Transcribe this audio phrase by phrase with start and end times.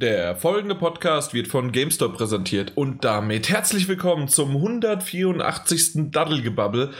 [0.00, 6.12] Der folgende Podcast wird von GameStop präsentiert und damit herzlich willkommen zum 184.
[6.12, 6.92] Daddelgebabbel,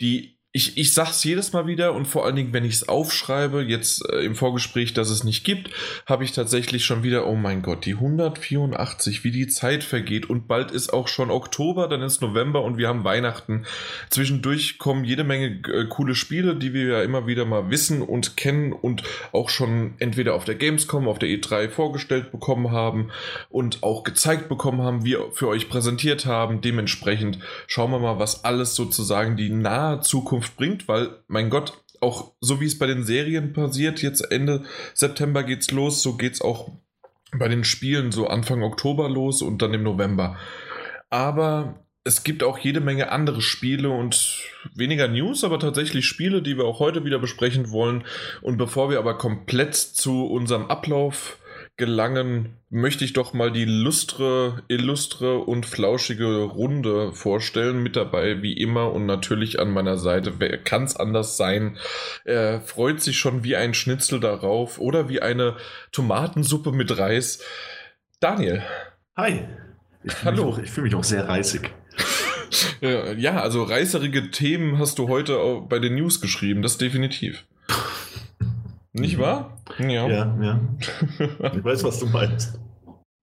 [0.00, 3.62] die ich, ich sag's jedes Mal wieder und vor allen Dingen, wenn ich es aufschreibe,
[3.62, 5.70] jetzt äh, im Vorgespräch, dass es nicht gibt,
[6.04, 10.48] habe ich tatsächlich schon wieder, oh mein Gott, die 184, wie die Zeit vergeht und
[10.48, 13.66] bald ist auch schon Oktober, dann ist November und wir haben Weihnachten.
[14.10, 18.36] Zwischendurch kommen jede Menge äh, coole Spiele, die wir ja immer wieder mal wissen und
[18.36, 23.12] kennen und auch schon entweder auf der Gamescom, auf der E3 vorgestellt bekommen haben
[23.48, 26.62] und auch gezeigt bekommen haben, wir für euch präsentiert haben.
[26.62, 27.38] Dementsprechend
[27.68, 32.60] schauen wir mal, was alles sozusagen die nahe Zukunft Bringt, weil, mein Gott, auch so
[32.60, 36.70] wie es bei den Serien passiert, jetzt Ende September geht's los, so geht's auch
[37.36, 40.38] bei den Spielen so Anfang Oktober los und dann im November.
[41.10, 44.42] Aber es gibt auch jede Menge andere Spiele und
[44.74, 48.04] weniger News, aber tatsächlich Spiele, die wir auch heute wieder besprechen wollen.
[48.40, 51.38] Und bevor wir aber komplett zu unserem Ablauf
[51.78, 57.82] gelangen, möchte ich doch mal die lustre, illustre und flauschige Runde vorstellen.
[57.82, 60.34] Mit dabei, wie immer, und natürlich an meiner Seite.
[60.38, 61.78] Wer kann es anders sein?
[62.24, 65.56] Er freut sich schon wie ein Schnitzel darauf oder wie eine
[65.92, 67.42] Tomatensuppe mit Reis.
[68.20, 68.62] Daniel.
[69.16, 69.44] Hi.
[70.04, 70.56] Ich Hallo.
[70.56, 71.62] Mich ich fühle mich auch sehr reißig.
[72.80, 77.44] ja, also reißerige Themen hast du heute bei den News geschrieben, das definitiv.
[78.92, 79.57] Nicht wahr?
[79.78, 80.08] Ja.
[80.08, 80.60] Ja, ja.
[81.56, 82.58] Ich weiß, was du meinst.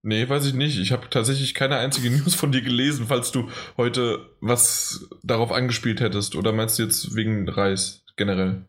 [0.04, 0.78] Nee, weiß ich nicht.
[0.80, 6.00] Ich habe tatsächlich keine einzige News von dir gelesen, falls du heute was darauf angespielt
[6.00, 6.36] hättest.
[6.36, 8.66] Oder meinst du jetzt wegen Reis generell?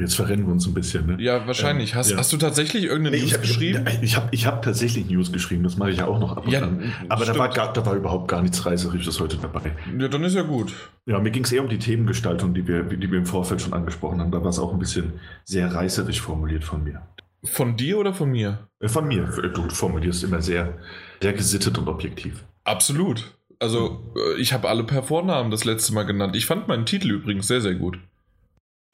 [0.00, 1.16] Jetzt verrennen wir uns ein bisschen, ne?
[1.20, 1.94] Ja, wahrscheinlich.
[1.94, 2.16] hast, ja.
[2.16, 3.84] hast du tatsächlich irgendeine nee, News hab, geschrieben?
[4.02, 6.52] Ich habe ich hab tatsächlich News geschrieben, das mache ich ja auch noch ab und
[6.52, 6.92] ja, an.
[7.08, 9.72] Aber da war, gar, da war überhaupt gar nichts Reißerisches heute dabei.
[9.98, 10.74] Ja, dann ist ja gut.
[11.06, 13.72] Ja, mir ging es eher um die Themengestaltung, die wir, die wir im Vorfeld schon
[13.72, 14.30] angesprochen haben.
[14.30, 17.02] Da war es auch ein bisschen sehr reißerisch formuliert von mir.
[17.44, 18.68] Von dir oder von mir?
[18.80, 19.24] Äh, von mir.
[19.54, 20.78] Du formulierst immer sehr,
[21.22, 22.44] sehr gesittet und objektiv.
[22.64, 23.32] Absolut.
[23.60, 26.36] Also, äh, ich habe alle per Vornamen das letzte Mal genannt.
[26.36, 27.98] Ich fand meinen Titel übrigens sehr, sehr gut.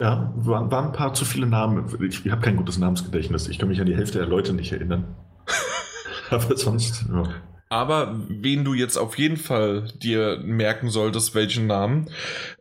[0.00, 1.86] Ja, waren, waren ein paar zu viele Namen.
[2.02, 3.48] Ich, ich habe kein gutes Namensgedächtnis.
[3.48, 5.14] Ich kann mich an die Hälfte der Leute nicht erinnern.
[6.30, 7.22] Aber sonst, ja.
[7.68, 12.10] Aber wen du jetzt auf jeden Fall dir merken solltest, welchen Namen.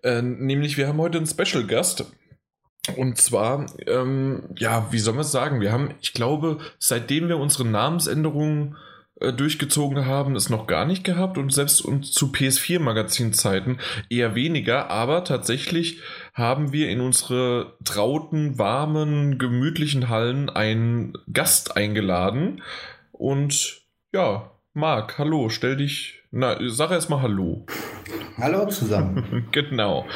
[0.03, 2.11] Äh, nämlich, wir haben heute einen Special Gast.
[2.97, 5.61] Und zwar, ähm, ja, wie soll man es sagen?
[5.61, 8.75] Wir haben, ich glaube, seitdem wir unsere Namensänderungen
[9.19, 13.79] äh, durchgezogen haben, es noch gar nicht gehabt und selbst und zu PS4-Magazinzeiten
[14.09, 16.01] eher weniger, aber tatsächlich
[16.33, 22.63] haben wir in unsere trauten, warmen, gemütlichen Hallen einen Gast eingeladen.
[23.11, 26.23] Und ja, Marc, hallo, stell dich.
[26.31, 27.67] Na, sag erst mal Hallo.
[28.37, 29.47] Hallo zusammen.
[29.51, 30.07] genau.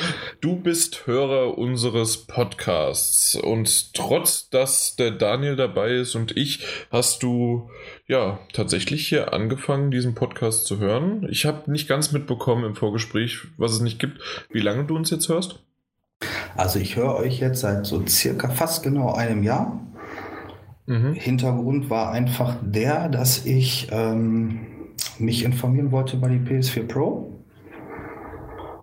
[0.42, 7.22] Du bist Hörer unseres Podcasts und trotz dass der Daniel dabei ist und ich, hast
[7.22, 7.70] du
[8.08, 11.28] ja tatsächlich hier angefangen, diesen Podcast zu hören.
[11.30, 15.12] Ich habe nicht ganz mitbekommen im Vorgespräch, was es nicht gibt, wie lange du uns
[15.12, 15.60] jetzt hörst.
[16.56, 19.80] Also ich höre euch jetzt seit so circa fast genau einem Jahr.
[20.88, 21.14] Mhm.
[21.14, 24.60] Hintergrund war einfach der, dass ich ähm,
[25.20, 27.44] mich informieren wollte über die PS4 Pro.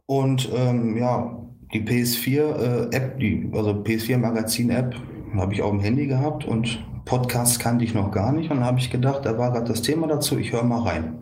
[0.06, 1.37] Und ähm, ja,
[1.72, 4.95] die PS4 äh, App, die, also PS4 Magazin App,
[5.34, 8.51] habe ich auf dem Handy gehabt und Podcast kannte ich noch gar nicht.
[8.51, 11.19] Und dann habe ich gedacht, da war gerade das Thema dazu, ich höre mal rein.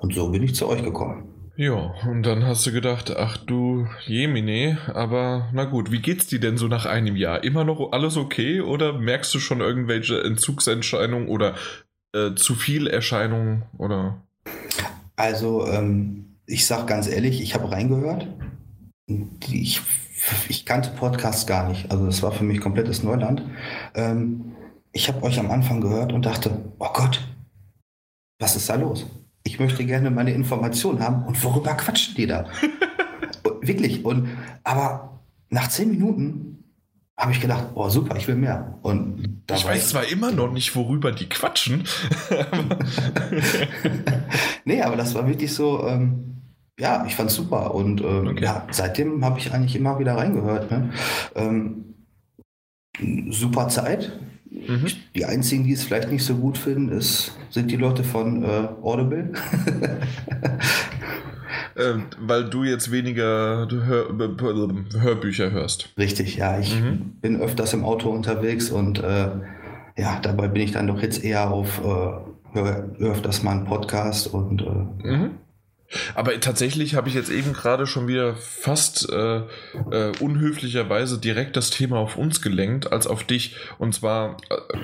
[0.00, 1.27] Und so bin ich zu euch gekommen.
[1.58, 6.38] Ja, und dann hast du gedacht, ach du Jemine, aber na gut, wie geht's dir
[6.38, 7.42] denn so nach einem Jahr?
[7.42, 11.56] Immer noch alles okay oder merkst du schon irgendwelche Entzugserscheinungen oder
[12.14, 14.22] äh, zu viel Erscheinungen oder?
[15.16, 18.28] Also, ähm, ich sag ganz ehrlich, ich habe reingehört.
[19.50, 19.80] Ich,
[20.48, 21.90] ich kannte Podcasts gar nicht.
[21.90, 23.42] Also, das war für mich komplettes Neuland.
[23.96, 24.52] Ähm,
[24.92, 27.20] ich habe euch am Anfang gehört und dachte, oh Gott,
[28.38, 29.06] was ist da los?
[29.44, 32.46] Ich möchte gerne meine Informationen haben und worüber quatschen die da?
[33.60, 34.04] Wirklich.
[34.04, 34.28] Und
[34.64, 36.64] aber nach zehn Minuten
[37.16, 38.78] habe ich gedacht, oh super, ich will mehr.
[38.82, 41.82] Und ich weiß zwar immer noch nicht, worüber die quatschen.
[44.64, 46.28] nee, aber das war wirklich so, ähm,
[46.78, 47.74] ja, ich fand es super.
[47.74, 48.44] Und ähm, okay.
[48.44, 50.70] ja, seitdem habe ich eigentlich immer wieder reingehört.
[50.70, 50.90] Ne?
[51.34, 51.94] Ähm,
[53.30, 54.12] super Zeit.
[54.50, 54.86] Mhm.
[55.14, 58.68] Die einzigen, die es vielleicht nicht so gut finden, ist, sind die Leute von äh,
[58.82, 59.32] Audible.
[61.74, 64.08] äh, weil du jetzt weniger Hör
[65.00, 65.90] Hörbücher hörst.
[65.98, 66.58] Richtig, ja.
[66.58, 67.16] Ich mhm.
[67.20, 69.28] bin öfters im Auto unterwegs und äh,
[69.96, 74.32] ja, dabei bin ich dann doch jetzt eher auf, äh, höre öfters mal einen Podcast
[74.32, 75.30] und äh, mhm.
[76.14, 79.38] Aber tatsächlich habe ich jetzt eben gerade schon wieder fast äh,
[79.90, 83.56] äh, unhöflicherweise direkt das Thema auf uns gelenkt, als auf dich.
[83.78, 84.76] Und zwar, äh,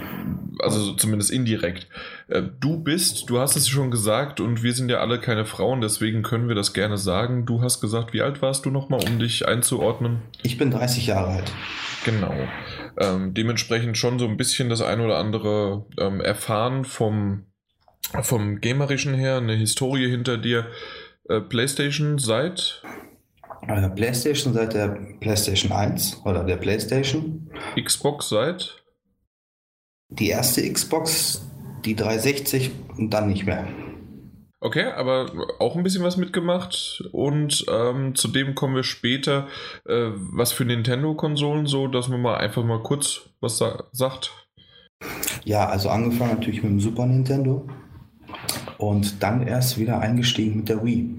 [0.61, 1.89] also zumindest indirekt.
[2.29, 5.83] Äh, du bist, du hast es schon gesagt, und wir sind ja alle keine Frauen,
[5.83, 7.45] deswegen können wir das gerne sagen.
[7.45, 10.23] Du hast gesagt, wie alt warst du nochmal, um dich einzuordnen?
[10.43, 11.53] Ich bin 30 Jahre alt.
[12.05, 12.35] Genau.
[12.99, 17.47] Ähm, dementsprechend schon so ein bisschen das ein oder andere ähm, erfahren vom
[18.23, 20.67] vom Gamerischen her eine Historie hinter dir.
[21.29, 22.83] Äh, PlayStation seit?
[23.67, 24.89] Äh, PlayStation seit der
[25.21, 27.51] PlayStation 1 oder der PlayStation.
[27.83, 28.83] Xbox seit?
[30.11, 31.47] Die erste Xbox,
[31.85, 33.67] die 360 und dann nicht mehr.
[34.61, 39.47] Okay, aber auch ein bisschen was mitgemacht und ähm, zu dem kommen wir später.
[39.87, 44.33] Äh, was für Nintendo-Konsolen so, dass man mal einfach mal kurz was sa sagt.
[45.45, 47.69] Ja, also angefangen natürlich mit dem Super Nintendo
[48.79, 51.15] und dann erst wieder eingestiegen mit der Wii.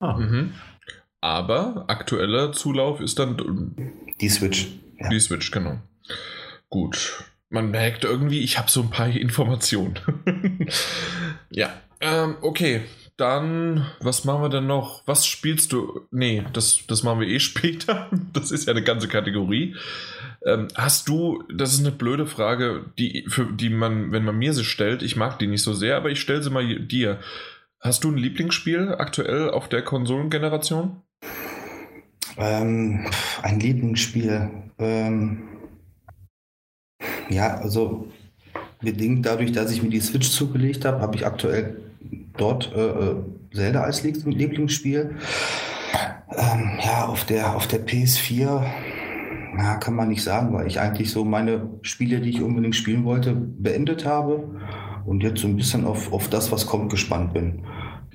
[0.00, 0.16] Ah.
[0.16, 0.52] Mhm.
[1.20, 3.74] Aber aktueller Zulauf ist dann
[4.20, 4.68] die Switch.
[4.98, 5.08] Ja.
[5.08, 5.78] Die Switch, genau.
[6.68, 7.24] Gut.
[7.50, 9.98] Man merkt irgendwie, ich habe so ein paar Informationen.
[11.50, 12.82] ja, ähm, okay.
[13.16, 15.02] Dann, was machen wir denn noch?
[15.06, 16.06] Was spielst du?
[16.12, 18.08] Nee, das, das machen wir eh später.
[18.32, 19.74] Das ist ja eine ganze Kategorie.
[20.46, 24.52] Ähm, hast du, das ist eine blöde Frage, die, für, die man, wenn man mir
[24.52, 27.18] sie stellt, ich mag die nicht so sehr, aber ich stelle sie mal dir.
[27.80, 31.02] Hast du ein Lieblingsspiel aktuell auf der Konsolengeneration?
[32.36, 33.06] Ähm,
[33.42, 34.50] ein Lieblingsspiel.
[34.78, 35.48] Ähm,
[37.28, 38.08] ja, also
[38.80, 41.80] bedingt dadurch, dass ich mir die Switch zugelegt habe, habe ich aktuell
[42.36, 43.16] dort äh, äh
[43.52, 45.16] Zelda als Lieblingsspiel.
[46.36, 48.66] Ähm, ja, auf der, auf der PS4
[49.58, 53.04] ja, kann man nicht sagen, weil ich eigentlich so meine Spiele, die ich unbedingt spielen
[53.04, 54.60] wollte, beendet habe
[55.04, 57.66] und jetzt so ein bisschen auf, auf das, was kommt, gespannt bin.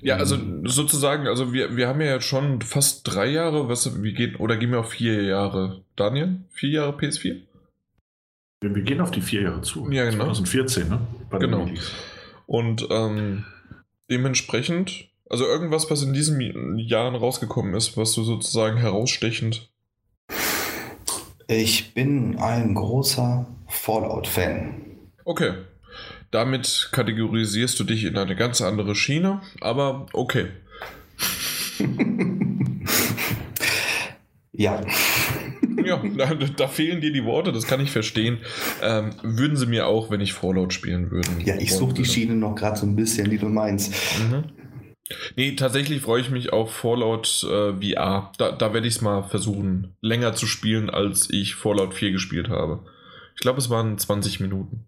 [0.01, 4.13] Ja, also sozusagen, also wir, wir haben ja jetzt schon fast drei Jahre, was, wie
[4.13, 5.83] geht, oder gehen wir auf vier Jahre?
[5.97, 7.41] Daniel, vier Jahre PS4?
[8.61, 9.91] Wir gehen auf die vier Jahre zu.
[9.91, 10.25] Ja, genau.
[10.25, 11.01] 2014, ne?
[11.29, 11.67] Bei genau.
[12.45, 13.43] Und ähm,
[14.09, 19.72] dementsprechend, also irgendwas, was in diesen Jahren rausgekommen ist, was du sozusagen herausstechend
[21.47, 24.73] ich bin ein großer Fallout-Fan.
[25.25, 25.53] Okay.
[26.31, 30.47] Damit kategorisierst du dich in eine ganz andere Schiene, aber okay.
[34.51, 34.81] ja.
[35.85, 38.39] Ja, da, da, fehlen dir die Worte, das kann ich verstehen.
[38.81, 41.29] Ähm, würden sie mir auch, wenn ich Fallout spielen würde.
[41.43, 43.93] Ja, ich suche die Schiene noch gerade so ein bisschen, die du meinst.
[44.19, 44.45] Mhm.
[45.35, 48.31] Nee, tatsächlich freue ich mich auf Fallout äh, VR.
[48.37, 52.49] Da, da werde ich es mal versuchen, länger zu spielen, als ich Fallout 4 gespielt
[52.49, 52.85] habe.
[53.35, 54.85] Ich glaube, es waren 20 Minuten.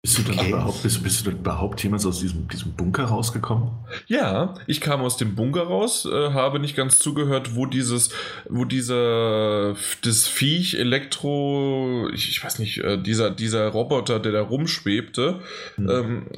[0.00, 0.50] Bist du, okay.
[0.50, 3.72] überhaupt, bist, bist, du überhaupt jemals aus diesem, diesem Bunker rausgekommen?
[4.06, 8.10] Ja, ich kam aus dem Bunker raus, äh, habe nicht ganz zugehört, wo dieses,
[8.48, 14.42] wo dieser, das Viech, Elektro, ich, ich weiß nicht, äh, dieser, dieser Roboter, der da
[14.42, 15.40] rumschwebte,
[15.74, 15.90] hm.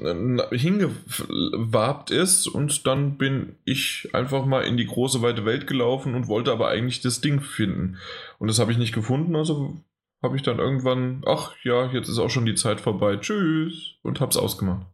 [0.03, 6.15] ähm, hingewabt ist und dann bin ich einfach mal in die große weite Welt gelaufen
[6.15, 7.99] und wollte aber eigentlich das Ding finden.
[8.39, 9.77] Und das habe ich nicht gefunden, also
[10.22, 14.20] habe ich dann irgendwann, ach ja, jetzt ist auch schon die Zeit vorbei, tschüss, und
[14.20, 14.87] hab's ausgemacht.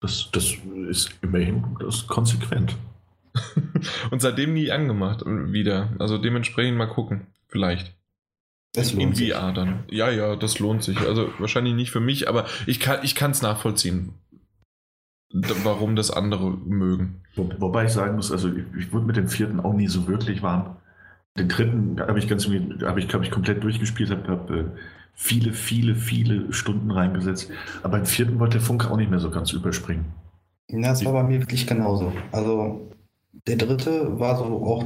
[0.00, 0.54] Das, das
[0.88, 2.76] ist immerhin das konsequent.
[4.10, 5.90] und seitdem nie angemacht wieder.
[5.98, 7.94] Also dementsprechend mal gucken, vielleicht.
[8.74, 9.32] Das lohnt Im sich.
[9.32, 9.84] VR dann.
[9.90, 11.00] Ja, ja, das lohnt sich.
[11.00, 14.14] Also wahrscheinlich nicht für mich, aber ich kann es nachvollziehen,
[15.32, 17.22] warum das andere mögen.
[17.34, 20.06] Wo, wobei ich sagen muss, also ich, ich wurde mit dem vierten auch nie so
[20.06, 20.76] wirklich warm.
[21.36, 24.64] Den dritten habe ich ganz habe ich, glaube ich, komplett durchgespielt, habe hab, äh,
[25.14, 27.50] viele, viele, viele Stunden reingesetzt.
[27.82, 30.06] Aber im vierten wollte der Funk auch nicht mehr so ganz überspringen.
[30.70, 32.12] Ja, das war bei mir wirklich genauso.
[32.30, 32.88] Also
[33.46, 34.84] der dritte war so auch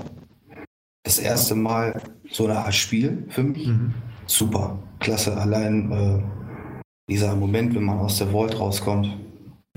[1.05, 3.67] das erste Mal so eine Art Spiel für mich.
[3.67, 3.93] Mhm.
[4.27, 5.37] Super, klasse.
[5.37, 6.23] Allein äh,
[7.11, 9.09] dieser Moment, wenn man aus der Vault rauskommt.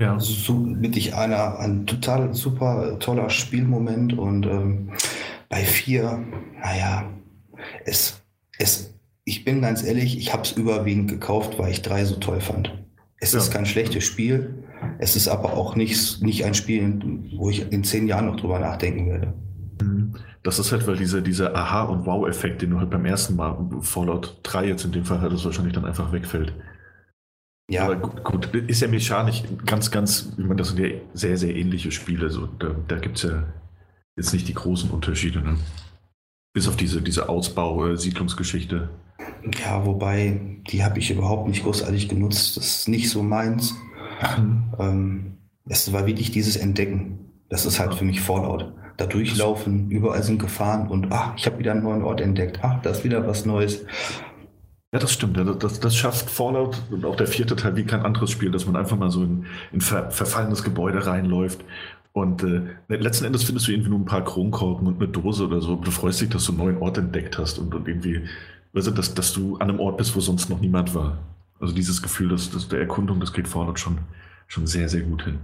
[0.00, 0.18] Ja.
[0.20, 4.92] So, wirklich einer, ein total super toller Spielmoment und ähm,
[5.48, 6.24] bei vier,
[6.60, 7.10] naja,
[7.84, 8.22] es,
[8.58, 12.40] es, ich bin ganz ehrlich, ich habe es überwiegend gekauft, weil ich drei so toll
[12.40, 12.72] fand.
[13.18, 13.38] Es ja.
[13.38, 14.64] ist kein schlechtes Spiel,
[14.98, 17.00] es ist aber auch nicht, nicht ein Spiel,
[17.36, 19.34] wo ich in zehn Jahren noch drüber nachdenken werde.
[19.82, 20.14] Mhm.
[20.42, 23.58] Das ist halt, weil dieser, dieser Aha- und Wow-Effekt, den du halt beim ersten Mal
[23.80, 26.52] Fallout 3 jetzt in dem Fall hattest, wahrscheinlich dann einfach wegfällt.
[27.68, 27.86] Ja.
[27.86, 31.56] Aber gut, gut, ist ja mechanisch ganz, ganz, ich meine, das sind ja sehr, sehr
[31.56, 32.30] ähnliche Spiele.
[32.30, 33.42] So, da da gibt es ja
[34.16, 35.56] jetzt nicht die großen Unterschiede, ne?
[36.52, 38.88] Bis auf diese, diese Ausbau-Siedlungsgeschichte.
[39.62, 42.56] Ja, wobei, die habe ich überhaupt nicht großartig genutzt.
[42.56, 43.74] Das ist nicht so meins.
[44.38, 44.72] Mhm.
[44.78, 45.36] Ähm,
[45.68, 47.30] Es war wirklich dieses Entdecken.
[47.50, 48.72] Das ist halt für mich Fallout.
[48.96, 52.60] Da durchlaufen, überall sind Gefahren und ach, ich habe wieder einen neuen Ort entdeckt.
[52.62, 53.84] Ach, da ist wieder was Neues.
[54.94, 55.36] Ja, das stimmt.
[55.62, 58.76] Das, das, schafft Fallout und auch der vierte Teil wie kein anderes Spiel, dass man
[58.76, 59.44] einfach mal so in
[59.74, 61.62] ein ver, verfallenes Gebäude reinläuft.
[62.16, 65.60] Und äh, letzten Endes findest du irgendwie nur ein paar Kronkorken und eine Dose oder
[65.60, 65.76] so.
[65.76, 68.22] Du freust dich, dass du einen neuen Ort entdeckt hast und, und irgendwie,
[68.72, 71.18] weißt du, dass, dass du an einem Ort bist, wo sonst noch niemand war.
[71.60, 73.98] Also dieses Gefühl dass, dass der Erkundung, das geht Fallout schon,
[74.46, 75.40] schon sehr, sehr gut hin.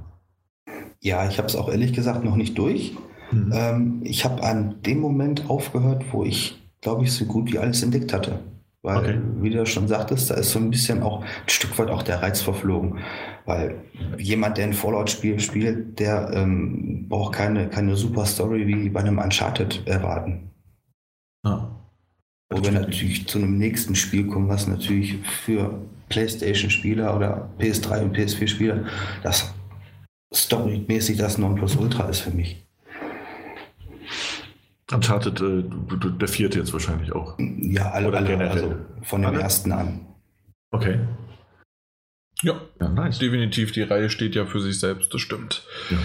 [1.01, 2.97] Ja, ich habe es auch ehrlich gesagt noch nicht durch.
[3.31, 3.51] Mhm.
[3.53, 7.83] Ähm, ich habe an dem Moment aufgehört, wo ich, glaube ich, so gut wie alles
[7.83, 8.39] entdeckt hatte.
[8.85, 9.21] Weil, okay.
[9.41, 12.21] wie du schon sagtest, da ist so ein bisschen auch ein Stück weit auch der
[12.21, 12.99] Reiz verflogen.
[13.47, 13.81] Weil
[14.19, 19.19] jemand, der ein Fallout-Spiel spielt, der ähm, braucht keine, keine super Story wie bei einem
[19.19, 20.51] Uncharted erwarten.
[21.45, 21.71] Ja.
[22.51, 28.17] Wo wir natürlich zu einem nächsten Spiel kommen, was natürlich für PlayStation-Spieler oder PS3 und
[28.17, 28.85] PS4-Spieler
[29.23, 29.55] das
[30.35, 32.67] storymäßig das Nonplusultra ist für mich.
[34.91, 35.65] Uncharted, äh,
[36.19, 37.39] der vierte jetzt wahrscheinlich auch.
[37.39, 38.51] Ja, alle, Oder alle generell.
[38.51, 39.41] also von dem alle?
[39.41, 40.07] ersten an.
[40.71, 40.99] Okay.
[42.43, 43.19] Ja, ja nice.
[43.19, 43.73] definitiv.
[43.73, 45.63] Die Reihe steht ja für sich selbst, das stimmt.
[45.91, 45.99] Ja.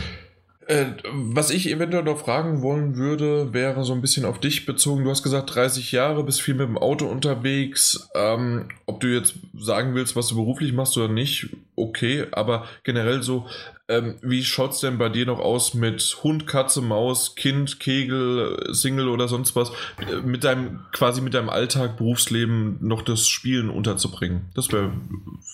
[0.67, 5.05] Äh, was ich eventuell noch fragen wollen würde, wäre so ein bisschen auf dich bezogen.
[5.05, 8.09] Du hast gesagt, 30 Jahre, bist viel mit dem Auto unterwegs.
[8.15, 12.25] Ähm, ob du jetzt sagen willst, was du beruflich machst oder nicht, okay.
[12.33, 13.47] Aber generell so,
[13.89, 19.07] ähm, wie es denn bei dir noch aus mit Hund, Katze, Maus, Kind, Kegel, Single
[19.07, 19.71] oder sonst was?
[19.99, 24.49] Äh, mit deinem, quasi mit deinem Alltag, Berufsleben noch das Spielen unterzubringen.
[24.55, 24.91] Das wäre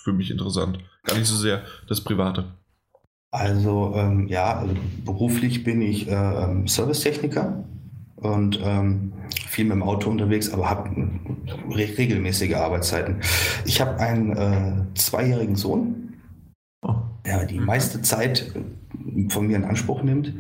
[0.03, 0.79] für mich interessant.
[1.03, 2.45] Gar nicht so sehr das Private.
[3.29, 4.75] Also ähm, ja, also
[5.05, 7.63] beruflich bin ich äh, ähm, Servicetechniker
[8.15, 9.13] und ähm,
[9.47, 10.89] viel mit dem Auto unterwegs, aber habe
[11.69, 13.21] re regelmäßige Arbeitszeiten.
[13.65, 16.02] Ich habe einen äh, zweijährigen Sohn,
[17.25, 17.65] der die mhm.
[17.65, 20.33] meiste Zeit äh, von mir in Anspruch nimmt,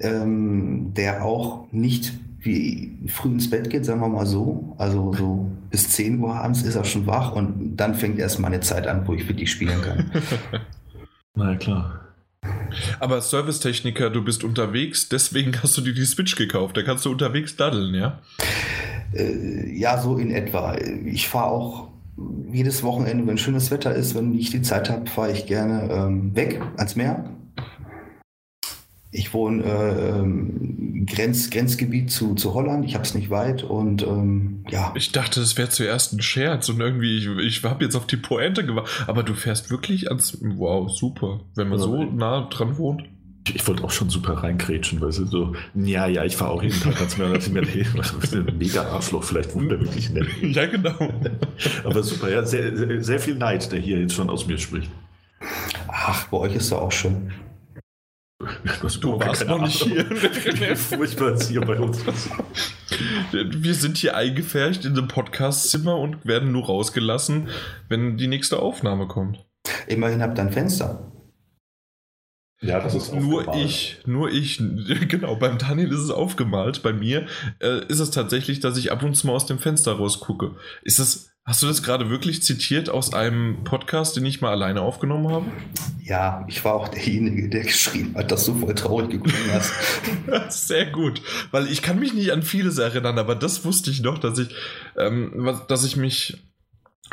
[0.00, 4.74] ähm, der auch nicht wie früh ins Bett geht, sagen wir mal so.
[4.78, 8.48] Also so bis 10 Uhr abends ist er schon wach und dann fängt erst mal
[8.48, 10.10] eine Zeit an, wo ich wirklich spielen kann.
[11.34, 12.00] Na ja, klar.
[12.98, 16.76] Aber Servicetechniker, du bist unterwegs, deswegen hast du dir die Switch gekauft.
[16.76, 18.20] Da kannst du unterwegs daddeln, ja?
[19.14, 20.76] Äh, ja, so in etwa.
[21.04, 21.91] Ich fahre auch
[22.52, 26.34] jedes Wochenende, wenn schönes Wetter ist, wenn ich die Zeit habe, fahre ich gerne ähm,
[26.34, 27.24] weg ans Meer
[29.14, 32.86] ich wohne äh, ähm, Grenz, Grenzgebiet zu, zu Holland.
[32.86, 34.92] Ich habe es nicht weit und ähm, ja.
[34.96, 38.16] Ich dachte, das wäre zuerst ein Scherz und irgendwie, ich, ich habe jetzt auf die
[38.16, 39.04] Pointe gewartet.
[39.06, 40.38] Aber du fährst wirklich ans.
[40.40, 41.40] Wow, super.
[41.54, 41.84] Wenn man ja.
[41.84, 43.04] so nah dran wohnt.
[43.54, 46.80] Ich wollte auch schon super reinkrätschen, weil sie so, ja, ja, ich fahre auch jeden
[46.80, 50.28] Tag ans Meer, dass ich mir ein mega Arschloch vielleicht wohnt er wirklich nett.
[50.42, 51.12] Ja, genau.
[51.84, 54.90] Aber super, ja, sehr, sehr viel Neid, der hier jetzt schon aus mir spricht.
[55.88, 57.32] Ach, bei euch ist er auch schön.
[59.00, 60.04] Du warst noch nicht hier.
[60.76, 62.04] Furchtbar ist hier bei uns.
[63.30, 67.48] Wir sind hier eingefärcht in einem Podcastzimmer und werden nur rausgelassen,
[67.88, 69.44] wenn die nächste Aufnahme kommt.
[69.86, 71.11] Immerhin habt ihr ein Fenster.
[72.62, 74.62] Ja, das ist nur ich, nur ich.
[75.08, 76.82] Genau, beim Daniel ist es aufgemalt.
[76.82, 77.26] Bei mir
[77.58, 80.52] äh, ist es tatsächlich, dass ich ab und zu mal aus dem Fenster rausgucke.
[80.82, 84.80] Ist das Hast du das gerade wirklich zitiert aus einem Podcast, den ich mal alleine
[84.80, 85.46] aufgenommen habe?
[86.00, 89.72] Ja, ich war auch derjenige, der geschrieben hat, dass du voll traurig geguckt hast.
[90.68, 94.18] Sehr gut, weil ich kann mich nicht an vieles erinnern, aber das wusste ich noch,
[94.18, 94.54] dass ich,
[94.96, 96.38] ähm, dass ich mich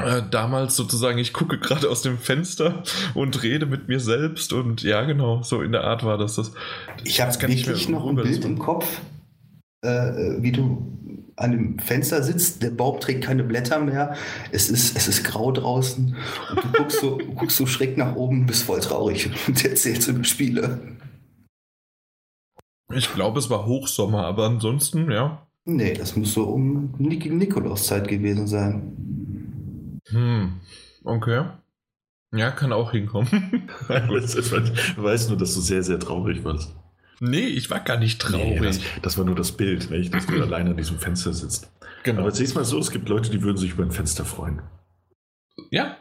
[0.06, 4.84] äh, damals sozusagen, ich gucke gerade aus dem Fenster und rede mit mir selbst und
[4.84, 6.36] ja, genau, so in der Art war das.
[6.36, 6.52] das
[7.04, 9.02] ich habe wirklich noch ein Bild im Kopf,
[9.82, 11.00] äh, wie du
[11.36, 14.16] an dem Fenster sitzt, der Baum trägt keine Blätter mehr,
[14.52, 16.16] es ist, es ist grau draußen
[16.50, 20.24] und du guckst so, guckst so schräg nach oben, bist voll traurig und erzählst über
[20.24, 20.98] Spiele.
[22.94, 25.48] Ich glaube, es war Hochsommer, aber ansonsten, ja.
[25.66, 29.19] Nee, das muss so um Nik Nikolauszeit gewesen sein.
[30.10, 30.60] Hm,
[31.04, 31.46] okay.
[32.32, 33.70] Ja, kann auch hinkommen.
[33.90, 34.52] ich
[34.98, 36.76] weiß nur, dass du sehr, sehr traurig warst.
[37.20, 38.60] Nee, ich war gar nicht traurig.
[38.62, 40.14] Nee, das, das, war nur das Bild, nicht?
[40.14, 41.72] dass du alleine an diesem Fenster sitzt.
[42.04, 42.22] Genau.
[42.22, 44.62] Aber siehst mal so, es gibt Leute, die würden sich über ein Fenster freuen.
[45.72, 45.98] Ja.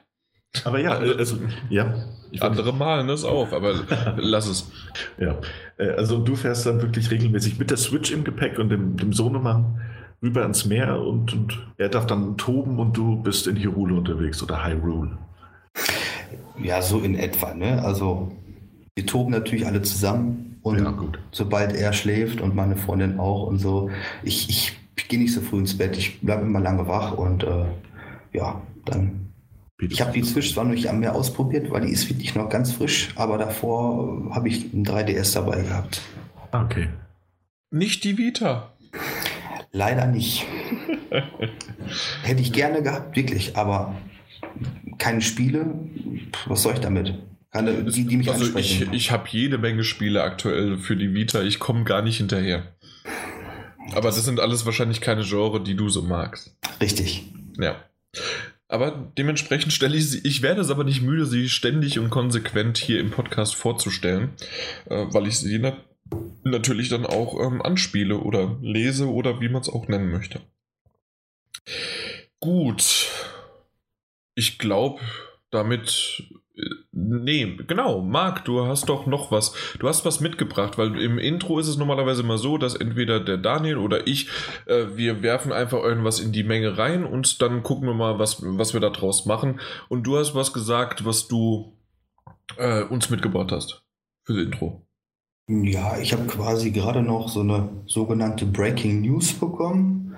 [0.65, 1.39] Aber ja, also,
[1.69, 1.95] ja.
[2.41, 3.75] Andere malen das auf, aber
[4.17, 4.71] lass es.
[5.19, 5.41] Ja,
[5.79, 9.13] äh, also du fährst dann wirklich regelmäßig mit der Switch im Gepäck und dem, dem
[9.13, 9.81] Sohnemann
[10.23, 14.43] rüber ans Meer und, und er darf dann toben und du bist in Hyrule unterwegs
[14.43, 15.19] oder Hyrule.
[16.63, 17.83] Ja, so in etwa, ne?
[17.83, 18.33] Also
[18.97, 20.93] wir toben natürlich alle zusammen und ja,
[21.31, 23.91] sobald er schläft und meine Freundin auch und so,
[24.25, 27.45] ich, ich, ich gehe nicht so früh ins Bett, ich bleibe immer lange wach und
[27.45, 27.67] äh,
[28.33, 29.31] ja, dann
[29.81, 32.73] Ich habe die Switch zwar noch nicht mehr ausprobiert, weil die ist wirklich noch ganz
[32.73, 36.03] frisch, aber davor habe ich ein 3DS dabei gehabt.
[36.51, 36.89] Ah, okay.
[37.71, 38.73] Nicht die Vita.
[39.73, 40.47] Leider nicht.
[42.23, 43.97] Hätte ich gerne gehabt, wirklich, aber
[44.99, 45.75] keine Spiele.
[46.47, 47.15] Was soll ich damit?
[47.51, 48.89] Keine, die, die mich also ansprechen.
[48.93, 51.43] Ich, ich habe jede Menge Spiele aktuell für die Vita.
[51.43, 52.75] Ich komme gar nicht hinterher.
[53.95, 56.57] Aber das sind alles wahrscheinlich keine Genre, die du so magst.
[56.81, 57.25] Richtig.
[57.59, 57.77] Ja.
[58.69, 62.77] Aber dementsprechend stelle ich sie, ich werde es aber nicht müde, sie ständig und konsequent
[62.77, 64.31] hier im Podcast vorzustellen,
[64.91, 65.59] äh, weil ich sie
[66.45, 70.41] natürlich dann auch ähm, anspiele oder lese oder wie man es auch nennen möchte.
[72.41, 73.09] Gut.
[74.35, 75.01] Ich glaube,
[75.51, 76.23] damit
[76.91, 78.03] Nee, genau.
[78.03, 79.55] Marc, du hast doch noch was.
[79.79, 83.37] Du hast was mitgebracht, weil im Intro ist es normalerweise immer so, dass entweder der
[83.37, 84.29] Daniel oder ich,
[84.67, 88.43] äh, wir werfen einfach irgendwas in die Menge rein und dann gucken wir mal, was,
[88.43, 89.61] was wir da draus machen.
[89.89, 91.77] Und du hast was gesagt, was du
[92.57, 93.85] äh, uns mitgebracht hast
[94.25, 94.88] für das Intro.
[95.49, 100.15] Ja, ich habe quasi gerade noch so eine sogenannte Breaking News bekommen.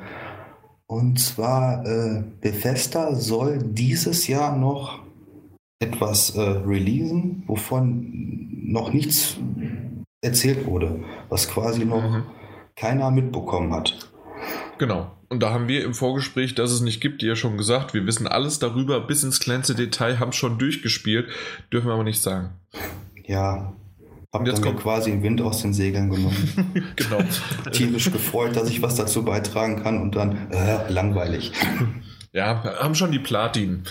[0.86, 4.98] Und zwar, äh, Bethesda soll dieses Jahr noch
[5.78, 9.36] etwas äh, releasen, wovon noch nichts
[10.20, 12.24] erzählt wurde, was quasi noch mhm.
[12.74, 14.10] keiner mitbekommen hat.
[14.78, 15.12] Genau.
[15.28, 18.26] Und da haben wir im Vorgespräch, dass es nicht gibt, ja schon gesagt, wir wissen
[18.26, 21.28] alles darüber, bis ins kleinste Detail, haben schon durchgespielt,
[21.72, 22.50] dürfen wir aber nicht sagen.
[23.26, 23.74] Ja,
[24.32, 26.92] hab jetzt kommt quasi den Wind aus den Segeln genommen.
[26.96, 27.18] genau.
[27.72, 31.52] Tierisch gefreut, dass ich was dazu beitragen kann und dann äh, langweilig.
[32.32, 33.82] Ja, haben schon die Platin.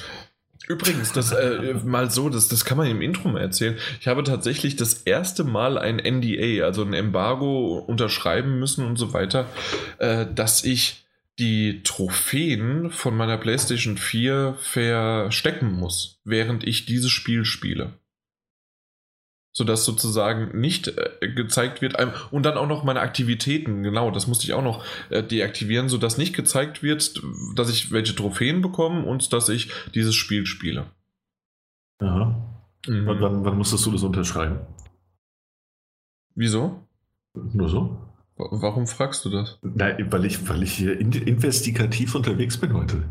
[0.70, 3.78] Übrigens, das äh, mal so, das, das kann man im Intro mal erzählen.
[4.00, 9.12] Ich habe tatsächlich das erste Mal ein NDA, also ein Embargo, unterschreiben müssen und so
[9.12, 9.48] weiter,
[9.98, 11.06] äh, dass ich
[11.38, 17.94] die Trophäen von meiner PlayStation 4 verstecken muss, während ich dieses Spiel spiele
[19.52, 21.96] sodass sozusagen nicht äh, gezeigt wird.
[22.32, 26.18] und dann auch noch meine Aktivitäten, genau, das musste ich auch noch äh, deaktivieren, sodass
[26.18, 27.22] nicht gezeigt wird,
[27.56, 30.86] dass ich welche Trophäen bekomme und dass ich dieses Spiel spiele.
[32.00, 32.36] Aha.
[32.88, 33.06] Mhm.
[33.08, 34.60] Wann, wann, musstest du das unterschreiben?
[36.36, 36.84] Wieso?
[37.34, 37.98] Nur so?
[38.38, 39.60] Warum fragst du das?
[39.62, 43.04] Nein, weil ich, weil ich hier investigativ unterwegs bin heute.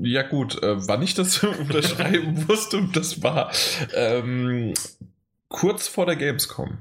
[0.00, 3.50] Ja gut, äh, wann ich das unterschreiben musste, das war
[3.94, 4.74] ähm,
[5.48, 6.78] kurz vor der Gamescom.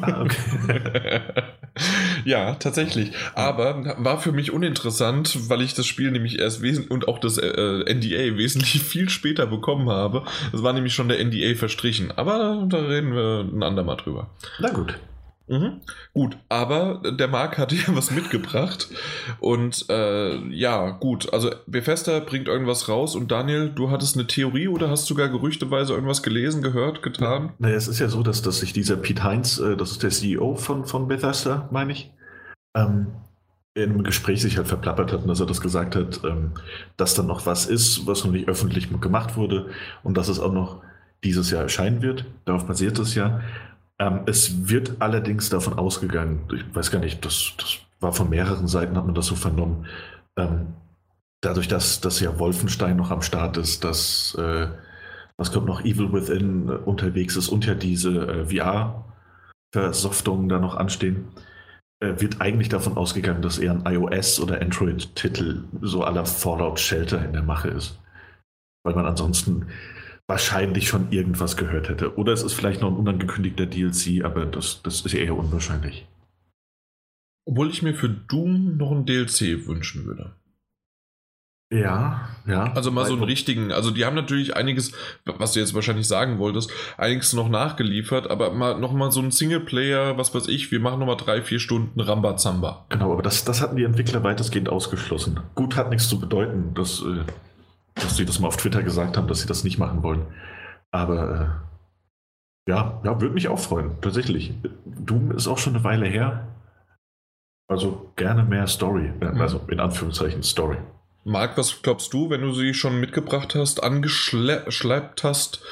[0.00, 1.20] Ah, okay.
[2.24, 3.12] ja, tatsächlich.
[3.34, 7.38] Aber war für mich uninteressant, weil ich das Spiel nämlich erst wesentlich und auch das
[7.38, 10.24] äh, NDA wesentlich viel später bekommen habe.
[10.50, 12.10] Das war nämlich schon der NDA verstrichen.
[12.16, 14.30] Aber da reden wir ein andermal drüber.
[14.58, 14.98] Na gut.
[15.50, 15.80] Mhm.
[16.14, 18.88] Gut, aber der Marc hatte ja was mitgebracht.
[19.40, 24.68] Und äh, ja, gut, also Bethesda bringt irgendwas raus und Daniel, du hattest eine Theorie
[24.68, 27.52] oder hast sogar gerüchteweise irgendwas gelesen, gehört, getan?
[27.58, 30.10] Naja, es ist ja so, dass, dass sich dieser Pete Heinz, äh, das ist der
[30.10, 32.12] CEO von, von Bethesda, meine ich,
[32.76, 33.08] ähm,
[33.74, 36.52] in einem Gespräch sich halt verplappert hat und dass er das gesagt hat, ähm,
[36.96, 39.66] dass da noch was ist, was noch nicht öffentlich gemacht wurde
[40.04, 40.80] und dass es auch noch
[41.24, 42.24] dieses Jahr erscheinen wird.
[42.44, 43.40] Darauf basiert es ja.
[44.00, 48.66] Ähm, es wird allerdings davon ausgegangen, ich weiß gar nicht, das, das war von mehreren
[48.66, 49.86] Seiten, hat man das so vernommen,
[50.36, 50.68] ähm,
[51.42, 54.68] dadurch, dass, dass ja Wolfenstein noch am Start ist, dass, äh,
[55.36, 61.28] was kommt noch, Evil Within unterwegs ist und ja diese äh, VR-Versoftungen da noch anstehen,
[62.02, 67.22] äh, wird eigentlich davon ausgegangen, dass eher ein iOS- oder Android-Titel so aller Fallout Shelter
[67.22, 67.98] in der Mache ist.
[68.82, 69.66] Weil man ansonsten
[70.30, 72.16] wahrscheinlich schon irgendwas gehört hätte.
[72.16, 76.06] Oder es ist vielleicht noch ein unangekündigter DLC, aber das, das ist eher unwahrscheinlich.
[77.44, 80.30] Obwohl ich mir für Doom noch ein DLC wünschen würde.
[81.72, 82.72] Ja, ja.
[82.74, 84.92] Also mal so einen richtigen, also die haben natürlich einiges,
[85.24, 90.16] was du jetzt wahrscheinlich sagen wolltest, einiges noch nachgeliefert, aber mal nochmal so ein Singleplayer,
[90.16, 92.86] was weiß ich, wir machen nochmal drei, vier Stunden Rambazamba.
[92.88, 95.40] Genau, aber das, das hatten die Entwickler weitestgehend ausgeschlossen.
[95.56, 97.24] Gut hat nichts zu bedeuten, das äh,
[98.02, 100.26] dass sie das mal auf Twitter gesagt haben, dass sie das nicht machen wollen.
[100.90, 101.64] Aber
[102.66, 104.54] äh, ja, ja, würde mich auch freuen, tatsächlich.
[104.84, 106.48] Doom ist auch schon eine Weile her.
[107.68, 109.40] Also gerne mehr Story, äh, mhm.
[109.40, 110.76] also in Anführungszeichen Story.
[111.24, 115.62] Marc, was glaubst du, wenn du sie schon mitgebracht hast, angeschleppt hast?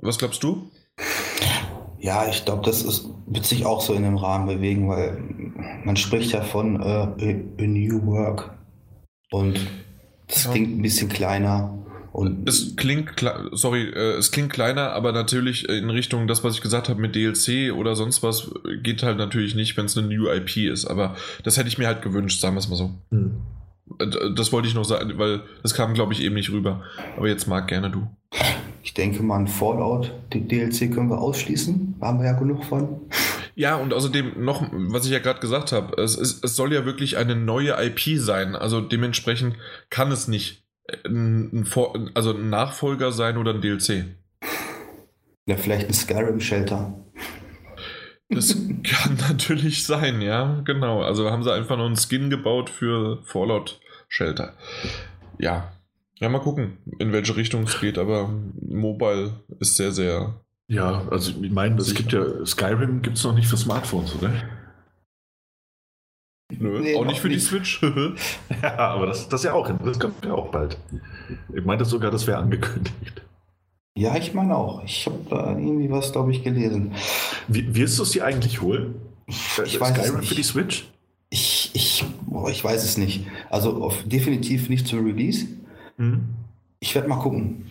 [0.00, 0.70] Was glaubst du?
[1.98, 5.16] Ja, ich glaube, das ist, wird sich auch so in dem Rahmen bewegen, weil
[5.84, 6.84] man spricht ja von äh,
[7.58, 8.58] a, New Work.
[9.30, 9.58] Und
[10.34, 11.78] das klingt ein bisschen kleiner.
[12.12, 13.10] Und es klingt,
[13.52, 17.16] sorry, äh, es klingt kleiner, aber natürlich in Richtung das, was ich gesagt habe mit
[17.16, 18.52] DLC oder sonst was,
[18.84, 20.84] geht halt natürlich nicht, wenn es eine New IP ist.
[20.84, 22.92] Aber das hätte ich mir halt gewünscht, sagen wir es mal so.
[23.10, 23.32] Hm.
[24.36, 26.84] Das wollte ich noch sagen, weil das kam, glaube ich, eben nicht rüber.
[27.16, 28.06] Aber jetzt mag gerne du.
[28.84, 31.96] Ich denke mal, ein Fallout, die DLC können wir ausschließen.
[32.00, 33.00] Haben wir ja genug von.
[33.54, 36.84] Ja, und außerdem noch, was ich ja gerade gesagt habe, es, es, es soll ja
[36.84, 38.56] wirklich eine neue IP sein.
[38.56, 39.56] Also dementsprechend
[39.90, 40.64] kann es nicht
[41.04, 44.04] ein, ein, Vor also ein Nachfolger sein oder ein DLC.
[45.46, 47.04] Ja, vielleicht ein Skyrim-Shelter.
[48.28, 51.02] Das kann natürlich sein, ja, genau.
[51.02, 54.54] Also haben sie einfach noch einen Skin gebaut für Fallout Shelter.
[55.38, 55.70] Ja.
[56.20, 58.28] Ja, mal gucken, in welche Richtung es geht, aber
[58.60, 60.43] Mobile ist sehr, sehr.
[60.68, 64.32] Ja, also ich meine, es gibt ja Skyrim gibt es noch nicht für Smartphones, oder?
[66.58, 67.40] Nö, nee, auch nicht für nicht.
[67.40, 67.82] die Switch.
[68.62, 70.78] ja, aber das, das ja auch, das kommt ja auch bald.
[71.54, 73.22] Ich meinte sogar, das wäre angekündigt.
[73.96, 74.82] Ja, ich meine auch.
[74.84, 76.92] Ich habe da irgendwie was, glaube ich, gelesen.
[77.48, 78.96] Wie, wirst du es dir eigentlich holen?
[79.26, 80.88] Ich weiß Skyrim für die Switch?
[81.30, 83.26] Ich, ich, boah, ich weiß es nicht.
[83.50, 85.46] Also auf, definitiv nicht zum Release.
[85.96, 86.24] Mhm.
[86.80, 87.70] Ich werde mal gucken.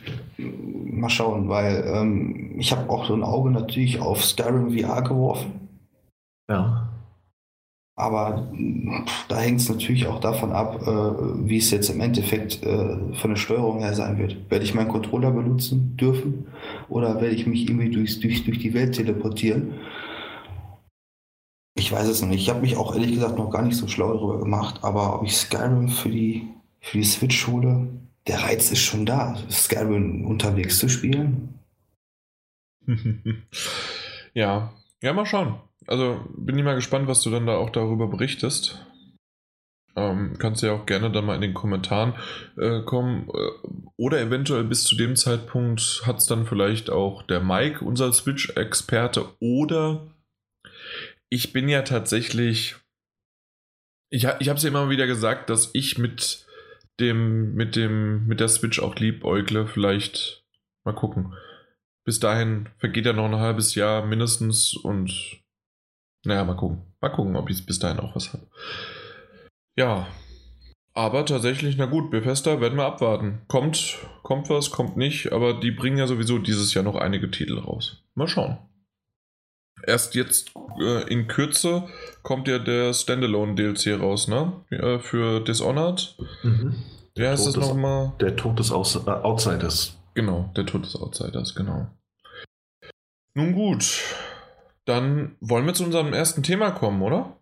[1.04, 5.68] Mal schauen, weil ähm, ich habe auch so ein Auge natürlich auf Skyrim VR geworfen.
[6.50, 6.90] Ja.
[7.96, 8.52] Aber
[9.28, 13.30] da hängt es natürlich auch davon ab, äh, wie es jetzt im Endeffekt äh, von
[13.30, 14.50] der Steuerung her sein wird.
[14.50, 16.48] Werde ich meinen Controller benutzen dürfen
[16.90, 19.74] oder werde ich mich irgendwie durchs, durch, durch die Welt teleportieren?
[21.76, 22.42] Ich weiß es noch nicht.
[22.42, 25.26] Ich habe mich auch ehrlich gesagt noch gar nicht so schlau darüber gemacht, aber ob
[25.26, 26.48] ich Skyrim für die,
[26.80, 27.90] für die Switch hole,
[28.28, 31.60] der Reiz ist schon da, Skyrim unterwegs zu spielen.
[34.34, 35.60] ja, ja, mal schauen.
[35.88, 38.86] Also bin ich mal gespannt, was du dann da auch darüber berichtest.
[39.96, 42.16] Ähm, kannst ja auch gerne dann mal in den Kommentaren
[42.58, 43.30] äh, kommen.
[43.30, 48.12] Äh, oder eventuell bis zu dem Zeitpunkt hat es dann vielleicht auch der Mike, unser
[48.12, 49.28] Switch-Experte.
[49.40, 50.08] Oder
[51.30, 52.76] ich bin ja tatsächlich.
[54.10, 56.43] Ich, ich habe es ja immer wieder gesagt, dass ich mit
[57.00, 59.68] dem, mit dem, mit der Switch auch liebäugle.
[59.68, 60.44] Vielleicht
[60.84, 61.34] mal gucken.
[62.06, 65.42] Bis dahin vergeht ja noch ein halbes Jahr mindestens und
[66.26, 66.84] naja, mal gucken.
[67.02, 68.48] Mal gucken, ob ich bis dahin auch was habe.
[69.76, 70.08] Ja.
[70.94, 73.42] Aber tatsächlich, na gut, Bethesda werden wir abwarten.
[73.48, 77.58] Kommt, kommt was, kommt nicht, aber die bringen ja sowieso dieses Jahr noch einige Titel
[77.58, 78.04] raus.
[78.14, 78.58] Mal schauen.
[79.86, 81.84] Erst jetzt äh, in Kürze
[82.22, 84.54] kommt ja der Standalone DLC raus, ne?
[84.70, 86.16] Äh, für Dishonored.
[86.44, 86.76] Mhm.
[87.16, 88.14] Wer heißt das nochmal?
[88.20, 89.98] Der Tod des Aus äh, Outsiders.
[90.16, 91.88] Genau, der Tod des Outsiders, genau.
[93.36, 94.00] Nun gut,
[94.86, 97.36] dann wollen wir zu unserem ersten Thema kommen, oder?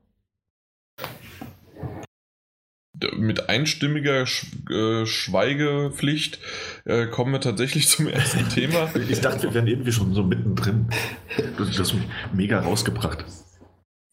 [3.15, 6.39] Mit einstimmiger Sch äh, Schweigepflicht
[6.85, 8.89] äh, kommen wir tatsächlich zum ersten Thema.
[9.09, 10.87] Ich dachte, wir wären irgendwie schon so mittendrin.
[11.57, 11.93] Du hast das
[12.33, 13.25] mega rausgebracht.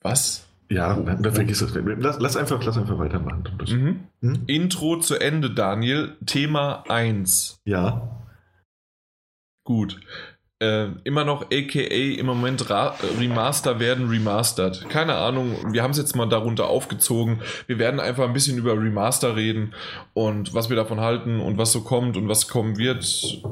[0.03, 0.47] Was?
[0.71, 1.73] Ja, dann, dann vergiss das.
[1.75, 3.45] Lass, lass, einfach, lass einfach weitermachen.
[3.67, 4.01] Mhm.
[4.21, 4.43] Hm?
[4.47, 6.17] Intro zu Ende, Daniel.
[6.27, 7.61] Thema 1.
[7.65, 8.27] Ja.
[9.65, 9.99] Gut
[10.61, 14.89] äh, immer noch aka im Moment Ra Remaster werden remastered.
[14.89, 17.41] Keine Ahnung, wir haben es jetzt mal darunter aufgezogen.
[17.67, 19.75] Wir werden einfach ein bisschen über Remaster reden
[20.15, 23.05] und was wir davon halten und was so kommt und was kommen wird,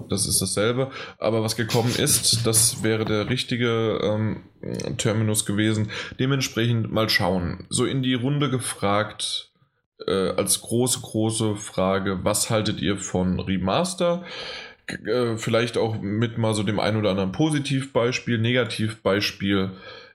[0.09, 0.91] das ist dasselbe.
[1.19, 4.43] Aber was gekommen ist, das wäre der richtige ähm,
[4.97, 5.91] Terminus gewesen.
[6.19, 7.67] Dementsprechend mal schauen.
[7.69, 9.53] So in die Runde gefragt,
[10.07, 14.25] äh, als große, große Frage, was haltet ihr von Remaster?
[14.89, 19.73] Äh, vielleicht auch mit mal so dem ein oder anderen Positivbeispiel, Negativbeispiel.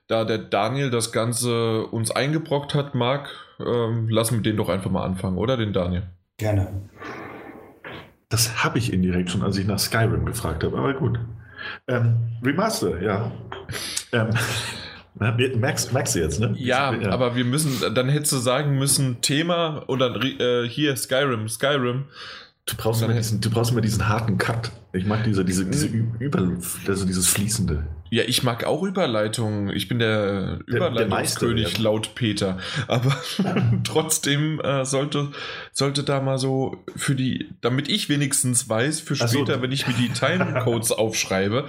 [0.08, 3.28] Da der Daniel das Ganze uns eingebrockt hat, Marc,
[3.60, 6.04] ähm, lassen wir den doch einfach mal anfangen, oder den Daniel?
[6.38, 6.88] Gerne.
[8.28, 11.18] Das habe ich indirekt schon, als ich nach Skyrim gefragt habe, aber gut.
[11.86, 13.30] Ähm, Remaster, ja.
[14.12, 14.30] ähm,
[15.14, 16.54] merkst, merkst du jetzt, ne?
[16.56, 21.48] Ja, ja, aber wir müssen, dann hättest du sagen müssen, Thema oder äh, hier Skyrim,
[21.48, 22.06] Skyrim.
[22.64, 24.70] Du brauchst, immer diesen, du brauchst immer diesen harten Cut.
[24.92, 26.38] Ich mag diese, diese, diese Über,
[26.86, 27.86] also dieses Fließende.
[28.10, 29.70] Ja, ich mag auch Überleitungen.
[29.70, 31.82] Ich bin der, der Überleitungskönig ja.
[31.82, 32.58] laut Peter.
[32.86, 33.16] Aber
[33.84, 35.32] trotzdem äh, sollte,
[35.72, 39.62] sollte da mal so für die, damit ich wenigstens weiß, für später, so.
[39.62, 41.66] wenn ich mir die Timecodes aufschreibe,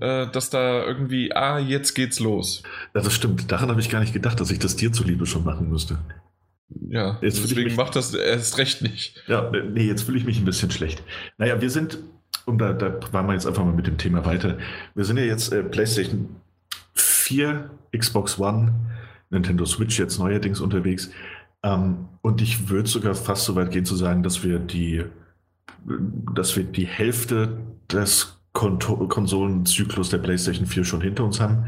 [0.00, 2.62] äh, dass da irgendwie, ah, jetzt geht's los.
[2.94, 3.52] Ja, das stimmt.
[3.52, 5.98] Daran habe ich gar nicht gedacht, dass ich das dir zuliebe schon machen müsste.
[6.68, 9.22] Ja, jetzt deswegen mich, macht das erst recht nicht.
[9.26, 11.02] Ja, nee, jetzt fühle ich mich ein bisschen schlecht.
[11.38, 11.98] Naja, wir sind,
[12.46, 14.58] und da, da waren wir jetzt einfach mal mit dem Thema weiter.
[14.94, 16.36] Wir sind ja jetzt äh, PlayStation
[16.94, 18.74] 4, Xbox One,
[19.30, 21.10] Nintendo Switch jetzt neuerdings unterwegs.
[21.62, 25.04] Ähm, und ich würde sogar fast so weit gehen zu sagen, dass wir die,
[26.34, 27.58] dass wir die Hälfte
[27.90, 31.66] des Konsolenzyklus der PlayStation 4 schon hinter uns haben.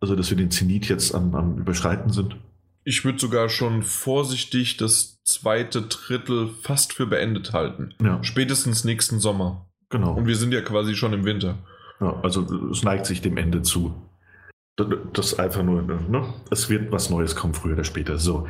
[0.00, 2.36] Also, dass wir den Zenit jetzt am, am Überschreiten sind.
[2.84, 7.94] Ich würde sogar schon vorsichtig das zweite Drittel fast für beendet halten.
[8.02, 8.22] Ja.
[8.22, 9.66] Spätestens nächsten Sommer.
[9.88, 10.12] Genau.
[10.14, 11.58] Und wir sind ja quasi schon im Winter.
[12.00, 13.94] Ja, also es neigt sich dem Ende zu.
[14.76, 16.34] Das ist einfach nur, ne?
[16.50, 18.18] Es wird was Neues kommen, früher oder später.
[18.18, 18.48] So.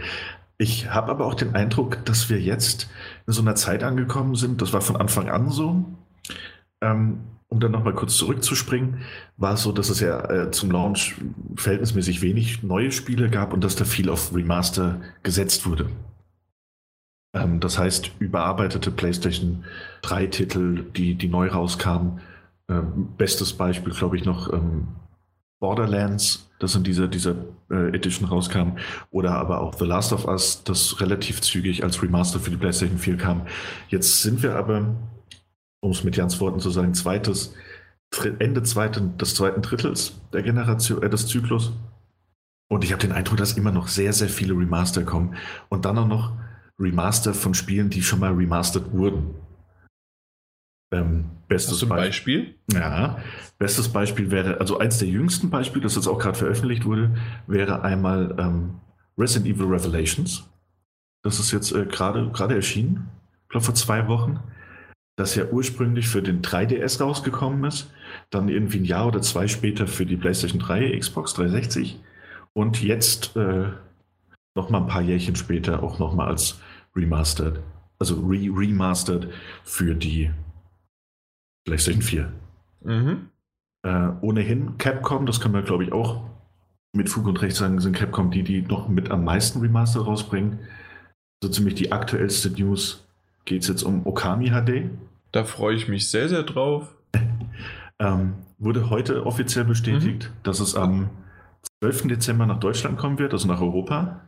[0.57, 2.89] Ich habe aber auch den Eindruck, dass wir jetzt
[3.27, 5.85] in so einer Zeit angekommen sind, das war von Anfang an so.
[6.81, 7.21] Ähm,
[7.55, 8.99] um dann nochmal kurz zurückzuspringen,
[9.37, 11.15] war es so, dass es ja äh, zum Launch
[11.55, 15.87] verhältnismäßig wenig neue Spiele gab und dass da viel auf Remaster gesetzt wurde.
[17.33, 19.65] Ähm, das heißt, überarbeitete PlayStation
[20.03, 22.21] 3 Titel, die, die neu rauskamen.
[22.69, 24.89] Ähm, bestes Beispiel, glaube ich, noch ähm,
[25.61, 27.37] Borderlands, das in dieser, dieser
[27.71, 28.79] äh, Edition rauskam.
[29.13, 32.99] Oder aber auch The Last of Us, das relativ zügig als Remaster für die PlayStation
[32.99, 33.43] 4 kam.
[33.89, 34.97] Jetzt sind wir aber,
[35.85, 37.55] um es mit Jans Worten zu sagen, zweites,
[38.39, 41.73] Ende zweiten, des zweiten Drittels der Generation, äh, des Zyklus.
[42.69, 45.37] Und ich habe den Eindruck, dass immer noch sehr, sehr viele Remaster kommen.
[45.69, 46.33] Und dann auch noch
[46.81, 49.35] Remaster von Spielen, die schon mal remastered wurden.
[50.91, 52.55] Ähm, bestes Be Beispiel?
[52.73, 53.19] Ja,
[53.59, 57.15] bestes Beispiel wäre, also eins der jüngsten Beispiele, das jetzt auch gerade veröffentlicht wurde,
[57.47, 58.81] wäre einmal ähm,
[59.19, 60.49] Resident Evil Revelations.
[61.23, 63.11] Das ist jetzt äh, gerade erschienen,
[63.43, 64.41] ich glaube vor zwei Wochen.
[65.17, 67.93] Das ja ursprünglich für den 3DS rausgekommen ist,
[68.31, 72.01] dann irgendwie ein Jahr oder zwei später für die PlayStation 3, Xbox 360
[72.53, 73.69] und jetzt äh,
[74.57, 76.61] noch mal ein paar Jährchen später auch noch mal als
[76.97, 77.61] Remastered,
[77.99, 79.29] also re Remastered
[79.63, 80.31] für die
[81.65, 82.33] PlayStation 4.
[82.83, 83.29] Mhm.
[83.85, 86.23] Äh, ohnehin Capcom, das können wir glaube ich auch
[86.95, 90.61] mit Fug und Recht sagen, sind Capcom die, die noch mit am meisten Remaster rausbringen.
[91.43, 93.04] So ziemlich die aktuellste News
[93.45, 94.91] geht es jetzt um Okami HD.
[95.33, 96.95] Da freue ich mich sehr, sehr drauf.
[97.99, 100.43] ähm, wurde heute offiziell bestätigt, mhm.
[100.43, 101.11] dass es am
[101.81, 102.09] 12.
[102.09, 104.21] Dezember nach Deutschland kommen wird, also nach Europa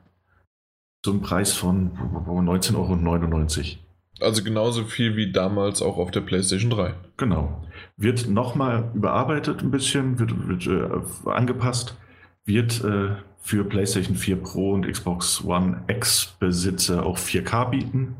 [1.02, 1.92] zum Preis von
[2.26, 3.78] 19,99 Euro.
[4.20, 6.94] Also genauso viel wie damals auch auf der PlayStation 3.
[7.16, 7.62] Genau.
[7.96, 11.96] Wird nochmal überarbeitet ein bisschen, wird, wird äh, angepasst,
[12.44, 18.16] wird äh, für PlayStation 4 Pro und Xbox One X-Besitzer auch 4K bieten.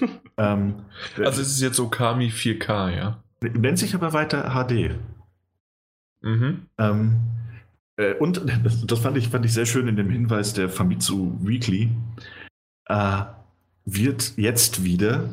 [0.38, 0.74] ähm,
[1.16, 3.22] also es ist jetzt Okami 4K, ja?
[3.40, 4.94] Nennt sich aber weiter HD.
[6.22, 6.66] Mhm.
[6.78, 7.16] Ähm,
[7.96, 8.42] äh, und
[8.86, 11.90] das fand ich, fand ich sehr schön in dem Hinweis der Famitsu Weekly,
[12.86, 13.22] äh,
[13.84, 15.28] wird jetzt wieder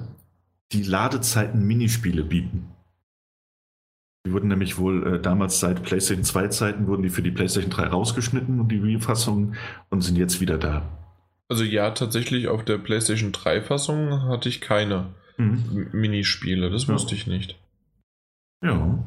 [0.71, 2.71] die Ladezeiten-Minispiele bieten.
[4.25, 7.69] Die wurden nämlich wohl äh, damals seit PlayStation 2 Zeiten wurden die für die PlayStation
[7.69, 9.53] 3 rausgeschnitten und die Wii-Fassung
[9.89, 11.04] und sind jetzt wieder da.
[11.47, 15.89] Also ja, tatsächlich auf der PlayStation 3 Fassung hatte ich keine mhm.
[15.91, 16.93] Minispiele, das ja.
[16.93, 17.57] wusste ich nicht.
[18.63, 19.03] Ja.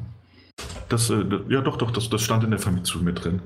[0.87, 3.41] Das, äh, ja, doch, doch, das, das stand in der Vermittlung mit drin.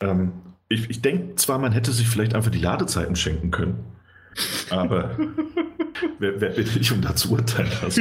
[0.00, 0.32] Ähm,
[0.68, 3.84] ich ich denke zwar, man hätte sich vielleicht einfach die Ladezeiten schenken können,
[4.70, 5.16] aber
[6.18, 7.70] wer, wer bin ich, um da zu urteilen?
[7.82, 8.00] Also,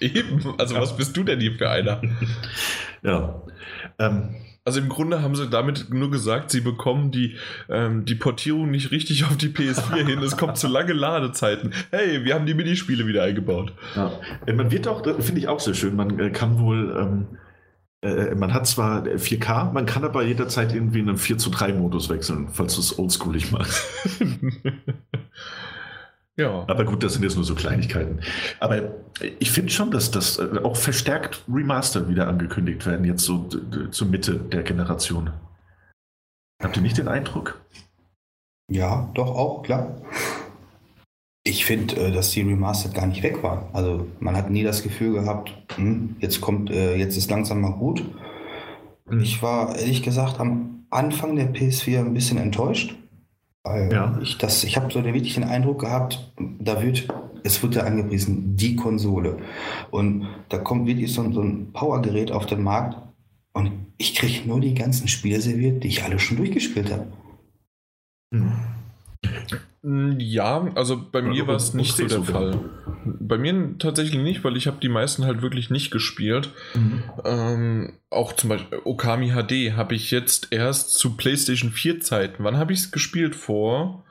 [0.00, 0.80] Eben, also ja.
[0.80, 2.02] was bist du denn hier für einer?
[3.02, 3.42] ja.
[3.98, 7.36] Ähm, also im Grunde haben sie damit nur gesagt, sie bekommen die,
[7.68, 10.18] ähm, die Portierung nicht richtig auf die PS4 hin.
[10.20, 11.72] Es kommt zu lange Ladezeiten.
[11.90, 13.72] Hey, wir haben die Minispiele wieder eingebaut.
[13.96, 14.12] Ja.
[14.46, 17.38] Man wird auch, finde ich auch sehr schön, man äh, kann wohl ähm,
[18.02, 21.72] äh, man hat zwar 4K, man kann aber jederzeit irgendwie in einen 4 zu 3
[21.72, 23.84] Modus wechseln, falls du es oldschoolig machst.
[26.36, 26.64] ja.
[26.66, 28.20] Aber gut, das sind jetzt nur so Kleinigkeiten.
[28.58, 28.94] Aber
[29.38, 33.48] ich finde schon, dass das äh, auch verstärkt Remaster wieder angekündigt werden, jetzt so
[33.90, 35.30] zur Mitte der Generation.
[36.62, 37.60] Habt ihr nicht den Eindruck?
[38.70, 40.00] Ja, doch auch, klar.
[41.44, 43.66] Ich finde, äh, dass die Remastered gar nicht weg waren.
[43.72, 47.72] Also man hat nie das Gefühl gehabt, hm, jetzt kommt, äh, jetzt ist langsam mal
[47.72, 48.04] gut.
[49.10, 49.20] Mhm.
[49.20, 52.94] Ich war ehrlich gesagt am Anfang der PS4 ein bisschen enttäuscht.
[53.64, 54.18] Weil ja.
[54.20, 57.06] ich, ich habe so den wirklichen Eindruck gehabt, da wird,
[57.44, 59.38] es wird ja angepriesen, die Konsole.
[59.90, 62.96] Und da kommt wirklich so, so ein Powergerät auf den Markt
[63.52, 67.12] und ich kriege nur die ganzen Spiele serviert, die ich alle schon durchgespielt habe.
[68.34, 68.52] Hm,
[69.84, 72.58] ja, also bei mir war es nicht so der Fall.
[73.04, 76.50] Bei mir tatsächlich nicht, weil ich habe die meisten halt wirklich nicht gespielt.
[76.74, 77.02] Mhm.
[77.24, 82.44] Ähm, auch zum Beispiel Okami HD habe ich jetzt erst zu PlayStation 4 Zeiten.
[82.44, 83.34] Wann habe ich es gespielt?
[83.34, 84.04] Vor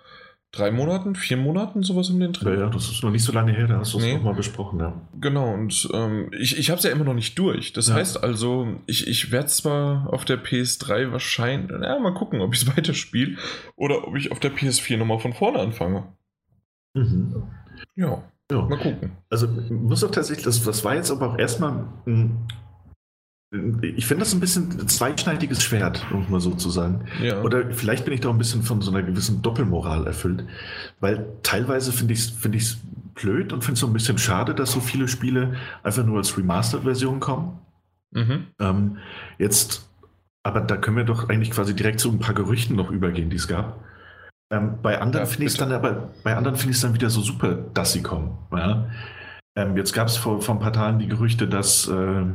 [0.52, 2.54] drei Monaten, vier Monaten, sowas um den Dreh.
[2.54, 4.16] Ja, ja, das ist noch nicht so lange her, da hast du es nee.
[4.16, 4.94] nochmal besprochen, ja.
[5.20, 7.72] Genau, und ähm, ich, ich habe es ja immer noch nicht durch.
[7.74, 7.96] Das ja.
[7.96, 12.62] heißt also, ich, ich werde zwar auf der PS3 wahrscheinlich, ja, mal gucken, ob ich
[12.62, 13.38] es weiterspiele
[13.76, 16.04] oder ob ich auf der PS4 nochmal von vorne anfange.
[16.94, 17.44] Mhm.
[17.96, 19.14] Ja, ja, mal gucken.
[19.30, 22.48] Also, muss auch tatsächlich, das, das war jetzt aber auch erstmal ein
[23.82, 27.06] ich finde das ein bisschen zweischneidiges Schwert, um mal so zu sagen.
[27.22, 27.42] Ja.
[27.42, 30.46] Oder vielleicht bin ich da ein bisschen von so einer gewissen Doppelmoral erfüllt.
[31.02, 32.56] Weil teilweise finde ich es find
[33.14, 36.38] blöd und finde es so ein bisschen schade, dass so viele Spiele einfach nur als
[36.38, 37.60] Remastered-Version kommen.
[38.12, 38.48] Mhm.
[38.60, 38.98] Ähm,
[39.38, 39.90] jetzt,
[40.44, 43.36] aber da können wir doch eigentlich quasi direkt zu ein paar Gerüchten noch übergehen, die
[43.36, 43.84] es gab.
[44.50, 46.94] Ähm, bei anderen ja, finde ich es dann aber, bei anderen finde ich es dann
[46.94, 48.38] wieder so super, dass sie kommen.
[48.54, 48.90] Ja?
[49.58, 52.26] Ähm, jetzt gab es vor, vor ein paar Tagen die Gerüchte, dass äh,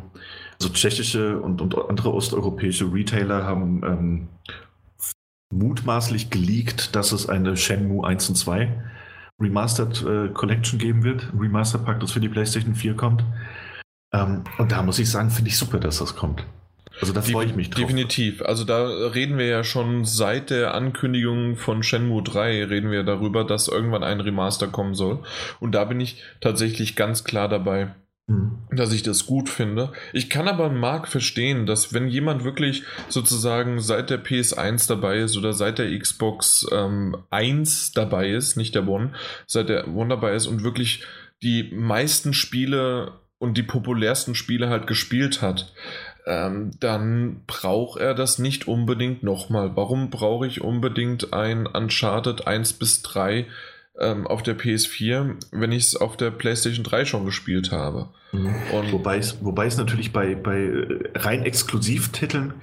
[0.58, 4.28] so tschechische und, und andere osteuropäische Retailer haben ähm,
[5.52, 8.68] mutmaßlich geleakt, dass es eine Shenmue 1 und 2
[9.40, 13.24] Remastered äh, Collection geben wird, Remastered Pack, das für die PlayStation 4 kommt.
[14.12, 16.44] Ähm, und da muss ich sagen, finde ich super, dass das kommt.
[17.00, 17.82] Also da freue ich mich drauf.
[17.82, 18.40] Definitiv.
[18.42, 23.44] Also da reden wir ja schon seit der Ankündigung von Shenmue 3 reden wir darüber,
[23.44, 25.22] dass irgendwann ein Remaster kommen soll.
[25.60, 27.94] Und da bin ich tatsächlich ganz klar dabei.
[28.28, 28.58] Mhm.
[28.72, 29.92] dass ich das gut finde.
[30.12, 35.36] Ich kann aber Marc verstehen, dass wenn jemand wirklich sozusagen seit der PS1 dabei ist
[35.36, 39.12] oder seit der Xbox ähm, 1 dabei ist, nicht der One,
[39.46, 41.04] seit der One dabei ist und wirklich
[41.40, 45.72] die meisten Spiele und die populärsten Spiele halt gespielt hat,
[46.26, 49.76] ähm, dann braucht er das nicht unbedingt nochmal.
[49.76, 53.46] Warum brauche ich unbedingt ein Uncharted 1 bis 3
[54.00, 58.10] ähm, auf der PS4, wenn ich es auf der PlayStation 3 schon gespielt habe?
[58.32, 58.54] Mhm.
[58.90, 62.54] wobei, es, wobei es natürlich bei, bei äh, rein Exklusivtiteln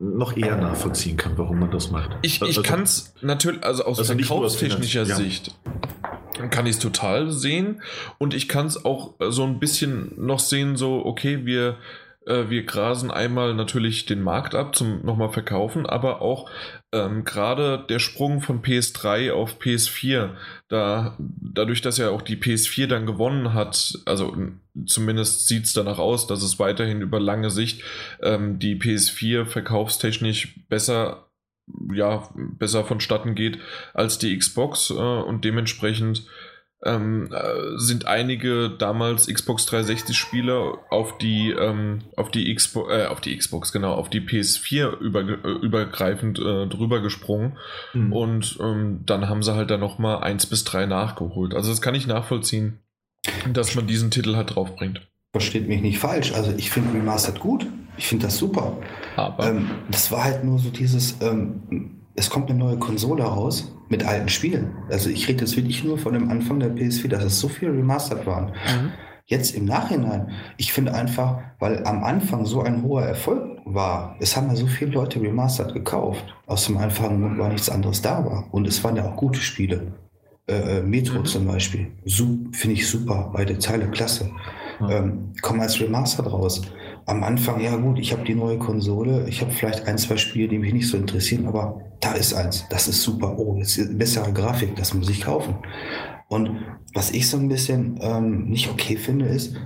[0.00, 2.10] noch eher nachvollziehen kann, warum man das macht.
[2.22, 5.14] Ich, ich also, kann es natürlich, also aus also verkaufstechnischer ja.
[5.14, 5.54] Sicht,
[6.50, 7.82] kann ich es total sehen
[8.16, 11.76] und ich kann es auch so ein bisschen noch sehen, so, okay, wir
[12.26, 16.50] wir grasen einmal natürlich den Markt ab zum nochmal verkaufen, aber auch
[16.92, 20.30] ähm, gerade der Sprung von PS3 auf PS4,
[20.68, 24.36] da, dadurch, dass ja auch die PS4 dann gewonnen hat, also
[24.86, 27.82] zumindest sieht es danach aus, dass es weiterhin über lange Sicht
[28.22, 31.26] ähm, die PS4 verkaufstechnisch besser
[31.92, 33.58] ja, besser vonstatten geht
[33.94, 36.26] als die Xbox äh, und dementsprechend
[36.84, 43.06] ähm, äh, sind einige damals Xbox 360 Spiele auf die ähm, auf die Xbox äh,
[43.06, 47.58] auf die Xbox genau auf die PS4 über, äh, übergreifend äh, drüber gesprungen
[47.92, 48.12] mhm.
[48.12, 51.54] und ähm, dann haben sie halt da noch mal eins bis drei nachgeholt.
[51.54, 52.78] Also das kann ich nachvollziehen,
[53.52, 55.06] dass man diesen Titel halt draufbringt.
[55.32, 56.32] Versteht mich nicht falsch.
[56.32, 57.66] Also ich finde Remastered gut.
[57.96, 58.78] Ich finde das super.
[59.16, 63.74] Aber ähm, das war halt nur so dieses ähm, es kommt eine neue Konsole raus
[63.88, 64.76] mit alten Spielen.
[64.90, 67.70] Also ich rede jetzt wirklich nur von dem Anfang der PS4, dass es so viel
[67.70, 68.48] remastered waren.
[68.48, 68.92] Mhm.
[69.24, 74.36] Jetzt im Nachhinein, ich finde einfach, weil am Anfang so ein hoher Erfolg war, es
[74.36, 78.22] haben ja so viele Leute remastered gekauft, aus dem einfachen Grund, weil nichts anderes da
[78.22, 78.48] war.
[78.50, 79.94] Und es waren ja auch gute Spiele.
[80.46, 81.24] Äh, äh Metro mhm.
[81.24, 81.86] zum Beispiel,
[82.52, 84.30] finde ich super, beide Teile klasse.
[84.78, 84.90] Mhm.
[84.90, 86.60] Ähm, kommen als Remastered raus
[87.06, 90.48] am Anfang, ja gut, ich habe die neue Konsole, ich habe vielleicht ein, zwei Spiele,
[90.48, 93.38] die mich nicht so interessieren, aber da ist eins, das ist super.
[93.38, 95.56] Oh, jetzt ist bessere Grafik, das muss ich kaufen.
[96.28, 96.50] Und
[96.94, 99.56] was ich so ein bisschen ähm, nicht okay finde, ist,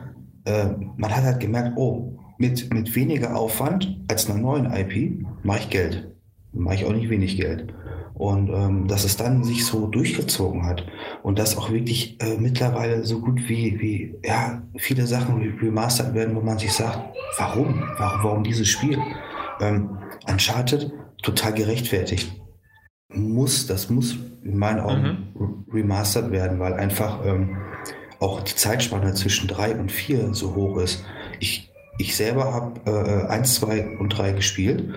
[0.44, 5.60] äh, man hat halt gemerkt, oh, mit, mit weniger Aufwand als einer neuen IP mache
[5.60, 6.10] ich Geld.
[6.52, 7.72] Mache ich auch nicht wenig Geld.
[8.14, 10.86] Und ähm, dass es dann sich so durchgezogen hat
[11.24, 16.36] und dass auch wirklich äh, mittlerweile so gut wie, wie ja, viele Sachen remastert werden,
[16.36, 17.00] wo man sich sagt,
[17.38, 17.82] warum?
[17.98, 18.98] Warum, warum dieses Spiel?
[19.60, 19.98] Ähm,
[20.28, 22.40] Uncharted total gerechtfertigt.
[23.08, 25.64] Muss, das muss in meinen Augen mhm.
[25.72, 27.56] remastert werden, weil einfach ähm,
[28.20, 31.04] auch die Zeitspanne zwischen drei und vier so hoch ist.
[31.40, 34.94] Ich, ich selber habe äh, 1, 2 und 3 gespielt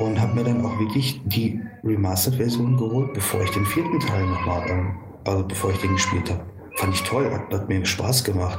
[0.00, 4.68] und habe mir dann auch wirklich die Remastered-Version geholt, bevor ich den vierten Teil nochmal,
[4.70, 6.44] ähm, also bevor ich den gespielt habe.
[6.76, 8.58] Fand ich toll, hat, hat mir Spaß gemacht.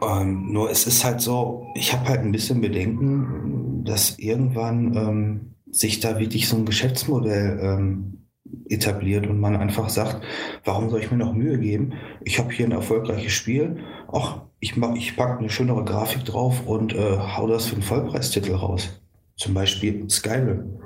[0.00, 5.54] Ähm, nur es ist halt so, ich habe halt ein bisschen Bedenken, dass irgendwann ähm,
[5.70, 8.28] sich da wirklich so ein Geschäftsmodell ähm,
[8.68, 10.24] etabliert und man einfach sagt,
[10.64, 11.94] warum soll ich mir noch Mühe geben?
[12.24, 13.78] Ich habe hier ein erfolgreiches Spiel,
[14.12, 18.54] ach, ich, ich packe eine schönere Grafik drauf und äh, hau das für einen Vollpreistitel
[18.54, 19.02] raus.
[19.42, 20.78] Zum Beispiel Skyrim.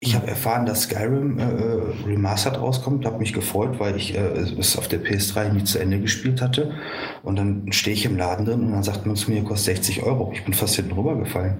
[0.00, 4.38] Ich habe erfahren, dass Skyrim äh, äh, Remastered rauskommt, habe mich gefreut, weil ich äh,
[4.58, 6.74] es auf der PS3 nie zu Ende gespielt hatte.
[7.22, 10.04] Und dann stehe ich im Laden drin und dann sagt man zu mir, kostet 60
[10.04, 10.32] Euro.
[10.32, 11.58] Ich bin fast hinten rübergefallen.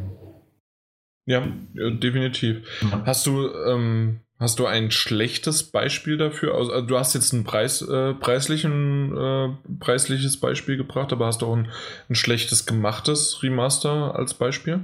[1.27, 2.67] Ja, definitiv.
[2.81, 3.03] Ja.
[3.05, 6.55] Hast du ähm, hast du ein schlechtes Beispiel dafür?
[6.55, 9.49] Also, du hast jetzt ein Preis, äh, preislichen, äh,
[9.81, 11.69] preisliches Beispiel gebracht, aber hast du auch ein,
[12.09, 14.81] ein schlechtes gemachtes Remaster als Beispiel?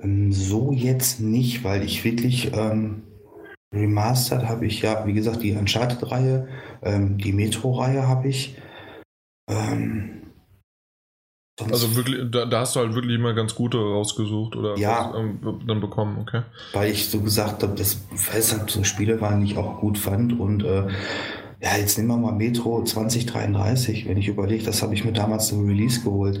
[0.00, 3.02] Ähm, so jetzt nicht, weil ich wirklich ähm,
[3.74, 6.48] remastered habe ich ja, wie gesagt, die Uncharted-Reihe,
[6.82, 8.56] ähm, die Metro-Reihe habe ich.
[9.48, 10.22] Ähm,
[11.70, 15.20] also wirklich, da, da, hast du halt wirklich immer ganz gute rausgesucht oder ja, was,
[15.20, 16.42] ähm, dann bekommen, okay.
[16.72, 19.96] Weil ich so gesagt habe, dass es halt so Spiele waren, die ich auch gut
[19.96, 20.88] fand und äh,
[21.62, 24.06] ja, jetzt nehmen wir mal Metro 2033.
[24.08, 26.40] Wenn ich überlege, das habe ich mir damals zum Release geholt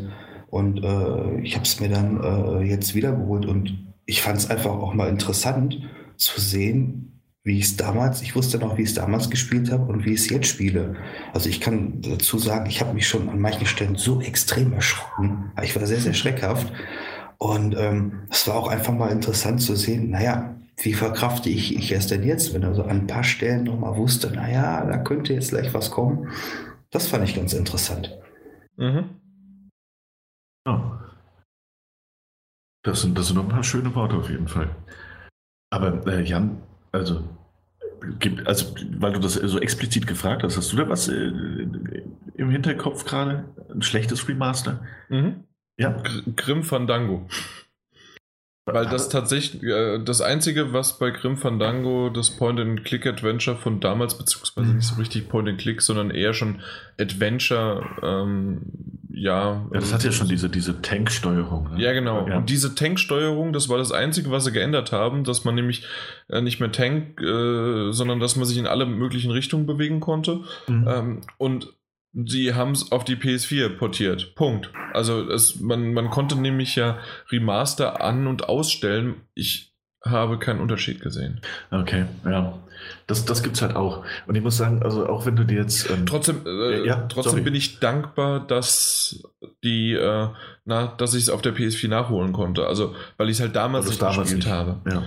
[0.54, 3.76] und äh, ich habe es mir dann äh, jetzt wieder geholt und
[4.06, 5.80] ich fand es einfach auch mal interessant
[6.16, 9.90] zu sehen, wie ich es damals, ich wusste noch, wie ich es damals gespielt habe
[9.92, 10.94] und wie ich es jetzt spiele.
[11.32, 15.50] Also ich kann dazu sagen, ich habe mich schon an manchen Stellen so extrem erschrocken.
[15.60, 16.72] Ich war sehr, sehr schreckhaft.
[17.38, 21.90] Und ähm, es war auch einfach mal interessant zu sehen, naja, wie verkrafte ich, ich
[21.90, 25.34] es denn jetzt, wenn er so an ein paar Stellen nochmal wusste, naja, da könnte
[25.34, 26.28] jetzt gleich was kommen.
[26.92, 28.16] Das fand ich ganz interessant.
[28.76, 29.23] Mhm.
[30.66, 30.80] Oh.
[32.84, 34.74] Das sind, das sind noch ein paar schöne Worte auf jeden Fall.
[35.70, 36.62] Aber äh, Jan,
[36.92, 37.24] also,
[38.18, 41.32] gibt, also, weil du das so explizit gefragt hast, hast du da was äh,
[42.34, 43.44] im Hinterkopf gerade?
[43.70, 44.84] Ein schlechtes Remaster?
[45.08, 45.44] Mhm.
[45.78, 46.02] Ja.
[46.36, 47.26] Grim Fandango.
[48.66, 54.74] Weil das tatsächlich, äh, das Einzige, was bei Grim Fandango das Point-and-Click-Adventure von damals, beziehungsweise
[54.74, 56.60] nicht so richtig Point-and-Click, sondern eher schon
[56.98, 58.62] Adventure, ähm,
[59.10, 59.66] ja.
[59.70, 61.74] Ja, das hat ja schon diese, diese Tanksteuerung.
[61.74, 61.82] Ne?
[61.82, 62.26] Ja, genau.
[62.26, 62.38] Ja.
[62.38, 65.86] Und diese Tanksteuerung, das war das Einzige, was sie geändert haben, dass man nämlich
[66.28, 70.40] äh, nicht mehr Tank, äh, sondern dass man sich in alle möglichen Richtungen bewegen konnte.
[70.68, 70.88] Mhm.
[70.88, 71.74] Ähm, und
[72.14, 74.34] sie haben es auf die PS4 portiert.
[74.34, 74.70] Punkt.
[74.92, 76.98] Also es, man, man konnte nämlich ja
[77.30, 79.22] Remaster an- und ausstellen.
[79.34, 81.40] Ich habe keinen Unterschied gesehen.
[81.70, 82.58] Okay, ja.
[83.06, 84.04] Das, das gibt es halt auch.
[84.26, 85.90] Und ich muss sagen, also auch wenn du dir jetzt.
[85.90, 89.22] Ähm, trotzdem äh, ja, trotzdem bin ich dankbar, dass
[89.62, 90.28] die, äh,
[90.66, 92.66] na, dass ich es auf der PS4 nachholen konnte.
[92.66, 94.52] Also, weil ich es halt damals nicht damals gespielt nicht.
[94.52, 94.80] habe.
[94.90, 95.02] Ja.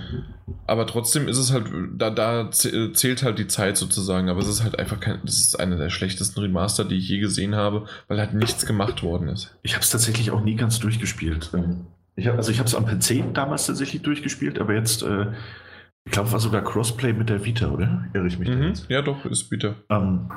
[0.68, 4.30] Aber trotzdem ist es halt, da, da zählt halt die Zeit sozusagen.
[4.30, 7.20] Aber es ist halt einfach kein, das ist einer der schlechtesten Remaster, die ich je
[7.20, 9.58] gesehen habe, weil halt nichts gemacht worden ist.
[9.64, 11.50] Ich habe es tatsächlich auch nie ganz durchgespielt.
[11.54, 15.28] Ähm, ich hab, also ich habe es am PC damals tatsächlich durchgespielt, aber jetzt äh,
[16.08, 18.06] ich glaube, war sogar Crossplay mit der Vita, oder?
[18.14, 18.74] Irre ich mich mhm.
[18.88, 19.76] Ja, doch, ist Vita.
[19.90, 20.32] Ähm,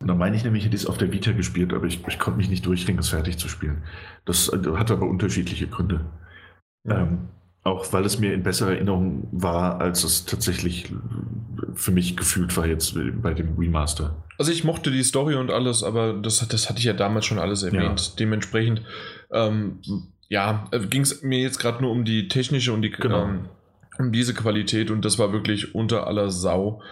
[0.00, 2.38] da meine ich nämlich, hätte ich es auf der Vita gespielt, aber ich, ich konnte
[2.38, 3.82] mich nicht durchringen, es fertig zu spielen.
[4.24, 6.04] Das äh, hat aber unterschiedliche Gründe.
[6.84, 7.02] Ja.
[7.02, 7.28] Ähm,
[7.62, 10.92] auch weil es mir in besserer Erinnerung war, als es tatsächlich
[11.74, 14.22] für mich gefühlt war jetzt bei dem Remaster.
[14.38, 17.40] Also ich mochte die Story und alles, aber das, das hatte ich ja damals schon
[17.40, 18.00] alles erwähnt.
[18.00, 18.16] Ja.
[18.20, 18.82] Dementsprechend,
[19.32, 19.80] ähm,
[20.28, 23.24] ja, äh, ging es mir jetzt gerade nur um die technische und die genau.
[23.24, 23.48] ähm,
[23.98, 26.82] um diese Qualität und das war wirklich unter aller Sau.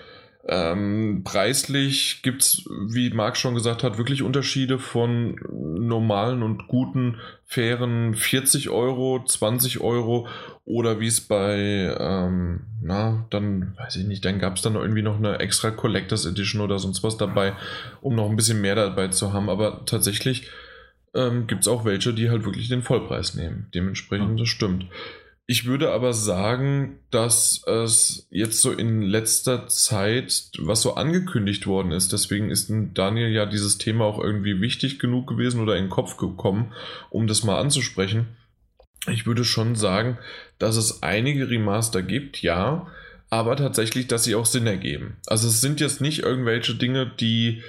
[0.47, 7.17] Ähm, preislich gibt es, wie Marc schon gesagt hat, wirklich Unterschiede von normalen und guten,
[7.47, 10.29] fairen 40 Euro, 20 Euro
[10.67, 15.03] oder wie es bei, ähm, na, dann weiß ich nicht, dann gab es dann irgendwie
[15.03, 17.55] noch eine extra Collectors Edition oder sonst was dabei,
[18.03, 19.49] um noch ein bisschen mehr dabei zu haben.
[19.49, 20.51] Aber tatsächlich
[21.15, 23.71] ähm, gibt es auch welche, die halt wirklich den Vollpreis nehmen.
[23.75, 24.87] Dementsprechend, das stimmt.
[25.47, 31.93] Ich würde aber sagen, dass es jetzt so in letzter Zeit, was so angekündigt worden
[31.93, 35.91] ist, deswegen ist Daniel ja dieses Thema auch irgendwie wichtig genug gewesen oder in den
[35.91, 36.73] Kopf gekommen,
[37.11, 38.27] um das mal anzusprechen.
[39.07, 40.17] Ich würde schon sagen,
[40.59, 42.87] dass es einige Remaster gibt, ja,
[43.29, 45.19] aber tatsächlich, dass sie auch Sinn ergeben.
[45.27, 47.63] Also es sind jetzt nicht irgendwelche Dinge, die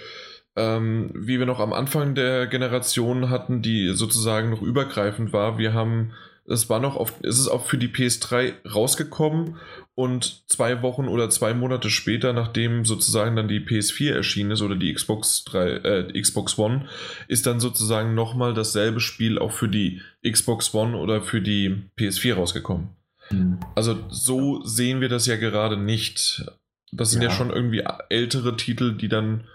[0.56, 5.58] ähm, wie wir noch am Anfang der Generation hatten, die sozusagen noch übergreifend war.
[5.58, 6.14] Wir haben
[6.48, 9.58] es war noch auf, es ist auch für die PS3 rausgekommen
[9.96, 14.76] und zwei Wochen oder zwei Monate später, nachdem sozusagen dann die PS4 erschienen ist oder
[14.76, 16.88] die Xbox 3, äh, Xbox One,
[17.28, 22.36] ist dann sozusagen nochmal dasselbe Spiel auch für die Xbox One oder für die PS4
[22.36, 22.90] rausgekommen.
[23.32, 23.60] Mhm.
[23.74, 26.46] Also so sehen wir das ja gerade nicht.
[26.92, 29.46] Das sind ja, ja schon irgendwie ältere Titel, die dann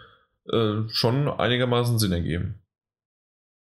[0.51, 2.57] äh, schon einigermaßen Sinn ergeben.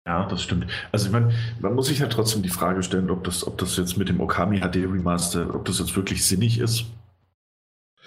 [0.05, 0.65] Ja, das stimmt.
[0.91, 3.77] Also ich meine, man muss sich halt trotzdem die Frage stellen, ob das, ob das
[3.77, 6.85] jetzt mit dem Okami HD Remaster, ob das jetzt wirklich sinnig ist.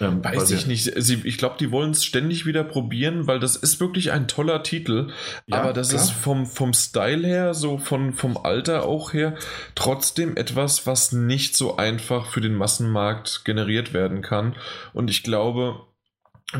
[0.01, 0.91] Ähm, Weiß ich nicht.
[0.97, 4.61] Sie, ich glaube, die wollen es ständig wieder probieren, weil das ist wirklich ein toller
[4.61, 5.09] Titel.
[5.47, 6.01] Ja, aber das klar.
[6.01, 9.35] ist vom, vom Style her, so von, vom Alter auch her,
[9.73, 14.55] trotzdem etwas, was nicht so einfach für den Massenmarkt generiert werden kann.
[14.93, 15.79] Und ich glaube,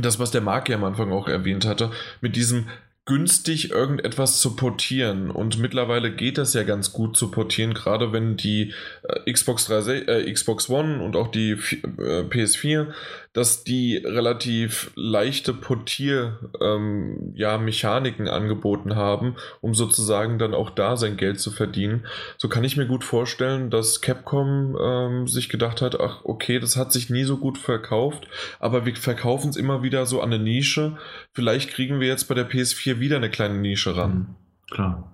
[0.02, 2.68] das, was der Marc ja am Anfang auch erwähnt hatte, mit diesem
[3.06, 5.30] günstig irgendetwas zu portieren.
[5.30, 8.74] Und mittlerweile geht das ja ganz gut zu portieren, gerade wenn die
[9.30, 12.88] Xbox 3, äh, Xbox One und auch die äh, PS4
[13.36, 21.18] dass die relativ leichte Portier-Mechaniken ähm, ja, angeboten haben, um sozusagen dann auch da sein
[21.18, 22.06] Geld zu verdienen.
[22.38, 26.78] So kann ich mir gut vorstellen, dass Capcom ähm, sich gedacht hat, ach okay, das
[26.78, 28.30] hat sich nie so gut verkauft,
[28.62, 30.98] aber wir verkaufen es immer wieder so an eine Nische.
[31.34, 34.12] Vielleicht kriegen wir jetzt bei der PS4 wieder eine kleine Nische ran.
[34.12, 34.28] Mhm,
[34.72, 35.12] klar.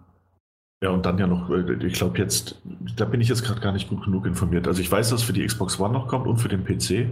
[0.83, 2.59] Ja, und dann ja noch, äh, ich glaube jetzt,
[2.95, 4.67] da bin ich jetzt gerade gar nicht gut genug informiert.
[4.67, 7.09] Also ich weiß, dass für die Xbox One noch kommt und für den PC.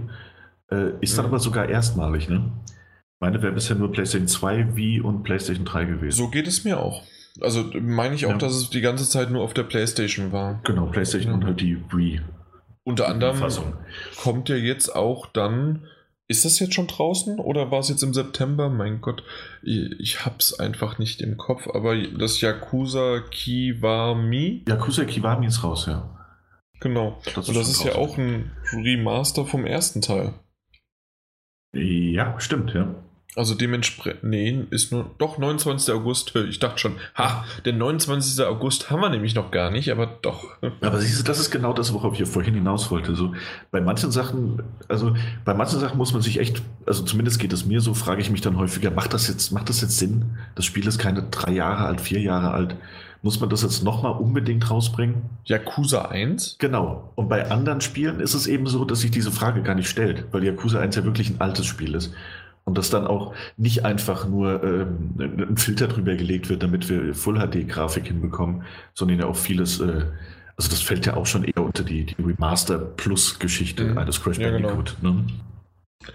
[0.71, 1.31] Äh, ist dann mhm.
[1.31, 2.51] aber sogar erstmalig, ne?
[3.19, 6.17] Meine wäre bisher nur PlayStation 2, Wii und PlayStation 3 gewesen.
[6.17, 7.03] So geht es mir auch.
[7.41, 8.37] Also meine ich auch, ja.
[8.37, 10.61] dass es die ganze Zeit nur auf der PlayStation war.
[10.63, 11.37] Genau, PlayStation ja.
[11.37, 12.21] und halt die Wii.
[12.83, 13.73] Unter anderem Fassung.
[14.21, 15.83] kommt ja jetzt auch dann.
[16.29, 18.69] Ist das jetzt schon draußen oder war es jetzt im September?
[18.69, 19.23] Mein Gott,
[19.63, 24.63] ich hab's einfach nicht im Kopf, aber das Yakuza Kiwami.
[24.67, 26.07] Yakuza Kiwami ist raus, ja.
[26.81, 27.19] Genau.
[27.33, 30.35] Das Und das ist ja auch ein Remaster vom ersten Teil.
[31.73, 32.93] Ja, stimmt, ja.
[33.35, 35.93] Also dementsprechend, nee, ist nur, doch 29.
[35.93, 36.35] August.
[36.35, 38.43] Ich dachte schon, ha, den 29.
[38.43, 40.45] August haben wir nämlich noch gar nicht, aber doch.
[40.81, 43.15] Aber siehst du, das ist genau das, worauf ich vorhin hinaus wollte.
[43.15, 43.33] So,
[43.69, 45.15] bei manchen Sachen, also
[45.45, 48.31] bei manchen Sachen muss man sich echt, also zumindest geht es mir so, frage ich
[48.31, 50.37] mich dann häufiger, macht das jetzt, macht das jetzt Sinn?
[50.55, 52.75] Das Spiel ist keine drei Jahre alt, vier Jahre alt.
[53.21, 55.23] Muss man das jetzt nochmal unbedingt rausbringen?
[55.43, 56.55] Yakuza 1?
[56.57, 57.11] Genau.
[57.15, 60.25] Und bei anderen Spielen ist es eben so, dass sich diese Frage gar nicht stellt,
[60.31, 62.13] weil Yakuza 1 ja wirklich ein altes Spiel ist.
[62.69, 67.15] Und dass dann auch nicht einfach nur ähm, ein Filter drüber gelegt wird, damit wir
[67.15, 68.61] Full-HD-Grafik hinbekommen,
[68.93, 70.05] sondern ja auch vieles, äh,
[70.55, 73.97] also das fällt ja auch schon eher unter die, die Remaster-Plus-Geschichte mhm.
[73.97, 74.97] eines Crash ja, Bandicoot.
[75.01, 75.13] Genau.
[75.13, 75.25] Ne?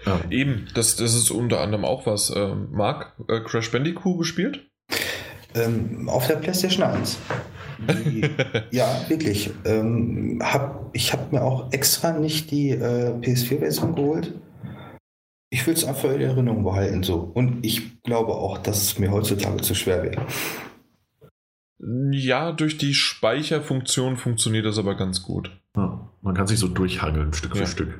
[0.05, 0.21] Ja.
[0.29, 2.33] Eben, das, das ist unter anderem auch was.
[2.33, 4.65] Ähm, Marc, äh, Crash Bandicoot gespielt?
[5.55, 7.19] Ähm, auf der PlayStation 1.
[8.05, 8.29] Die,
[8.71, 9.49] ja, wirklich.
[9.65, 14.33] Ähm, hab, ich habe mir auch extra nicht die äh, PS4-Version geholt.
[15.49, 17.03] Ich will es einfach in Erinnerung behalten.
[17.03, 17.17] So.
[17.33, 20.25] Und ich glaube auch, dass es mir heutzutage zu schwer wäre.
[22.11, 25.51] Ja, durch die Speicherfunktion funktioniert das aber ganz gut.
[25.75, 27.61] Ja, man kann sich so durchhangeln, Stück ja.
[27.61, 27.99] für Stück.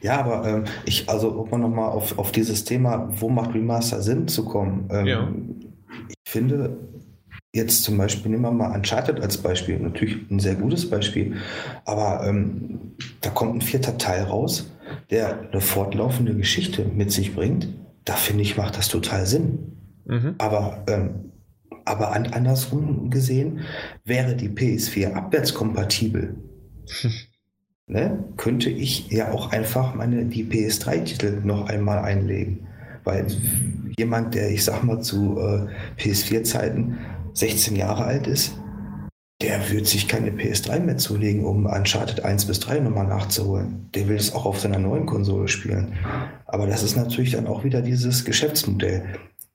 [0.00, 4.28] Ja, aber ähm, ich, also um nochmal auf, auf dieses Thema, wo macht Remaster Sinn
[4.28, 4.88] zu kommen?
[4.90, 5.28] Ähm, ja.
[6.08, 6.76] Ich finde,
[7.54, 11.36] jetzt zum Beispiel, nehmen wir mal Uncharted als Beispiel, natürlich ein sehr gutes Beispiel,
[11.84, 14.70] aber ähm, da kommt ein vierter Teil raus,
[15.10, 17.68] der eine fortlaufende Geschichte mit sich bringt.
[18.04, 19.76] Da finde ich, macht das total Sinn.
[20.06, 20.34] Mhm.
[20.38, 21.32] Aber, ähm,
[21.84, 23.60] aber an, andersrum gesehen,
[24.04, 26.36] wäre die PS4 abwärtskompatibel,
[27.86, 32.66] ne, könnte ich ja auch einfach meine die PS3-Titel noch einmal einlegen.
[33.04, 33.26] Weil
[33.98, 35.66] jemand, der, ich sag mal, zu äh,
[36.00, 36.98] PS4-Zeiten
[37.34, 38.54] 16 Jahre alt ist,
[39.40, 43.88] der wird sich keine PS3 mehr zulegen, um Uncharted 1 bis 3 nochmal nachzuholen.
[43.94, 45.94] Der will es auch auf seiner neuen Konsole spielen.
[46.46, 49.04] Aber das ist natürlich dann auch wieder dieses Geschäftsmodell.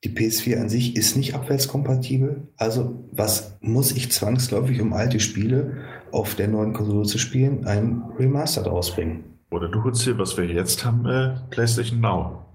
[0.05, 2.47] Die PS4 an sich ist nicht abwärtskompatibel.
[2.55, 5.77] Also was muss ich zwangsläufig, um alte Spiele
[6.11, 9.23] auf der neuen Konsole zu spielen, ein Remastered ausbringen?
[9.51, 12.45] Oder du holst dir, was wir jetzt haben, äh, PlayStation Now.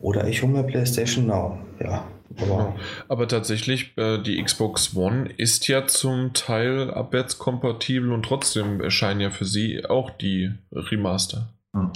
[0.00, 2.06] Oder ich hole mir PlayStation Now, ja.
[2.40, 2.76] Aber,
[3.08, 9.30] aber tatsächlich, äh, die Xbox One ist ja zum Teil abwärtskompatibel und trotzdem erscheinen ja
[9.30, 11.48] für sie auch die Remaster.
[11.74, 11.90] Hm.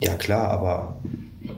[0.00, 1.02] Ja, klar, aber
[1.42, 1.50] ich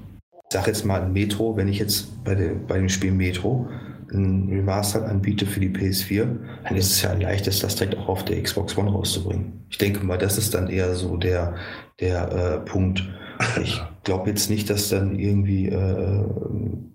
[0.51, 3.69] sag jetzt mal Metro, wenn ich jetzt bei, der, bei dem Spiel Metro
[4.13, 6.27] ein Remaster anbiete für die PS4,
[6.65, 9.65] dann ist es ja ein leichtes, das direkt auch auf der Xbox One rauszubringen.
[9.71, 11.55] Ich denke mal, das ist dann eher so der,
[12.01, 13.03] der äh, Punkt.
[13.63, 16.25] Ich glaube jetzt nicht, dass dann irgendwie äh,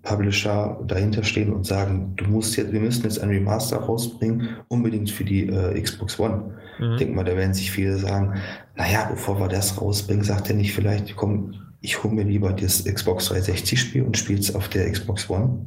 [0.02, 5.10] Publisher dahinter stehen und sagen, du musst jetzt, wir müssen jetzt ein Remaster rausbringen, unbedingt
[5.10, 6.56] für die äh, Xbox One.
[6.78, 6.92] Mhm.
[6.92, 8.40] Ich denke mal, da werden sich viele sagen,
[8.76, 12.84] naja, bevor wir das rausbringen, sagt er nicht vielleicht, komm, ich hole mir lieber das
[12.84, 15.66] Xbox 360-Spiel und spiele es auf der Xbox One.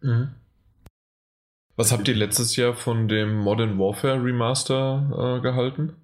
[0.00, 0.28] Mhm.
[1.76, 5.94] Was habt ihr letztes Jahr von dem Modern Warfare Remaster äh, gehalten?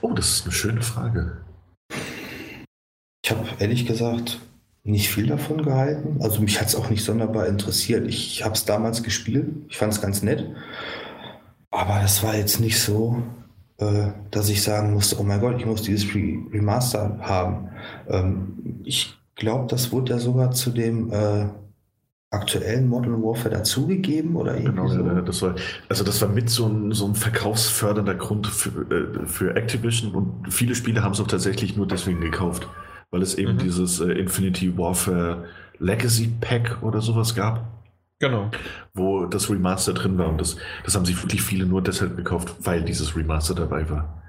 [0.00, 1.44] Oh, das ist eine schöne Frage.
[3.28, 4.40] Ich habe ehrlich gesagt
[4.84, 6.16] nicht viel davon gehalten.
[6.22, 8.08] Also mich hat es auch nicht sonderbar interessiert.
[8.08, 9.50] Ich habe es damals gespielt.
[9.68, 10.46] Ich fand es ganz nett.
[11.70, 13.22] Aber das war jetzt nicht so,
[13.76, 17.68] äh, dass ich sagen musste, oh mein Gott, ich muss dieses Remaster haben.
[18.08, 21.48] Ähm, ich glaube, das wurde ja sogar zu dem äh,
[22.30, 25.20] aktuellen Modern Warfare dazugegeben oder irgendwie genau, so?
[25.20, 25.54] das war,
[25.90, 30.50] also das war mit so ein, so ein verkaufsfördernder Grund für, äh, für Activision und
[30.50, 32.66] viele Spiele haben es auch tatsächlich nur deswegen gekauft,
[33.10, 33.58] weil es eben mhm.
[33.58, 35.46] dieses äh, Infinity Warfare
[35.78, 37.66] Legacy Pack oder sowas gab.
[38.20, 38.50] Genau.
[38.94, 42.54] Wo das Remaster drin war und das, das haben sich wirklich viele nur deshalb gekauft,
[42.62, 44.22] weil dieses Remaster dabei war.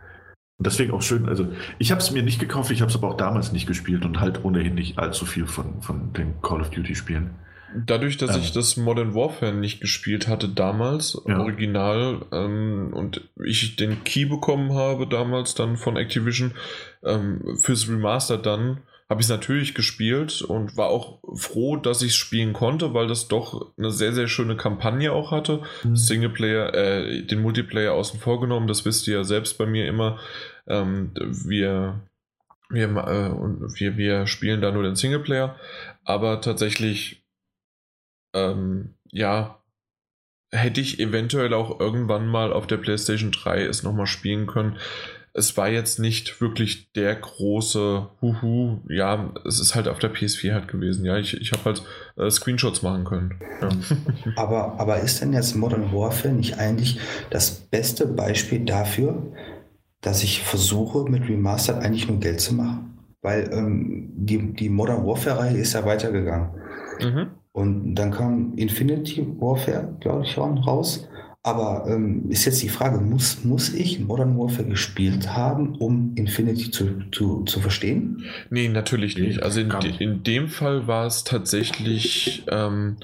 [0.57, 1.47] Und deswegen auch schön, also
[1.79, 4.19] ich habe es mir nicht gekauft, ich habe es aber auch damals nicht gespielt und
[4.19, 7.31] halt ohnehin nicht allzu viel von, von den Call of Duty Spielen.
[7.75, 8.41] Dadurch, dass ähm.
[8.41, 11.39] ich das Modern Warfare nicht gespielt hatte damals, ja.
[11.39, 16.51] original, ähm, und ich den Key bekommen habe damals dann von Activision
[17.03, 22.09] ähm, fürs Remaster dann, habe ich es natürlich gespielt und war auch froh, dass ich
[22.09, 25.63] es spielen konnte, weil das doch eine sehr, sehr schöne Kampagne auch hatte.
[25.83, 25.95] Mhm.
[25.95, 30.19] Singleplayer, äh, den Multiplayer außen vor genommen, das wisst ihr ja selbst bei mir immer.
[30.67, 32.01] Ähm, wir,
[32.69, 35.55] wir, äh, wir, wir spielen da nur den Singleplayer,
[36.03, 37.23] aber tatsächlich,
[38.35, 39.59] ähm, ja,
[40.51, 44.77] hätte ich eventuell auch irgendwann mal auf der PlayStation 3 es nochmal spielen können
[45.33, 48.79] es war jetzt nicht wirklich der große Huhu.
[48.89, 51.05] Ja, es ist halt auf der PS4 halt gewesen.
[51.05, 51.83] Ja, ich, ich habe halt
[52.17, 53.39] äh, Screenshots machen können.
[53.61, 53.69] Ja.
[54.35, 56.99] aber, aber ist denn jetzt Modern Warfare nicht eigentlich
[57.29, 59.31] das beste Beispiel dafür,
[60.01, 62.97] dass ich versuche, mit Remastered eigentlich nur Geld zu machen?
[63.21, 66.49] Weil ähm, die, die Modern Warfare-Reihe ist ja weitergegangen.
[67.01, 67.27] Mhm.
[67.51, 71.07] Und dann kam Infinity Warfare, glaube ich, raus.
[71.49, 76.69] Aber ähm, ist jetzt die Frage, muss, muss ich Modern Warfare gespielt haben, um Infinity
[76.69, 78.23] zu, zu, zu verstehen?
[78.51, 79.41] Nee, natürlich nicht.
[79.41, 82.97] Also in, in dem Fall war es tatsächlich, ähm,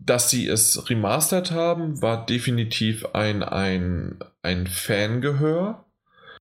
[0.00, 5.86] dass sie es remastert haben, war definitiv ein, ein, ein Fangehör.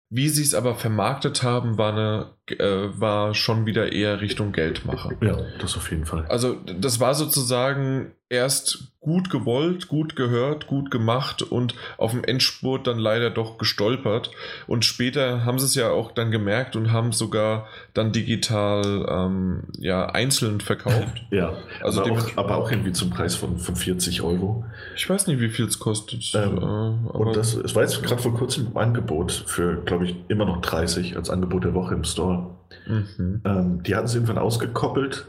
[0.08, 5.12] Wie sie es aber vermarktet haben, war, eine, äh, war schon wieder eher Richtung Geldmacher.
[5.20, 6.24] Ja, das auf jeden Fall.
[6.26, 12.86] Also das war sozusagen erst gut gewollt, gut gehört, gut gemacht und auf dem Endspurt
[12.86, 14.30] dann leider doch gestolpert.
[14.66, 19.64] Und später haben sie es ja auch dann gemerkt und haben sogar dann digital ähm,
[19.78, 21.24] ja, einzeln verkauft.
[21.30, 21.52] ja,
[21.82, 24.64] also aber, auch, aber auch irgendwie zum Preis von, von 40 Euro.
[24.96, 26.32] Ich weiß nicht, wie viel es kostet.
[26.34, 30.16] Ähm, äh, und das, es war jetzt gerade vor kurzem im Angebot für, glaube ich,
[30.28, 32.50] immer noch 30 als Angebot der Woche im Store.
[32.86, 33.42] Mhm.
[33.44, 35.26] Ähm, die hatten es irgendwann ausgekoppelt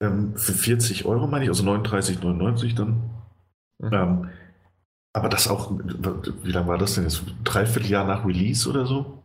[0.00, 3.10] ähm, für 40 Euro, meine ich, also 39,99 dann.
[3.78, 3.92] Mhm.
[3.92, 4.30] Ähm,
[5.12, 7.22] aber das auch, wie lange war das denn jetzt?
[7.44, 9.22] Dreiviertel Jahr nach Release oder so?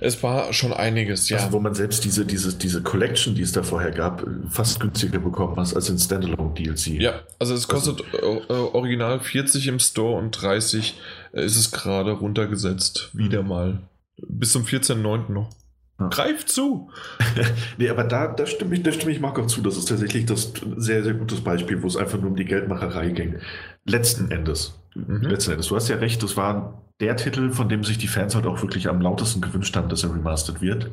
[0.00, 1.38] Es war schon einiges, ja.
[1.38, 5.20] Also, wo man selbst diese, diese, diese Collection, die es da vorher gab, fast günstiger
[5.20, 7.00] bekommen hat als in Standalone DLC.
[7.00, 10.98] Ja, also es kostet also, original 40 im Store und 30
[11.32, 13.10] ist es gerade runtergesetzt.
[13.14, 13.48] Wieder mhm.
[13.48, 13.88] mal.
[14.28, 15.32] Bis zum 14.09.
[15.32, 15.50] noch.
[15.98, 16.08] Ja.
[16.08, 16.90] Greif zu!
[17.78, 19.62] nee, aber da, da, stimme ich, da stimme ich Marco zu.
[19.62, 23.10] Das ist tatsächlich das sehr, sehr gutes Beispiel, wo es einfach nur um die Geldmacherei
[23.10, 23.36] ging.
[23.84, 24.78] Letzten Endes.
[24.94, 25.22] Mhm.
[25.22, 25.68] Letzten Endes.
[25.68, 28.60] Du hast ja recht, das war der Titel, von dem sich die Fans halt auch
[28.62, 30.90] wirklich am lautesten gewünscht haben, dass er remastered wird.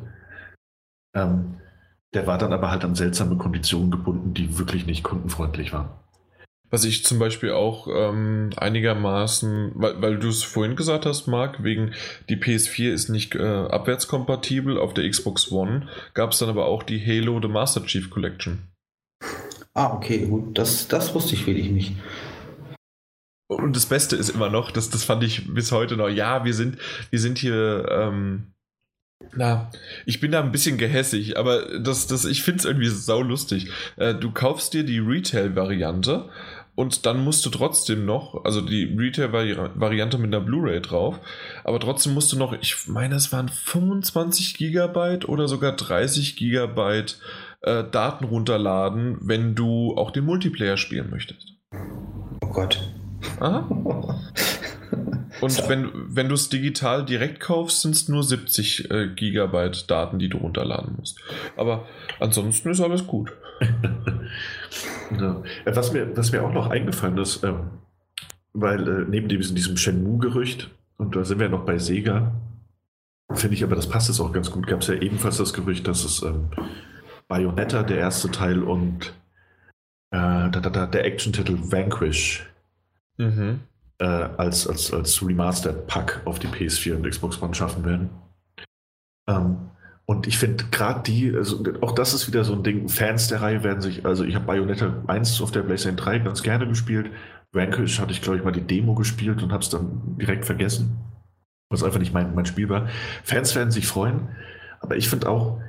[1.14, 1.56] Ähm,
[2.14, 5.90] der war dann aber halt an seltsame Konditionen gebunden, die wirklich nicht kundenfreundlich waren.
[6.74, 11.62] Was ich zum Beispiel auch ähm, einigermaßen, weil, weil du es vorhin gesagt hast, Marc,
[11.62, 11.92] wegen
[12.28, 16.82] die PS4 ist nicht äh, abwärtskompatibel, auf der Xbox One gab es dann aber auch
[16.82, 18.64] die Halo The Master Chief Collection.
[19.74, 21.94] Ah, okay, gut, das, das wusste ich wirklich nicht.
[23.46, 26.54] Und das Beste ist immer noch, das, das fand ich bis heute noch, ja, wir
[26.54, 26.78] sind,
[27.10, 28.52] wir sind hier, ähm,
[29.36, 29.70] na,
[30.06, 33.70] ich bin da ein bisschen gehässig, aber das, das, ich finde es irgendwie saulustig.
[33.96, 36.28] Äh, du kaufst dir die Retail-Variante
[36.74, 41.20] und dann musst du trotzdem noch, also die Retail-Variante mit einer Blu-ray drauf,
[41.62, 47.18] aber trotzdem musst du noch, ich meine, es waren 25 Gigabyte oder sogar 30 Gigabyte
[47.60, 51.54] äh, Daten runterladen, wenn du auch den Multiplayer spielen möchtest.
[52.40, 52.80] Oh Gott.
[53.40, 53.68] Aha.
[55.40, 55.68] Und so.
[55.68, 60.28] wenn, wenn du es digital direkt kaufst, sind es nur 70 äh, Gigabyte Daten, die
[60.28, 61.20] du runterladen musst.
[61.56, 61.86] Aber
[62.20, 63.32] ansonsten ist alles gut.
[65.18, 65.42] ja.
[65.64, 67.70] was, mir, was mir auch noch eingefallen ist, ähm,
[68.52, 72.32] weil äh, neben diesem, diesem Shenmue-Gerücht, und da sind wir noch bei Sega,
[73.32, 75.86] finde ich aber, das passt jetzt auch ganz gut, gab es ja ebenfalls das Gerücht,
[75.88, 76.48] dass es ähm,
[77.28, 79.14] Bayonetta, der erste Teil, und
[80.10, 82.48] äh, da, da, da, der Action-Titel Vanquish
[83.16, 83.60] mhm
[83.98, 88.10] äh, als, als, als Remastered-Pack auf die PS4 und Xbox One schaffen werden.
[89.26, 89.70] Ähm,
[90.06, 93.40] und ich finde gerade die, also auch das ist wieder so ein Ding, Fans der
[93.40, 97.10] Reihe werden sich, also ich habe Bayonetta 1 auf der PlayStation 3 ganz gerne gespielt.
[97.52, 100.98] Vanquish hatte ich, glaube ich, mal die Demo gespielt und habe es dann direkt vergessen,
[101.70, 102.88] was einfach nicht mein, mein Spiel war.
[103.22, 104.28] Fans werden sich freuen,
[104.80, 105.60] aber ich finde auch,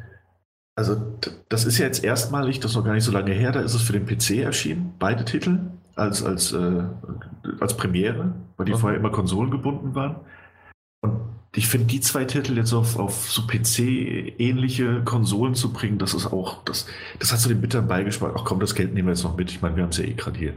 [0.76, 1.18] also
[1.48, 3.74] das ist ja jetzt erstmalig, das ist noch gar nicht so lange her, da ist
[3.74, 5.60] es für den PC erschienen, beide Titel
[5.96, 6.84] als, als, äh,
[7.62, 8.82] als Premiere, weil die okay.
[8.82, 10.18] vorher immer konsolengebunden waren.
[11.02, 16.14] Und ich finde, die zwei Titel jetzt auf, auf so PC-ähnliche Konsolen zu bringen, das
[16.14, 16.88] ist auch, das,
[17.20, 18.34] das hat so den bitteren Beigeschmack.
[18.38, 19.50] Ach komm, das Geld nehmen wir jetzt noch mit.
[19.52, 20.54] Ich meine, wir haben es ja eh gerade hier.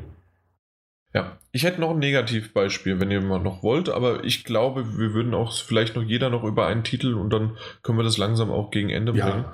[1.15, 5.15] Ja, ich hätte noch ein Negativbeispiel, wenn ihr mal noch wollt, aber ich glaube, wir
[5.15, 8.51] würden auch vielleicht noch jeder noch über einen Titel und dann können wir das langsam
[8.51, 9.47] auch gegen Ende bringen.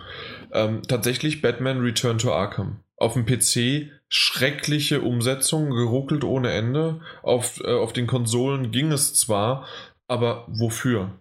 [0.53, 0.65] Ja.
[0.65, 2.81] Ähm, tatsächlich Batman Return to Arkham.
[2.97, 7.01] Auf dem PC schreckliche Umsetzung, geruckelt ohne Ende.
[7.23, 9.67] Auf, äh, auf den Konsolen ging es zwar,
[10.09, 11.13] aber wofür?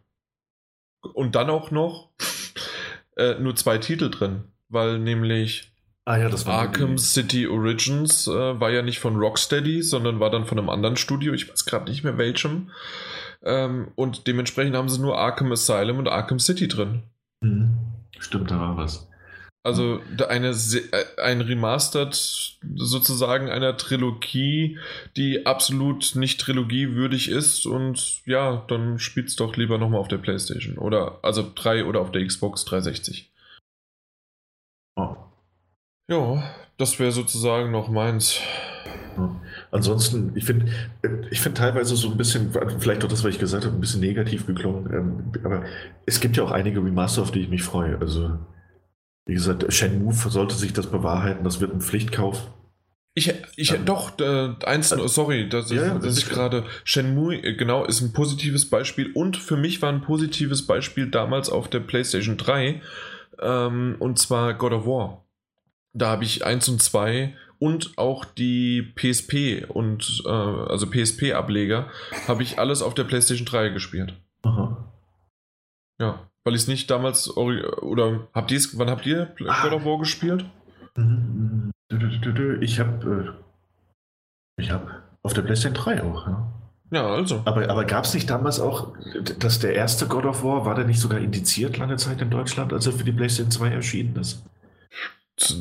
[1.13, 2.09] Und dann auch noch
[3.17, 5.71] äh, nur zwei Titel drin, weil nämlich
[6.05, 10.57] ah, ja, Arkham City Origins äh, war ja nicht von Rocksteady, sondern war dann von
[10.57, 12.71] einem anderen Studio, ich weiß gerade nicht mehr welchem.
[13.43, 17.03] Ähm, und dementsprechend haben sie nur Arkham Asylum und Arkham City drin.
[17.41, 17.77] Mhm.
[18.19, 19.09] Stimmt, da war was.
[19.65, 22.13] Also eine, äh, ein Remastered
[22.75, 24.77] sozusagen einer Trilogie,
[25.15, 30.77] die absolut nicht trilogiewürdig ist und ja, dann spielt's doch lieber nochmal auf der Playstation
[30.77, 33.31] oder also 3 oder auf der Xbox 360.
[34.97, 35.15] Oh.
[36.09, 36.43] Ja,
[36.77, 38.41] das wäre sozusagen noch meins.
[39.71, 40.71] Ansonsten, ich finde
[41.31, 44.01] ich find teilweise so ein bisschen, vielleicht auch das, was ich gesagt habe, ein bisschen
[44.01, 45.63] negativ geklungen, ähm, aber
[46.05, 47.97] es gibt ja auch einige Remaster, auf die ich mich freue.
[47.99, 48.39] Also
[49.25, 52.49] wie gesagt, Shenmue sollte sich das bewahrheiten, das wird ein Pflichtkauf.
[53.15, 57.55] Ich, ich ähm, doch, äh, eins, äh, sorry, dass, ja, dass ich gerade, Shenmue, äh,
[57.55, 61.79] genau, ist ein positives Beispiel und für mich war ein positives Beispiel damals auf der
[61.79, 62.81] PlayStation 3,
[63.39, 65.25] ähm, und zwar God of War.
[65.93, 71.87] Da habe ich 1 und 2 und auch die PSP und, äh, also PSP-Ableger,
[72.27, 74.15] habe ich alles auf der PlayStation 3 gespielt.
[74.41, 74.91] Aha.
[75.99, 76.31] Ja.
[76.43, 79.63] Weil ich es nicht damals oder habt ihr wann habt ihr ah.
[79.63, 80.45] God of War gespielt?
[82.61, 86.53] Ich habe äh, ich habe auf der PlayStation 3 auch, ja.
[86.91, 87.41] Ja, also.
[87.45, 88.93] Aber, aber gab es nicht damals auch,
[89.39, 92.71] dass der erste God of War, war der nicht sogar indiziert lange Zeit in Deutschland,
[92.71, 94.43] als er für die PlayStation 2 erschienen ist?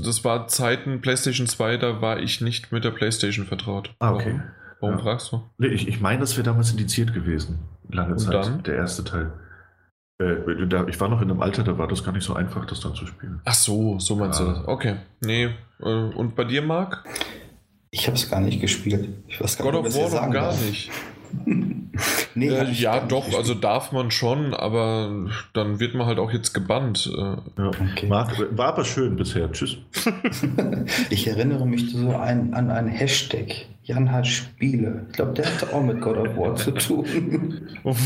[0.05, 3.95] Das war Zeiten PlayStation 2, da war ich nicht mit der PlayStation vertraut.
[3.99, 4.35] Ah, okay.
[4.35, 4.43] Warum,
[4.81, 5.03] Warum ja.
[5.03, 5.43] fragst du?
[5.57, 7.61] Nee, ich, ich meine, das wäre damals indiziert gewesen.
[7.89, 8.63] Lange Und Zeit, dann?
[8.65, 9.33] der erste Teil.
[10.23, 12.81] Äh, ich war noch in einem Alter, da war das gar nicht so einfach, das
[12.81, 13.41] dann zu spielen.
[13.45, 14.47] Ach so, so meinst ja.
[14.47, 14.69] du das.
[14.69, 14.97] Okay.
[15.21, 15.51] Nee.
[15.81, 17.05] Äh, und bei dir, Marc?
[17.91, 19.09] Ich habe es gar nicht gespielt.
[19.29, 20.65] Ich weiß gar God nicht, of War gar darf.
[20.65, 20.91] nicht.
[22.35, 26.53] nee, äh, ja, doch, also darf man schon, aber dann wird man halt auch jetzt
[26.53, 27.11] gebannt.
[27.13, 27.21] Äh.
[27.21, 27.69] Ja.
[27.69, 28.07] Okay.
[28.07, 29.51] Marc, war aber schön bisher.
[29.53, 29.79] Tschüss.
[31.11, 33.67] ich erinnere mich so ein, an einen Hashtag.
[33.85, 35.07] Jan hat Spiele.
[35.09, 37.69] Ich glaube, der hatte auch mit God of War zu tun.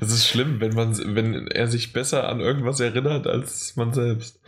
[0.00, 4.40] Das ist schlimm, wenn man, wenn er sich besser an irgendwas erinnert als man selbst.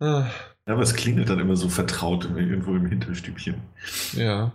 [0.00, 0.26] Ah.
[0.66, 3.56] Ja, aber es klingelt dann immer so vertraut irgendwo im Hinterstübchen.
[4.12, 4.52] Ja.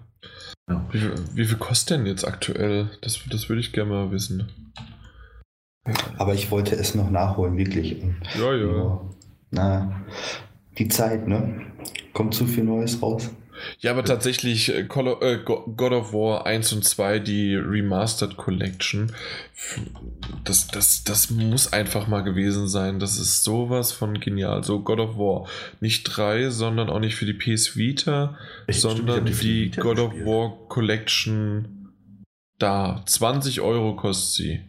[0.69, 0.85] ja.
[0.91, 2.89] Wie, wie, viel kostet denn jetzt aktuell?
[3.01, 4.47] Das, das würde ich gerne mal wissen.
[6.17, 8.01] Aber ich wollte es noch nachholen, wirklich.
[8.37, 9.01] Ja, ja.
[9.51, 10.01] Na,
[10.77, 11.61] die Zeit, ne?
[12.13, 13.29] Kommt zu viel Neues raus.
[13.79, 19.13] Ja, aber tatsächlich äh, äh, God of War 1 und 2, die Remastered Collection,
[20.43, 22.99] das, das, das muss einfach mal gewesen sein.
[22.99, 24.63] Das ist sowas von genial.
[24.63, 25.47] So God of War.
[25.79, 28.37] Nicht 3, sondern auch nicht für die PS Vita,
[28.67, 31.91] ich sondern die, die God of War Collection
[32.59, 33.03] da.
[33.05, 34.61] 20 Euro kostet sie.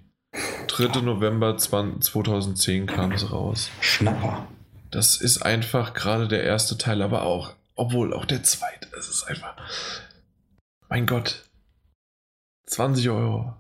[0.67, 1.01] 3.
[1.03, 3.71] November 2010 kam es raus.
[3.81, 4.47] Schnapper.
[4.91, 9.25] Das ist einfach gerade der erste Teil, aber auch obwohl auch der zweite, es ist
[9.25, 9.57] einfach.
[10.89, 11.49] Mein Gott.
[12.67, 13.55] 20 Euro.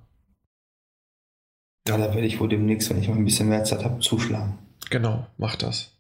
[1.86, 4.58] Ja, da werde ich wohl demnächst, wenn ich mal ein bisschen mehr Zeit habe, zuschlagen.
[4.90, 5.90] Genau, mach das.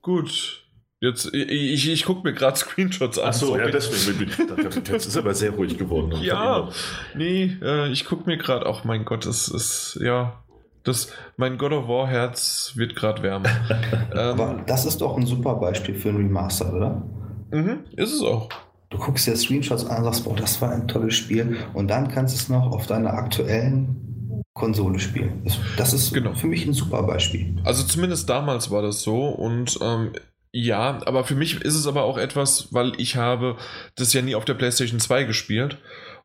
[0.00, 0.64] Gut.
[1.00, 3.28] Jetzt, ich, ich gucke mir gerade Screenshots an.
[3.28, 4.88] Achso, ja, deswegen bin ich.
[4.88, 6.12] Jetzt ist aber sehr ruhig geworden.
[6.22, 6.70] Ja,
[7.14, 10.44] nee, äh, ich gucke mir gerade, auch mein Gott, es ist, ja,
[10.84, 13.48] das, mein God of War Herz wird gerade wärmer.
[14.14, 17.02] ähm, das ist doch ein super Beispiel für ein Remaster, oder?
[17.50, 18.48] Mhm, ist es auch.
[18.90, 21.56] Du guckst dir Screenshots an und sagst, boah, das war ein tolles Spiel.
[21.72, 25.46] Und dann kannst du es noch auf deiner aktuellen Konsole spielen.
[25.76, 26.34] Das ist genau.
[26.34, 27.56] für mich ein super Beispiel.
[27.64, 29.28] Also zumindest damals war das so.
[29.28, 30.12] Und ähm,
[30.52, 33.56] ja, aber für mich ist es aber auch etwas, weil ich habe
[33.94, 35.78] das ja nie auf der PlayStation 2 gespielt.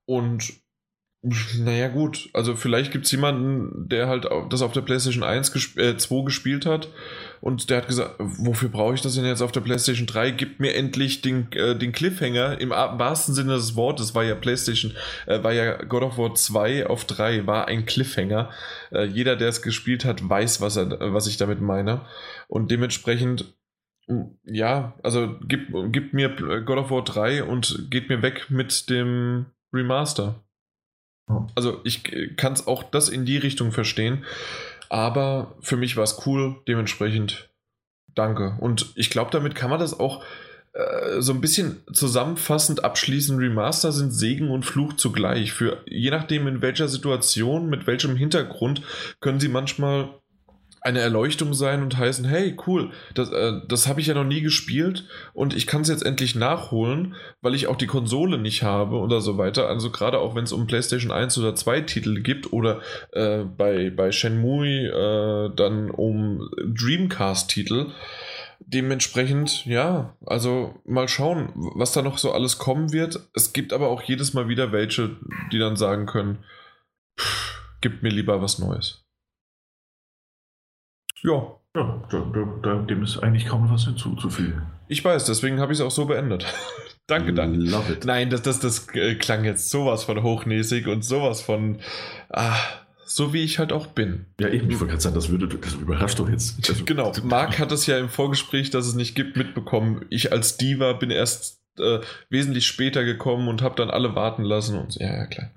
[0.06, 0.54] Und
[1.24, 2.30] naja, gut.
[2.34, 6.24] Also, vielleicht gibt es jemanden, der halt das auf der PlayStation 1 gesp äh, 2
[6.24, 6.90] gespielt hat
[7.42, 10.32] und der hat gesagt: Wofür brauche ich das denn jetzt auf der PlayStation 3?
[10.32, 14.14] Gib mir endlich den, äh, den Cliffhanger im wahrsten Sinne des Wortes.
[14.14, 14.94] War ja PlayStation,
[15.26, 18.52] äh, war ja God of War 2 auf 3, war ein Cliffhanger.
[18.92, 22.02] Äh, jeder, der es gespielt hat, weiß, was, er, was ich damit meine.
[22.48, 23.54] Und dementsprechend
[24.46, 26.30] ja, also gib, gib mir
[26.64, 30.47] God of War 3 und geht mir weg mit dem Remaster.
[31.56, 32.04] Also ich
[32.38, 34.24] kann es auch das in die Richtung verstehen,
[34.90, 37.50] aber für mich war es cool, dementsprechend
[38.16, 38.58] danke.
[38.60, 40.24] Und ich glaube, damit kann man das auch
[40.74, 43.38] äh, so ein bisschen zusammenfassend abschließen.
[43.38, 45.52] Remaster sind Segen und Fluch zugleich.
[45.52, 48.82] Für je nachdem in welcher Situation, mit welchem Hintergrund,
[49.20, 50.10] können sie manchmal
[50.88, 54.40] eine Erleuchtung sein und heißen, hey, cool, das, äh, das habe ich ja noch nie
[54.40, 58.96] gespielt und ich kann es jetzt endlich nachholen, weil ich auch die Konsole nicht habe
[58.96, 59.68] oder so weiter.
[59.68, 62.80] Also gerade auch wenn es um PlayStation 1 oder 2 Titel gibt oder
[63.12, 67.88] äh, bei, bei Shenmue äh, dann um Dreamcast-Titel.
[68.60, 73.20] Dementsprechend, ja, also mal schauen, was da noch so alles kommen wird.
[73.34, 75.18] Es gibt aber auch jedes Mal wieder welche,
[75.52, 76.46] die dann sagen können,
[77.20, 79.07] pff, gib mir lieber was Neues.
[81.24, 81.56] Ja.
[81.76, 82.24] Ja, da,
[82.64, 84.64] da, dem ist eigentlich kaum was hinzuzufügen.
[84.88, 86.46] Ich weiß, deswegen habe ich es auch so beendet.
[87.08, 87.56] Danke, Dan.
[87.56, 88.06] Love it.
[88.06, 91.80] Nein, das, das, das äh, klang jetzt sowas von hochnäsig und sowas von.
[92.30, 92.58] Ah,
[93.06, 94.26] so wie ich halt auch bin.
[94.40, 96.68] Ja, eben, ich wollte gerade sagen, das, würde, das überrascht doch jetzt.
[96.70, 100.06] Also, genau, Marc hat es ja im Vorgespräch, dass es nicht gibt, mitbekommen.
[100.10, 102.00] Ich als Diva bin erst äh,
[102.30, 105.52] wesentlich später gekommen und habe dann alle warten lassen und ja, ja, klar.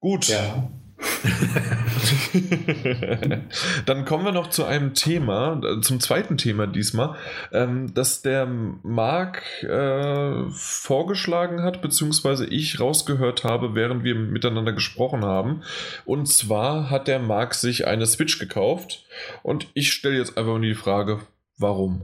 [0.00, 0.26] Gut.
[0.28, 0.70] Ja.
[3.86, 7.16] Dann kommen wir noch zu einem Thema, zum zweiten Thema diesmal,
[7.52, 15.24] ähm, das der Marc äh, vorgeschlagen hat, beziehungsweise ich rausgehört habe, während wir miteinander gesprochen
[15.24, 15.62] haben.
[16.04, 19.04] Und zwar hat der Marc sich eine Switch gekauft
[19.42, 21.20] und ich stelle jetzt einfach nur die Frage,
[21.58, 22.02] warum?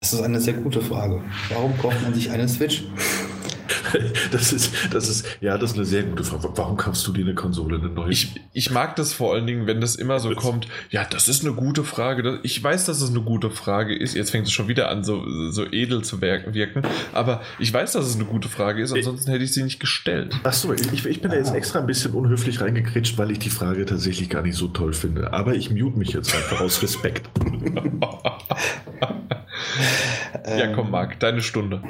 [0.00, 1.22] Das ist eine sehr gute Frage.
[1.48, 2.82] Warum kauft man sich eine Switch?
[4.32, 6.48] das ist, das ist, ja, das ist eine sehr gute Frage.
[6.54, 8.10] Warum kaufst du dir eine Konsole, eine neue?
[8.10, 10.68] Ich, ich mag das vor allen Dingen, wenn das immer so kommt.
[10.90, 12.40] Ja, das ist eine gute Frage.
[12.42, 14.14] Ich weiß, dass es eine gute Frage ist.
[14.14, 16.82] Jetzt fängt es schon wieder an, so, so edel zu wirken.
[17.12, 18.92] Aber ich weiß, dass es eine gute Frage ist.
[18.92, 20.34] Ansonsten hätte ich sie nicht gestellt.
[20.42, 23.50] Ach so, ich, ich bin da jetzt extra ein bisschen unhöflich reingekritscht, weil ich die
[23.50, 25.32] Frage tatsächlich gar nicht so toll finde.
[25.32, 27.28] Aber ich mute mich jetzt einfach aus Respekt.
[30.46, 31.82] ja, komm, Marc, deine Stunde.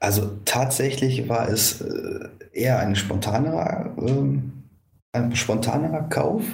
[0.00, 4.52] Also tatsächlich war es äh, eher ein spontanerer, ähm,
[5.12, 6.44] ein spontanerer Kauf.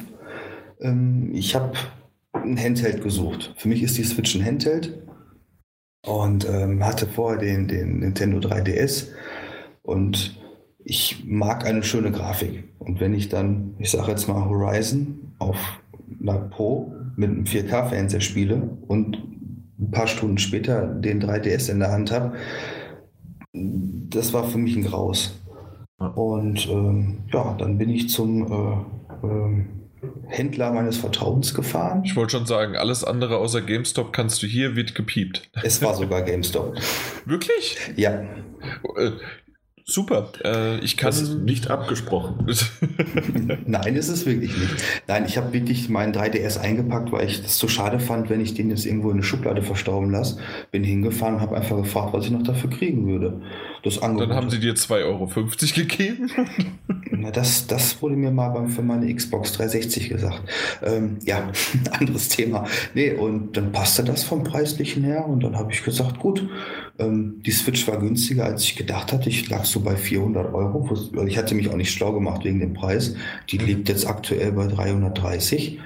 [0.80, 1.72] Ähm, ich habe
[2.32, 3.54] ein Handheld gesucht.
[3.56, 5.02] Für mich ist die Switch ein Handheld
[6.06, 9.08] und ähm, hatte vorher den, den Nintendo 3DS
[9.82, 10.40] und
[10.84, 12.64] ich mag eine schöne Grafik.
[12.78, 15.56] Und wenn ich dann, ich sage jetzt mal Horizon auf
[16.20, 19.16] einer Pro mit einem 4K-Fernseher spiele und
[19.78, 22.34] ein paar Stunden später den 3DS in der Hand habe,
[23.54, 25.32] das war für mich ein Graus.
[25.98, 28.52] Und ähm, ja, dann bin ich zum
[29.22, 29.64] äh, äh,
[30.26, 32.02] Händler meines Vertrauens gefahren.
[32.04, 35.50] Ich wollte schon sagen, alles andere außer GameStop kannst du hier, wird gepiept.
[35.62, 36.74] Es war sogar GameStop.
[37.24, 37.78] Wirklich?
[37.96, 38.24] Ja.
[39.86, 40.32] Super.
[40.42, 41.10] Äh, ich kann.
[41.10, 42.46] Das ist nicht abgesprochen.
[43.66, 44.82] Nein, ist es wirklich nicht.
[45.06, 48.54] Nein, ich habe wirklich meinen 3DS eingepackt, weil ich das so schade fand, wenn ich
[48.54, 50.38] den jetzt irgendwo in eine Schublade verstauben lasse.
[50.70, 53.42] Bin hingefahren und habe einfach gefragt, was ich noch dafür kriegen würde.
[53.84, 54.30] Das Angebot.
[54.30, 55.26] Dann haben sie dir 2,50 Euro
[55.74, 56.30] gegeben?
[57.10, 60.42] Na, das, das wurde mir mal beim, für meine Xbox 360 gesagt.
[60.82, 61.52] Ähm, ja,
[61.92, 62.66] anderes Thema.
[62.94, 66.48] Nee, und dann passte das vom Preislichen her und dann habe ich gesagt, gut,
[66.98, 69.28] ähm, die Switch war günstiger, als ich gedacht hatte.
[69.28, 70.88] Ich lag so bei 400 Euro.
[71.26, 73.14] Ich hatte mich auch nicht schlau gemacht wegen dem Preis.
[73.50, 75.78] Die liegt jetzt aktuell bei 330.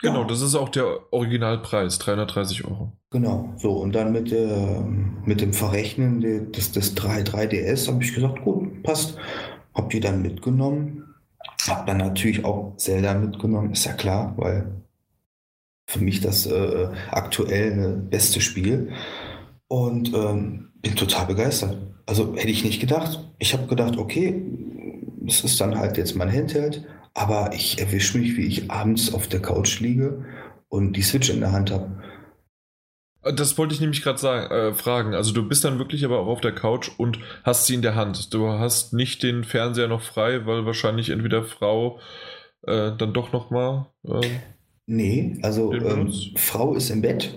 [0.00, 2.92] Genau, das ist auch der Originalpreis, 330 Euro.
[3.10, 4.86] Genau, so und dann mit, der,
[5.24, 9.16] mit dem Verrechnen des, des 3, 3DS habe ich gesagt, gut, passt.
[9.74, 11.14] Hab die dann mitgenommen.
[11.68, 14.82] Hab dann natürlich auch Zelda mitgenommen, ist ja klar, weil
[15.88, 18.92] für mich das äh, aktuell beste Spiel.
[19.68, 21.76] Und ähm, bin total begeistert.
[22.06, 23.28] Also hätte ich nicht gedacht.
[23.38, 24.42] Ich habe gedacht, okay,
[25.20, 26.86] das ist dann halt jetzt mein Handheld,
[27.18, 30.24] aber ich erwische mich, wie ich abends auf der Couch liege
[30.68, 32.00] und die Switch in der Hand habe.
[33.22, 35.14] Das wollte ich nämlich gerade äh, fragen.
[35.14, 37.96] Also du bist dann wirklich aber auch auf der Couch und hast sie in der
[37.96, 38.32] Hand.
[38.32, 41.98] Du hast nicht den Fernseher noch frei, weil wahrscheinlich entweder Frau
[42.62, 43.88] äh, dann doch noch mal.
[44.04, 44.20] Äh,
[44.86, 47.36] nee, also ähm, Frau ist im Bett.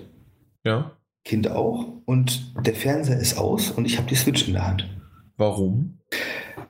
[0.63, 0.95] Ja.
[1.25, 1.88] Kind auch.
[2.05, 4.88] Und der Fernseher ist aus und ich habe die Switch in der Hand.
[5.38, 5.97] Warum?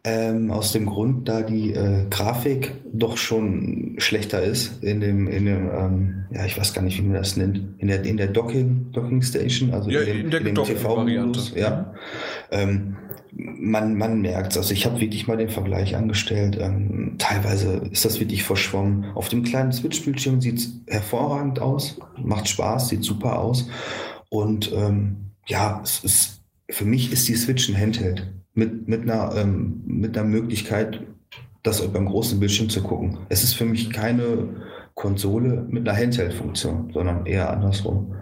[0.03, 5.45] Ähm, aus dem Grund, da die äh, Grafik doch schon schlechter ist in dem, in
[5.45, 8.27] dem ähm, ja, ich weiß gar nicht, wie man das nennt, in der, in der
[8.27, 11.53] Docking, Docking Station, also ja, in dem, in der in dem TV-Modus.
[11.55, 11.93] Ja.
[12.49, 12.97] Ähm,
[13.31, 14.57] man, man merkt es.
[14.57, 16.57] Also ich habe wirklich mal den Vergleich angestellt.
[16.59, 19.05] Ähm, teilweise ist das wirklich verschwommen.
[19.13, 23.69] Auf dem kleinen Switch-Bildschirm sieht es hervorragend aus, macht Spaß, sieht super aus.
[24.29, 29.35] Und ähm, ja, es ist, für mich ist die Switch ein Handheld mit, mit, einer,
[29.35, 31.01] ähm, mit einer Möglichkeit,
[31.63, 33.19] das beim großen Bildschirm zu gucken.
[33.29, 38.15] Es ist für mich keine Konsole mit einer Handheld-Funktion, sondern eher andersrum.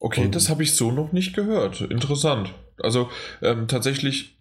[0.00, 1.80] Okay, Und, das habe ich so noch nicht gehört.
[1.80, 2.54] Interessant.
[2.80, 3.08] Also
[3.42, 4.38] ähm, tatsächlich,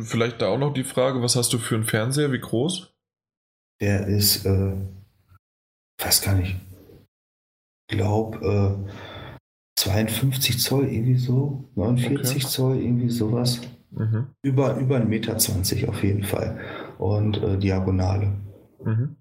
[0.00, 2.32] vielleicht da auch noch die Frage, was hast du für einen Fernseher?
[2.32, 2.94] Wie groß?
[3.80, 4.72] Der ist äh,
[5.98, 6.56] weiß gar nicht,
[7.88, 9.13] glaube äh,
[9.76, 12.46] 52 Zoll irgendwie so, 49 okay.
[12.46, 13.60] Zoll irgendwie sowas.
[13.90, 14.26] Mhm.
[14.42, 16.58] Über, über 1,20 Meter 20 auf jeden Fall.
[16.98, 18.32] Und äh, Diagonale.
[18.84, 19.16] Mhm.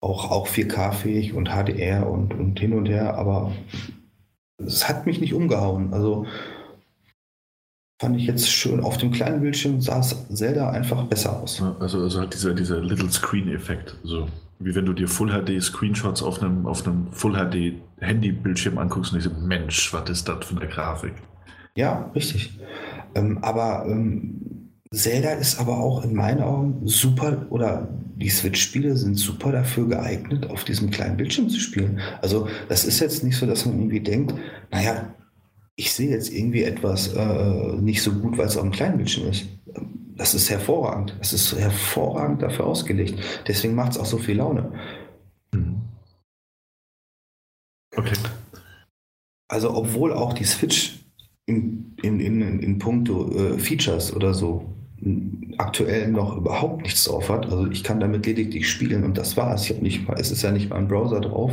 [0.00, 3.52] Auch, auch 4K-fähig und HDR und, und hin und her, aber
[4.56, 5.92] es hat mich nicht umgehauen.
[5.92, 6.26] Also
[8.00, 8.80] fand ich jetzt schön.
[8.80, 11.62] Auf dem kleinen Bildschirm sah es Zelda einfach besser aus.
[11.78, 13.96] also, also hat dieser, dieser Little Screen-Effekt.
[14.02, 14.26] So
[14.60, 19.12] wie wenn du dir Full HD Screenshots auf einem, auf einem Full HD Handy-Bildschirm anguckst
[19.12, 21.14] und ich so, Mensch, was ist das für eine Grafik?
[21.76, 22.60] Ja, richtig.
[23.14, 29.14] Ähm, aber ähm, Zelda ist aber auch in meinen Augen super, oder die Switch-Spiele sind
[29.14, 32.00] super dafür geeignet, auf diesem kleinen Bildschirm zu spielen.
[32.20, 34.34] Also das ist jetzt nicht so, dass man irgendwie denkt,
[34.70, 35.14] naja,
[35.76, 39.28] ich sehe jetzt irgendwie etwas äh, nicht so gut, weil es auf einem kleinen Bildschirm
[39.28, 39.46] ist.
[40.16, 41.16] Das ist hervorragend.
[41.18, 43.18] Das ist hervorragend dafür ausgelegt.
[43.46, 44.72] Deswegen macht es auch so viel Laune.
[45.52, 45.80] Mhm.
[47.96, 48.16] Okay.
[49.48, 51.00] Also, obwohl auch die Switch
[51.46, 54.70] in, in, in, in puncto äh, Features oder so
[55.58, 57.46] aktuell noch überhaupt nichts drauf hat.
[57.46, 59.64] Also ich kann damit lediglich spielen und das war's.
[59.64, 61.52] Ich habe nicht mal, es ist ja nicht mal ein Browser drauf.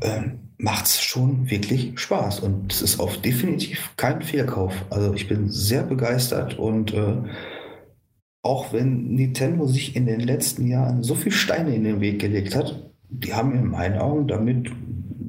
[0.00, 4.74] Ähm, macht es schon wirklich Spaß und es ist auf definitiv kein Fehlkauf.
[4.90, 7.22] Also ich bin sehr begeistert und äh,
[8.42, 12.56] auch wenn Nintendo sich in den letzten Jahren so viel Steine in den Weg gelegt
[12.56, 14.70] hat, die haben in meinen Augen damit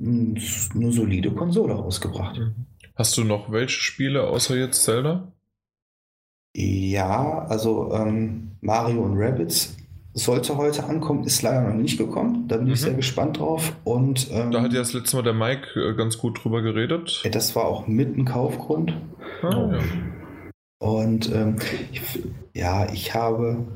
[0.02, 2.40] eine solide Konsole rausgebracht.
[2.96, 5.32] Hast du noch welche Spiele außer jetzt Zelda?
[6.56, 9.78] Ja, also ähm, Mario und Rabbits
[10.14, 12.48] sollte heute ankommen, ist leider noch nicht gekommen.
[12.48, 12.74] Da bin mhm.
[12.74, 13.74] ich sehr gespannt drauf.
[13.84, 17.24] Und, ähm, da hat ja das letzte Mal der Mike äh, ganz gut drüber geredet.
[17.32, 18.94] Das war auch mit ein Kaufgrund.
[19.42, 19.80] Ah, ja.
[20.80, 21.58] Und ähm,
[21.92, 22.02] ich,
[22.54, 23.68] ja, ich habe,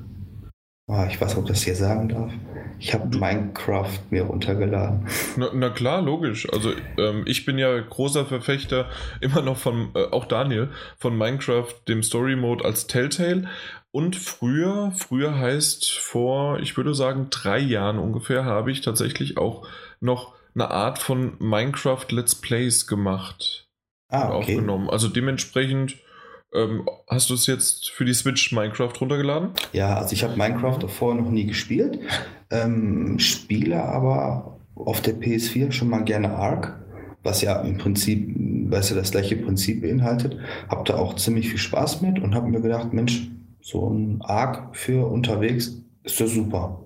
[0.87, 2.31] oh, ich weiß nicht, ob ich das hier sagen darf.
[2.79, 5.07] Ich habe Minecraft mir runtergeladen.
[5.37, 6.51] Na, na klar, logisch.
[6.51, 8.89] Also ähm, ich bin ja großer Verfechter
[9.21, 13.47] immer noch von, äh, auch Daniel, von Minecraft, dem Story Mode als Telltale.
[13.95, 19.67] Und früher, früher heißt vor, ich würde sagen, drei Jahren ungefähr, habe ich tatsächlich auch
[19.99, 23.67] noch eine Art von Minecraft Let's Plays gemacht.
[24.09, 24.55] Ah, okay.
[24.55, 24.89] Aufgenommen.
[24.89, 25.97] Also dementsprechend
[26.55, 29.51] ähm, hast du es jetzt für die Switch Minecraft runtergeladen?
[29.73, 31.99] Ja, also ich habe Minecraft vorher noch nie gespielt,
[32.49, 36.83] ähm, spiele aber auf der PS4 schon mal gerne Ark,
[37.21, 38.27] was ja im Prinzip,
[38.71, 40.39] weißt du, das gleiche Prinzip beinhaltet.
[40.67, 43.29] Habe da auch ziemlich viel Spaß mit und habe mir gedacht, Mensch,
[43.63, 46.79] so ein Ark für unterwegs ist ja super.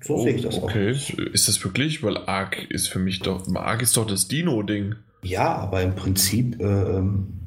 [0.00, 0.94] So oh, sehe ich das okay.
[0.94, 1.10] auch.
[1.10, 2.02] Okay, ist das wirklich?
[2.02, 4.94] Weil Ark ist für mich doch, Ark ist doch das Dino-Ding.
[5.22, 7.02] Ja, aber im Prinzip äh,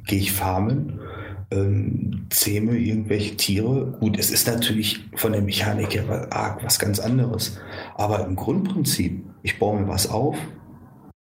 [0.06, 1.00] gehe ich farmen,
[1.52, 3.96] ähm, zähme irgendwelche Tiere.
[4.00, 7.60] Gut, es ist natürlich von der Mechanik her arg was ganz anderes.
[7.96, 10.38] Aber im Grundprinzip, ich baue mir was auf,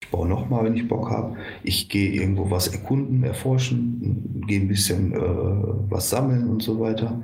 [0.08, 1.36] ich baue nochmal, wenn ich Bock habe.
[1.64, 7.22] Ich gehe irgendwo was erkunden, erforschen, gehe ein bisschen äh, was sammeln und so weiter.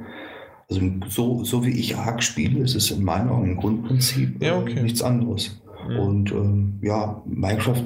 [0.70, 4.48] Also so, so wie ich arg spiele, ist es in meinen Augen im Grundprinzip äh,
[4.48, 4.82] ja, okay.
[4.82, 5.62] nichts anderes.
[5.88, 6.00] Mhm.
[6.00, 7.84] Und ähm, ja, Minecraft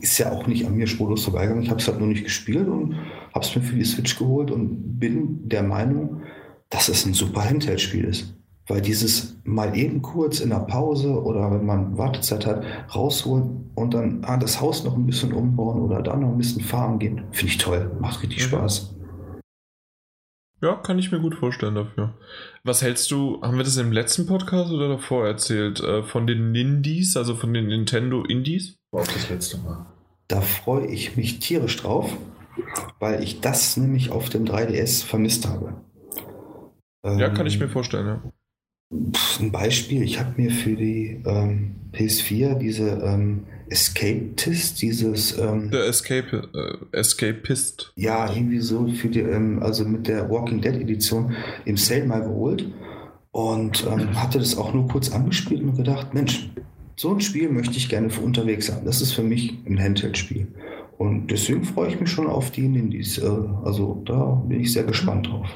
[0.00, 1.64] ist ja auch nicht an mir spurlos vorbeigegangen.
[1.64, 2.94] Ich habe es halt nur nicht gespielt und
[3.34, 6.22] habe es mir für die Switch geholt und bin der Meinung,
[6.70, 8.34] dass es ein super Handheld-Spiel ist.
[8.68, 12.64] Weil dieses mal eben kurz in der Pause oder wenn man Wartezeit hat,
[12.94, 16.62] rausholen und dann ah, das Haus noch ein bisschen umbauen oder da noch ein bisschen
[16.62, 17.90] farmen gehen, finde ich toll.
[18.00, 18.48] Macht richtig mhm.
[18.48, 18.96] Spaß.
[20.62, 22.14] Ja, kann ich mir gut vorstellen dafür.
[22.64, 26.50] Was hältst du, haben wir das im letzten Podcast oder davor erzählt, äh, von den
[26.50, 28.76] Nindies, also von den Nintendo Indies?
[28.90, 29.86] War auch das letzte Mal.
[30.28, 32.10] Da freue ich mich tierisch drauf,
[32.98, 35.74] weil ich das nämlich auf dem 3DS vermisst habe.
[37.04, 38.32] Ja, kann ich mir vorstellen, ja.
[38.92, 45.36] Ein Beispiel, ich habe mir für die ähm, PS4 diese ähm, Escapist, dieses.
[45.38, 47.92] Ähm, der Escape, äh, Escapist.
[47.96, 51.34] Ja, irgendwie so für die, ähm, also mit der Walking Dead Edition
[51.64, 52.70] im Sale mal geholt
[53.32, 56.48] und ähm, hatte das auch nur kurz angespielt und gedacht, Mensch,
[56.94, 58.86] so ein Spiel möchte ich gerne für unterwegs haben.
[58.86, 60.46] Das ist für mich ein Handheld-Spiel.
[60.96, 63.18] Und deswegen freue ich mich schon auf die Indies.
[63.18, 63.26] Äh,
[63.64, 65.48] also da bin ich sehr gespannt drauf.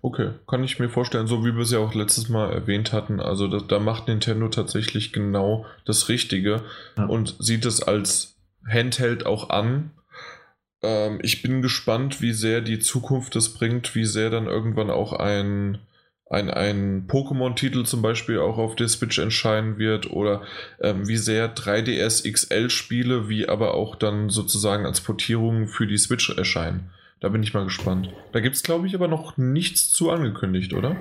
[0.00, 3.20] Okay, kann ich mir vorstellen, so wie wir es ja auch letztes Mal erwähnt hatten.
[3.20, 6.62] Also da, da macht Nintendo tatsächlich genau das Richtige
[6.96, 7.06] ja.
[7.06, 8.36] und sieht es als
[8.66, 9.90] Handheld auch an.
[10.82, 15.12] Ähm, ich bin gespannt, wie sehr die Zukunft es bringt, wie sehr dann irgendwann auch
[15.12, 15.78] ein,
[16.30, 20.42] ein, ein Pokémon-Titel zum Beispiel auch auf der Switch erscheinen wird oder
[20.80, 26.30] ähm, wie sehr 3DS XL-Spiele, wie aber auch dann sozusagen als Portierungen für die Switch
[26.30, 26.90] erscheinen.
[27.20, 28.10] Da bin ich mal gespannt.
[28.32, 30.96] Da gibt es, glaube ich, aber noch nichts zu angekündigt, oder?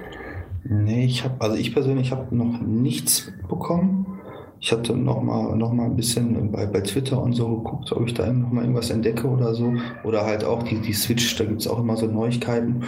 [0.64, 4.20] Nee, ich habe, also ich persönlich habe noch nichts bekommen.
[4.60, 8.08] Ich hatte noch mal, noch mal ein bisschen bei, bei Twitter und so geguckt, ob
[8.08, 9.76] ich da noch mal irgendwas entdecke oder so.
[10.04, 12.84] Oder halt auch die, die Switch, da gibt es auch immer so Neuigkeiten.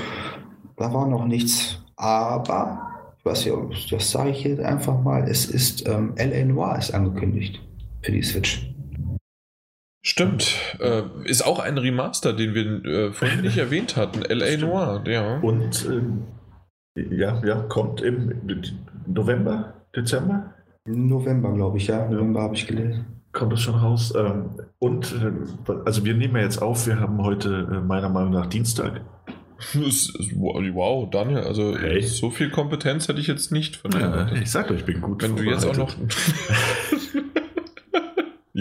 [0.77, 1.83] Da war noch nichts.
[1.95, 2.81] Aber,
[3.19, 3.53] ich weiß ja,
[3.91, 6.45] das sage ich jetzt einfach mal, es ist ähm, L.A.
[6.45, 7.61] Noir ist angekündigt
[8.01, 8.68] für die Switch.
[10.01, 10.55] Stimmt.
[10.79, 14.23] Äh, ist auch ein Remaster, den wir äh, vorhin nicht erwähnt hatten.
[14.23, 14.57] L.A.
[14.57, 15.39] Noir, ja.
[15.39, 15.85] Und
[16.95, 18.33] äh, ja, ja, kommt im
[19.07, 20.53] November, Dezember?
[20.85, 22.07] November, glaube ich, ja.
[22.09, 23.05] November habe ich gelesen.
[23.31, 24.13] Kommt das schon raus?
[24.17, 28.31] Ähm, und, äh, also wir nehmen ja jetzt auf, wir haben heute äh, meiner Meinung
[28.31, 29.01] nach Dienstag.
[29.73, 32.01] Wow, Daniel, also hey.
[32.01, 33.99] so viel Kompetenz hätte ich jetzt nicht von dir.
[33.99, 35.21] Ja, ich sag euch, ich bin gut.
[35.21, 35.93] Wenn du jetzt auch noch.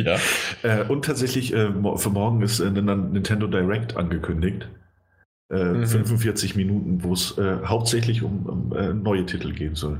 [0.04, 0.18] ja.
[0.62, 4.68] Äh, und tatsächlich, äh, für morgen ist äh, Nintendo Direct angekündigt.
[5.50, 5.86] Mhm.
[5.86, 9.98] 45 Minuten, wo es hauptsächlich um, um neue Titel gehen soll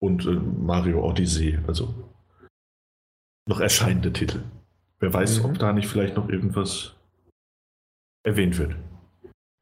[0.00, 1.94] und äh, Mario Odyssey, also
[3.46, 4.42] noch erscheinende Titel.
[4.98, 5.44] Wer weiß, mhm.
[5.44, 6.94] ob da nicht vielleicht noch irgendwas
[8.22, 8.76] erwähnt wird.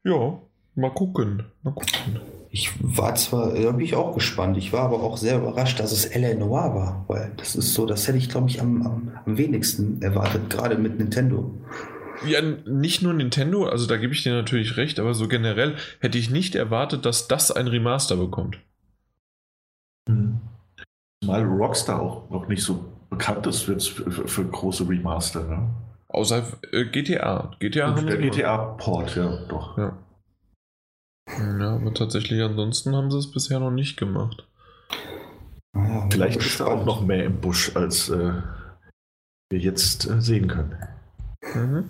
[0.03, 0.39] Ja,
[0.75, 1.45] mal gucken.
[1.61, 2.19] Mal gucken.
[2.51, 5.91] Ich war zwar, da bin ich auch gespannt, ich war aber auch sehr überrascht, dass
[5.91, 6.33] es L.A.
[6.33, 10.01] Noir war, weil das ist so, das hätte ich, glaube ich, am, am, am wenigsten
[10.01, 11.53] erwartet, gerade mit Nintendo.
[12.25, 16.17] Ja, nicht nur Nintendo, also da gebe ich dir natürlich recht, aber so generell hätte
[16.17, 18.59] ich nicht erwartet, dass das ein Remaster bekommt.
[20.07, 20.39] Mhm.
[21.23, 25.43] Mal Rockstar auch noch nicht so bekannt ist für, für, für große Remaster.
[25.43, 25.69] Ne?
[26.07, 27.51] Außer äh, GTA.
[27.59, 29.77] GTA Und der GTA-Port, ja, doch.
[29.77, 29.97] Ja.
[31.37, 34.47] Ja, aber tatsächlich ansonsten haben sie es bisher noch nicht gemacht.
[35.75, 38.33] Ja, Vielleicht ist da auch noch mehr im Busch, als äh,
[39.49, 40.75] wir jetzt äh, sehen können.
[41.53, 41.89] Mhm.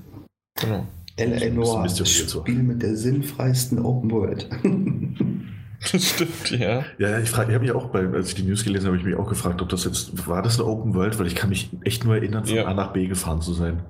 [0.60, 0.86] Genau.
[1.16, 1.50] L.A.
[1.50, 4.50] Noir, das Spiel mit der sinnfreisten Open World.
[5.92, 6.84] Das stimmt, ja.
[6.98, 9.04] Ja, ich, frage, ich habe mich auch, bei, als ich die News gelesen habe, ich
[9.04, 11.20] mich auch gefragt, ob das jetzt, war das eine Open World?
[11.20, 12.66] Weil ich kann mich echt nur erinnern, von ja.
[12.66, 13.82] A nach B gefahren zu sein.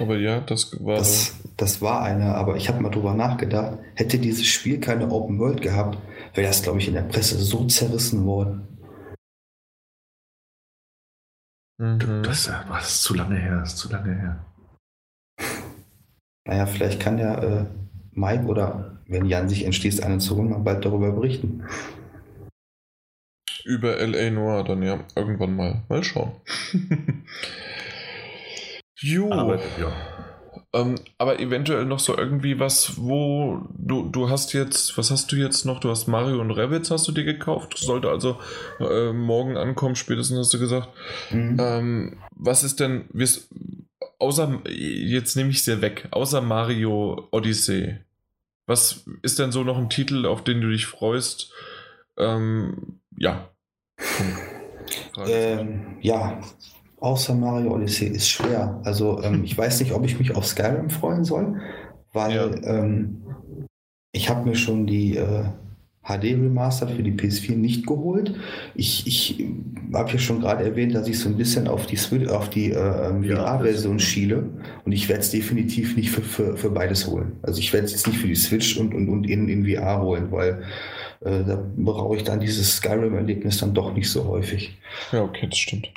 [0.00, 0.96] Aber ja, das war.
[0.96, 5.38] Das, das war eine, aber ich habe mal drüber nachgedacht, hätte dieses Spiel keine Open
[5.38, 5.98] World gehabt,
[6.34, 8.68] wäre das, glaube ich, in der Presse so zerrissen worden.
[11.78, 12.22] Mhm.
[12.22, 14.44] Das, war das zu lange her, das ist zu lange her.
[16.44, 17.66] Naja, vielleicht kann der äh,
[18.12, 21.64] Mike oder wenn Jan sich entschließt, einen zu holen, mal bald darüber berichten.
[23.66, 25.82] Über LA Noir dann ja, irgendwann mal.
[25.90, 26.32] Mal schauen.
[28.98, 29.32] jo.
[29.32, 29.92] Aber, ja.
[30.74, 35.36] Ähm, aber eventuell noch so irgendwie was, wo du, du hast jetzt, was hast du
[35.36, 35.80] jetzt noch?
[35.80, 37.78] Du hast Mario und Rabbits hast du dir gekauft.
[37.78, 38.38] Sollte also
[38.78, 40.88] äh, morgen ankommen, spätestens hast du gesagt.
[41.30, 41.56] Mhm.
[41.58, 43.08] Ähm, was ist denn,
[44.18, 47.98] außer, jetzt nehme ich dir weg, außer Mario Odyssey,
[48.66, 51.50] was ist denn so noch ein Titel, auf den du dich freust?
[52.18, 53.48] Ähm, ja.
[55.26, 56.40] Ähm, ja,
[57.00, 58.80] außer Mario Odyssey ist schwer.
[58.84, 61.60] Also ähm, ich weiß nicht, ob ich mich auf Skyrim freuen soll,
[62.12, 62.80] weil ja.
[62.80, 63.22] ähm,
[64.12, 65.44] ich habe mir schon die äh,
[66.08, 68.34] HD Remaster für die PS4 nicht geholt.
[68.74, 69.44] Ich, ich
[69.92, 73.08] habe ja schon gerade erwähnt, dass ich so ein bisschen auf die, auf die äh,
[73.08, 74.48] ähm, VR-Version schiele
[74.84, 77.32] und ich werde es definitiv nicht für, für, für beides holen.
[77.42, 80.00] Also ich werde es jetzt nicht für die Switch und, und, und in, in VR
[80.00, 80.62] holen, weil
[81.20, 84.78] äh, da brauche ich dann dieses Skyrim-Erlebnis dann doch nicht so häufig.
[85.12, 85.90] Ja, okay, das stimmt.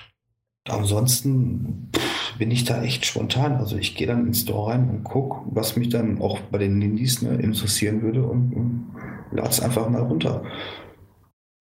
[0.68, 1.89] Ansonsten
[2.38, 3.55] bin ich da echt spontan.
[3.55, 6.82] Also ich gehe dann ins Store rein und gucke, was mich dann auch bei den
[6.82, 8.95] Indies ne, interessieren würde und, und
[9.32, 10.43] lade es einfach mal runter.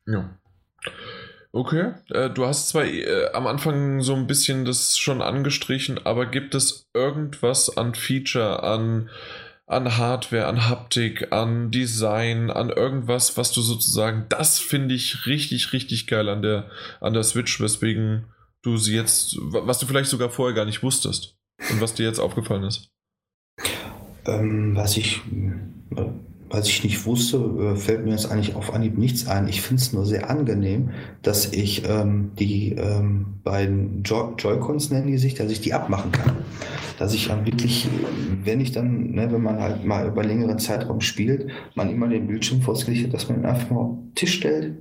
[0.07, 0.37] Ja.
[1.53, 6.27] Okay, äh, du hast zwar äh, am Anfang so ein bisschen das schon angestrichen, aber
[6.27, 9.11] gibt es irgendwas an Feature, an,
[9.67, 15.73] an Hardware, an Haptik, an Design, an irgendwas, was du sozusagen, das finde ich richtig,
[15.73, 16.71] richtig geil an der,
[17.01, 18.27] an der Switch, weswegen
[18.63, 21.37] du sie jetzt, was du vielleicht sogar vorher gar nicht wusstest
[21.71, 22.91] und was dir jetzt aufgefallen ist?
[24.27, 25.23] Ähm, was ich,
[26.51, 29.49] was ich nicht wusste, äh, fällt mir jetzt eigentlich auf Anhieb nichts ein.
[29.49, 30.91] Ich finde es nur sehr angenehm,
[31.23, 36.13] dass ich ähm, die ähm, beiden jo Joy-Cons nennen die sich, dass ich die abmachen
[36.13, 36.37] kann.
[36.99, 37.89] Dass ich dann wirklich,
[38.45, 42.27] wenn ich dann, ne, wenn man halt mal über längeren Zeitraum spielt, man immer den
[42.27, 44.77] Bildschirm vor das Gesicht hat, dass man ihn einfach mal auf den Tisch stellt,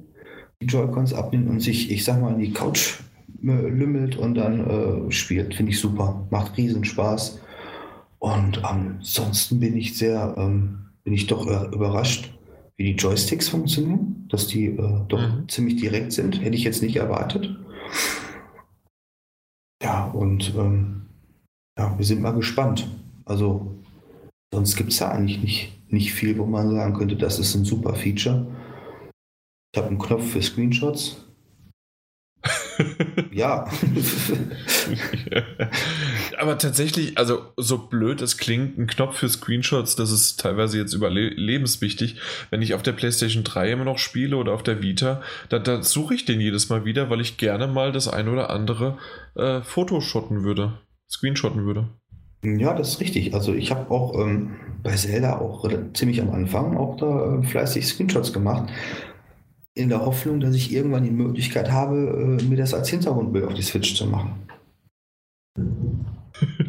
[0.61, 2.99] die Joy-Cons abnimmt und sich, ich sag mal, in die Couch
[3.41, 5.55] lümmelt und dann äh, spielt.
[5.55, 6.27] Finde ich super.
[6.29, 7.39] Macht riesen Spaß.
[8.19, 12.37] Und ansonsten bin ich sehr, ähm, bin ich doch äh, überrascht,
[12.75, 15.47] wie die Joysticks funktionieren, dass die äh, doch mhm.
[15.47, 16.41] ziemlich direkt sind.
[16.41, 17.57] Hätte ich jetzt nicht erwartet.
[19.81, 21.03] Ja, und ähm,
[21.77, 22.87] ja, wir sind mal gespannt.
[23.23, 23.75] Also,
[24.53, 27.63] sonst gibt es ja eigentlich nicht, nicht viel, wo man sagen könnte, das ist ein
[27.63, 28.47] super Feature.
[29.77, 31.28] habe einen Knopf für Screenshots.
[33.31, 33.69] Ja.
[36.39, 40.93] Aber tatsächlich, also so blöd es klingt, ein Knopf für Screenshots, das ist teilweise jetzt
[40.93, 42.17] überlebenswichtig.
[42.49, 45.83] Wenn ich auf der PlayStation 3 immer noch spiele oder auf der Vita, da, da
[45.83, 48.97] suche ich den jedes Mal wieder, weil ich gerne mal das ein oder andere
[49.35, 50.79] äh, Fotoshotten würde,
[51.09, 51.89] Screenshotten würde.
[52.43, 53.33] Ja, das ist richtig.
[53.33, 57.85] Also ich habe auch ähm, bei Zelda auch ziemlich am Anfang auch da äh, fleißig
[57.85, 58.69] Screenshots gemacht
[59.79, 63.53] in der Hoffnung, dass ich irgendwann die Möglichkeit habe, äh, mir das als Hintergrundbild auf
[63.53, 64.33] die Switch zu machen.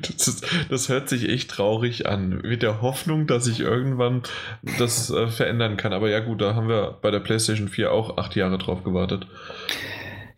[0.03, 2.41] Das, ist, das, hört sich echt traurig an.
[2.43, 4.23] Mit der Hoffnung, dass ich irgendwann
[4.79, 5.93] das äh, verändern kann.
[5.93, 9.27] Aber ja, gut, da haben wir bei der PlayStation 4 auch acht Jahre drauf gewartet.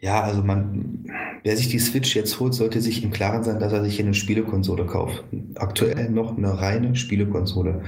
[0.03, 1.05] Ja, also man,
[1.45, 4.15] wer sich die Switch jetzt holt, sollte sich im Klaren sein, dass er sich eine
[4.15, 5.23] Spielekonsole kauft.
[5.55, 7.85] Aktuell noch eine reine Spielekonsole.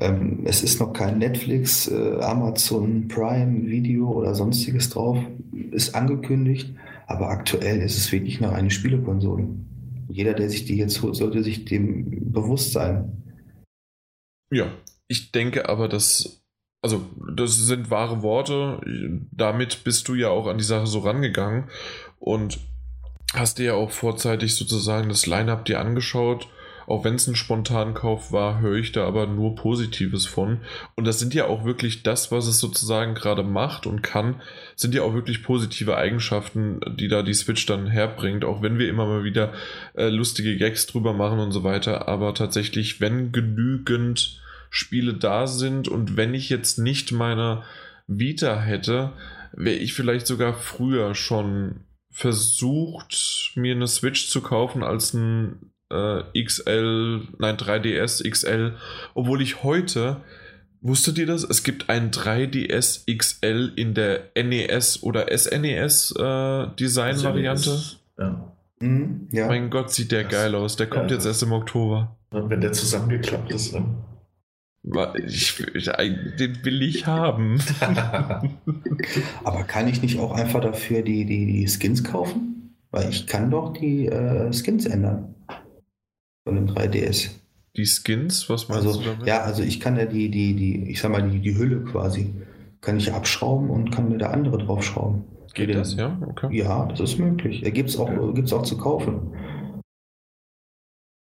[0.00, 5.18] Ähm, es ist noch kein Netflix, äh, Amazon Prime Video oder sonstiges drauf.
[5.70, 6.74] Ist angekündigt,
[7.06, 9.46] aber aktuell ist es wirklich eine reine Spielekonsole.
[10.08, 13.22] Jeder, der sich die jetzt holt, sollte sich dem bewusst sein.
[14.50, 14.72] Ja,
[15.08, 16.39] ich denke aber, dass
[16.82, 18.80] also das sind wahre Worte.
[19.32, 21.64] Damit bist du ja auch an die Sache so rangegangen
[22.18, 22.58] und
[23.34, 26.48] hast dir ja auch vorzeitig sozusagen das Line-up dir angeschaut.
[26.86, 30.58] Auch wenn es ein Spontankauf war, höre ich da aber nur Positives von.
[30.96, 34.42] Und das sind ja auch wirklich das, was es sozusagen gerade macht und kann,
[34.74, 38.44] sind ja auch wirklich positive Eigenschaften, die da die Switch dann herbringt.
[38.44, 39.52] Auch wenn wir immer mal wieder
[39.94, 42.08] äh, lustige Gags drüber machen und so weiter.
[42.08, 44.40] Aber tatsächlich, wenn genügend
[44.70, 47.64] Spiele da sind und wenn ich jetzt nicht meine
[48.06, 49.12] Vita hätte,
[49.52, 51.80] wäre ich vielleicht sogar früher schon
[52.10, 58.74] versucht, mir eine Switch zu kaufen als ein äh, XL, nein, 3DS XL,
[59.14, 60.18] obwohl ich heute,
[60.80, 61.44] wusstet ihr das?
[61.44, 67.80] Es gibt ein 3DS XL in der NES oder SNES äh, Design-Variante.
[68.18, 68.52] Ja.
[68.80, 69.46] Mhm, ja.
[69.46, 70.76] Mein Gott, sieht der das, geil aus.
[70.76, 72.16] Der kommt ja, jetzt erst im Oktober.
[72.30, 74.04] Wenn der zusammengeklappt ist, dann.
[75.26, 75.90] Ich, ich,
[76.38, 77.60] den will ich haben.
[79.44, 82.76] Aber kann ich nicht auch einfach dafür die, die, die Skins kaufen?
[82.90, 85.34] Weil ich kann doch die äh, Skins ändern.
[86.44, 87.30] Von dem 3DS.
[87.76, 88.48] Die Skins?
[88.48, 89.26] Was meinst also, du damit?
[89.26, 92.34] Ja, also ich kann ja die, die, die, ich sag mal, die, die Hülle quasi,
[92.80, 95.24] kann ich abschrauben und kann mir da andere draufschrauben.
[95.54, 96.18] Geht das, ja?
[96.26, 96.56] Okay.
[96.56, 97.62] Ja, das ist möglich.
[97.74, 98.54] Gibt es auch, okay.
[98.54, 99.34] auch zu kaufen.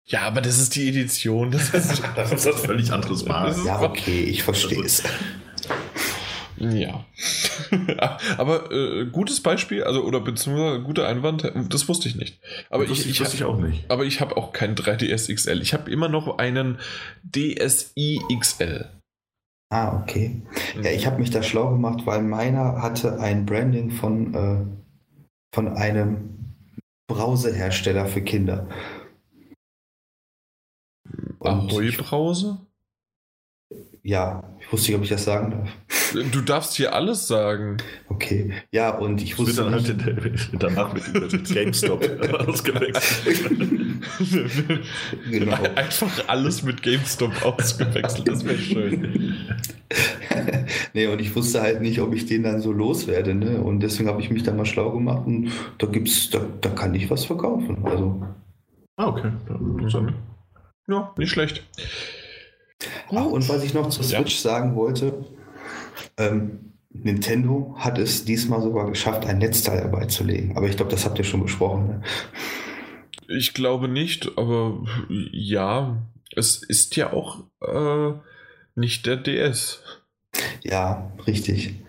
[0.08, 1.52] Ja, aber das ist die Edition.
[1.52, 3.66] Das ist, das ist was völlig anderes Maß.
[3.66, 5.04] Ja, okay, ich verstehe es.
[6.58, 7.06] Ja.
[8.38, 12.40] aber äh, gutes Beispiel, also oder beziehungsweise guter Einwand, das wusste ich nicht.
[12.70, 13.90] Aber das ich, ich, ich auch nicht.
[13.92, 15.62] Aber ich habe auch keinen 3DS XL.
[15.62, 16.80] Ich habe immer noch einen
[17.24, 18.90] DSi XL.
[19.70, 20.42] Ah, okay.
[20.82, 24.66] Ja, ich habe mich da schlau gemacht, weil meiner hatte ein Branding von, äh,
[25.54, 26.56] von einem
[27.08, 28.68] Brausehersteller für Kinder.
[31.48, 32.60] Ahoi-Brause?
[34.08, 35.70] Ja, ich wusste nicht, ob ich das sagen darf.
[36.32, 37.76] Du darfst hier alles sagen.
[38.08, 39.64] Okay, ja, und ich wusste.
[39.64, 42.02] dann halt in, danach mit, mit GameStop
[42.48, 43.42] ausgewechselt.
[45.30, 45.58] genau.
[45.76, 49.36] Einfach alles mit GameStop ausgewechselt, das wäre schön.
[50.94, 53.62] nee, und ich wusste halt nicht, ob ich den dann so loswerde, ne?
[53.62, 56.96] Und deswegen habe ich mich da mal schlau gemacht und da gibt's, da, da kann
[56.96, 57.84] ich was verkaufen.
[57.84, 58.22] Also.
[58.96, 59.32] Ah, okay.
[59.50, 60.14] Interessant.
[60.88, 61.64] Ja, nicht schlecht.
[63.10, 64.52] Ach, und was ich noch zur Switch ja.
[64.52, 65.26] sagen wollte,
[66.18, 70.56] ähm, Nintendo hat es diesmal sogar geschafft, ein Netzteil dabei zu legen.
[70.58, 71.88] Aber ich glaube, das habt ihr schon besprochen.
[71.88, 72.02] Ne?
[73.28, 76.02] Ich glaube nicht, aber ja,
[76.36, 78.14] es ist ja auch äh,
[78.76, 79.82] nicht der DS.
[80.64, 81.82] Ja, richtig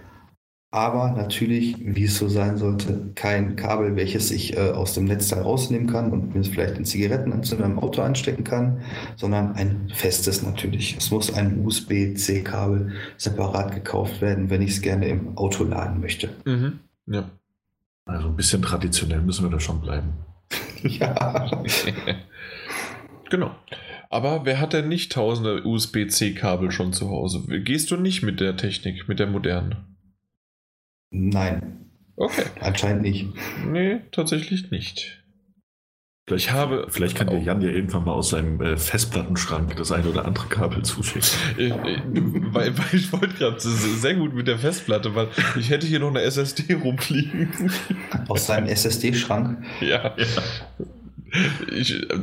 [0.71, 5.41] aber natürlich, wie es so sein sollte, kein Kabel, welches ich äh, aus dem Netzteil
[5.41, 8.83] rausnehmen kann und mir vielleicht in Zigarettenanzünder im Auto anstecken kann,
[9.17, 10.97] sondern ein festes natürlich.
[10.99, 16.29] Es muss ein USB-C-Kabel separat gekauft werden, wenn ich es gerne im Auto laden möchte.
[16.45, 16.81] Mhm.
[17.07, 17.31] Ja.
[18.05, 20.13] Also ein bisschen traditionell müssen wir da schon bleiben.
[20.83, 21.51] ja.
[23.31, 23.55] genau.
[24.11, 27.43] Aber wer hat denn nicht tausende USB-C-Kabel schon zu Hause?
[27.61, 29.88] Gehst du nicht mit der Technik, mit der modernen?
[31.11, 31.91] Nein.
[32.17, 32.45] Okay.
[32.61, 33.29] Anscheinend nicht.
[33.67, 35.23] Nee, tatsächlich nicht.
[36.29, 39.93] Vielleicht, ich habe, vielleicht kann der Jan ja irgendwann mal aus seinem äh, Festplattenschrank das
[39.93, 41.31] eine oder andere Kabel zuschicken.
[41.57, 42.01] Äh, äh,
[42.53, 45.29] weil, weil, ich wollte gerade sehr gut mit der Festplatte, weil
[45.59, 47.73] ich hätte hier noch eine SSD rumfliegen.
[48.29, 49.65] Aus seinem SSD-Schrank?
[49.81, 50.15] Ja.
[50.17, 50.27] ja.
[51.73, 52.19] Ich, äh,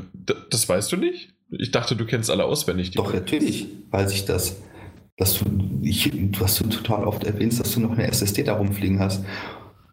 [0.52, 1.34] das weißt du nicht?
[1.50, 2.92] Ich dachte, du kennst alle auswendig.
[2.92, 4.62] Doch, natürlich weiß ich das.
[5.18, 5.46] Dass du,
[5.82, 9.24] ich, du hast du total oft erwähnt, dass du noch eine SSD da rumfliegen hast.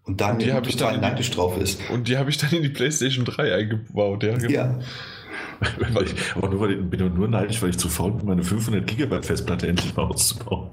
[0.04, 1.78] Und da die habe ich dann neidisch drauf ist.
[1.90, 4.36] Und die habe ich dann in die PlayStation 3 eingebaut, ja.
[4.36, 4.50] Genau.
[4.50, 4.80] ja.
[6.02, 8.84] ich, aber nur, weil ich bin nur neidisch, weil ich zu faul bin, meine 500
[8.84, 10.70] GB Festplatte endlich mal auszubauen.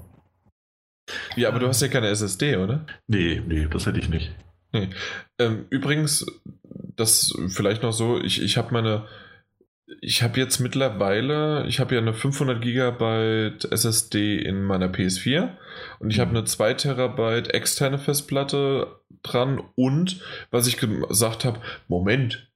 [1.36, 2.86] Ja, aber du hast ja keine SSD, oder?
[3.08, 4.32] Nee, nee, das hätte ich nicht.
[4.72, 4.90] Nee.
[5.38, 6.26] Ähm, übrigens,
[6.96, 9.06] das vielleicht noch so, ich, ich habe meine,
[10.02, 15.50] ich habe jetzt mittlerweile, ich habe ja eine 500 GB SSD in meiner PS4
[16.00, 16.38] und ich habe mhm.
[16.38, 20.22] eine 2 Terabyte externe Festplatte dran und
[20.52, 22.52] was ich gesagt habe, Moment,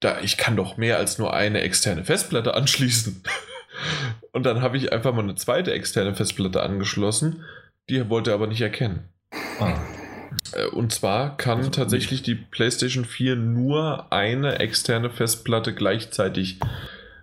[0.00, 3.22] da ich kann doch mehr als nur eine externe Festplatte anschließen.
[4.32, 7.44] Und dann habe ich einfach mal eine zweite externe Festplatte angeschlossen,
[7.88, 9.08] die wollte aber nicht erkennen.
[9.60, 9.78] Ah.
[10.52, 16.58] Äh, und zwar kann tatsächlich die PlayStation 4 nur eine externe Festplatte gleichzeitig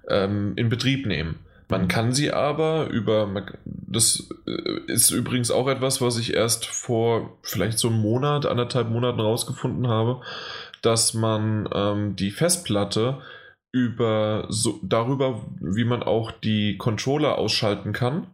[0.07, 1.39] ähm, in Betrieb nehmen.
[1.71, 7.37] Man kann sie aber über, das äh, ist übrigens auch etwas, was ich erst vor
[7.43, 10.21] vielleicht so einem Monat, anderthalb Monaten rausgefunden habe,
[10.81, 13.19] dass man ähm, die Festplatte
[13.71, 18.27] über so, darüber, wie man auch die Controller ausschalten kann.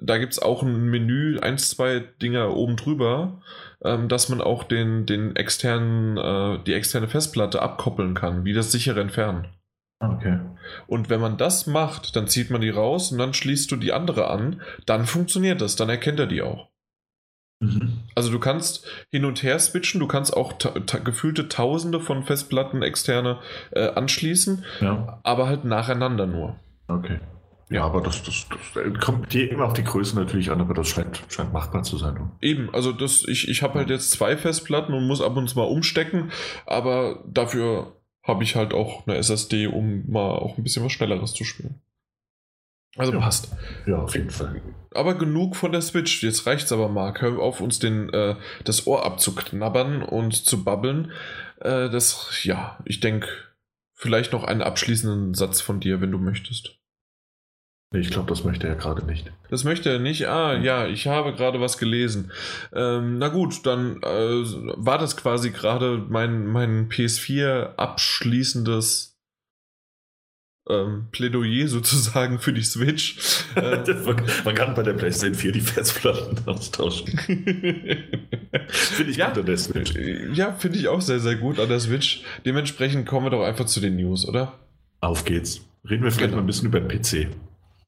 [0.00, 3.40] Da gibt es auch ein Menü, eins, zwei Dinger oben drüber,
[3.84, 8.72] ähm, dass man auch den, den externen, äh, die externe Festplatte abkoppeln kann, wie das
[8.72, 9.48] sichere Entfernen.
[10.00, 10.38] Okay.
[10.86, 13.92] Und wenn man das macht, dann zieht man die raus und dann schließt du die
[13.92, 16.68] andere an, dann funktioniert das, dann erkennt er die auch.
[17.60, 17.98] Mhm.
[18.14, 22.22] Also du kannst hin und her switchen, du kannst auch ta ta gefühlte Tausende von
[22.22, 23.40] Festplatten externe
[23.72, 25.18] äh, anschließen, ja.
[25.24, 26.56] aber halt nacheinander nur.
[26.86, 27.18] Okay.
[27.70, 30.74] Ja, aber das, das, das äh, kommt dir immer auf die Größe natürlich an, aber
[30.74, 32.30] das scheint, scheint machbar zu sein.
[32.40, 35.58] Eben, also das, ich, ich habe halt jetzt zwei Festplatten und muss ab und zu
[35.58, 36.30] mal umstecken,
[36.64, 37.92] aber dafür
[38.22, 41.80] habe ich halt auch eine SSD, um mal auch ein bisschen was Schnelleres zu spielen.
[42.96, 43.20] Also ja.
[43.20, 43.50] passt.
[43.86, 44.60] Ja, auf jeden Fall.
[44.92, 46.22] Aber genug von der Switch.
[46.22, 47.20] Jetzt reicht's aber, Marc.
[47.22, 51.12] Hör auf, uns den, äh, das Ohr abzuknabbern und zu babbeln.
[51.60, 53.28] Äh, das, ja, ich denke,
[53.94, 56.78] vielleicht noch einen abschließenden Satz von dir, wenn du möchtest.
[57.94, 59.32] Ich glaube, das möchte er gerade nicht.
[59.48, 60.26] Das möchte er nicht?
[60.26, 62.32] Ah, ja, ich habe gerade was gelesen.
[62.74, 64.44] Ähm, na gut, dann äh,
[64.76, 69.18] war das quasi gerade mein, mein PS4 abschließendes
[70.68, 73.16] ähm, Plädoyer sozusagen für die Switch.
[73.56, 73.82] Äh,
[74.44, 77.08] man kann bei der PlayStation 4 die Festplatten austauschen.
[77.18, 79.94] finde ich ja, gut an der Switch.
[80.34, 82.22] Ja, finde ich auch sehr, sehr gut an der Switch.
[82.44, 84.52] Dementsprechend kommen wir doch einfach zu den News, oder?
[85.00, 85.62] Auf geht's.
[85.88, 86.36] Reden wir vielleicht genau.
[86.36, 87.28] mal ein bisschen über den PC.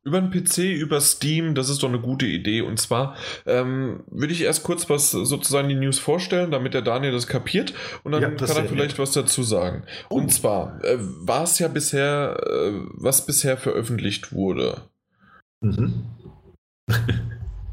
[0.02, 2.62] Über einen PC, über Steam, das ist doch eine gute Idee.
[2.62, 7.12] Und zwar ähm, würde ich erst kurz was sozusagen die News vorstellen, damit der Daniel
[7.12, 8.98] das kapiert und dann ja, kann er vielleicht nett.
[8.98, 9.84] was dazu sagen.
[10.08, 10.16] Oh.
[10.16, 14.82] Und zwar äh, war es ja bisher, äh, was bisher veröffentlicht wurde.
[15.60, 16.06] Mhm.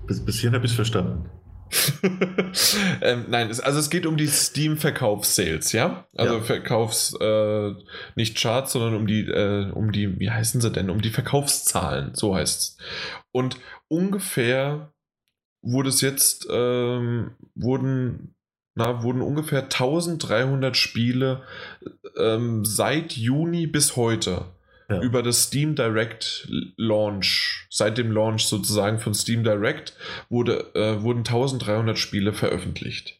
[0.07, 1.29] bis, bis hierhin habe ich es verstanden.
[3.01, 6.07] ähm, nein, es, also es geht um die Steam-Verkaufs-Sales, ja?
[6.15, 6.41] Also ja.
[6.41, 7.73] Verkaufs, äh,
[8.15, 10.89] nicht Charts, sondern um die, äh, um die, wie heißen sie denn?
[10.89, 12.77] Um die Verkaufszahlen, so heißt es.
[13.31, 13.57] Und
[13.87, 14.93] ungefähr
[15.61, 18.35] wurde es jetzt, ähm, wurden,
[18.75, 21.43] na, wurden ungefähr 1300 Spiele
[22.17, 24.45] ähm, seit Juni bis heute
[24.89, 25.01] ja.
[25.01, 26.47] über das Steam Direct
[26.77, 29.93] Launch, seit dem Launch sozusagen von Steam Direct,
[30.29, 33.19] wurde, äh, wurden 1300 Spiele veröffentlicht.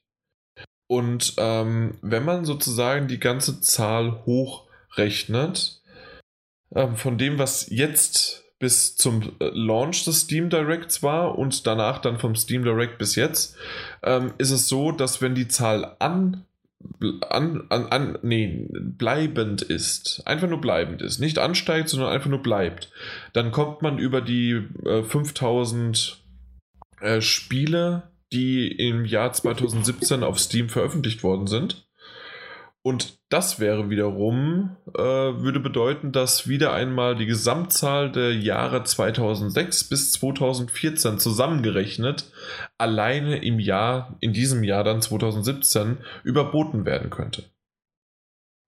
[0.89, 5.81] Und ähm, wenn man sozusagen die ganze Zahl hochrechnet,
[6.71, 11.99] äh, von dem, was jetzt bis zum äh, Launch des Steam Directs war und danach
[11.99, 13.55] dann vom Steam Direct bis jetzt,
[14.01, 16.46] ähm, ist es so, dass wenn die Zahl an
[17.29, 22.41] an, an, an, nee, bleibend ist, einfach nur bleibend ist, nicht ansteigt, sondern einfach nur
[22.41, 22.91] bleibt,
[23.33, 26.23] dann kommt man über die äh, 5000
[27.01, 31.86] äh, Spiele, die im Jahr 2017 auf Steam veröffentlicht worden sind.
[32.87, 39.89] Und das wäre wiederum, äh, würde bedeuten, dass wieder einmal die Gesamtzahl der Jahre 2006
[39.89, 42.31] bis 2014 zusammengerechnet
[42.77, 47.43] alleine im Jahr, in diesem Jahr dann 2017 überboten werden könnte.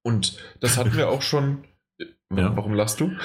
[0.04, 1.64] Und das hatten wir auch schon
[2.36, 2.56] ja.
[2.56, 3.12] Warum lachst du?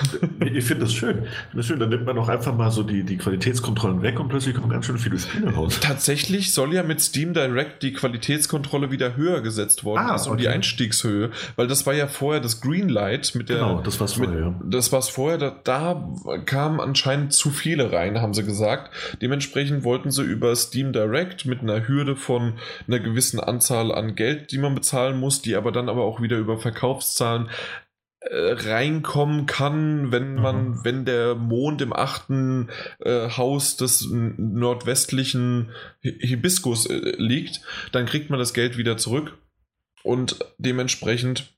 [0.54, 1.26] Ich finde das schön.
[1.54, 1.80] Das schön.
[1.80, 4.86] Dann nimmt man auch einfach mal so die, die Qualitätskontrollen weg und plötzlich kommen ganz
[4.86, 5.80] schön viele Spiele raus.
[5.80, 10.36] Tatsächlich soll ja mit Steam Direct die Qualitätskontrolle wieder höher gesetzt worden ah, ist, um
[10.36, 11.30] die Einstiegshöhe.
[11.56, 13.58] Weil das war ja vorher das Greenlight mit der.
[13.58, 14.38] Genau, das war's vorher.
[14.38, 14.54] ja.
[14.64, 15.38] Das war's vorher.
[15.38, 18.90] Da, da kamen anscheinend zu viele rein, haben sie gesagt.
[19.20, 22.54] Dementsprechend wollten sie über Steam Direct mit einer Hürde von
[22.86, 26.38] einer gewissen Anzahl an Geld, die man bezahlen muss, die aber dann aber auch wieder
[26.38, 27.83] über Verkaufszahlen äh,
[28.30, 30.84] reinkommen kann, wenn man, mhm.
[30.84, 32.68] wenn der Mond im achten
[33.00, 35.70] äh, Haus des nordwestlichen
[36.00, 37.60] Hibiskus äh, liegt,
[37.92, 39.36] dann kriegt man das Geld wieder zurück.
[40.02, 41.52] Und dementsprechend,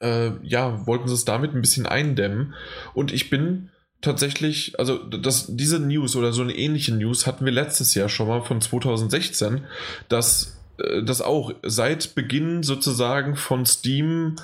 [0.00, 2.54] äh, ja, wollten sie es damit ein bisschen eindämmen.
[2.94, 3.70] Und ich bin
[4.00, 8.28] tatsächlich, also das, diese News oder so eine ähnliche News hatten wir letztes Jahr schon
[8.28, 9.64] mal von 2016,
[10.08, 14.36] dass äh, das auch seit Beginn sozusagen von Steam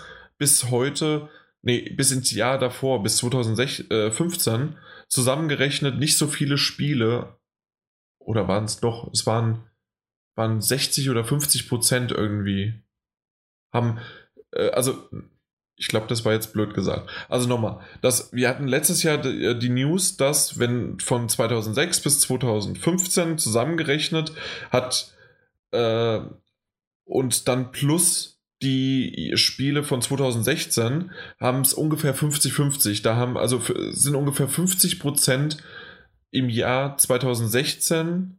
[0.43, 1.29] bis heute,
[1.61, 7.39] nee, bis ins Jahr davor, bis 2015, zusammengerechnet nicht so viele Spiele,
[8.19, 9.71] oder waren es doch, es waren,
[10.35, 12.83] waren 60 oder 50 Prozent irgendwie,
[13.73, 14.01] haben,
[14.51, 15.09] äh, also
[15.77, 17.09] ich glaube, das war jetzt blöd gesagt.
[17.29, 22.01] Also nochmal, das, wir hatten letztes Jahr die, äh, die, News, dass wenn von 2006
[22.01, 24.33] bis 2015 zusammengerechnet
[24.73, 25.15] hat
[25.71, 26.19] äh,
[27.05, 31.11] und dann plus die Spiele von 2016
[31.41, 33.03] haben es ungefähr 50-50.
[33.03, 33.61] Da haben also
[33.91, 35.59] sind ungefähr 50 Prozent
[36.31, 38.39] im Jahr 2016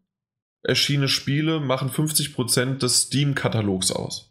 [0.63, 4.29] erschienene Spiele machen 50 Prozent des Steam-Katalogs aus.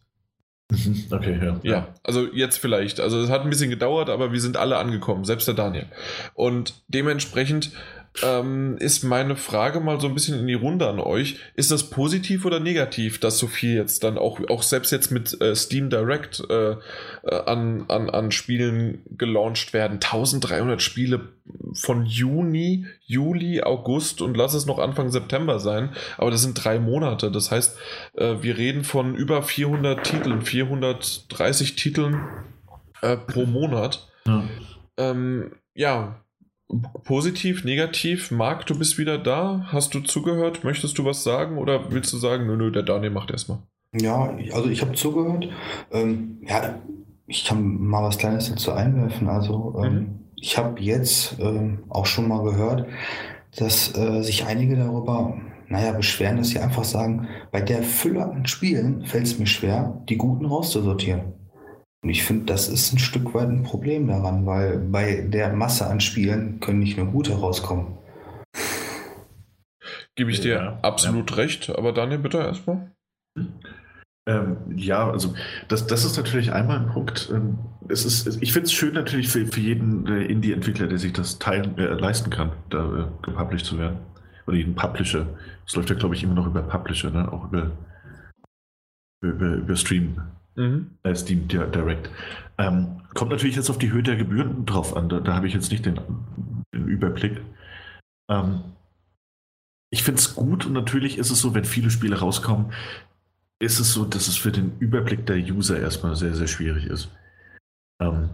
[1.11, 1.61] Okay, ja.
[1.63, 2.99] Ja, also jetzt vielleicht.
[2.99, 5.87] Also es hat ein bisschen gedauert, aber wir sind alle angekommen, selbst der Daniel.
[6.33, 7.73] Und dementsprechend
[8.23, 11.39] ähm, ist meine Frage mal so ein bisschen in die Runde an euch.
[11.55, 15.41] Ist das positiv oder negativ, dass so viel jetzt dann auch, auch selbst jetzt mit
[15.41, 16.77] äh, Steam Direct äh, äh
[17.47, 19.95] an, an, an Spielen gelauncht werden?
[19.95, 21.29] 1300 Spiele
[21.75, 25.91] von Juni, Juli, August und lass es noch Anfang September sein.
[26.19, 27.31] Aber das sind drei Monate.
[27.31, 27.79] Das heißt,
[28.15, 32.21] äh, wir reden von über 400 Titeln, 430 Titeln
[33.01, 34.09] äh, pro Monat.
[34.27, 34.45] Ja.
[34.99, 36.22] Ähm, ja,
[37.05, 38.31] Positiv, negativ.
[38.31, 39.67] Marc, du bist wieder da.
[39.69, 40.65] Hast du zugehört?
[40.65, 43.59] Möchtest du was sagen oder willst du sagen, nö, nö, der Daniel macht erstmal?
[43.95, 45.49] Ja, also ich habe zugehört.
[45.91, 46.79] Ähm, ja,
[47.27, 49.29] ich kann mal was Kleines dazu einwerfen.
[49.29, 50.19] Also ähm, mhm.
[50.37, 52.87] ich habe jetzt ähm, auch schon mal gehört,
[53.57, 55.37] dass äh, sich einige darüber,
[55.69, 60.03] naja, beschweren, dass sie einfach sagen, bei der Fülle an Spielen fällt es mir schwer,
[60.09, 61.35] die guten rauszusortieren.
[62.03, 65.87] Und ich finde, das ist ein Stück weit ein Problem daran, weil bei der Masse
[65.87, 67.99] an Spielen können nicht nur gute rauskommen.
[70.17, 71.37] Gebe ich dir ja, absolut ja.
[71.37, 72.93] recht, aber Daniel, bitte erstmal.
[74.29, 75.35] Ähm, ja, also
[75.69, 77.31] das, das ist natürlich einmal ein Punkt.
[77.33, 77.59] Ähm,
[77.89, 81.39] es ist, ich finde es schön natürlich für, für jeden äh, Indie-Entwickler, der sich das
[81.39, 83.99] teilen, äh, leisten kann, da äh, gepublished zu werden.
[84.47, 85.27] Oder jeden Publisher.
[85.65, 87.33] Das läuft ja, glaube ich, immer noch über Publisher, ne?
[87.33, 87.71] auch über,
[89.23, 90.21] über, über Stream.
[90.55, 90.99] Mhm.
[91.03, 92.11] Äh, Steam Direct.
[92.59, 95.09] Ähm, kommt natürlich jetzt auf die Höhe der Gebühren drauf an.
[95.09, 96.01] Da, da habe ich jetzt nicht den,
[96.75, 97.41] den Überblick.
[98.31, 98.63] Ähm,
[99.91, 102.73] ich finde es gut und natürlich ist es so, wenn viele Spiele rauskommen,
[103.61, 107.11] ist es so, dass es für den Überblick der User erstmal sehr, sehr schwierig ist.
[108.01, 108.31] Ähm,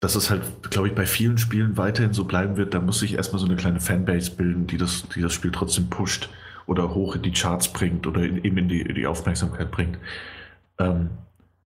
[0.00, 3.14] dass es halt, glaube ich, bei vielen Spielen weiterhin so bleiben wird, da muss sich
[3.14, 6.30] erstmal so eine kleine Fanbase bilden, die das, die das Spiel trotzdem pusht
[6.66, 9.98] oder hoch in die Charts bringt oder in, eben in die, in die Aufmerksamkeit bringt.
[10.80, 11.10] Ähm,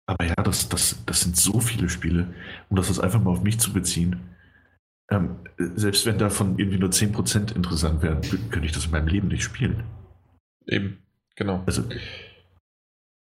[0.06, 2.34] aber ja, das, das, das sind so viele Spiele,
[2.68, 4.20] um das einfach mal auf mich zu beziehen.
[5.10, 9.28] Ähm, selbst wenn davon irgendwie nur 10% interessant wären, könnte ich das in meinem Leben
[9.28, 9.84] nicht spielen.
[10.66, 10.98] Eben,
[11.36, 11.62] genau.
[11.66, 11.82] Also,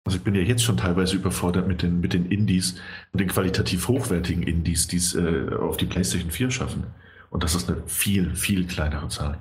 [0.06, 2.80] also ich bin ja jetzt schon teilweise überfordert mit den, mit den Indies
[3.12, 6.88] und den qualitativ hochwertigen Indies, die es äh, auf die PlayStation 4 schaffen.
[7.30, 9.40] Und das ist eine viel, viel kleinere Zahl.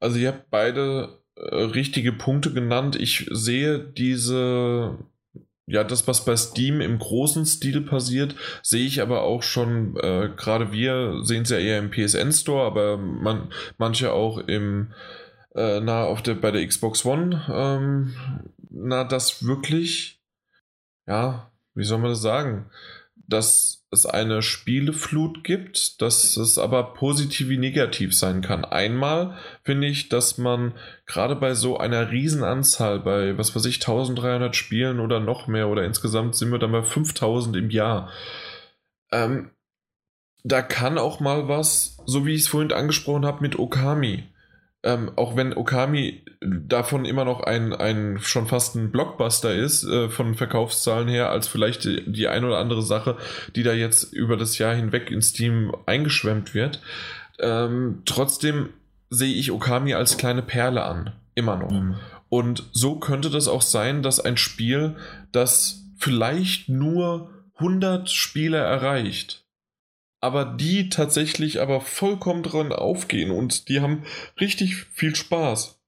[0.00, 2.96] Also ihr habt beide äh, richtige Punkte genannt.
[2.96, 4.98] Ich sehe diese
[5.66, 10.30] ja, das, was bei Steam im großen Stil passiert, sehe ich aber auch schon, äh,
[10.36, 14.92] gerade wir sehen es ja eher im PSN Store, aber man, manche auch im,
[15.54, 18.14] äh, na, auf der, bei der Xbox One, ähm,
[18.70, 20.20] na, das wirklich,
[21.06, 22.70] ja, wie soll man das sagen,
[23.16, 28.66] dass es eine Spieleflut gibt, dass es aber positiv wie negativ sein kann.
[28.66, 30.74] Einmal finde ich, dass man
[31.06, 35.84] gerade bei so einer Riesenanzahl, bei was weiß ich, 1300 Spielen oder noch mehr oder
[35.84, 38.10] insgesamt sind wir dann bei 5000 im Jahr,
[39.10, 39.50] ähm,
[40.42, 44.24] da kann auch mal was, so wie ich es vorhin angesprochen habe mit Okami,
[44.84, 50.10] ähm, auch wenn Okami davon immer noch ein, ein schon fast ein Blockbuster ist, äh,
[50.10, 53.16] von Verkaufszahlen her, als vielleicht die, die ein oder andere Sache,
[53.56, 56.82] die da jetzt über das Jahr hinweg in Steam eingeschwemmt wird.
[57.40, 58.68] Ähm, trotzdem
[59.08, 61.12] sehe ich Okami als kleine Perle an.
[61.34, 61.70] Immer noch.
[61.70, 61.96] Mhm.
[62.28, 64.96] Und so könnte das auch sein, dass ein Spiel,
[65.32, 69.43] das vielleicht nur 100 Spieler erreicht,
[70.24, 74.04] aber die tatsächlich aber vollkommen dran aufgehen und die haben
[74.40, 75.78] richtig viel Spaß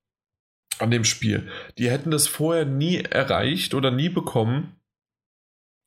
[0.79, 1.49] an dem Spiel.
[1.79, 4.77] Die hätten das vorher nie erreicht oder nie bekommen,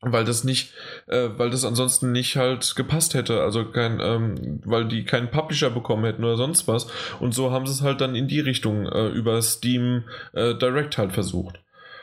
[0.02, 0.74] weil das nicht,
[1.06, 5.70] äh, weil das ansonsten nicht halt gepasst hätte, also kein, ähm, weil die keinen Publisher
[5.70, 6.88] bekommen hätten oder sonst was.
[7.20, 10.98] Und so haben sie es halt dann in die Richtung äh, über Steam äh, Direct
[10.98, 11.60] halt versucht.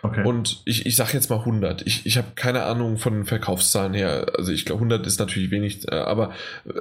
[0.06, 0.24] Okay.
[0.24, 1.82] Und ich, ich sag jetzt mal 100.
[1.86, 4.26] Ich, ich habe keine Ahnung von Verkaufszahlen her.
[4.36, 6.32] Also ich glaube 100 ist natürlich wenig, äh, aber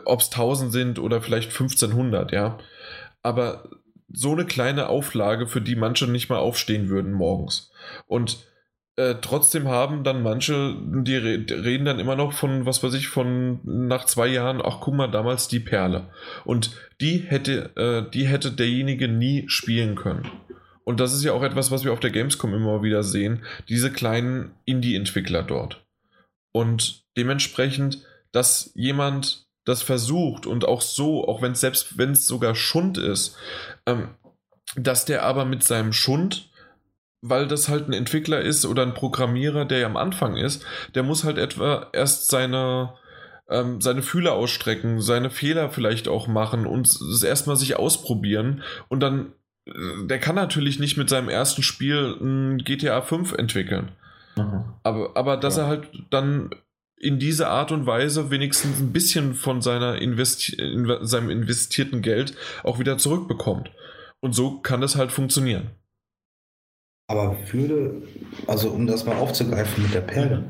[0.06, 2.58] ob es 1000 sind oder vielleicht 1500, ja.
[3.24, 3.70] Aber
[4.12, 7.72] so eine kleine Auflage, für die manche nicht mal aufstehen würden morgens.
[8.06, 8.46] Und
[8.98, 13.60] äh, trotzdem haben dann manche, die reden dann immer noch von, was weiß ich, von
[13.64, 16.10] nach zwei Jahren, ach guck mal, damals die Perle.
[16.46, 16.72] Und
[17.02, 20.30] die hätte, äh, die hätte derjenige nie spielen können.
[20.86, 23.92] Und das ist ja auch etwas, was wir auf der Gamescom immer wieder sehen, diese
[23.92, 25.86] kleinen Indie-Entwickler dort.
[26.54, 32.28] Und dementsprechend, dass jemand das versucht und auch so, auch wenn es selbst, wenn es
[32.28, 33.36] sogar Schund ist,
[33.86, 34.10] ähm,
[34.78, 36.50] dass der aber mit seinem Schund
[37.28, 40.64] weil das halt ein Entwickler ist oder ein Programmierer, der ja am Anfang ist,
[40.94, 42.94] der muss halt etwa erst seine,
[43.50, 49.00] ähm, seine Fühler ausstrecken, seine Fehler vielleicht auch machen und es erstmal sich ausprobieren und
[49.00, 49.34] dann,
[49.66, 53.92] der kann natürlich nicht mit seinem ersten Spiel ein GTA 5 entwickeln.
[54.36, 54.66] Mhm.
[54.84, 55.64] Aber, aber dass ja.
[55.64, 56.52] er halt dann
[56.98, 62.36] in dieser Art und Weise wenigstens ein bisschen von seiner Investi in seinem investierten Geld
[62.64, 63.72] auch wieder zurückbekommt.
[64.22, 65.72] Und so kann das halt funktionieren.
[67.08, 68.02] Aber würde,
[68.48, 70.44] also um das mal aufzugreifen mit der Perle,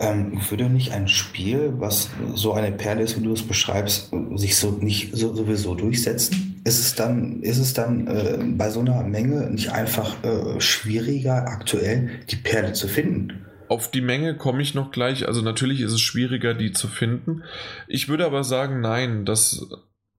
[0.00, 4.56] ähm, würde nicht ein Spiel, was so eine Perle ist, wie du es beschreibst, sich
[4.56, 6.47] so nicht so, sowieso durchsetzen?
[6.64, 11.48] Ist es dann, ist es dann äh, bei so einer Menge nicht einfach äh, schwieriger,
[11.48, 13.46] aktuell die Perle zu finden?
[13.68, 15.26] Auf die Menge komme ich noch gleich.
[15.26, 17.42] Also natürlich ist es schwieriger, die zu finden.
[17.86, 19.66] Ich würde aber sagen, nein, dass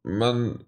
[0.03, 0.66] man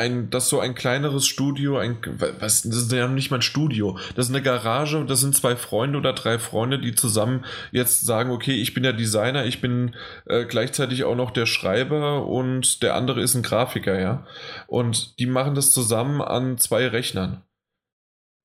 [0.00, 1.98] ein, dass so ein kleineres Studio, ein,
[2.38, 5.36] was, das ist ja nicht mal ein Studio, das ist eine Garage und das sind
[5.36, 9.60] zwei Freunde oder drei Freunde, die zusammen jetzt sagen, okay, ich bin der Designer, ich
[9.60, 9.94] bin
[10.26, 14.26] äh, gleichzeitig auch noch der Schreiber und der andere ist ein Grafiker, ja.
[14.66, 17.44] Und die machen das zusammen an zwei Rechnern.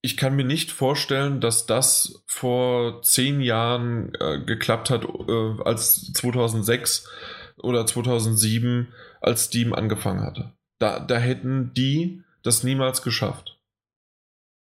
[0.02, 6.11] Ich kann mir nicht vorstellen, dass das vor zehn Jahren äh, geklappt hat, äh, als
[6.14, 7.10] 2006
[7.57, 10.55] oder 2007, als Steam angefangen hatte.
[10.80, 13.56] Da, da hätten die das niemals geschafft.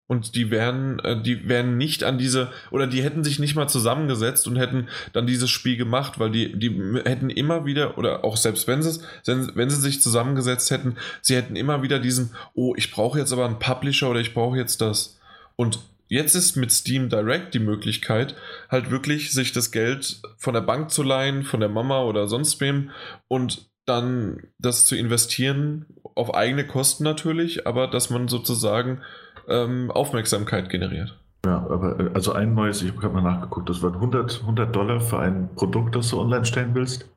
[0.09, 3.69] Und die wären, äh, die wären nicht an diese, oder die hätten sich nicht mal
[3.69, 8.37] zusammengesetzt und hätten dann dieses Spiel gemacht, weil die, die hätten immer wieder, oder auch
[8.37, 12.93] selbst wenn sie wenn sie sich zusammengesetzt hätten, sie hätten immer wieder diesen, oh, ich
[12.93, 15.19] brauche jetzt aber einen Publisher oder ich brauche jetzt das.
[15.57, 18.37] Und jetzt ist mit Steam Direct die Möglichkeit,
[18.71, 22.61] halt wirklich sich das Geld von der Bank zu leihen, von der Mama oder sonst
[22.61, 22.91] wem
[23.27, 25.87] und dann das zu investieren,
[26.17, 29.03] auf eigene Kosten natürlich, aber dass man sozusagen
[29.49, 31.17] ähm, Aufmerksamkeit generiert.
[31.45, 35.01] Ja, aber äh, also ein neues, ich habe mal nachgeguckt, das waren 100, 100 Dollar
[35.01, 37.09] für ein Produkt, das du online stellen willst.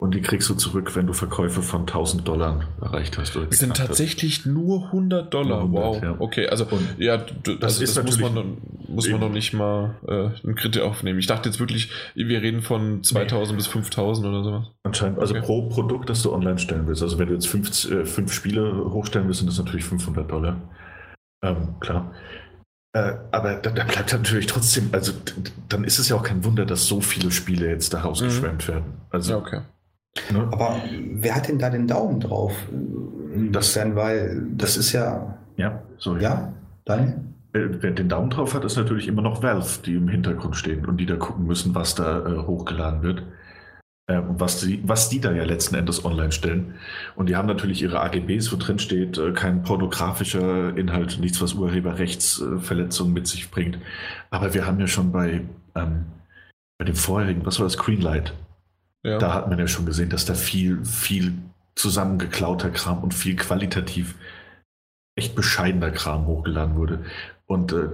[0.00, 3.36] Und die kriegst du zurück, wenn du Verkäufe von 1000 Dollar erreicht hast.
[3.36, 4.46] Es sind tatsächlich hast.
[4.46, 5.58] nur 100 Dollar.
[5.58, 6.02] 100, wow.
[6.02, 6.16] Ja.
[6.18, 8.56] Okay, also und ja, das, das, ist das muss, man,
[8.88, 11.18] muss man noch nicht mal äh, einen Kredit aufnehmen.
[11.18, 13.56] Ich dachte jetzt wirklich, wir reden von 2000 nee.
[13.58, 14.66] bis 5000 oder sowas.
[14.84, 15.44] Anscheinend, also okay.
[15.44, 17.02] pro Produkt, das du online stellen willst.
[17.02, 20.62] Also wenn du jetzt fünf, äh, fünf Spiele hochstellen willst, sind das natürlich 500 Dollar.
[21.44, 22.14] Ähm, klar.
[22.94, 25.12] Äh, aber da, da, bleibt natürlich trotzdem, also
[25.68, 28.72] dann ist es ja auch kein Wunder, dass so viele Spiele jetzt da rausgeschwemmt mhm.
[28.72, 28.84] werden.
[29.10, 29.60] Also, ja, okay.
[30.32, 30.48] Ne?
[30.50, 30.76] Aber
[31.12, 32.52] wer hat denn da den Daumen drauf?
[33.52, 35.38] Das denn, weil das ist ja.
[35.56, 36.22] Ja, sorry.
[36.22, 36.52] Ja,
[36.84, 37.20] Daniel?
[37.52, 40.98] Wer den Daumen drauf hat, ist natürlich immer noch Valve, die im Hintergrund stehen und
[40.98, 43.24] die da gucken müssen, was da äh, hochgeladen wird.
[44.10, 46.74] Äh, was, die, was die da ja letzten Endes online stellen.
[47.14, 51.54] Und die haben natürlich ihre AGBs, wo drin steht, äh, kein pornografischer Inhalt, nichts, was
[51.54, 53.78] Urheberrechtsverletzungen mit sich bringt.
[54.30, 55.42] Aber wir haben ja schon bei,
[55.76, 56.06] ähm,
[56.78, 58.34] bei dem vorherigen, was war das, Greenlight,
[59.02, 59.18] ja.
[59.18, 61.34] Da hat man ja schon gesehen, dass da viel, viel
[61.74, 64.14] zusammengeklauter Kram und viel qualitativ
[65.16, 67.04] echt bescheidener Kram hochgeladen wurde.
[67.46, 67.88] Und äh,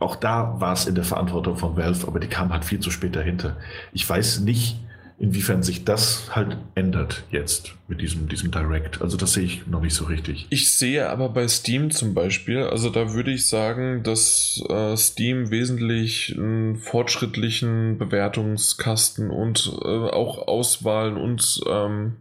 [0.00, 2.90] auch da war es in der Verantwortung von Valve, aber die kam halt viel zu
[2.90, 3.56] spät dahinter.
[3.92, 4.78] Ich weiß nicht,
[5.18, 9.02] inwiefern sich das halt ändert jetzt mit diesem, diesem Direct.
[9.02, 10.46] Also das sehe ich noch nicht so richtig.
[10.50, 15.50] Ich sehe aber bei Steam zum Beispiel, also da würde ich sagen, dass äh, Steam
[15.50, 22.16] wesentlich einen fortschrittlichen Bewertungskasten und äh, auch Auswahlen und ähm,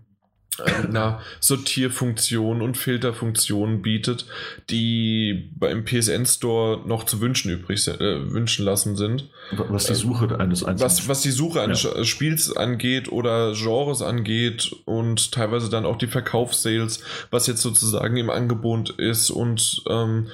[0.62, 4.26] einer Sortierfunktion und Filterfunktionen bietet,
[4.70, 9.30] die beim PSN Store noch zu wünschen übrig äh, wünschen lassen sind.
[9.52, 12.04] Was die Suche eines einzelnen was, was die Suche eines ja.
[12.04, 17.02] Spiels angeht oder Genres angeht und teilweise dann auch die Verkaufssales,
[17.32, 20.28] was jetzt sozusagen im Angebot ist und ähm,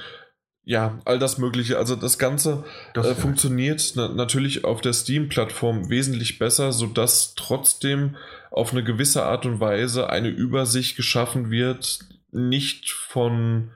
[0.66, 1.78] ja, all das Mögliche.
[1.78, 2.64] Also das Ganze
[2.94, 8.16] das, äh, funktioniert na natürlich auf der Steam-Plattform wesentlich besser, sodass trotzdem
[8.54, 11.98] auf eine gewisse Art und Weise eine Übersicht geschaffen wird,
[12.30, 13.72] nicht von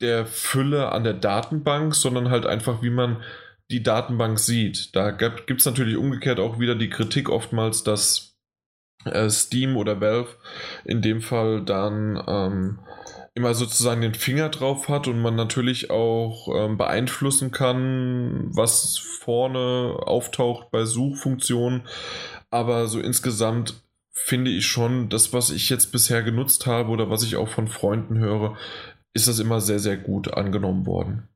[0.00, 3.20] der Fülle an der Datenbank, sondern halt einfach, wie man
[3.72, 4.94] die Datenbank sieht.
[4.94, 8.38] Da gibt es natürlich umgekehrt auch wieder die Kritik oftmals, dass
[9.04, 10.36] äh, Steam oder Valve
[10.84, 12.78] in dem Fall dann ähm,
[13.34, 19.96] immer sozusagen den Finger drauf hat und man natürlich auch ähm, beeinflussen kann, was vorne
[19.98, 21.82] auftaucht bei Suchfunktionen.
[22.50, 23.82] Aber so insgesamt
[24.24, 27.68] finde ich schon, das, was ich jetzt bisher genutzt habe oder was ich auch von
[27.68, 28.56] Freunden höre,
[29.14, 31.28] ist das immer sehr, sehr gut angenommen worden.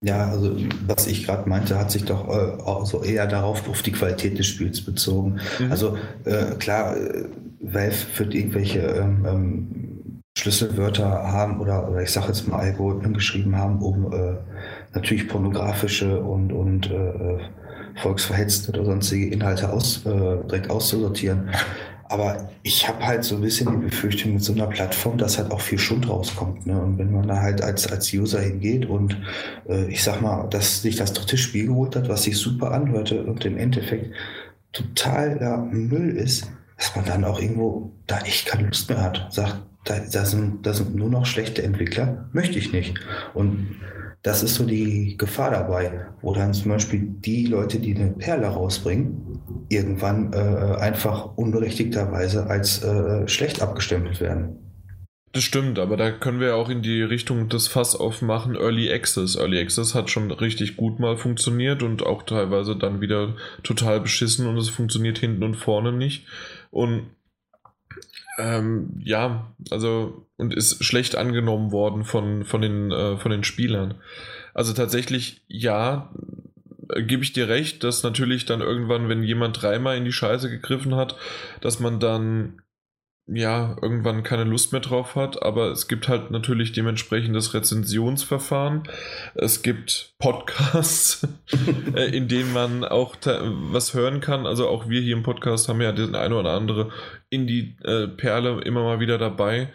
[0.00, 0.56] Ja, also
[0.86, 4.38] was ich gerade meinte, hat sich doch äh, auch so eher darauf auf die Qualität
[4.38, 5.40] des Spiels bezogen.
[5.58, 5.72] Mhm.
[5.72, 7.24] Also äh, klar, äh,
[7.60, 13.56] Valve führt irgendwelche ähm, ähm, Schlüsselwörter haben oder, oder ich sage jetzt mal Algorithmen geschrieben
[13.56, 14.36] haben, um äh,
[14.94, 16.88] natürlich pornografische und, und
[18.02, 20.10] volksverhetzte oder sonstige Inhalte aus, äh,
[20.46, 21.50] direkt auszusortieren.
[22.10, 25.50] Aber ich habe halt so ein bisschen die Befürchtung mit so einer Plattform, dass halt
[25.50, 26.66] auch viel Schund rauskommt.
[26.66, 26.80] Ne?
[26.80, 29.20] Und wenn man da halt als, als User hingeht und
[29.68, 33.24] äh, ich sag mal, dass sich das dritte Spiel geholt hat, was sich super anhörte
[33.24, 34.14] und im Endeffekt
[34.72, 39.26] total ja, Müll ist, dass man dann auch irgendwo da echt keine Lust mehr hat.
[39.30, 42.94] Sagt, da, da, sind, da sind nur noch schlechte Entwickler, möchte ich nicht.
[43.34, 43.76] Und
[44.28, 48.48] das ist so die Gefahr dabei, wo dann zum Beispiel die Leute, die eine Perle
[48.48, 49.40] rausbringen,
[49.70, 54.58] irgendwann äh, einfach unberechtigterweise als äh, schlecht abgestempelt werden.
[55.32, 59.34] Das stimmt, aber da können wir auch in die Richtung des Fass aufmachen, Early Access.
[59.34, 64.46] Early Access hat schon richtig gut mal funktioniert und auch teilweise dann wieder total beschissen
[64.46, 66.26] und es funktioniert hinten und vorne nicht.
[66.70, 67.06] Und
[68.38, 73.94] ähm, ja, also und ist schlecht angenommen worden von, von, den, äh, von den Spielern.
[74.54, 76.14] Also tatsächlich, ja,
[76.94, 80.48] äh, gebe ich dir recht, dass natürlich dann irgendwann, wenn jemand dreimal in die Scheiße
[80.48, 81.16] gegriffen hat,
[81.60, 82.62] dass man dann
[83.30, 88.84] ja, irgendwann keine Lust mehr drauf hat, aber es gibt halt natürlich dementsprechend das Rezensionsverfahren.
[89.34, 91.28] Es gibt Podcasts,
[91.94, 94.46] äh, in denen man auch was hören kann.
[94.46, 96.90] Also auch wir hier im Podcast haben ja den eine oder andere
[97.30, 99.72] Indie-Perle immer mal wieder dabei.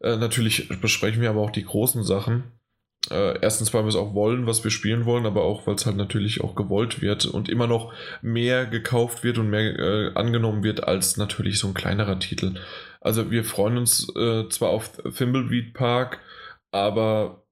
[0.00, 2.52] Äh, natürlich besprechen wir aber auch die großen Sachen.
[3.10, 5.86] Äh, erstens, weil wir es auch wollen, was wir spielen wollen, aber auch, weil es
[5.86, 10.64] halt natürlich auch gewollt wird und immer noch mehr gekauft wird und mehr äh, angenommen
[10.64, 12.54] wird als natürlich so ein kleinerer Titel.
[13.00, 16.18] Also wir freuen uns äh, zwar auf Thimbleweed Park,
[16.72, 17.44] aber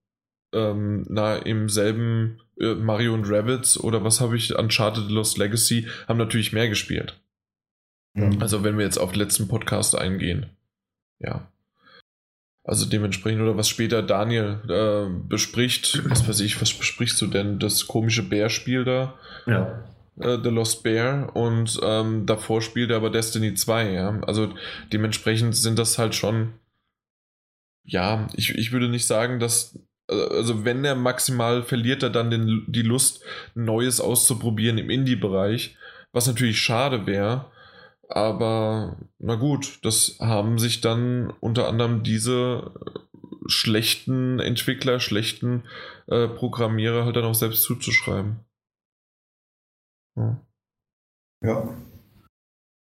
[0.52, 5.86] ähm, na, im selben äh, Mario und Rabbits oder was habe ich, Uncharted Lost Legacy,
[6.08, 7.20] haben natürlich mehr gespielt.
[8.14, 8.40] Mhm.
[8.40, 10.46] Also wenn wir jetzt auf den letzten Podcast eingehen.
[11.18, 11.48] Ja.
[12.64, 17.58] Also dementsprechend, oder was später Daniel äh, bespricht, was weiß ich, was besprichst du denn?
[17.58, 19.14] Das komische Bärspiel da?
[19.46, 19.84] Ja.
[20.18, 24.20] Äh, The Lost Bear und ähm, davor spielt er aber Destiny 2, ja.
[24.22, 24.54] Also
[24.92, 26.54] dementsprechend sind das halt schon,
[27.84, 29.78] ja, ich, ich würde nicht sagen, dass,
[30.08, 33.22] äh, also wenn er maximal verliert er dann den, die Lust,
[33.54, 35.76] Neues auszuprobieren im Indie-Bereich,
[36.12, 37.50] was natürlich schade wäre,
[38.08, 43.00] aber na gut, das haben sich dann unter anderem diese äh,
[43.46, 45.64] schlechten Entwickler, schlechten
[46.06, 48.40] äh, Programmierer halt dann auch selbst zuzuschreiben.
[50.16, 50.40] Ja.
[51.42, 51.76] ja.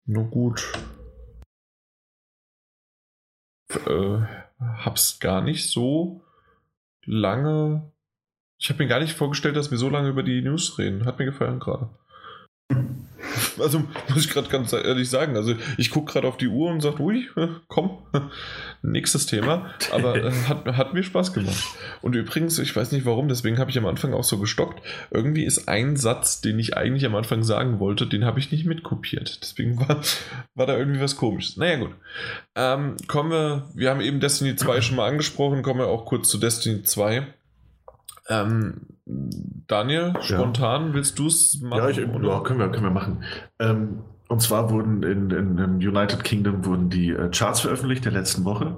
[0.05, 0.71] Nur gut.
[3.69, 4.21] Äh,
[4.59, 6.21] hab's gar nicht so
[7.05, 7.91] lange.
[8.59, 11.05] Ich habe mir gar nicht vorgestellt, dass wir so lange über die News reden.
[11.05, 11.89] Hat mir gefallen gerade.
[13.59, 16.81] Also muss ich gerade ganz ehrlich sagen, also ich gucke gerade auf die Uhr und
[16.81, 17.27] sage, ui,
[17.68, 17.97] komm,
[18.81, 19.72] nächstes Thema.
[19.91, 21.64] Aber äh, hat, hat mir Spaß gemacht.
[22.01, 24.81] Und übrigens, ich weiß nicht warum, deswegen habe ich am Anfang auch so gestockt.
[25.11, 28.65] Irgendwie ist ein Satz, den ich eigentlich am Anfang sagen wollte, den habe ich nicht
[28.65, 29.39] mitkopiert.
[29.41, 30.01] Deswegen war,
[30.55, 31.57] war da irgendwie was komisches.
[31.57, 31.95] Naja, gut.
[32.55, 36.30] Ähm, kommen wir, wir haben eben Destiny 2 schon mal angesprochen, kommen wir auch kurz
[36.30, 37.27] zu Destiny 2.
[38.30, 38.97] Ähm,
[39.67, 40.93] Daniel, spontan, ja.
[40.93, 41.79] willst du es machen?
[41.79, 42.05] Ja, ich, ja,
[42.41, 43.23] können, wir, können wir machen.
[43.59, 48.11] Ähm, und zwar wurden in, in, im United Kingdom wurden die äh, Charts veröffentlicht der
[48.11, 48.75] letzten Woche.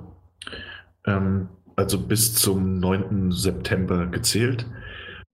[1.06, 3.32] Ähm, also bis zum 9.
[3.32, 4.66] September gezählt.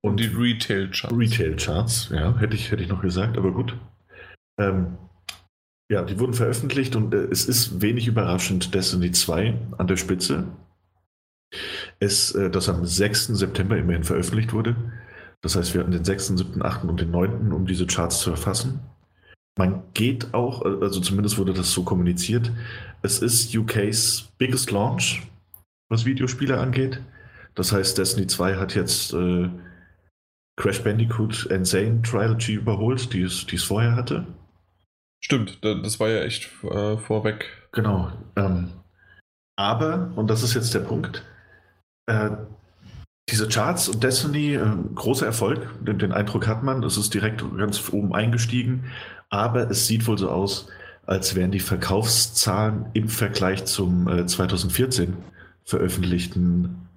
[0.01, 1.17] Und die Retail Charts.
[1.17, 3.76] Retail Charts, ja, hätte ich, hätte ich noch gesagt, aber gut.
[4.59, 4.97] Ähm,
[5.91, 10.47] ja, die wurden veröffentlicht und äh, es ist wenig überraschend Destiny 2 an der Spitze
[11.99, 13.27] es, äh, das am 6.
[13.27, 14.76] September immerhin veröffentlicht wurde.
[15.41, 16.85] Das heißt, wir hatten den 6., 7., 8.
[16.85, 18.80] und den 9., um diese Charts zu erfassen.
[19.57, 22.51] Man geht auch, also zumindest wurde das so kommuniziert,
[23.03, 25.22] es ist UKs biggest launch,
[25.89, 26.99] was Videospiele angeht.
[27.53, 29.49] Das heißt, Destiny 2 hat jetzt äh,
[30.57, 34.26] Crash Bandicoot Insane Trilogy überholt, die es, die es vorher hatte.
[35.23, 37.45] Stimmt, das war ja echt äh, vorweg.
[37.72, 38.11] Genau.
[38.35, 38.72] Ähm,
[39.55, 41.23] aber, und das ist jetzt der Punkt,
[42.07, 42.32] äh,
[43.30, 47.44] diese Charts und Destiny, äh, großer Erfolg, den, den, Eindruck hat man, es ist direkt
[47.57, 48.91] ganz oben eingestiegen,
[49.30, 50.68] aber es sieht wohl so aus,
[51.06, 55.18] als wären die Verkaufszahlen im Vergleich zum äh, 2014
[55.64, 56.88] veröffentlichten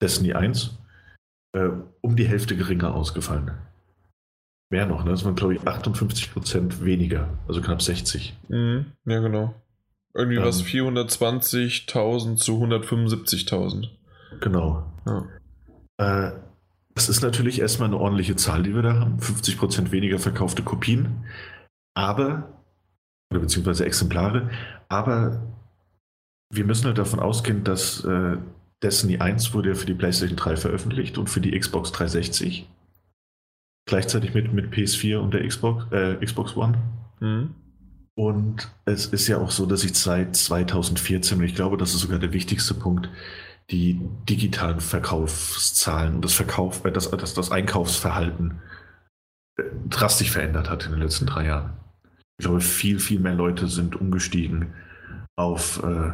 [0.00, 0.78] Destiny 1
[1.52, 1.68] äh,
[2.00, 3.52] um die Hälfte geringer ausgefallen.
[4.70, 5.10] Mehr noch, ne?
[5.10, 8.34] Das waren, glaube ich, 58 Prozent weniger, also knapp 60.
[8.48, 9.54] Mhm, ja, genau.
[10.14, 13.88] Irgendwie ähm, was 420.000 zu 175.000.
[14.42, 14.84] Genau.
[15.06, 15.26] Ja.
[15.98, 16.32] Äh,
[16.94, 19.18] das ist natürlich erstmal eine ordentliche Zahl, die wir da haben.
[19.18, 21.24] 50 Prozent weniger verkaufte Kopien.
[21.94, 22.60] Aber,
[23.30, 24.50] oder beziehungsweise Exemplare.
[24.88, 25.40] Aber
[26.50, 28.36] wir müssen halt davon ausgehen, dass äh,
[28.82, 32.68] Destiny 1 wurde ja für die PlayStation 3 veröffentlicht und für die Xbox 360.
[33.86, 36.78] Gleichzeitig mit, mit PS4 und der Xbox, äh, Xbox One.
[37.20, 37.54] Mhm.
[38.14, 42.00] Und es ist ja auch so, dass ich seit 2014, und ich glaube, das ist
[42.00, 43.08] sogar der wichtigste Punkt,
[43.72, 48.60] die digitalen Verkaufszahlen und das Verkauf, äh, das, das, das Einkaufsverhalten
[49.58, 51.72] äh, drastisch verändert hat in den letzten drei Jahren.
[52.38, 54.74] Ich glaube, viel, viel mehr Leute sind umgestiegen
[55.36, 56.12] auf äh,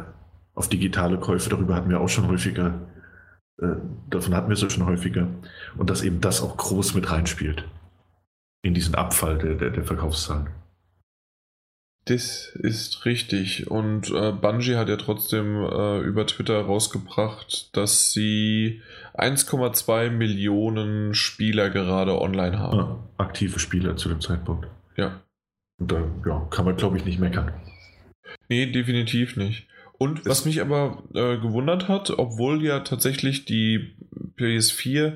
[0.59, 1.49] auf digitale Käufe.
[1.49, 2.73] Darüber hatten wir auch schon häufiger,
[3.61, 3.75] äh,
[4.09, 5.27] davon hatten wir es schon häufiger.
[5.77, 7.65] Und dass eben das auch groß mit reinspielt
[8.61, 10.49] in diesen Abfall der, der, der Verkaufszahlen.
[12.09, 13.69] Das ist richtig.
[13.69, 18.81] Und äh, Bungie hat ja trotzdem äh, über Twitter rausgebracht, dass sie
[19.13, 22.77] 1,2 Millionen Spieler gerade online haben.
[22.77, 24.67] Ja, aktive Spieler zu dem Zeitpunkt.
[24.97, 25.21] Ja.
[25.79, 27.53] Und da ja, kann man, glaube ich, nicht meckern.
[28.47, 29.67] Nee, definitiv nicht.
[29.99, 33.95] Und was mich aber äh, gewundert hat, obwohl ja tatsächlich die
[34.39, 35.15] PS4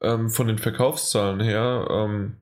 [0.00, 2.38] ähm, von den Verkaufszahlen her ähm,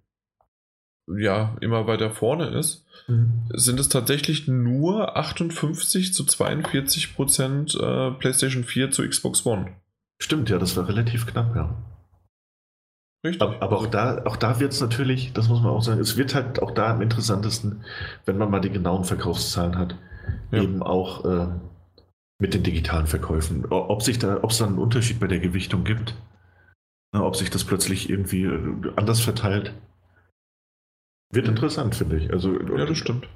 [1.06, 2.86] ja immer weiter vorne ist.
[3.06, 9.72] Sind es tatsächlich nur 58 zu 42 Prozent äh, PlayStation 4 zu Xbox One.
[10.22, 11.74] Stimmt, ja, das war relativ knapp, ja.
[13.24, 13.42] Richtig.
[13.42, 16.34] Aber, auch da, auch da wird es natürlich, das muss man auch sagen, es wird
[16.34, 17.84] halt auch da am interessantesten,
[18.24, 19.96] wenn man mal die genauen Verkaufszahlen hat,
[20.52, 20.62] ja.
[20.62, 21.48] eben auch äh,
[22.38, 23.66] mit den digitalen Verkäufen.
[23.66, 26.14] Ob sich da, ob es da einen Unterschied bei der Gewichtung gibt,
[27.12, 29.74] ob sich das plötzlich irgendwie äh, anders verteilt,
[31.32, 32.32] wird interessant, finde ich.
[32.32, 33.28] Also, ja, das stimmt.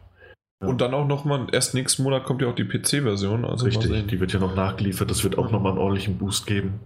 [0.62, 0.68] Ja.
[0.68, 3.44] Und dann auch nochmal, erst nächsten Monat kommt ja auch die PC-Version.
[3.44, 5.10] Also Richtig, die wird ja noch nachgeliefert.
[5.10, 6.80] Das wird auch nochmal einen ordentlichen Boost geben.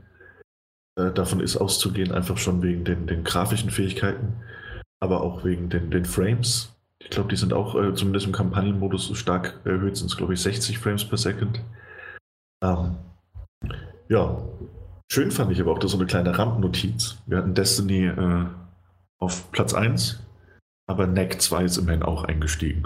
[0.98, 4.32] Äh, davon ist auszugehen, einfach schon wegen den, den grafischen Fähigkeiten,
[5.00, 6.74] aber auch wegen den, den Frames.
[7.00, 10.40] Ich glaube, die sind auch äh, zumindest im Kampagnenmodus stark erhöht, sind es glaube ich
[10.40, 11.62] 60 Frames per Second.
[12.64, 12.96] Ähm,
[14.08, 14.42] ja,
[15.08, 17.18] schön fand ich aber auch, das so eine kleine Randnotiz.
[17.26, 18.46] Wir hatten Destiny äh,
[19.20, 20.20] auf Platz 1,
[20.88, 22.82] aber NEC 2 ist immerhin auch eingestiegen.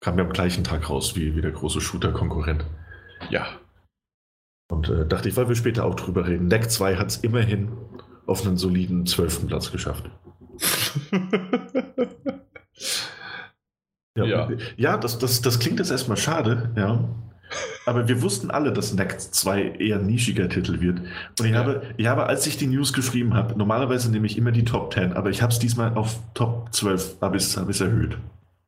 [0.00, 2.64] Kam ja am gleichen Tag raus wie, wie der große Shooter-Konkurrent.
[3.28, 3.46] Ja.
[4.70, 6.46] Und äh, dachte ich, weil wir später auch drüber reden.
[6.46, 7.72] NEC 2 hat es immerhin
[8.26, 9.48] auf einen soliden 12.
[9.48, 10.10] Platz geschafft.
[14.16, 14.48] ja, ja.
[14.76, 17.08] ja das, das, das klingt jetzt erstmal schade, ja.
[17.86, 21.00] Aber wir wussten alle, dass Next 2 eher ein nischiger Titel wird.
[21.38, 21.58] Und ich, ja.
[21.58, 24.94] habe, ich habe, als ich die News geschrieben habe, normalerweise nehme ich immer die Top
[24.94, 28.18] 10, aber ich habe es diesmal auf Top 12 habe ich es erhöht.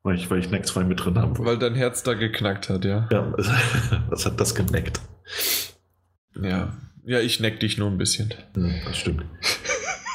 [0.03, 1.43] Weil ich, weil ich Next 2 mit drin habe.
[1.43, 3.07] Weil dein Herz da geknackt hat, ja.
[3.11, 3.33] Ja,
[4.09, 4.99] was hat das geneckt?
[6.39, 6.73] Ja.
[7.05, 8.33] Ja, ich neck dich nur ein bisschen.
[8.55, 9.23] Hm, das stimmt.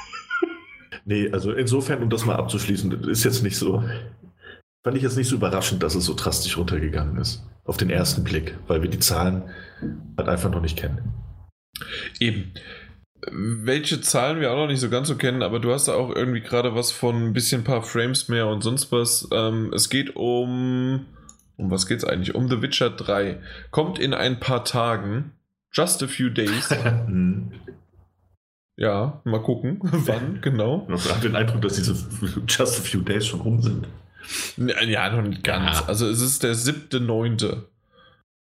[1.05, 3.83] nee, also insofern, um das mal abzuschließen, ist jetzt nicht so.
[4.83, 8.25] Fand ich jetzt nicht so überraschend, dass es so drastisch runtergegangen ist auf den ersten
[8.25, 9.45] Blick, weil wir die Zahlen
[10.17, 11.13] halt einfach noch nicht kennen.
[12.19, 12.53] Eben.
[13.31, 16.15] Welche Zahlen wir auch noch nicht so ganz so kennen, aber du hast da auch
[16.15, 19.29] irgendwie gerade was von ein bisschen paar Frames mehr und sonst was.
[19.31, 21.07] Ähm, es geht um.
[21.57, 22.35] Um was geht's eigentlich?
[22.35, 23.39] Um The Witcher 3.
[23.71, 25.33] Kommt in ein paar Tagen.
[25.71, 26.71] Just a few days.
[27.07, 27.53] Hm.
[28.77, 30.89] ja, mal gucken, wann genau.
[30.95, 31.93] Ich habe den Eindruck, dass diese
[32.49, 33.87] Just a few days schon rum sind.
[34.57, 35.81] Ja, noch nicht ganz.
[35.81, 35.87] Ja.
[35.87, 37.69] Also es ist der siebte, neunte.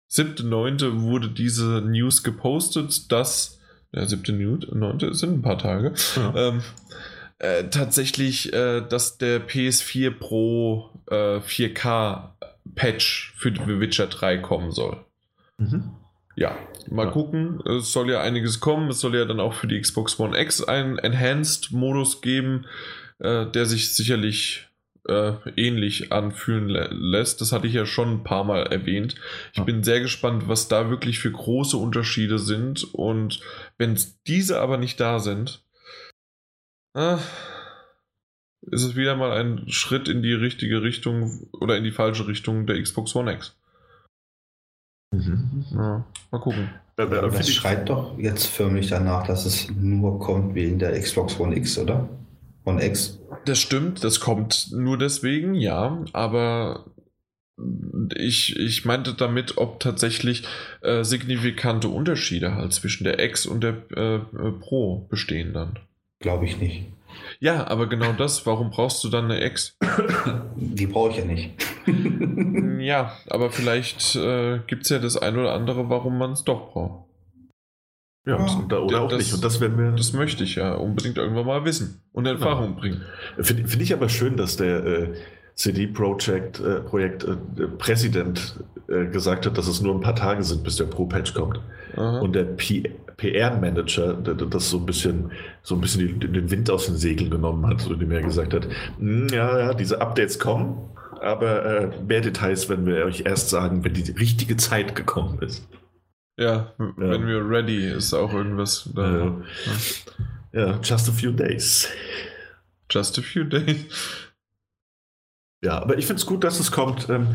[0.06, 3.58] Siebte, neunte wurde diese News gepostet, dass
[3.92, 5.94] der siebte, neunte sind ein paar Tage.
[6.16, 6.34] Ja.
[6.34, 6.62] Ähm,
[7.38, 12.30] äh, tatsächlich, äh, dass der PS4 Pro äh, 4K
[12.74, 15.04] Patch für The Witcher 3 kommen soll.
[15.58, 15.90] Mhm.
[16.36, 16.56] Ja,
[16.90, 17.12] mal ja.
[17.12, 17.60] gucken.
[17.66, 18.90] Es soll ja einiges kommen.
[18.90, 22.66] Es soll ja dann auch für die Xbox One X einen Enhanced-Modus geben,
[23.18, 24.67] äh, der sich sicherlich
[25.08, 27.40] äh, ähnlich anfühlen lä lässt.
[27.40, 29.16] Das hatte ich ja schon ein paar Mal erwähnt.
[29.52, 29.64] Ich ja.
[29.64, 32.94] bin sehr gespannt, was da wirklich für große Unterschiede sind.
[32.94, 33.40] Und
[33.78, 35.64] wenn diese aber nicht da sind,
[36.94, 37.16] äh,
[38.70, 42.66] ist es wieder mal ein Schritt in die richtige Richtung oder in die falsche Richtung
[42.66, 43.56] der Xbox One X.
[45.10, 45.64] Mhm.
[45.70, 46.70] Ja, mal gucken.
[46.96, 51.78] Das schreit doch jetzt förmlich danach, dass es nur kommt wegen der Xbox One X,
[51.78, 52.08] oder?
[52.68, 53.18] One X.
[53.46, 56.84] Das stimmt, das kommt nur deswegen, ja, aber
[58.14, 60.44] ich, ich meinte damit, ob tatsächlich
[60.82, 64.20] äh, signifikante Unterschiede halt zwischen der X und der äh,
[64.60, 65.78] Pro bestehen dann.
[66.20, 66.84] Glaube ich nicht.
[67.40, 69.76] Ja, aber genau das, warum brauchst du dann eine Ex?
[70.56, 71.50] Die brauche ich ja nicht.
[72.80, 76.72] ja, aber vielleicht äh, gibt es ja das ein oder andere, warum man es doch
[76.72, 77.07] braucht.
[78.28, 79.34] Ja, oder, oder auch das, nicht.
[79.34, 79.92] Und das werden wir.
[79.92, 82.80] Das möchte ich ja unbedingt irgendwann mal wissen und in Erfahrung ja.
[82.80, 83.02] bringen.
[83.40, 85.14] Finde find ich aber schön, dass der äh,
[85.54, 87.36] CD Projekt, äh, Projekt äh,
[87.78, 91.58] Präsident äh, gesagt hat, dass es nur ein paar Tage sind, bis der Pro-Patch kommt.
[91.96, 92.20] Aha.
[92.20, 92.44] Und der
[93.16, 95.32] PR-Manager, das so ein bisschen,
[95.62, 98.68] so ein bisschen den Wind aus den Segeln genommen hat, so dem er gesagt hat,
[98.98, 100.76] hm, ja, ja, diese Updates kommen,
[101.20, 105.66] aber äh, mehr Details werden wir euch erst sagen, wenn die richtige Zeit gekommen ist.
[106.38, 106.92] Ja, ja.
[106.96, 109.42] wenn wir ready ist auch irgendwas da.
[110.52, 110.60] Ja.
[110.60, 111.88] ja, just a few days.
[112.90, 113.86] Just a few days.
[115.62, 117.08] Ja, aber ich finde es gut, dass es kommt.
[117.08, 117.34] Ähm,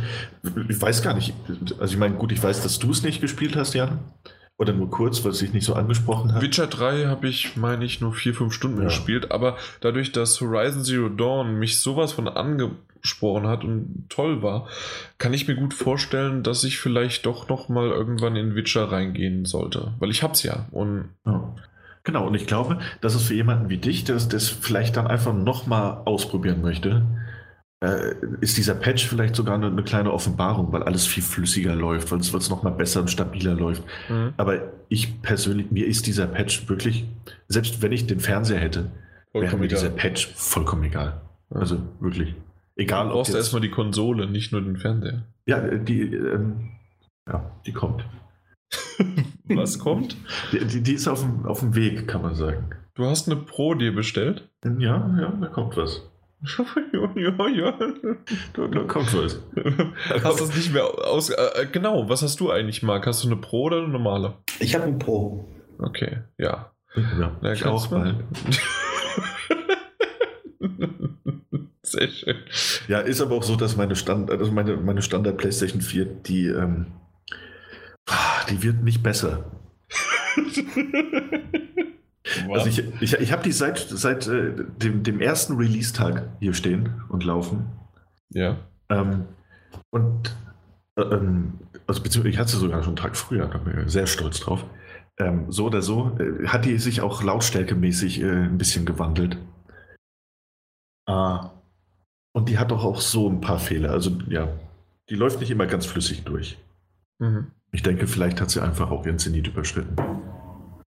[0.69, 1.33] ich weiß gar nicht.
[1.79, 3.99] Also ich meine, gut, ich weiß, dass du es nicht gespielt hast, Jan.
[4.57, 6.41] Oder nur kurz, weil es sich nicht so angesprochen hat.
[6.41, 8.85] Witcher 3 habe ich, meine ich, nur vier, fünf Stunden ja.
[8.85, 12.29] gespielt, aber dadurch, dass Horizon Zero Dawn mich sowas von
[13.03, 14.67] angesprochen hat und toll war,
[15.17, 19.45] kann ich mir gut vorstellen, dass ich vielleicht doch noch mal irgendwann in Witcher reingehen
[19.45, 19.93] sollte.
[19.99, 20.67] Weil ich hab's ja.
[20.71, 21.53] Und ja.
[22.05, 25.33] Genau, und ich glaube, dass es für jemanden wie dich, der es vielleicht dann einfach
[25.33, 27.05] noch mal ausprobieren möchte,
[27.79, 32.11] äh, ist dieser Patch vielleicht sogar eine, eine, kleine Offenbarung, weil alles viel flüssiger läuft,
[32.11, 33.83] weil es noch mal besser und stabiler läuft.
[34.09, 34.33] Mhm.
[34.35, 37.05] Aber ich persönlich, mir ist dieser Patch wirklich,
[37.47, 38.91] selbst wenn ich den Fernseher hätte,
[39.33, 41.21] wäre mir dieser Patch vollkommen egal.
[41.49, 42.35] Also wirklich.
[42.75, 43.07] Egal.
[43.07, 45.23] Du brauchst erstmal die Konsole, nicht nur den Fernseher.
[45.45, 46.71] Ja, die, ähm,
[47.27, 48.05] ja, die kommt.
[49.45, 50.17] Was kommt?
[50.51, 52.69] Die, die, die, ist auf dem, auf dem Weg, kann man sagen.
[52.95, 54.49] Du hast eine Pro dir bestellt?
[54.63, 56.09] Ja, ja, da kommt was.
[56.93, 57.71] ja, ja,
[58.53, 59.39] da, da kommt was.
[60.23, 61.29] Hast du es nicht mehr aus.
[61.29, 63.05] Äh, äh, genau, was hast du eigentlich, Marc?
[63.07, 64.35] Hast du eine Pro oder eine normale?
[64.59, 65.47] Ich habe eine Pro.
[65.79, 66.71] Okay, ja.
[66.95, 68.23] Ja, ich auch mal.
[71.93, 72.37] Sehr schön.
[72.87, 76.47] Ja, ist aber auch so, dass meine Stand, also meine, meine Standard PlayStation 4, die,
[76.47, 76.87] ähm,
[78.49, 79.51] die wird nicht besser.
[82.49, 87.01] Also ich, ich, ich habe die seit, seit äh, dem, dem ersten Release-Tag hier stehen
[87.09, 87.71] und laufen.
[88.29, 88.57] Ja.
[88.89, 89.25] Ähm,
[89.91, 90.35] und
[90.95, 93.91] äh, ähm, also beziehungsweise ich hatte sie sogar schon einen Tag früher, da bin ich
[93.91, 94.65] sehr stolz drauf.
[95.19, 99.37] Ähm, so oder so äh, hat die sich auch lautstärkemäßig äh, ein bisschen gewandelt.
[101.05, 101.51] Ah.
[102.33, 103.91] Und die hat doch auch so ein paar Fehler.
[103.91, 104.49] Also ja,
[105.09, 106.57] die läuft nicht immer ganz flüssig durch.
[107.19, 107.51] Mhm.
[107.71, 109.95] Ich denke, vielleicht hat sie einfach auch ihren Zenit überschritten.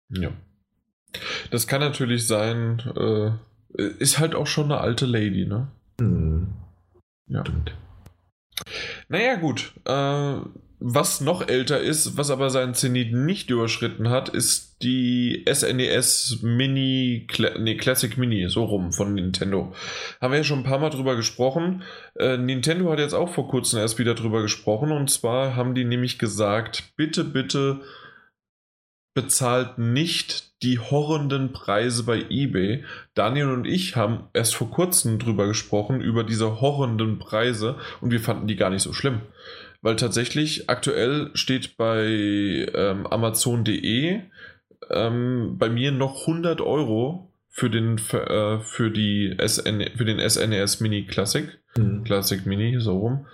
[0.09, 0.31] Ja.
[1.51, 2.79] Das kann natürlich sein.
[2.95, 3.31] Äh,
[3.99, 5.67] ist halt auch schon eine alte Lady, ne?
[5.99, 6.47] Mhm.
[7.27, 7.41] Ja.
[7.41, 7.75] Stimmt.
[9.07, 9.73] Naja, gut.
[9.85, 10.39] Äh,
[10.79, 16.45] was noch älter ist, was aber seinen Zenit nicht überschritten hat, ist die SNES e
[16.45, 17.27] Mini,
[17.59, 19.73] nee, Classic Mini, so rum von Nintendo.
[20.21, 21.83] Haben wir ja schon ein paar Mal drüber gesprochen.
[22.17, 25.83] Äh, Nintendo hat jetzt auch vor kurzem erst wieder drüber gesprochen und zwar haben die
[25.83, 27.81] nämlich gesagt, bitte, bitte
[29.13, 32.85] bezahlt nicht die horrenden Preise bei eBay.
[33.15, 38.21] Daniel und ich haben erst vor kurzem drüber gesprochen, über diese horrenden Preise und wir
[38.21, 39.21] fanden die gar nicht so schlimm.
[39.81, 44.21] Weil tatsächlich aktuell steht bei ähm, Amazon.de
[44.89, 50.19] ähm, bei mir noch 100 Euro für den, für, äh, für die SN, für den
[50.27, 51.59] SNES e Mini Classic.
[51.77, 52.03] Mhm.
[52.03, 53.27] Classic Mini, so rum.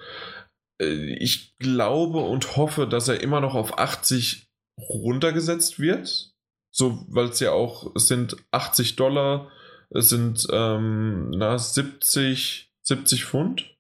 [0.79, 6.33] Äh, ich glaube und hoffe, dass er immer noch auf 80 runtergesetzt wird.
[6.71, 9.49] So, weil es ja auch, es sind 80 Dollar,
[9.89, 13.74] es sind ähm, na, 70, 70 Pfund.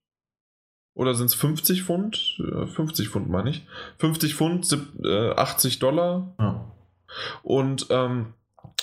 [0.95, 2.41] Oder sind es 50 Pfund?
[2.73, 3.67] 50 Pfund meine ich.
[3.99, 4.65] 50 Pfund,
[5.05, 6.33] 80 äh, Dollar.
[6.39, 6.71] Ja.
[7.43, 8.33] Und ähm,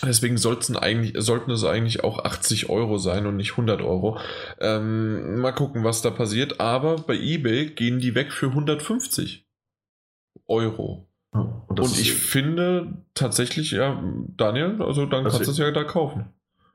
[0.03, 4.19] deswegen sollten, eigentlich, sollten es eigentlich auch 80 Euro sein und nicht 100 Euro.
[4.61, 6.61] Ähm, mal gucken, was da passiert.
[6.61, 9.47] Aber bei eBay gehen die weg für 150
[10.47, 11.09] Euro.
[11.31, 14.03] Und, und ich finde tatsächlich, ja,
[14.37, 16.27] Daniel, also dann also kannst du es ja da kaufen.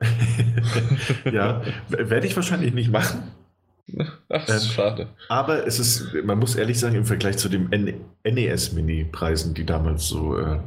[1.32, 3.32] ja, werde ich wahrscheinlich nicht machen.
[4.30, 5.08] Ach, ähm, schade.
[5.30, 7.70] Aber es ist, man muss ehrlich sagen, im Vergleich zu den
[8.24, 10.60] NES-Mini-Preisen, die damals so äh,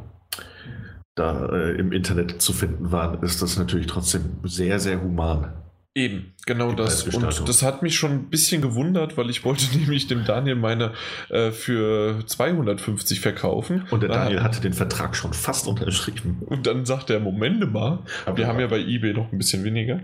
[1.14, 5.52] da äh, im Internet zu finden waren, ist das natürlich trotzdem sehr, sehr human.
[5.94, 7.02] Eben, genau das.
[7.02, 10.92] Und das hat mich schon ein bisschen gewundert, weil ich wollte nämlich dem Daniel meine
[11.30, 13.86] äh, für 250 verkaufen.
[13.90, 16.42] Und der Daniel hatte den Vertrag schon fast unterschrieben.
[16.46, 19.64] Und dann sagt er, Moment mal, Aber wir haben ja bei eBay noch ein bisschen
[19.64, 20.00] weniger.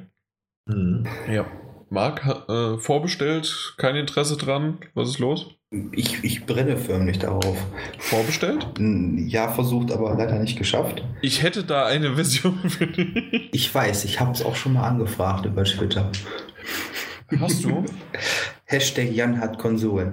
[0.68, 1.06] Mhm.
[1.30, 1.46] Ja.
[1.88, 4.78] Marc, äh, vorbestellt, kein Interesse dran.
[4.94, 5.46] Was ist los?
[5.92, 7.56] Ich, ich brenne förmlich darauf.
[7.98, 8.66] Vorbestellt?
[8.78, 11.04] Ja, versucht, aber leider nicht geschafft.
[11.22, 13.50] Ich hätte da eine Version für dich.
[13.52, 16.10] Ich weiß, ich habe es auch schon mal angefragt über Twitter.
[17.40, 17.84] Hast du?
[18.64, 20.12] Hashtag Jan hat Konsolen.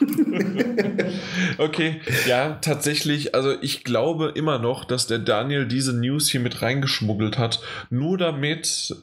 [1.58, 6.62] okay, ja, tatsächlich, also ich glaube immer noch, dass der Daniel diese News hier mit
[6.62, 7.60] reingeschmuggelt hat,
[7.90, 8.94] nur damit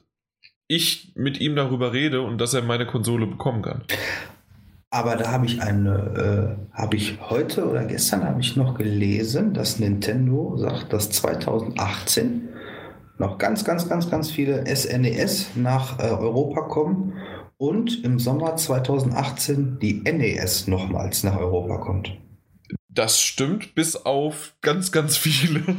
[0.68, 3.84] ich mit ihm darüber rede und dass er meine Konsole bekommen kann.
[4.90, 9.54] Aber da habe ich eine, äh, habe ich heute oder gestern habe ich noch gelesen,
[9.54, 12.50] dass Nintendo sagt, dass 2018
[13.18, 17.14] noch ganz, ganz, ganz, ganz viele SNES e nach äh, Europa kommen
[17.58, 22.18] und im Sommer 2018 die NES nochmals nach Europa kommt.
[22.98, 25.64] Das stimmt, bis auf ganz, ganz viele.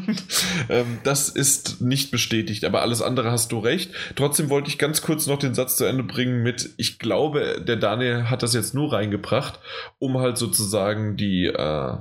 [0.70, 3.90] Ähm, das ist nicht bestätigt, aber alles andere hast du recht.
[4.16, 7.76] Trotzdem wollte ich ganz kurz noch den Satz zu Ende bringen mit, ich glaube, der
[7.76, 9.60] Daniel hat das jetzt nur reingebracht,
[9.98, 11.96] um halt sozusagen die, äh,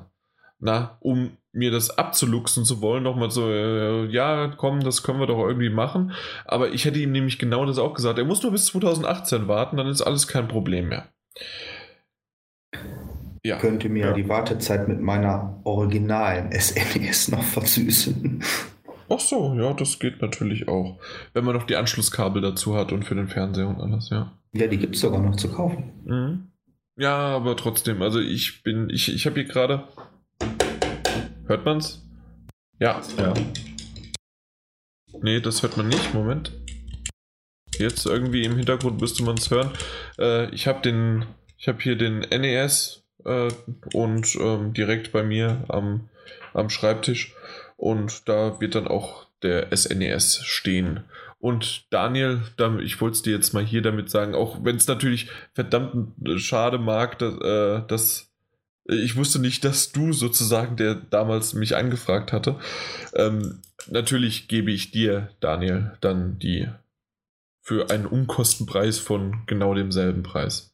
[0.60, 5.28] na, um mir das abzuluxen zu wollen, nochmal so, äh, ja, komm, das können wir
[5.28, 6.12] doch irgendwie machen.
[6.44, 8.20] Aber ich hätte ihm nämlich genau das auch gesagt.
[8.20, 11.08] Er muss nur bis 2018 warten, dann ist alles kein Problem mehr
[13.48, 13.58] ja.
[13.58, 14.14] könnte mir ja.
[14.14, 18.44] die Wartezeit mit meiner originalen SNES e noch versüßen.
[19.10, 21.00] Ach so, ja, das geht natürlich auch.
[21.34, 24.34] Wenn man noch die Anschlusskabel dazu hat und für den Fernseher und alles, ja.
[24.54, 25.92] Ja, die gibt es sogar noch zu kaufen.
[26.06, 26.52] Mhm.
[27.00, 29.88] Ja, aber trotzdem, also ich bin, ich, ich habe hier gerade.
[31.46, 32.04] Hört man's?
[32.80, 33.02] Ja.
[33.18, 33.34] Ja.
[35.22, 36.14] Nee, das hört man nicht.
[36.14, 36.52] Moment.
[37.78, 39.72] Jetzt irgendwie im Hintergrund müsste man es hören.
[40.20, 41.26] Äh, ich habe den,
[41.58, 43.50] ich habe hier den NES äh,
[43.94, 46.10] und ähm, direkt bei mir am,
[46.54, 47.36] am Schreibtisch.
[47.76, 51.04] Und da wird dann auch der SNES e stehen.
[51.40, 52.42] Und Daniel,
[52.82, 56.80] ich wollte es dir jetzt mal hier damit sagen, auch wenn es natürlich verdammt schade
[56.80, 58.32] mag, dass, äh, dass
[58.86, 62.56] ich wusste nicht, dass du sozusagen, der damals mich angefragt hatte,
[63.14, 66.70] ähm, natürlich gebe ich dir, Daniel, dann die
[67.62, 70.74] für einen Unkostenpreis von genau demselben Preis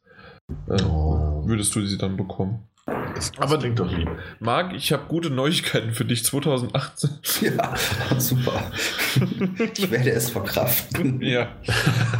[0.70, 1.23] äh, oh.
[1.48, 2.68] Würdest du sie dann bekommen.
[3.16, 4.10] Das, das Aber klingt doch lieb.
[4.40, 7.10] Marc, ich habe gute Neuigkeiten für dich 2018.
[7.42, 7.74] Ja,
[8.18, 8.72] super.
[9.76, 11.22] Ich werde es verkraften.
[11.22, 11.56] Ja.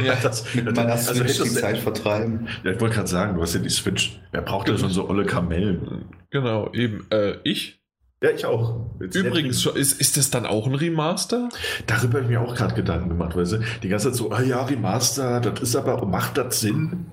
[0.02, 0.14] ja.
[0.22, 2.48] Das, Mit meiner also Switch die Zeit vertreiben.
[2.62, 4.20] Ja, ich wollte gerade sagen, du hast ja die Switch.
[4.32, 6.06] Wer braucht denn schon so olle Kamellen?
[6.30, 7.06] Genau, eben.
[7.10, 7.80] Äh, ich?
[8.22, 8.86] Ja, ich auch.
[9.00, 11.50] Jetzt Übrigens, ist, ist das dann auch ein Remaster?
[11.86, 14.40] Darüber habe ich mir auch gerade Gedanken gemacht, weil sie die ganze Zeit so, ah
[14.40, 17.06] ja, Remaster, das ist aber, macht das Sinn?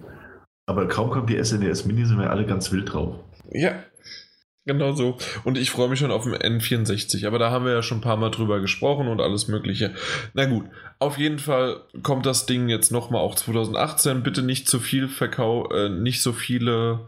[0.71, 3.15] Aber kaum kommt die SNES e Mini, sind wir alle ganz wild drauf.
[3.51, 3.83] Ja,
[4.65, 5.17] genau so.
[5.43, 7.27] Und ich freue mich schon auf den N64.
[7.27, 9.93] Aber da haben wir ja schon ein paar Mal drüber gesprochen und alles Mögliche.
[10.33, 10.63] Na gut,
[10.97, 14.23] auf jeden Fall kommt das Ding jetzt nochmal auch 2018.
[14.23, 17.01] Bitte nicht zu viel Verkau, äh, nicht so viele.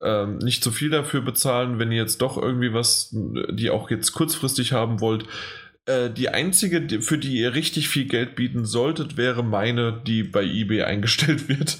[0.00, 4.12] Ähm, nicht zu viel dafür bezahlen, wenn ihr jetzt doch irgendwie was, die auch jetzt
[4.12, 5.24] kurzfristig haben wollt
[5.88, 10.44] äh, die einzige, für die ihr richtig viel Geld bieten solltet, wäre meine, die bei
[10.44, 11.78] eBay eingestellt wird.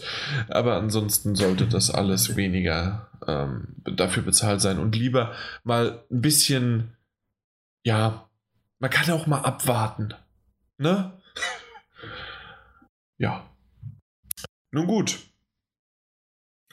[0.49, 6.97] Aber ansonsten sollte das alles weniger ähm, dafür bezahlt sein und lieber mal ein bisschen,
[7.85, 8.29] ja,
[8.79, 10.15] man kann auch mal abwarten.
[10.79, 11.13] Ne?
[13.19, 13.47] ja.
[14.71, 15.19] Nun gut.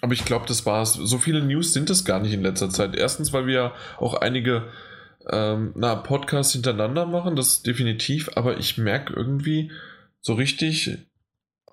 [0.02, 0.94] Aber ich glaube, das war's.
[0.94, 2.96] So viele News sind es gar nicht in letzter Zeit.
[2.96, 4.70] Erstens, weil wir auch einige
[5.30, 9.72] ähm, na, Podcasts hintereinander machen, das definitiv, aber ich merke irgendwie
[10.22, 10.98] so richtig,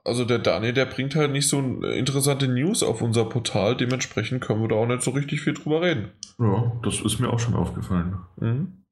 [0.04, 4.62] also der Daniel, der bringt halt nicht so interessante News auf unser Portal, dementsprechend können
[4.62, 6.10] wir da auch nicht so richtig viel drüber reden.
[6.38, 8.18] Ja, das ist mir auch schon aufgefallen.
[8.38, 8.84] Mhm.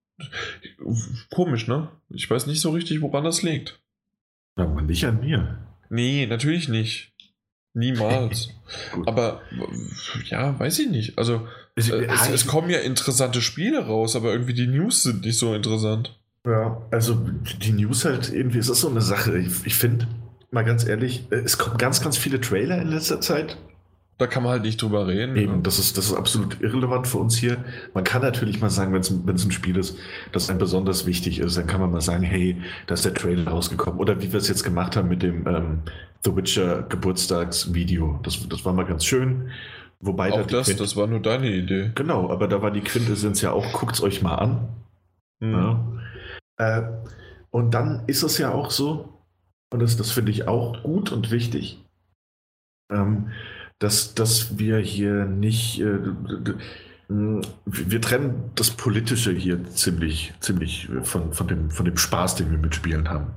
[1.30, 1.88] Komisch, ne?
[2.10, 3.80] Ich weiß nicht so richtig, woran das liegt.
[4.56, 5.66] Aber nicht an mir.
[5.88, 7.12] Nee, natürlich nicht.
[7.72, 8.50] Niemals.
[9.06, 9.42] aber
[10.26, 11.18] ja, weiß ich nicht.
[11.18, 11.46] Also
[11.76, 15.54] es, es, es, kommen ja interessante Spiele raus, aber irgendwie die News sind nicht so
[15.54, 16.18] interessant.
[16.46, 17.18] Ja, also
[17.60, 19.38] die News halt irgendwie, es ist so eine Sache.
[19.38, 20.08] Ich, ich finde,
[20.50, 23.56] mal ganz ehrlich, es kommen ganz, ganz viele Trailer in letzter Zeit.
[24.18, 25.34] Da kann man halt nicht drüber reden.
[25.36, 25.62] Eben, ne?
[25.62, 27.64] das ist, das ist absolut irrelevant für uns hier.
[27.94, 29.00] Man kann natürlich mal sagen, wenn
[29.34, 29.96] es ein Spiel ist,
[30.32, 33.50] das einem besonders wichtig ist, dann kann man mal sagen, hey, da ist der Trailer
[33.50, 33.98] rausgekommen.
[33.98, 35.78] Oder wie wir es jetzt gemacht haben mit dem ähm,
[36.22, 38.20] The Witcher Geburtstagsvideo.
[38.22, 39.50] Das, das war mal ganz schön.
[40.00, 41.92] Wobei auch da das, Quint das war nur deine Idee.
[41.94, 44.68] Genau, aber da war die Quintessenz ja auch, guckt euch mal an.
[45.40, 45.52] Mhm.
[45.52, 45.84] Ja.
[46.56, 46.82] Äh,
[47.50, 49.20] und dann ist es ja auch so,
[49.70, 51.84] und das, das finde ich auch gut und wichtig,
[52.90, 53.30] ähm,
[53.78, 55.80] dass, dass wir hier nicht.
[55.80, 55.98] Äh,
[57.08, 62.58] wir trennen das Politische hier ziemlich, ziemlich von, von, dem, von dem Spaß, den wir
[62.58, 63.32] mit Spielen haben.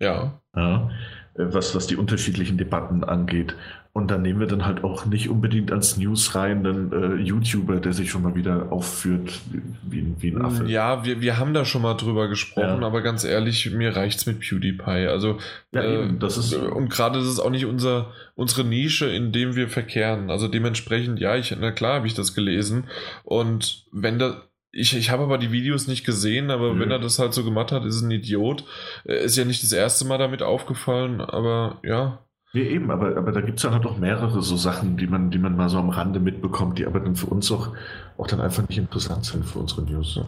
[0.00, 0.40] Ja.
[0.56, 0.90] ja.
[1.36, 3.54] Was, was die unterschiedlichen Debatten angeht.
[3.96, 7.76] Und dann nehmen wir dann halt auch nicht unbedingt als News rein einen äh, YouTuber,
[7.76, 9.40] der sich schon mal wieder aufführt
[9.88, 10.66] wie, wie ein Affe.
[10.66, 12.86] Ja, wir, wir haben da schon mal drüber gesprochen, ja.
[12.86, 15.06] aber ganz ehrlich, mir reicht es mit PewDiePie.
[15.08, 15.38] Also,
[15.72, 19.32] ja, äh, eben, das ist, und gerade ist es auch nicht unser, unsere Nische, in
[19.32, 20.28] dem wir verkehren.
[20.28, 22.88] Also dementsprechend, ja, ich, na klar habe ich das gelesen.
[23.24, 24.42] Und wenn da,
[24.72, 26.80] ich, ich habe aber die Videos nicht gesehen, aber mhm.
[26.80, 28.62] wenn er das halt so gemacht hat, ist ein Idiot.
[29.04, 32.25] Ist ja nicht das erste Mal damit aufgefallen, aber ja,
[32.56, 35.30] Nee, eben, aber, aber da gibt es dann halt auch mehrere so Sachen, die man,
[35.30, 37.76] die man mal so am Rande mitbekommt, die aber dann für uns auch,
[38.16, 40.18] auch dann einfach nicht interessant sind für unsere News.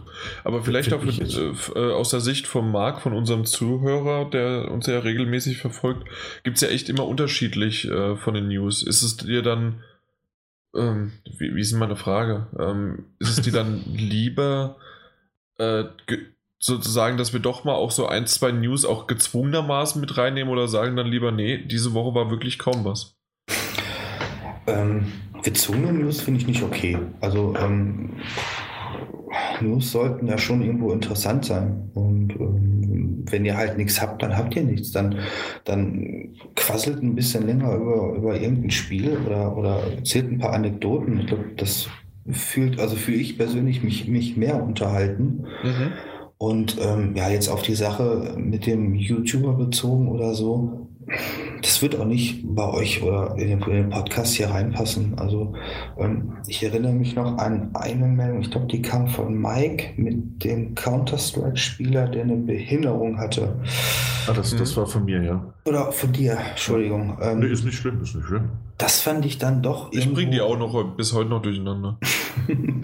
[0.44, 4.86] Aber vielleicht auch mit, äh, aus der Sicht von Marc, von unserem Zuhörer, der uns
[4.86, 6.06] ja regelmäßig verfolgt,
[6.44, 8.82] gibt es ja echt immer unterschiedlich äh, von den News.
[8.82, 9.82] Ist es dir dann,
[10.76, 14.76] ähm, wie, wie ist meine Frage, ähm, ist es dir dann lieber,
[15.56, 15.84] äh,
[16.58, 20.68] sozusagen, dass wir doch mal auch so ein, zwei News auch gezwungenermaßen mit reinnehmen oder
[20.68, 23.16] sagen dann lieber, nee, diese Woche war wirklich kaum was?
[24.66, 25.06] Ähm,
[25.42, 26.98] gezwungene News finde ich nicht okay.
[27.20, 28.10] Also ähm,
[29.60, 31.90] News sollten ja schon irgendwo interessant sein.
[31.94, 34.90] Und ähm, wenn ihr halt nichts habt, dann habt ihr nichts.
[34.90, 35.20] Dann,
[35.64, 41.20] dann quasselt ein bisschen länger über, über irgendein Spiel oder, oder erzählt ein paar Anekdoten.
[41.20, 41.88] Ich glaube, das
[42.30, 45.46] fühlt, also fühle ich persönlich mich, mich mehr unterhalten.
[45.62, 45.92] Mhm
[46.38, 50.88] und ähm, ja, jetzt auf die Sache mit dem YouTuber bezogen oder so,
[51.62, 55.18] das wird auch nicht bei euch oder in den, in den Podcast hier reinpassen.
[55.18, 55.54] Also
[55.98, 60.44] ähm, ich erinnere mich noch an eine Meldung, ich glaube, die kam von Mike mit
[60.44, 63.60] dem Counter-Strike-Spieler, der eine Behinderung hatte.
[64.28, 65.54] Ah, das, das war von mir, ja.
[65.66, 67.18] Oder von dir, Entschuldigung.
[67.20, 68.50] Ähm, nee, ist nicht schlimm, ist nicht schlimm.
[68.76, 69.90] Das fand ich dann doch.
[69.92, 71.98] Ich bringe die auch noch bis heute noch durcheinander.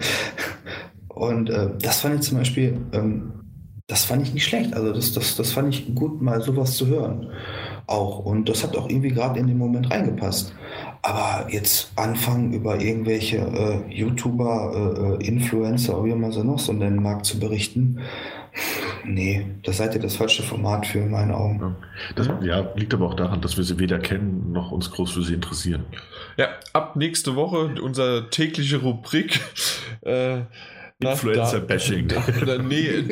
[1.07, 3.44] Und äh, das fand ich zum Beispiel ähm,
[3.87, 4.73] das fand ich nicht schlecht.
[4.73, 7.29] Also das, das, das fand ich gut, mal sowas zu hören.
[7.85, 8.19] Auch.
[8.19, 10.55] Und das hat auch irgendwie gerade in den Moment reingepasst.
[11.03, 16.73] Aber jetzt anfangen, über irgendwelche äh, YouTuber, äh, äh Influencer, wie man sie noch so
[16.73, 18.01] nennen mag, zu berichten,
[19.05, 21.59] nee, das seid ihr das falsche Format für in meinen Augen.
[21.59, 21.75] Ja.
[22.15, 25.21] Das, ja, liegt aber auch daran, dass wir sie weder kennen noch uns groß für
[25.21, 25.85] sie interessieren.
[26.37, 29.39] Ja, ab nächste Woche unsere tägliche Rubrik.
[30.01, 30.41] Äh,
[30.99, 32.07] Influencer-Bashing.
[32.67, 33.03] Nee,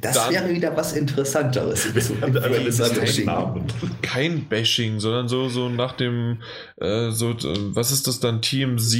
[0.00, 1.88] das dann, wäre wieder was Interessanteres.
[2.20, 3.66] Kein,
[4.02, 6.42] kein Bashing, sondern so, so nach dem,
[6.76, 7.34] äh, so,
[7.74, 8.94] was ist das dann, TMZ,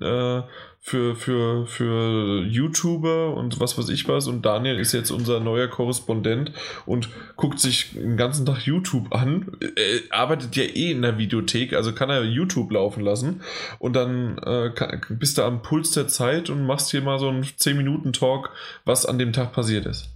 [0.00, 0.42] äh,
[0.86, 4.26] für, für, für YouTuber und was weiß ich was.
[4.26, 6.52] Und Daniel ist jetzt unser neuer Korrespondent
[6.84, 9.56] und guckt sich den ganzen Tag YouTube an.
[9.76, 13.40] Er arbeitet ja eh in der Videothek, also kann er YouTube laufen lassen.
[13.78, 17.30] Und dann äh, kann, bist du am Puls der Zeit und machst hier mal so
[17.30, 18.50] einen 10-Minuten-Talk,
[18.84, 20.10] was an dem Tag passiert ist.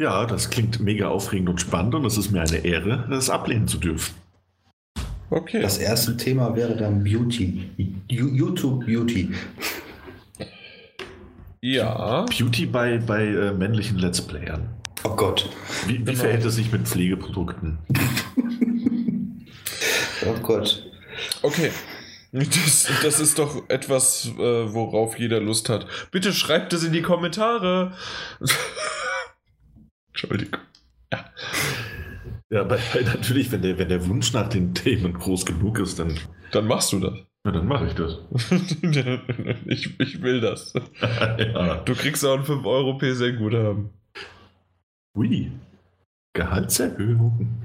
[0.00, 3.66] Ja, das klingt mega aufregend und spannend und es ist mir eine Ehre, das ablehnen
[3.66, 4.14] zu dürfen.
[5.30, 5.62] Okay.
[5.62, 7.70] Das erste Thema wäre dann Beauty.
[8.08, 9.30] YouTube Beauty.
[11.60, 12.24] Ja.
[12.24, 14.68] Beauty bei, bei äh, männlichen Let's Playern.
[15.04, 15.48] Oh Gott.
[15.86, 16.18] Wie, wie genau.
[16.18, 17.78] verhält es sich mit Pflegeprodukten?
[20.26, 20.84] oh Gott.
[21.42, 21.70] Okay.
[22.32, 25.86] Das, das ist doch etwas, äh, worauf jeder Lust hat.
[26.10, 27.92] Bitte schreibt es in die Kommentare.
[30.12, 30.60] Entschuldigung.
[31.12, 31.24] Ja.
[32.50, 36.18] Ja, aber natürlich, wenn der, wenn der Wunsch nach den Themen groß genug ist, dann.
[36.50, 37.14] Dann machst du das.
[37.44, 38.18] Ja, dann mache ich das.
[39.66, 40.74] ich, ich will das.
[41.38, 41.76] ja.
[41.76, 43.90] Du kriegst auch ein 5 Euro PSN-Guthaben.
[45.16, 45.50] Ui.
[46.34, 47.64] Gehaltserhöhung.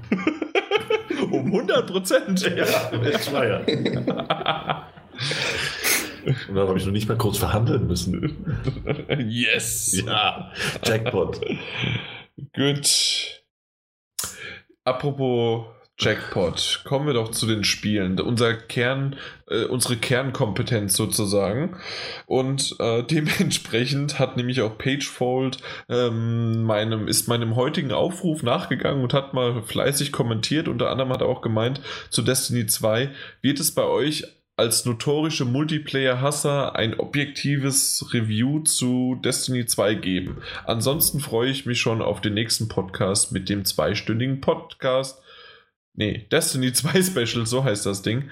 [1.30, 2.40] um 100 Prozent.
[2.42, 2.64] Ja,
[3.02, 3.58] ich war ja.
[6.48, 8.34] Und dann habe ich noch nicht mal kurz verhandeln müssen.
[9.28, 10.02] Yes.
[10.04, 10.52] Ja,
[10.84, 11.40] Jackpot.
[12.54, 13.45] Gut.
[14.86, 15.64] Apropos
[15.98, 16.82] Jackpot.
[16.84, 18.20] Kommen wir doch zu den Spielen.
[18.20, 19.16] Unser Kern,
[19.48, 21.76] äh, unsere Kernkompetenz sozusagen.
[22.26, 25.58] Und äh, dementsprechend hat nämlich auch Pagefold
[25.88, 30.68] ähm, meinem, ist meinem heutigen Aufruf nachgegangen und hat mal fleißig kommentiert.
[30.68, 31.80] Unter anderem hat er auch gemeint,
[32.10, 33.10] zu Destiny 2
[33.42, 34.24] wird es bei euch
[34.56, 40.38] als notorische Multiplayer-Hasser ein objektives Review zu Destiny 2 geben.
[40.64, 45.22] Ansonsten freue ich mich schon auf den nächsten Podcast mit dem zweistündigen Podcast
[45.96, 48.30] Nee, Destiny 2 Special, so heißt das Ding.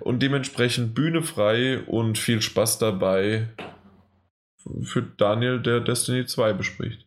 [0.00, 3.48] Und dementsprechend Bühne frei und viel Spaß dabei
[4.82, 7.06] für Daniel, der Destiny 2 bespricht.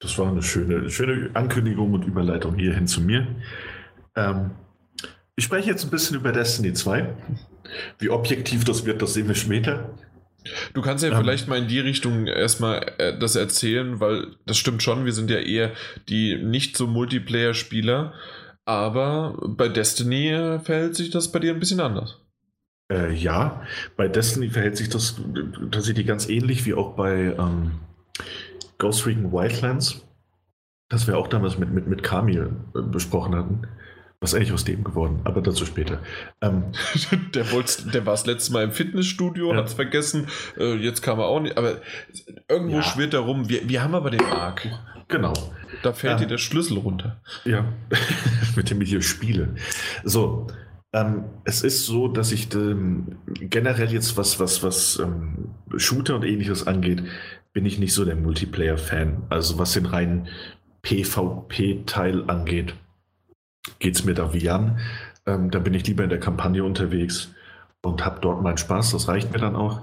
[0.00, 3.26] Das war eine schöne, schöne Ankündigung und Überleitung hierhin zu mir.
[4.14, 4.52] Ähm,
[5.36, 7.14] ich spreche jetzt ein bisschen über Destiny 2.
[7.98, 9.94] Wie objektiv das wird, das sehen wir später.
[10.72, 14.56] Du kannst ja ähm, vielleicht mal in die Richtung erstmal äh, das erzählen, weil das
[14.56, 15.72] stimmt schon, wir sind ja eher
[16.08, 18.14] die nicht so Multiplayer-Spieler.
[18.64, 22.20] Aber bei Destiny verhält sich das bei dir ein bisschen anders.
[22.90, 23.62] Äh, ja,
[23.96, 25.20] bei Destiny verhält sich das
[25.70, 27.72] tatsächlich ganz ähnlich wie auch bei ähm,
[28.78, 30.04] Ghost Recon Wildlands,
[30.88, 33.68] das wir auch damals mit, mit, mit Kamil äh, besprochen hatten.
[34.20, 35.20] Was ist eigentlich aus dem geworden?
[35.24, 36.00] Aber dazu später.
[36.40, 36.64] Ähm,
[37.34, 39.58] der, der war das letzte Mal im Fitnessstudio, ja.
[39.58, 40.28] hat es vergessen.
[40.58, 41.58] Äh, jetzt kam er auch nicht.
[41.58, 41.80] Aber
[42.48, 42.82] irgendwo ja.
[42.82, 43.48] schwirrt er rum.
[43.48, 44.68] Wir, wir haben aber den Arc.
[45.08, 45.34] Genau.
[45.82, 47.20] Da fällt ähm, dir der Schlüssel runter.
[47.44, 47.64] Ja,
[48.56, 49.54] mit dem ich hier spiele.
[50.02, 50.48] So,
[50.92, 56.24] ähm, es ist so, dass ich ähm, generell jetzt was, was, was ähm, Shooter und
[56.24, 57.02] ähnliches angeht,
[57.52, 59.24] bin ich nicht so der Multiplayer-Fan.
[59.28, 60.28] Also was den reinen
[60.82, 62.74] PvP-Teil angeht,
[63.78, 64.78] geht es mir da wie an.
[65.26, 67.32] Ähm, da bin ich lieber in der Kampagne unterwegs
[67.82, 68.92] und habe dort meinen Spaß.
[68.92, 69.82] Das reicht mir dann auch.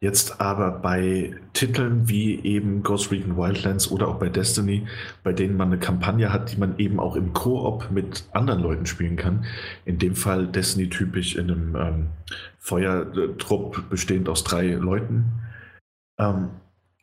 [0.00, 4.88] Jetzt aber bei Titeln wie eben Ghost Recon Wildlands oder auch bei Destiny,
[5.22, 8.86] bei denen man eine Kampagne hat, die man eben auch im Koop mit anderen Leuten
[8.86, 9.44] spielen kann.
[9.84, 12.06] In dem Fall Destiny typisch in einem ähm,
[12.58, 15.40] Feuertrupp bestehend aus drei Leuten.
[16.18, 16.48] Ähm,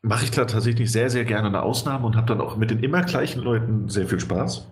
[0.02, 2.80] Mache ich da tatsächlich sehr, sehr gerne eine Ausnahme und habe dann auch mit den
[2.80, 4.66] immer gleichen Leuten sehr viel Spaß.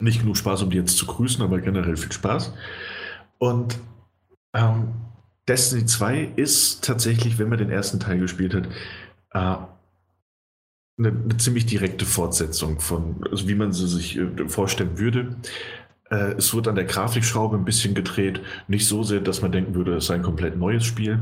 [0.00, 2.52] Nicht genug Spaß, um die jetzt zu grüßen, aber generell viel Spaß.
[3.38, 3.78] Und
[4.54, 4.94] ähm,
[5.48, 8.66] Destiny 2 ist tatsächlich, wenn man den ersten Teil gespielt hat,
[9.32, 9.66] äh,
[10.98, 15.36] eine, eine, ziemlich direkte Fortsetzung von, also wie man sie sich äh, vorstellen würde.
[16.10, 19.74] Äh, es wird an der Grafikschraube ein bisschen gedreht, nicht so sehr, dass man denken
[19.74, 21.20] würde, es sei ein komplett neues Spiel.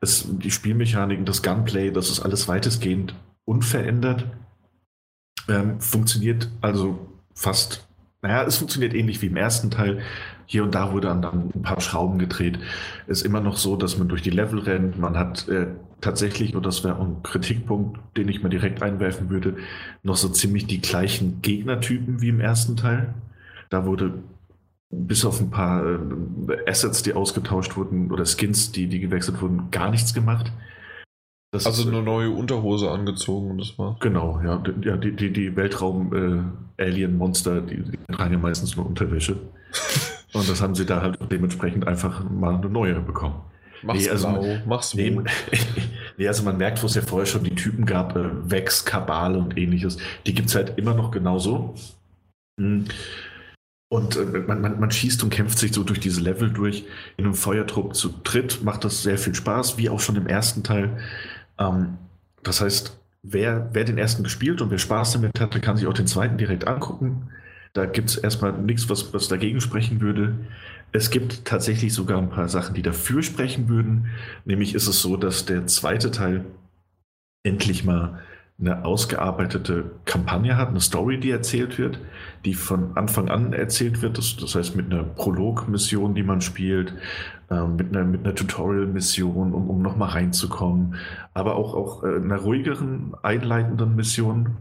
[0.00, 3.14] Es, die Spielmechaniken, das Gunplay, das ist alles weitestgehend
[3.44, 4.26] unverändert.
[5.48, 7.88] Ähm, funktioniert also fast,
[8.22, 10.00] naja, es funktioniert ähnlich wie im ersten Teil.
[10.46, 12.58] Hier und da wurde dann, dann ein paar Schrauben gedreht.
[13.06, 14.98] Ist immer noch so, dass man durch die Level rennt.
[14.98, 15.68] Man hat äh,
[16.00, 19.56] tatsächlich, und das wäre ein Kritikpunkt, den ich mal direkt einwerfen würde,
[20.02, 23.14] noch so ziemlich die gleichen Gegnertypen wie im ersten Teil.
[23.70, 24.14] Da wurde
[24.90, 29.70] bis auf ein paar äh, Assets, die ausgetauscht wurden, oder Skins, die, die gewechselt wurden,
[29.70, 30.52] gar nichts gemacht.
[31.52, 33.96] Das also eine neue Unterhose angezogen und das war.
[34.00, 34.62] Genau, ja.
[34.82, 39.36] ja die, die, die Weltraum-Alien-Monster, äh, die, die tragen ja meistens nur Unterwäsche.
[40.32, 43.40] Und das haben sie da halt dementsprechend einfach mal eine neue bekommen.
[43.82, 45.10] Mach's nee, also blau, man, mach's nee,
[46.18, 49.36] nee, also man merkt, wo es ja vorher schon die Typen gab, äh, Vex, Kabal
[49.36, 49.98] und ähnliches.
[50.26, 51.74] Die gibt es halt immer noch genauso.
[52.60, 52.84] Hm.
[53.92, 56.84] Und äh, man, man, man, schießt und kämpft sich so durch diese Level durch.
[57.16, 60.62] In einem Feuertrupp zu dritt macht das sehr viel Spaß, wie auch schon im ersten
[60.62, 61.00] Teil.
[61.60, 61.98] Ähm,
[62.42, 65.94] das heißt, wer, wer den ersten gespielt und wer Spaß damit hatte, kann sich auch
[65.94, 67.28] den zweiten direkt angucken.
[67.72, 70.34] Da gibt es erstmal nichts, was, was dagegen sprechen würde.
[70.92, 74.06] Es gibt tatsächlich sogar ein paar Sachen, die dafür sprechen würden.
[74.44, 76.46] Nämlich ist es so, dass der zweite Teil
[77.44, 78.18] endlich mal
[78.60, 81.98] eine ausgearbeitete Kampagne hat, eine Story, die erzählt wird,
[82.44, 84.18] die von Anfang an erzählt wird.
[84.18, 86.94] Das, das heißt mit einer Prolog-Mission, die man spielt,
[87.50, 90.96] äh, mit einer, mit einer Tutorial-Mission, um, um nochmal reinzukommen,
[91.32, 94.56] aber auch, auch äh, einer ruhigeren, einleitenden Mission.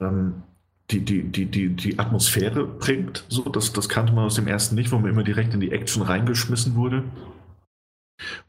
[0.00, 0.42] Ähm,
[0.90, 3.24] die, die, die, die, die Atmosphäre bringt.
[3.28, 5.70] So, das, das kannte man aus dem ersten nicht, wo man immer direkt in die
[5.70, 7.04] Action reingeschmissen wurde.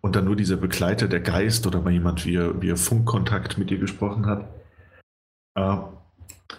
[0.02, 3.58] Und dann nur dieser Begleiter, der Geist oder mal jemand, wie er, wie er Funkkontakt
[3.58, 4.48] mit dir gesprochen hat.
[5.56, 5.78] Äh,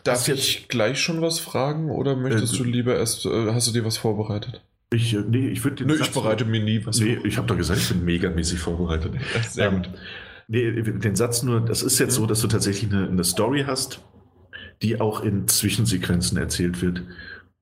[0.05, 3.73] Darf ich gleich schon was fragen oder möchtest äh, du lieber erst, äh, hast du
[3.73, 4.63] dir was vorbereitet?
[4.93, 7.25] Ich, äh, nee, ich würde Nö, ich bereite mir nie was Nee, vor.
[7.25, 9.15] ich habe doch gesagt, ich bin megamäßig vorbereitet.
[9.51, 9.91] Sehr ähm, gut.
[10.49, 14.03] Nee, den Satz nur, das ist jetzt so, dass du tatsächlich eine, eine Story hast,
[14.83, 17.03] die auch in Zwischensequenzen erzählt wird.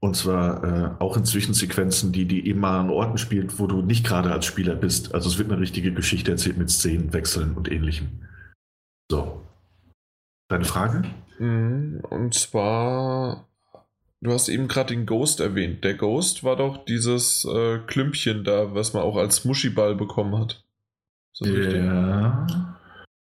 [0.00, 4.06] Und zwar äh, auch in Zwischensequenzen, die, die mal an Orten spielt, wo du nicht
[4.06, 5.14] gerade als Spieler bist.
[5.14, 8.08] Also es wird eine richtige Geschichte erzählt mit Szenen, Wechseln und ähnlichem.
[9.10, 9.42] So.
[10.50, 11.02] Deine Frage?
[11.38, 13.48] Mhm, und zwar
[14.22, 15.82] Du hast eben gerade den Ghost erwähnt.
[15.82, 20.62] Der Ghost war doch dieses äh, Klümpchen da, was man auch als Muschiball bekommen hat.
[21.38, 22.44] Ja.
[22.44, 22.56] richtig?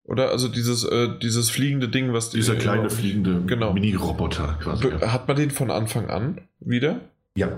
[0.05, 3.73] Oder also dieses, äh, dieses fliegende Ding, was die, Dieser kleine fliegende genau.
[3.73, 4.91] Mini-Roboter quasi.
[4.91, 7.01] Hat man den von Anfang an wieder?
[7.35, 7.49] Ja.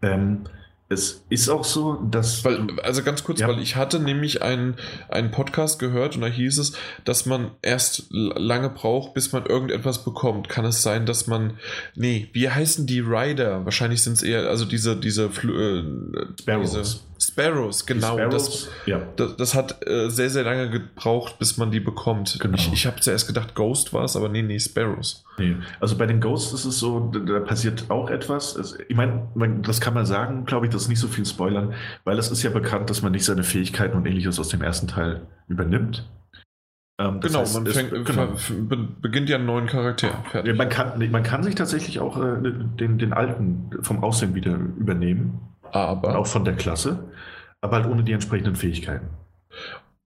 [0.00, 0.44] Ähm,
[0.88, 2.44] es ist auch so, dass.
[2.44, 3.48] Weil, also ganz kurz, ja.
[3.48, 4.76] weil ich hatte nämlich einen,
[5.08, 10.04] einen Podcast gehört und da hieß es, dass man erst lange braucht, bis man irgendetwas
[10.04, 10.48] bekommt.
[10.48, 11.54] Kann es sein, dass man.
[11.96, 13.64] Nee, wie heißen die Rider?
[13.64, 15.82] Wahrscheinlich sind es eher, also diese, diese, äh,
[16.40, 16.72] Sparrows.
[16.72, 18.14] Diese, Sparrows, genau.
[18.14, 19.00] Sparrows, das, ja.
[19.16, 22.38] das, das, hat äh, sehr, sehr lange gebraucht, bis man die bekommt.
[22.40, 22.56] Genau.
[22.56, 25.24] Ich, ich habe zuerst gedacht, Ghost war es, aber nee, nee, Sparrows.
[25.38, 25.56] Nee.
[25.80, 28.78] Also bei den Ghosts ist es so, da, da passiert auch etwas.
[28.88, 29.28] Ich meine,
[29.62, 31.74] das kann man sagen, glaube ich, das nicht so viel Spoilern,
[32.04, 34.86] weil es ist ja bekannt, dass man nicht seine Fähigkeiten und ähnliches aus dem ersten
[34.86, 36.08] Teil übernimmt.
[36.98, 38.34] Ähm, genau, heißt, man fängt, es, genau.
[39.02, 40.24] beginnt ja einen neuen Charakter.
[40.32, 44.54] Ja, man, kann, man kann sich tatsächlich auch äh, den, den alten vom Aussehen wieder
[44.54, 45.40] übernehmen.
[45.72, 46.16] Aber.
[46.16, 47.10] auch von der Klasse,
[47.60, 49.08] aber halt ohne die entsprechenden Fähigkeiten.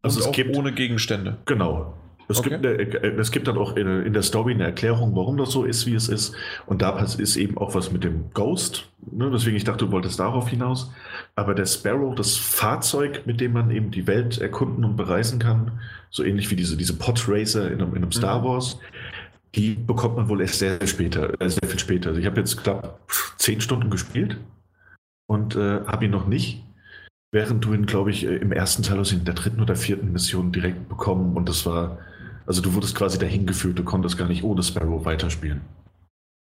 [0.02, 1.36] Also Und es gibt, ohne Gegenstände.
[1.44, 1.94] Genau.
[2.31, 2.51] Es, okay.
[2.51, 5.65] gibt, eine, es gibt dann auch in, in, der Story eine Erklärung, warum das so
[5.65, 6.35] ist, wie es ist.
[6.66, 8.89] Und da ist eben auch was mit dem Ghost.
[9.11, 9.31] Ne?
[9.32, 10.93] Deswegen, ich dachte, du wolltest darauf hinaus.
[11.35, 15.73] Aber der Sparrow, das Fahrzeug, mit dem man eben die Welt erkunden und bereisen kann,
[16.11, 18.44] so ähnlich wie diese, diese Podracer in einem, in einem Star mhm.
[18.44, 18.78] Wars,
[19.55, 22.11] die bekommt man wohl erst sehr, sehr später, äh, sehr viel später.
[22.11, 23.01] Also ich habe jetzt knapp
[23.39, 24.36] zehn Stunden gespielt
[25.27, 26.65] und äh, habe ihn noch nicht.
[27.32, 30.12] Während du ihn, glaube ich, äh, im ersten Teil aus in der dritten oder vierten
[30.12, 31.98] Mission direkt bekommen und das war,
[32.51, 35.60] also du wurdest quasi dahin geführt, du konntest gar nicht ohne Sparrow weiterspielen.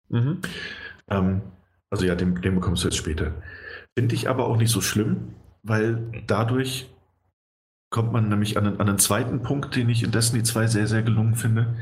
[0.09, 0.39] Mhm.
[1.09, 1.43] Ähm,
[1.91, 3.35] also ja, den, den bekommst du jetzt später.
[3.99, 5.35] Finde ich aber auch nicht so schlimm,
[5.65, 6.89] weil dadurch
[7.93, 10.87] kommt man nämlich an einen, an einen zweiten Punkt, den ich in Destiny 2 sehr,
[10.87, 11.77] sehr gelungen finde.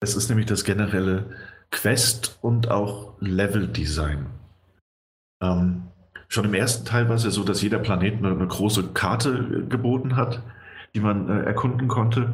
[0.00, 1.36] Es ist nämlich das generelle
[1.72, 4.26] Quest- und auch Level-Design.
[5.42, 5.88] Ähm,
[6.28, 9.66] Schon im ersten Teil war es ja so, dass jeder Planet eine, eine große Karte
[9.68, 10.40] geboten hat,
[10.94, 12.32] die man äh, erkunden konnte.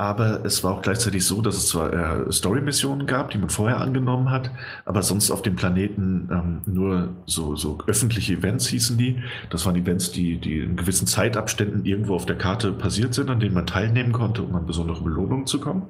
[0.00, 3.80] Aber es war auch gleichzeitig so, dass es zwar äh, Story-Missionen gab, die man vorher
[3.80, 4.52] angenommen hat,
[4.84, 9.20] aber sonst auf dem Planeten ähm, nur so, so öffentliche Events hießen die.
[9.50, 13.40] Das waren Events, die, die in gewissen Zeitabständen irgendwo auf der Karte passiert sind, an
[13.40, 15.82] denen man teilnehmen konnte, um an besondere Belohnungen zu kommen.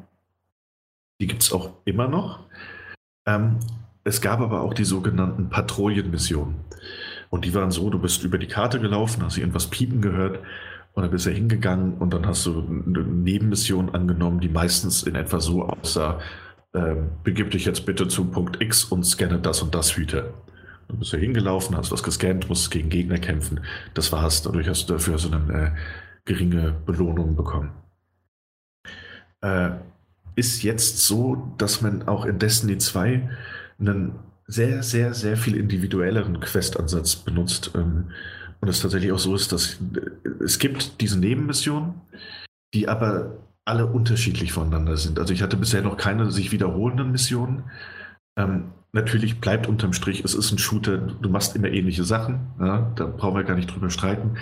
[1.21, 2.41] Die gibt es auch immer noch.
[3.27, 3.59] Ähm,
[4.05, 6.55] es gab aber auch die sogenannten Patrouillenmissionen.
[7.29, 10.39] Und die waren so, du bist über die Karte gelaufen, hast irgendwas piepen gehört
[10.99, 15.15] und dann bist du hingegangen und dann hast du eine Nebenmission angenommen, die meistens in
[15.15, 16.19] etwa so aussah,
[16.73, 20.35] äh, begib dich jetzt bitte zu Punkt X und scanne das und das Hüte.
[20.89, 23.61] Dann bist du hingelaufen, hast was gescannt, musst gegen Gegner kämpfen.
[23.95, 24.43] Das war's.
[24.43, 25.71] Dadurch hast du dafür so eine äh,
[26.25, 27.71] geringe Belohnung bekommen.
[29.41, 29.71] Äh,
[30.35, 33.31] ist jetzt so, dass man auch in Destiny 2
[33.79, 34.19] einen
[34.49, 37.71] sehr, sehr, sehr viel individuelleren Questansatz benutzt.
[37.77, 38.11] Ähm,
[38.61, 41.95] und es tatsächlich auch so ist, dass äh, es gibt diese Nebenmissionen,
[42.75, 45.19] die aber alle unterschiedlich voneinander sind.
[45.19, 47.65] Also ich hatte bisher noch keine sich wiederholenden Missionen.
[48.37, 52.91] Ähm, natürlich bleibt unterm Strich, es ist ein Shooter, du machst immer ähnliche Sachen, ja,
[52.97, 54.39] da brauchen wir gar nicht drüber streiten.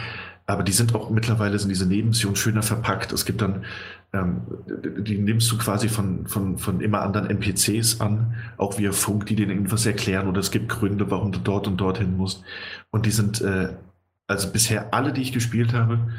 [0.49, 3.13] Aber die sind auch mittlerweile sind diese Nebenmissionen schöner verpackt.
[3.13, 3.65] Es gibt dann
[4.13, 4.43] ähm,
[4.99, 9.37] die nimmst du quasi von, von, von immer anderen NPCs an, auch via Funk, die
[9.37, 12.43] dir irgendwas erklären oder es gibt Gründe, warum du dort und dorthin musst.
[12.91, 13.71] Und die sind, äh,
[14.27, 16.13] also bisher alle, die ich gespielt habe,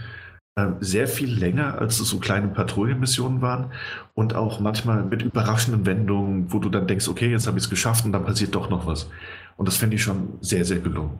[0.56, 3.72] äh, sehr viel länger, als es so kleine Patrouillenmissionen waren
[4.16, 7.70] und auch manchmal mit überraschenden Wendungen, wo du dann denkst, okay, jetzt habe ich es
[7.70, 9.10] geschafft und dann passiert doch noch was.
[9.56, 11.20] Und das fände ich schon sehr, sehr gelungen.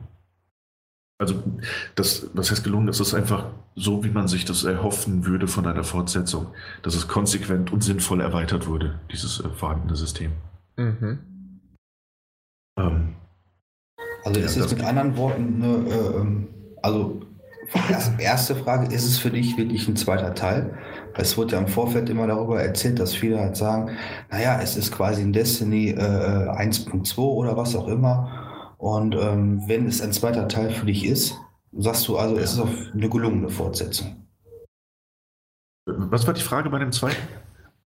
[1.20, 1.42] Also,
[1.96, 2.86] das, was heißt gelungen?
[2.86, 6.46] Das ist einfach so, wie man sich das erhoffen würde von einer Fortsetzung.
[6.82, 10.32] Dass es konsequent und sinnvoll erweitert wurde, dieses äh, vorhandene System.
[10.76, 11.18] Mhm.
[12.78, 13.14] Ähm,
[14.24, 16.48] also, ist ja, es mit anderen Worten, eine, äh, ähm,
[16.82, 17.20] also,
[18.18, 20.76] erste Frage, ist es für dich wirklich ein zweiter Teil?
[21.14, 23.96] Es wurde ja im Vorfeld immer darüber erzählt, dass viele halt sagen,
[24.30, 28.74] naja, es ist quasi ein Destiny äh, 1.2 oder was auch immer.
[28.78, 31.34] Und ähm, wenn es ein zweiter Teil für dich ist,
[31.72, 32.62] sagst du also, es ist
[32.94, 34.24] eine gelungene Fortsetzung.
[35.86, 37.16] Was war die Frage bei dem zweiten?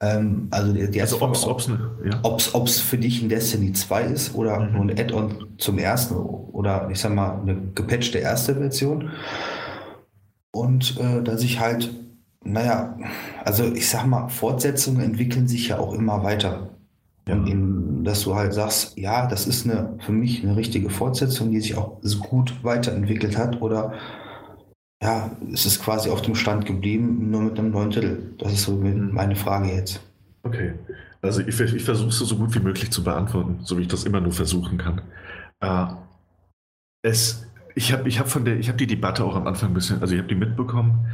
[0.03, 2.21] Ähm, also die, die also ob's, ob's, ne, ja.
[2.23, 4.73] ob's, ob's für dich ein Destiny 2 ist oder mhm.
[4.73, 9.11] nur ein Add-on zum ersten oder ich sag mal eine gepatchte erste Version.
[10.53, 11.91] Und äh, dass ich halt,
[12.43, 12.99] naja,
[13.45, 16.71] also ich sag mal, Fortsetzungen entwickeln sich ja auch immer weiter.
[17.29, 17.35] Ja.
[17.35, 21.61] In, dass du halt sagst, ja, das ist eine, für mich eine richtige Fortsetzung, die
[21.61, 23.93] sich auch so gut weiterentwickelt hat oder
[25.03, 28.35] ja, es ist quasi auf dem Stand geblieben, nur mit einem neuen Titel.
[28.39, 30.01] Das ist so meine Frage jetzt.
[30.43, 30.75] Okay.
[31.23, 34.05] Also ich, ich versuche es so gut wie möglich zu beantworten, so wie ich das
[34.05, 35.03] immer nur versuchen kann.
[35.61, 35.87] Äh,
[37.03, 39.75] es, ich habe ich hab von der, ich habe die Debatte auch am Anfang ein
[39.75, 41.07] bisschen, also ich habe die mitbekommen,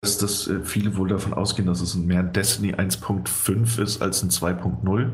[0.00, 4.22] dass das äh, viele wohl davon ausgehen, dass es mehr ein Destiny 1.5 ist als
[4.22, 5.10] ein 2.0.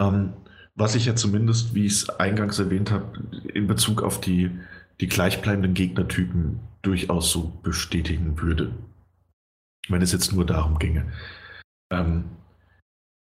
[0.00, 0.32] Ähm,
[0.74, 3.06] was ich ja zumindest, wie ich es eingangs erwähnt habe,
[3.52, 4.50] in Bezug auf die,
[5.00, 8.74] die gleichbleibenden Gegnertypen durchaus so bestätigen würde.
[9.88, 11.12] Wenn es jetzt nur darum ginge.
[11.90, 12.24] Ähm,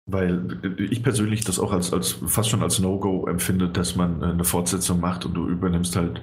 [0.06, 4.44] weil ich persönlich das auch als, als fast schon als No-Go empfinde, dass man eine
[4.44, 6.22] Fortsetzung macht und du übernimmst halt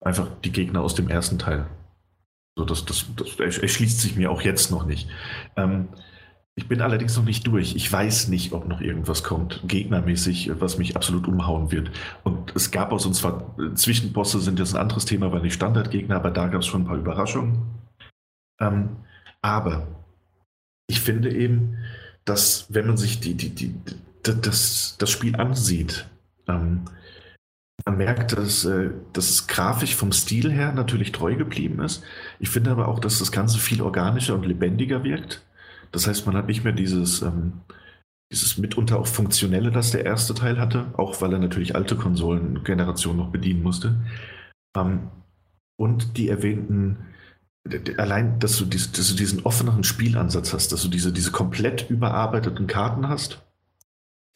[0.00, 1.66] einfach die Gegner aus dem ersten Teil.
[2.56, 5.08] So, das, das, das erschließt sich mir auch jetzt noch nicht.
[5.56, 5.88] Ähm,
[6.56, 7.74] ich bin allerdings noch nicht durch.
[7.74, 11.90] Ich weiß nicht, ob noch irgendwas kommt, gegnermäßig, was mich absolut umhauen wird.
[12.24, 16.16] Und es gab aus uns zwar Zwischenbosse sind jetzt ein anderes Thema, weil nicht Standardgegner,
[16.16, 17.62] aber da gab es schon ein paar Überraschungen.
[18.60, 18.96] Ähm,
[19.42, 19.86] aber
[20.86, 21.78] ich finde eben,
[22.24, 23.74] dass wenn man sich die, die, die,
[24.22, 26.06] das, das Spiel ansieht,
[26.46, 26.84] ähm,
[27.86, 32.02] man merkt, dass, äh, dass es grafisch vom Stil her natürlich treu geblieben ist.
[32.38, 35.42] Ich finde aber auch, dass das Ganze viel organischer und lebendiger wirkt.
[35.92, 37.60] Das heißt, man hat nicht mehr dieses, ähm,
[38.30, 43.18] dieses mitunter auch funktionelle, das der erste Teil hatte, auch weil er natürlich alte Konsolengenerationen
[43.18, 43.96] noch bedienen musste.
[44.76, 45.10] Ähm,
[45.76, 46.98] und die erwähnten,
[47.96, 51.90] allein, dass du, dies, dass du, diesen offeneren Spielansatz hast, dass du diese, diese komplett
[51.90, 53.42] überarbeiteten Karten hast,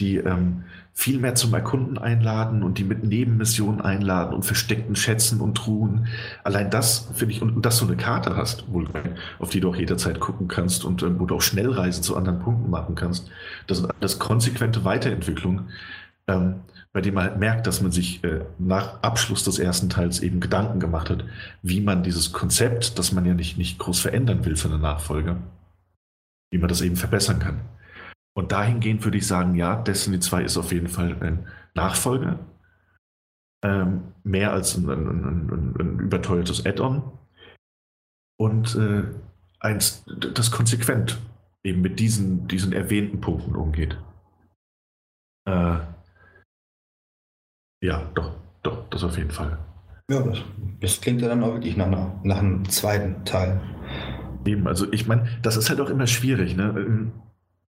[0.00, 0.64] die ähm,
[0.96, 6.06] viel mehr zum Erkunden einladen und die mit Nebenmissionen einladen und versteckten Schätzen und Truhen.
[6.44, 8.88] Allein das finde ich, und, dass du eine Karte hast, wohl,
[9.40, 12.38] auf die du auch jederzeit gucken kannst und äh, wo du auch Schnellreisen zu anderen
[12.38, 13.28] Punkten machen kannst.
[13.66, 15.68] Das ist das konsequente Weiterentwicklung,
[16.28, 16.60] ähm,
[16.92, 20.38] bei dem man halt merkt, dass man sich äh, nach Abschluss des ersten Teils eben
[20.38, 21.24] Gedanken gemacht hat,
[21.60, 25.38] wie man dieses Konzept, das man ja nicht, nicht groß verändern will für eine Nachfolge,
[26.52, 27.62] wie man das eben verbessern kann.
[28.36, 32.38] Und dahingehend würde ich sagen, ja, Destiny 2 ist auf jeden Fall ein Nachfolger.
[33.64, 37.02] Ähm, mehr als ein, ein, ein, ein überteuertes Add-on.
[38.36, 39.04] Und äh,
[39.60, 41.20] eins, das konsequent
[41.62, 43.96] eben mit diesen, diesen erwähnten Punkten umgeht.
[45.48, 45.78] Äh,
[47.82, 49.58] ja, doch, doch, das auf jeden Fall.
[50.10, 50.42] Ja, das,
[50.80, 53.60] das klingt ja dann auch wirklich nach, einer, nach einem zweiten Teil.
[54.44, 57.12] Eben, also ich meine, das ist halt auch immer schwierig, ne?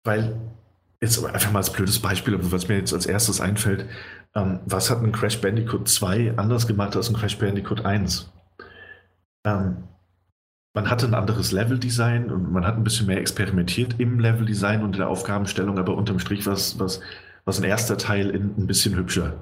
[0.04, 0.40] Weil,
[1.02, 3.88] jetzt einfach mal als blödes Beispiel, was mir jetzt als erstes einfällt,
[4.36, 8.32] ähm, was hat ein Crash Bandicoot 2 anders gemacht als ein Crash Bandicoot 1?
[9.46, 9.84] Ähm,
[10.74, 14.94] man hatte ein anderes Leveldesign und man hat ein bisschen mehr experimentiert im Leveldesign und
[14.94, 17.00] in der Aufgabenstellung, aber unterm Strich war es was,
[17.46, 19.36] was ein erster Teil in, ein bisschen hübscher.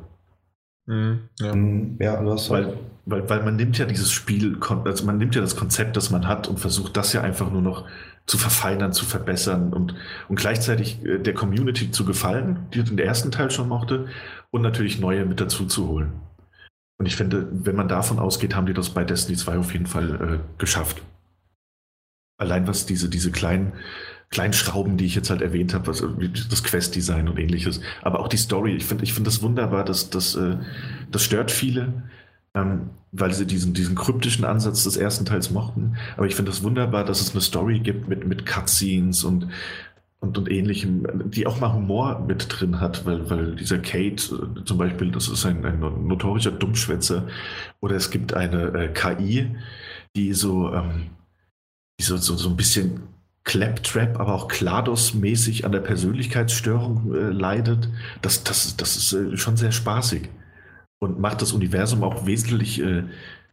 [0.87, 1.55] Mhm, ja.
[1.55, 5.35] Mhm, ja, du hast weil, weil, weil man nimmt ja dieses Spiel, also man nimmt
[5.35, 7.87] ja das Konzept, das man hat und versucht das ja einfach nur noch
[8.25, 9.95] zu verfeinern, zu verbessern und,
[10.29, 14.07] und gleichzeitig äh, der Community zu gefallen, die den ersten Teil schon mochte,
[14.51, 16.11] und natürlich neue mit dazu zu holen.
[16.97, 19.87] Und ich finde, wenn man davon ausgeht, haben die das bei Destiny 2 auf jeden
[19.87, 21.01] Fall äh, geschafft.
[22.37, 23.73] Allein was diese, diese kleinen,
[24.31, 28.29] kleinen Schrauben, die ich jetzt halt erwähnt habe, also das Quest-Design und ähnliches, aber auch
[28.29, 28.75] die Story.
[28.75, 30.57] Ich finde ich finde das wunderbar, dass das, äh,
[31.11, 32.03] das stört viele,
[32.55, 35.97] ähm, weil sie diesen, diesen kryptischen Ansatz des ersten Teils mochten.
[36.15, 39.49] Aber ich finde das wunderbar, dass es eine Story gibt mit, mit Cutscenes und,
[40.21, 44.63] und, und ähnlichem, die auch mal Humor mit drin hat, weil, weil dieser Kate äh,
[44.63, 47.27] zum Beispiel, das ist ein, ein notorischer Dummschwätzer.
[47.81, 49.57] Oder es gibt eine äh, KI,
[50.15, 51.07] die so, ähm,
[51.99, 53.10] so, so, so ein bisschen
[53.43, 57.89] Claptrap, aber auch Klados-mäßig an der Persönlichkeitsstörung äh, leidet.
[58.21, 60.29] Das, das, das ist äh, schon sehr spaßig
[60.99, 63.03] und macht das Universum auch wesentlich äh,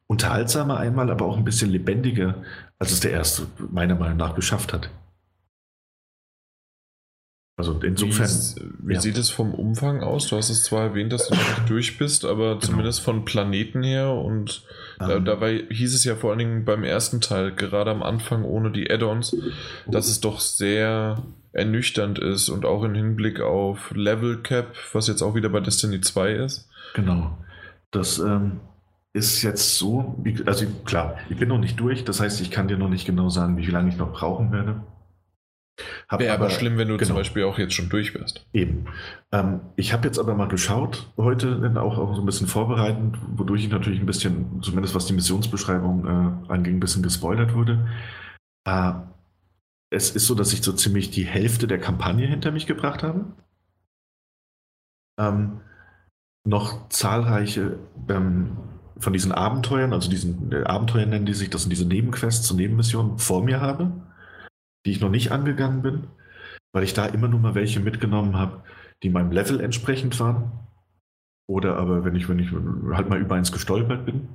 [0.07, 2.43] unterhaltsamer einmal, aber auch ein bisschen lebendiger,
[2.79, 4.91] als es der erste meiner Meinung nach geschafft hat.
[7.59, 8.29] Also insofern.
[8.29, 9.01] Wie, wie ja.
[9.01, 10.29] sieht es vom Umfang aus?
[10.29, 12.61] Du hast es zwar erwähnt, dass du noch nicht durch bist, aber genau.
[12.61, 14.63] zumindest von Planeten her und
[15.01, 15.09] um.
[15.09, 15.25] da, ähm.
[15.25, 18.89] dabei hieß es ja vor allen Dingen beim ersten Teil, gerade am Anfang ohne die
[18.89, 19.37] Add-ons,
[19.89, 21.21] dass es doch sehr
[21.53, 26.01] ernüchternd ist und auch im Hinblick auf Level Cap, was jetzt auch wieder bei Destiny
[26.01, 26.69] 2 ist.
[26.95, 27.39] Genau.
[27.91, 28.61] Das ähm,
[29.13, 32.79] ist jetzt so, also klar, ich bin noch nicht durch, das heißt, ich kann dir
[32.79, 34.83] noch nicht genau sagen, wie lange ich noch brauchen werde.
[36.11, 38.47] Wäre aber, schlimm, wenn du genau, zum Beispiel auch jetzt schon durch wärst.
[38.53, 38.87] Eben.
[39.33, 43.65] Ähm, ich habe jetzt aber mal geschaut, heute auch, auch so ein bisschen vorbereitend, wodurch
[43.65, 47.87] ich natürlich ein bisschen, zumindest was die Missionsbeschreibung äh, anging, ein bisschen gespoilert wurde.
[48.67, 48.93] Äh,
[49.91, 53.25] es ist so, dass ich so ziemlich die Hälfte der Kampagne hinter mich gebracht habe.
[55.19, 55.61] Ähm,
[56.45, 57.79] noch zahlreiche
[58.09, 58.57] ähm,
[58.99, 62.57] von diesen Abenteuern, also diesen äh, Abenteuern nennen die sich, das sind diese Nebenquests und
[62.57, 63.93] Nebenmissionen vor mir habe,
[64.89, 66.09] die ich noch nicht angegangen bin.
[66.73, 68.63] weil ich da immer nur mal welche mitgenommen habe,
[69.03, 70.53] die meinem Level entsprechend waren.
[71.47, 72.51] Oder aber wenn ich, wenn ich
[72.95, 74.29] halt mal über eins gestolpert bin.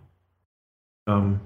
[1.07, 1.39] Ähm,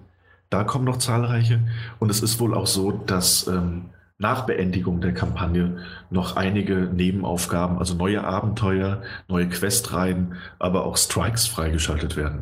[0.49, 1.61] da kommen noch zahlreiche.
[1.99, 7.77] Und es ist wohl auch so, dass ähm, nach Beendigung der Kampagne noch einige Nebenaufgaben,
[7.77, 12.41] also neue Abenteuer, neue Questreihen, aber auch Strikes freigeschaltet werden.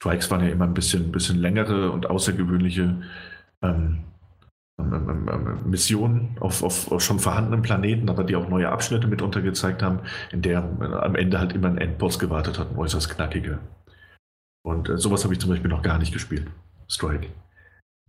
[0.00, 3.02] Strikes waren ja immer ein bisschen, bisschen längere und außergewöhnliche
[3.62, 4.04] ähm,
[4.76, 10.00] Missionen auf, auf, auf, schon vorhandenen Planeten, aber die auch neue Abschnitte mit untergezeigt haben,
[10.32, 10.64] in der
[11.02, 13.60] am Ende halt immer ein Endboss gewartet hat, ein äußerst knackiger.
[14.64, 16.48] Und äh, sowas habe ich zum Beispiel noch gar nicht gespielt.
[16.88, 17.28] Strike.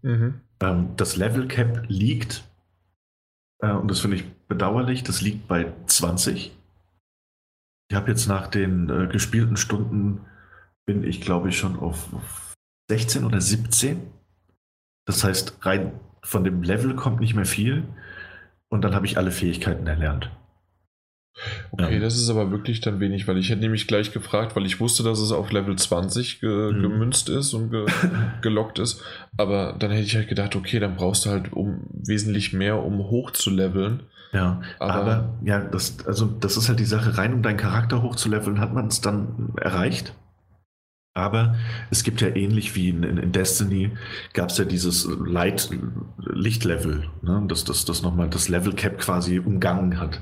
[0.02, 0.42] Mhm.
[0.60, 2.44] Ähm, das Level Cap liegt,
[3.62, 6.58] äh, und das finde ich bedauerlich, das liegt bei 20.
[7.90, 10.26] Ich habe jetzt nach den äh, gespielten Stunden,
[10.88, 12.10] bin ich glaube ich schon auf
[12.90, 14.02] 16 oder 17.
[15.08, 17.84] Das heißt, rein von dem Level kommt nicht mehr viel.
[18.68, 20.32] Und dann habe ich alle Fähigkeiten erlernt.
[21.72, 22.00] Okay, ja.
[22.00, 25.04] das ist aber wirklich dann wenig, weil ich hätte nämlich gleich gefragt, weil ich wusste,
[25.04, 26.82] dass es auf Level 20 ge mhm.
[26.82, 27.86] gemünzt ist und ge
[28.42, 29.04] gelockt ist.
[29.38, 33.00] Aber dann hätte ich halt gedacht, okay, dann brauchst du halt um wesentlich mehr, um
[33.00, 34.04] hoch zu leveln.
[34.32, 38.02] Ja, aber, aber ja, das, also das ist halt die Sache, rein um deinen Charakter
[38.02, 40.14] hochzuleveln, hat man es dann erreicht.
[41.16, 41.56] Aber
[41.92, 43.92] es gibt ja ähnlich wie in, in Destiny,
[44.34, 45.70] gab es ja dieses Light
[46.18, 47.44] Lichtlevel, ne?
[47.48, 50.22] das, das, das nochmal das Level Cap quasi umgangen hat.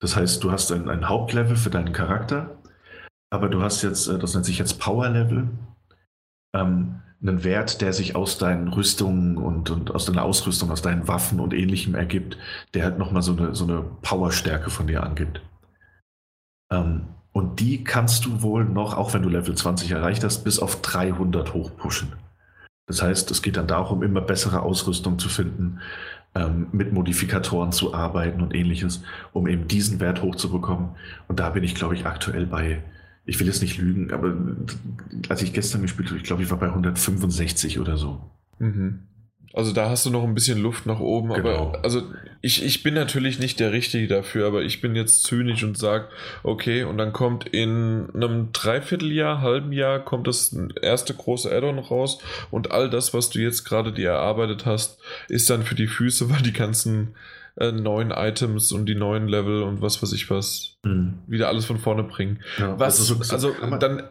[0.00, 2.58] Das heißt, du hast ein, ein Hauptlevel für deinen Charakter,
[3.30, 5.48] aber du hast jetzt, äh, das nennt sich jetzt Power Level,
[6.54, 11.08] ähm, einen Wert, der sich aus deinen Rüstungen und, und aus deiner Ausrüstung, aus deinen
[11.08, 12.36] Waffen und ähnlichem ergibt,
[12.74, 15.40] der halt nochmal so eine, so eine Powerstärke von dir angibt.
[16.70, 20.58] Ähm, und die kannst du wohl noch, auch wenn du Level 20 erreicht hast, bis
[20.58, 22.12] auf 300 hochpushen.
[22.86, 25.80] Das heißt, es geht dann darum, immer bessere Ausrüstung zu finden,
[26.34, 29.02] ähm, mit Modifikatoren zu arbeiten und ähnliches,
[29.32, 30.90] um eben diesen Wert hochzubekommen.
[31.28, 32.82] Und da bin ich, glaube ich, aktuell bei,
[33.24, 34.34] ich will jetzt nicht lügen, aber
[35.28, 38.20] als ich gestern gespielt habe, ich glaube, ich war bei 165 oder so.
[38.58, 39.06] Mhm.
[39.54, 41.68] Also da hast du noch ein bisschen Luft nach oben, genau.
[41.68, 42.02] aber also
[42.44, 46.08] ich, ich bin natürlich nicht der Richtige dafür, aber ich bin jetzt zynisch und sage,
[46.42, 52.18] okay, und dann kommt in einem Dreivierteljahr, halben Jahr, kommt das erste große Add-on raus
[52.50, 54.98] und all das, was du jetzt gerade dir erarbeitet hast,
[55.28, 57.14] ist dann für die Füße, weil die ganzen
[57.56, 61.18] äh, neuen Items und die neuen Level und was weiß ich was mhm.
[61.28, 62.40] wieder alles von vorne bringen.
[62.58, 64.02] Ja, was, also, so, so also dann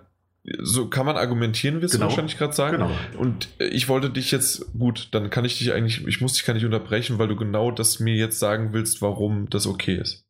[0.59, 2.05] so kann man argumentieren, wirst genau.
[2.05, 2.77] du wahrscheinlich gerade sagen.
[2.77, 2.91] Genau.
[3.17, 6.45] Und äh, ich wollte dich jetzt, gut, dann kann ich dich eigentlich, ich muss dich
[6.45, 10.25] gar nicht unterbrechen, weil du genau das mir jetzt sagen willst, warum das okay ist.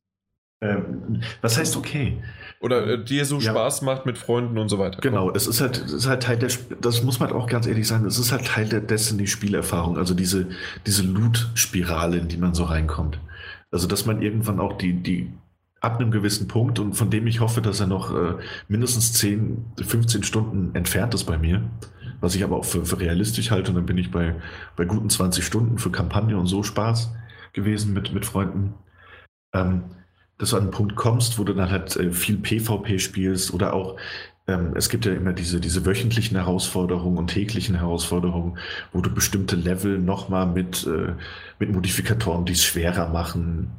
[0.63, 2.21] Ähm, was heißt okay?
[2.59, 3.51] Oder äh, dir so ja.
[3.51, 4.99] Spaß macht mit Freunden und so weiter.
[5.01, 7.87] Genau, es ist halt, es ist halt Teil der, das muss man auch ganz ehrlich
[7.87, 10.47] sagen, es ist halt Teil der Destiny-Spielerfahrung, also diese,
[10.85, 13.19] diese Loot-Spirale, in die man so reinkommt.
[13.71, 15.31] Also, dass man irgendwann auch die, die
[15.81, 18.35] ab einem gewissen Punkt und von dem ich hoffe, dass er noch äh,
[18.67, 21.63] mindestens 10, 15 Stunden entfernt ist bei mir,
[22.21, 24.35] was ich aber auch für, für realistisch halte und dann bin ich bei,
[24.75, 27.13] bei guten 20 Stunden für Kampagne und so Spaß
[27.53, 28.75] gewesen mit, mit Freunden.
[29.53, 29.83] Ähm,
[30.37, 33.73] dass du an einen Punkt kommst, wo du dann halt äh, viel PvP spielst oder
[33.73, 33.97] auch
[34.47, 38.57] ähm, es gibt ja immer diese, diese wöchentlichen Herausforderungen und täglichen Herausforderungen,
[38.91, 41.13] wo du bestimmte Level nochmal mit, äh,
[41.59, 43.71] mit Modifikatoren, die es schwerer machen,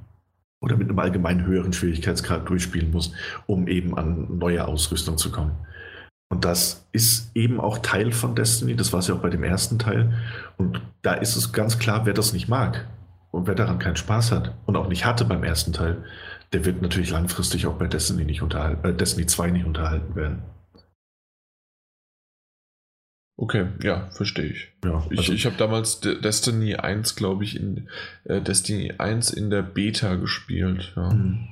[0.62, 3.12] oder mit einem allgemein höheren Schwierigkeitsgrad durchspielen muss,
[3.46, 5.52] um eben an neue Ausrüstung zu kommen.
[6.30, 9.44] Und das ist eben auch Teil von Destiny, das war es ja auch bei dem
[9.44, 10.14] ersten Teil.
[10.56, 12.88] Und da ist es ganz klar, wer das nicht mag
[13.30, 16.04] und wer daran keinen Spaß hat und auch nicht hatte beim ersten Teil,
[16.52, 20.42] der wird natürlich langfristig auch bei Destiny, nicht unterhalten, äh, Destiny 2 nicht unterhalten werden.
[23.36, 24.68] Okay, ja, verstehe ich.
[24.84, 27.88] Ja, also ich ich habe damals De Destiny 1, glaube ich, in
[28.24, 30.92] äh, Destiny 1 in der Beta gespielt.
[30.96, 31.12] Ja.
[31.12, 31.48] Mhm.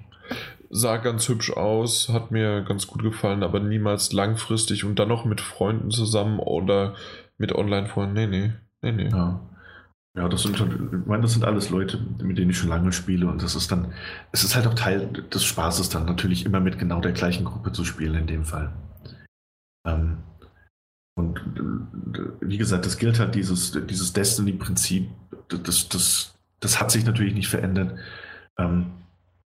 [0.68, 5.24] Sah ganz hübsch aus, hat mir ganz gut gefallen, aber niemals langfristig und dann noch
[5.24, 6.94] mit Freunden zusammen oder
[7.38, 8.14] mit Online-Freunden.
[8.14, 8.52] Nee, nee,
[8.82, 9.08] nee, nee.
[9.08, 9.40] Ja.
[10.16, 13.28] Ja, das sind ich meine, das sind alles Leute, mit denen ich schon lange spiele
[13.28, 13.92] und das ist dann,
[14.32, 17.72] es ist halt auch Teil des Spaßes dann natürlich immer mit genau der gleichen Gruppe
[17.72, 18.72] zu spielen in dem Fall.
[19.86, 20.18] Ähm,
[21.20, 25.08] und äh, wie gesagt, das gilt halt dieses, dieses Destiny-Prinzip,
[25.48, 27.98] das, das, das hat sich natürlich nicht verändert.
[28.58, 28.86] Ähm,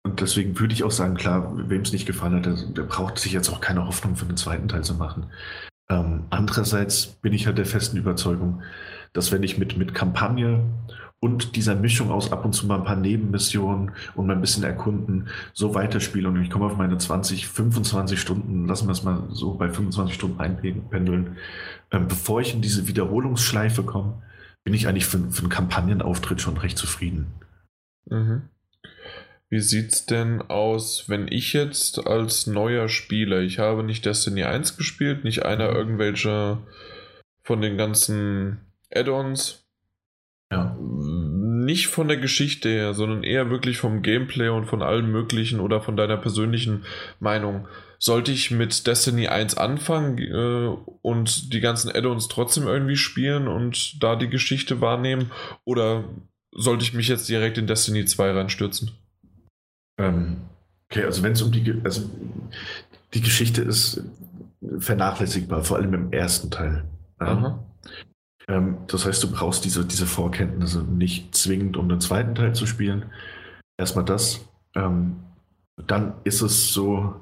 [0.04, 3.20] und deswegen würde ich auch sagen, klar, wem es nicht gefallen hat, der, der, braucht
[3.20, 5.28] sich jetzt auch keine Hoffnung für den zweiten Teil zu machen.
[5.90, 8.62] Ähm, andererseits bin ich halt der festen Überzeugung,
[9.14, 10.64] dass wenn ich mit, mit Kampagne
[11.20, 14.64] und dieser Mischung aus ab und zu mal ein paar Nebenmissionen und mal ein bisschen
[14.64, 19.24] erkunden, so weiterspiele und ich komme auf meine 20, 25 Stunden, lassen wir es mal
[19.32, 21.38] so bei 25 Stunden einpendeln,
[21.91, 24.22] ähm, bevor ich in diese Wiederholungsschleife komme,
[24.64, 27.28] bin ich eigentlich für, für einen Kampagnenauftritt schon recht zufrieden.
[28.06, 28.44] Mhm.
[29.50, 34.78] Wie sieht's denn aus, wenn ich jetzt als neuer Spieler, ich habe nicht Destiny 1
[34.78, 36.60] gespielt, nicht einer irgendwelche
[37.41, 38.60] von den ganzen
[38.94, 39.66] Add-ons,
[40.52, 40.76] ja.
[40.80, 45.82] nicht von der Geschichte her, sondern eher wirklich vom Gameplay und von allem Möglichen oder
[45.82, 46.86] von deiner persönlichen
[47.20, 47.68] Meinung.
[48.00, 54.02] Sollte ich mit Destiny 1 anfangen äh, und die ganzen Add-ons trotzdem irgendwie spielen und
[54.02, 55.32] da die Geschichte wahrnehmen?
[55.66, 56.06] Oder
[56.52, 58.92] sollte ich mich jetzt direkt in Destiny 2 reinstürzen?
[59.98, 60.38] Ähm,
[60.90, 62.10] okay, also wenn es um die, also
[63.14, 64.02] die Geschichte ist
[64.80, 66.86] vernachlässigbar, vor allem im ersten Teil.
[67.20, 67.60] Ja.
[68.50, 72.66] Ähm, das heißt, du brauchst diese, diese Vorkenntnisse nicht zwingend, um den zweiten Teil zu
[72.66, 73.06] spielen.
[73.78, 74.42] Erstmal das.
[74.76, 75.18] Ähm,
[75.88, 77.16] dann ist es so,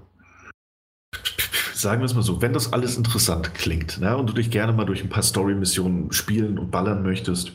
[1.74, 4.74] sagen wir es mal so, wenn das alles interessant klingt ne, und du dich gerne
[4.74, 7.52] mal durch ein paar Story-Missionen spielen und ballern möchtest,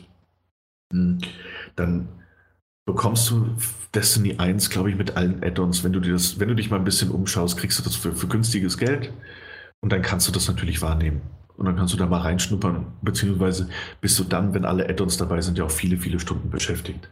[0.93, 1.17] hm,
[1.75, 2.07] dann
[2.85, 3.55] bekommst du
[3.93, 5.83] Destiny 1, glaube ich, mit allen Add-ons.
[5.83, 8.77] Wenn du wenn du dich mal ein bisschen umschaust, kriegst du das für, für günstiges
[8.77, 9.11] Geld
[9.81, 11.21] und dann kannst du das natürlich wahrnehmen.
[11.57, 13.69] Und dann kannst du da mal reinschnuppern, beziehungsweise
[14.01, 17.09] bist du dann, wenn alle Add-ons dabei sind, ja auch viele, viele Stunden beschäftigt.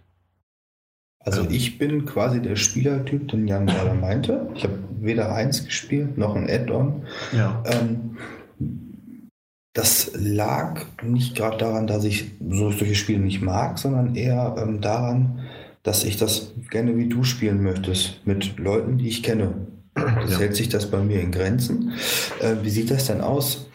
[1.19, 1.47] Also ähm.
[1.51, 4.49] ich bin quasi der Spielertyp, den Jan gerade meinte.
[4.55, 7.03] Ich habe weder eins gespielt noch ein Add-on.
[7.31, 7.63] Ja.
[7.65, 8.17] Ähm,
[9.73, 15.39] das lag nicht gerade daran, dass ich solche Spiele nicht mag, sondern eher ähm, daran,
[15.83, 19.53] dass ich das gerne wie du spielen möchtest, mit Leuten, die ich kenne.
[19.93, 20.39] Das ja.
[20.39, 21.91] hält sich das bei mir in Grenzen.
[22.39, 23.69] Äh, wie sieht das denn aus?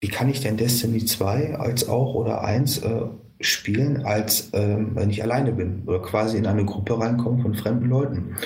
[0.00, 3.02] Wie kann ich denn Destiny 2 als auch oder 1 äh,
[3.40, 7.88] spielen, als äh, wenn ich alleine bin oder quasi in eine Gruppe reinkomme von fremden
[7.88, 8.36] Leuten?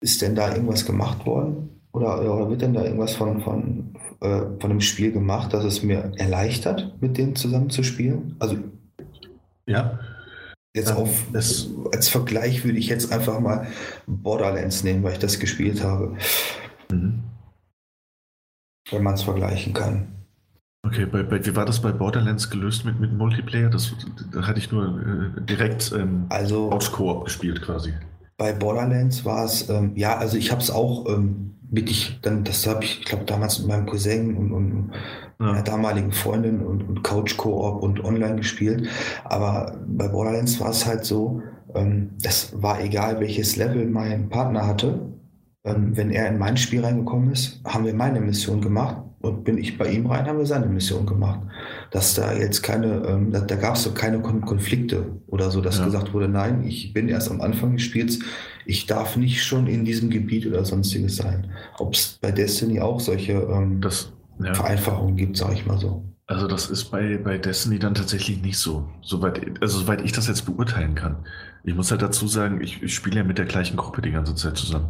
[0.00, 1.70] Ist denn da irgendwas gemacht worden?
[1.92, 5.82] Oder, oder wird denn da irgendwas von, von, äh, von dem Spiel gemacht, dass es
[5.82, 8.36] mir erleichtert, mit denen zusammen zu spielen?
[8.40, 8.56] Also
[9.66, 9.98] ja,
[10.74, 13.68] Jetzt ähm, auf, das, als Vergleich würde ich jetzt einfach mal
[14.06, 16.16] Borderlands nehmen, weil ich das gespielt habe.
[16.90, 17.22] Mhm.
[18.90, 20.08] Wenn man es vergleichen kann.
[20.86, 23.70] Okay, bei, bei, wie war das bei Borderlands gelöst mit, mit Multiplayer?
[23.70, 23.94] Das,
[24.32, 27.94] da hatte ich nur äh, direkt ähm, also, Couch-Koop gespielt quasi.
[28.36, 32.44] Bei Borderlands war es, ähm, ja, also ich habe es auch ähm, mit ich, dann,
[32.44, 34.90] das habe ich, ich glaube, damals mit meinem Cousin und, und
[35.40, 35.46] ja.
[35.46, 38.86] meiner damaligen Freundin und, und Couch-Koop und online gespielt.
[39.24, 41.42] Aber bei Borderlands war es halt so,
[41.74, 45.00] ähm, es war egal, welches Level mein Partner hatte.
[45.64, 49.58] Ähm, wenn er in mein Spiel reingekommen ist, haben wir meine Mission gemacht und bin
[49.58, 51.40] ich bei ihm rein, haben wir seine Mission gemacht.
[51.90, 55.60] Dass da jetzt keine, ähm, da, da gab es so keine Kon Konflikte oder so,
[55.60, 55.86] dass ja.
[55.86, 58.18] gesagt wurde, nein, ich bin erst am Anfang des Spiels,
[58.66, 61.50] ich darf nicht schon in diesem Gebiet oder sonstiges sein.
[61.78, 64.54] Ob es bei Destiny auch solche ähm, das, ja.
[64.54, 66.04] Vereinfachungen gibt, sage ich mal so.
[66.26, 70.26] Also das ist bei, bei Destiny dann tatsächlich nicht so, soweit, also soweit ich das
[70.26, 71.26] jetzt beurteilen kann.
[71.64, 74.34] Ich muss halt dazu sagen, ich, ich spiele ja mit der gleichen Gruppe die ganze
[74.34, 74.88] Zeit zusammen.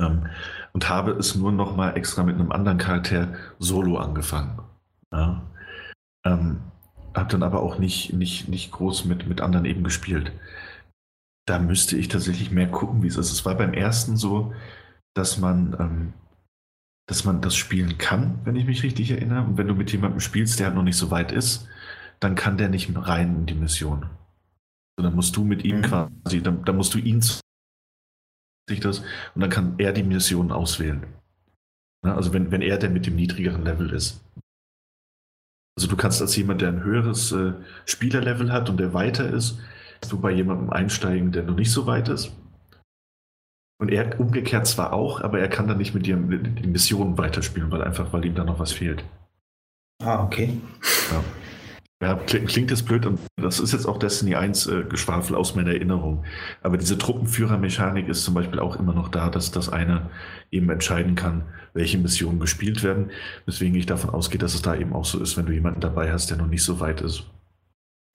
[0.00, 0.26] Ähm,
[0.72, 4.58] und habe es nur noch mal extra mit einem anderen Charakter solo angefangen.
[5.12, 5.42] Ja.
[6.24, 6.60] Ähm,
[7.14, 10.32] habe dann aber auch nicht, nicht, nicht groß mit, mit anderen eben gespielt.
[11.46, 13.32] Da müsste ich tatsächlich mehr gucken, wie es ist.
[13.32, 14.54] Es war beim ersten so,
[15.14, 16.12] dass man, ähm,
[17.06, 19.44] dass man das spielen kann, wenn ich mich richtig erinnere.
[19.44, 21.68] Und wenn du mit jemandem spielst, der halt noch nicht so weit ist,
[22.20, 24.06] dann kann der nicht rein in die Mission.
[24.96, 25.82] Dann musst du mit ihm mhm.
[25.82, 27.20] quasi, dann, dann musst du ihn
[28.68, 29.00] sich das
[29.34, 31.06] und dann kann er die Mission auswählen.
[32.04, 34.20] Ja, also wenn, wenn er der mit dem niedrigeren Level ist.
[35.76, 37.54] Also du kannst als jemand, der ein höheres äh,
[37.86, 39.58] Spielerlevel hat und der weiter ist,
[40.08, 42.32] du bei jemandem einsteigen, der noch nicht so weit ist.
[43.80, 47.70] Und er umgekehrt zwar auch, aber er kann dann nicht mit dir die Mission weiterspielen,
[47.70, 49.04] weil einfach, weil ihm da noch was fehlt.
[50.00, 50.60] Ah, okay.
[51.10, 51.24] Ja.
[52.02, 55.70] Ja, klingt jetzt blöd und das ist jetzt auch Destiny 1 äh, Geschwafel aus meiner
[55.70, 56.24] Erinnerung.
[56.60, 60.10] Aber diese Truppenführermechanik ist zum Beispiel auch immer noch da, dass das einer
[60.50, 63.12] eben entscheiden kann, welche Missionen gespielt werden.
[63.46, 66.10] Weswegen ich davon ausgehe, dass es da eben auch so ist, wenn du jemanden dabei
[66.10, 67.30] hast, der noch nicht so weit ist,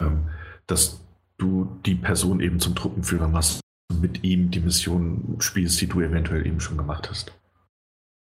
[0.02, 0.32] ähm,
[0.66, 1.00] dass
[1.38, 6.02] du die Person eben zum Truppenführer machst und mit ihm die Mission spielst, die du
[6.02, 7.32] eventuell eben schon gemacht hast.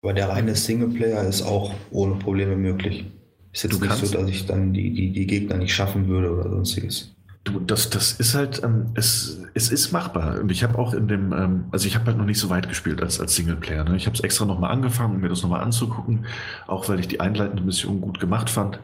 [0.02, 3.06] Aber der reine Singleplayer ist auch ohne Probleme möglich.
[3.54, 6.08] Ist jetzt du nicht kannst, so, dass ich dann die, die, die Gegner nicht schaffen
[6.08, 7.14] würde oder sonstiges.
[7.44, 10.40] Du, das, das ist halt, ähm, es, es ist machbar.
[10.40, 12.68] Und ich habe auch in dem, ähm, also ich habe halt noch nicht so weit
[12.68, 13.84] gespielt als, als Singleplayer.
[13.84, 13.96] Ne?
[13.96, 16.26] Ich habe es extra nochmal angefangen, um mir das nochmal anzugucken,
[16.66, 18.80] auch weil ich die einleitende Mission gut gemacht fand.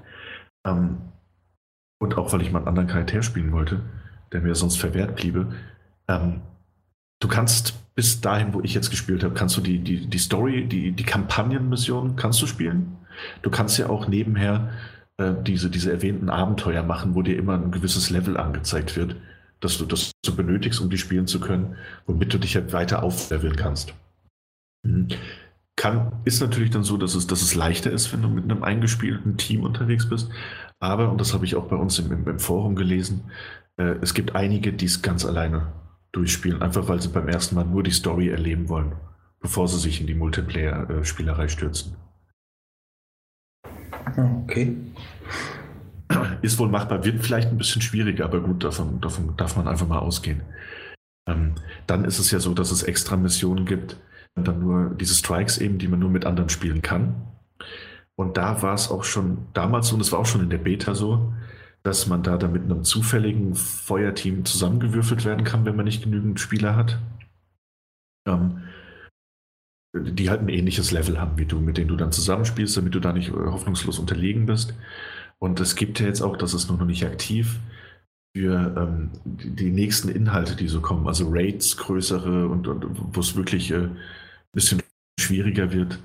[0.65, 0.99] Ähm,
[1.99, 3.81] und auch weil ich mal einen anderen Charakter spielen wollte,
[4.33, 5.53] der mir sonst verwehrt bliebe.
[6.07, 6.43] Ähm,
[7.19, 10.69] du kannst bis dahin, wo ich jetzt gespielt habe, kannst du die, die, die Story,
[10.69, 12.99] die, die Kampagnenmission kannst du spielen.
[13.43, 14.71] Du kannst ja auch nebenher
[15.19, 19.17] äh, diese, diese erwähnten Abenteuer machen, wo dir immer ein gewisses Level angezeigt wird.
[19.61, 21.77] dass du das so benötigst, um die spielen zu können,
[22.07, 23.93] womit du dich halt weiter aufleveln kannst.
[24.83, 25.09] Mhm.
[25.77, 28.63] Kann, ist natürlich dann so, dass es, dass es leichter ist, wenn du mit einem
[28.63, 30.31] eingespielten Team unterwegs bist.
[30.79, 33.31] Aber, und das habe ich auch bei uns im, im, im Forum gelesen,
[33.77, 35.73] äh, es gibt einige, die es ganz alleine
[36.13, 38.93] durchspielen, einfach weil sie beim ersten Mal nur die Story erleben wollen,
[39.41, 41.97] bevor sie sich in die Multiplayer-Spielerei stürzen.
[44.45, 44.77] Okay.
[46.43, 49.87] Ist wohl machbar, wird vielleicht ein bisschen schwieriger, aber gut, davon, davon darf man einfach
[49.87, 50.43] mal ausgehen.
[51.29, 51.55] Ähm,
[51.87, 53.97] dann ist es ja so, dass es extra Missionen gibt,
[54.35, 57.15] dann nur diese Strikes eben, die man nur mit anderen spielen kann.
[58.17, 60.59] Und da war es auch schon damals so, und es war auch schon in der
[60.59, 61.33] Beta so,
[61.83, 66.39] dass man da dann mit einem zufälligen Feuerteam zusammengewürfelt werden kann, wenn man nicht genügend
[66.39, 66.99] Spieler hat.
[68.27, 68.63] Ähm,
[69.93, 73.01] die halt ein ähnliches Level haben wie du, mit denen du dann zusammenspielst, damit du
[73.01, 74.75] da nicht äh, hoffnungslos unterlegen bist.
[75.39, 77.59] Und es gibt ja jetzt auch, das ist nur noch nicht aktiv,
[78.37, 83.21] für ähm, die, die, nächsten Inhalte, die so kommen, also Raids, größere und, und wo
[83.21, 83.97] es wirklich äh, ein
[84.53, 84.81] bisschen
[85.19, 85.99] schwieriger wird,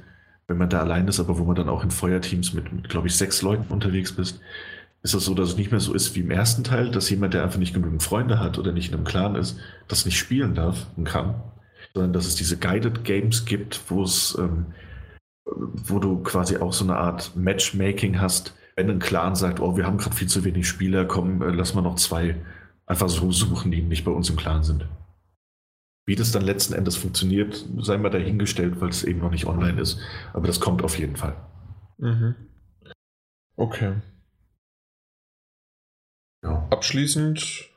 [0.48, 3.08] wenn man da allein ist, aber wo man dann auch in Feuerteams mit, mit glaube
[3.08, 4.42] ich, sechs Leuten unterwegs bist,
[5.04, 7.36] ist das so, dass es nicht mehr so ist wie im ersten Teil, dass jemand,
[7.36, 10.56] der einfach nicht genügend Freunde hat oder nicht in einem Clan ist, das nicht spielen
[10.56, 11.36] darf und kann,
[11.96, 14.66] sondern dass es diese Guided Games gibt, wo es, ähm,
[15.46, 19.86] wo du quasi auch so eine Art Matchmaking hast, wenn ein Clan sagt, oh, wir
[19.86, 22.36] haben gerade viel zu wenig Spieler, komm, äh, lass mal noch zwei
[22.86, 24.86] einfach so suchen, die nicht bei uns im Clan sind.
[26.06, 29.80] Wie das dann letzten Endes funktioniert, sei mal dahingestellt, weil es eben noch nicht online
[29.82, 29.98] ist.
[30.34, 31.36] Aber das kommt auf jeden Fall.
[31.98, 32.36] Mhm.
[33.56, 34.02] Okay.
[36.44, 36.68] Ja.
[36.70, 37.70] Abschließend,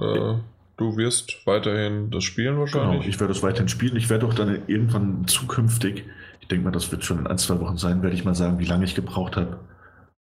[0.00, 0.38] äh,
[0.76, 3.00] du wirst weiterhin das spielen wahrscheinlich.
[3.00, 3.96] Genau, ich werde es weiterhin spielen.
[3.96, 6.04] Ich werde auch dann irgendwann zukünftig,
[6.40, 8.58] ich denke mal, das wird schon in ein, zwei Wochen sein, werde ich mal sagen,
[8.58, 9.58] wie lange ich gebraucht habe,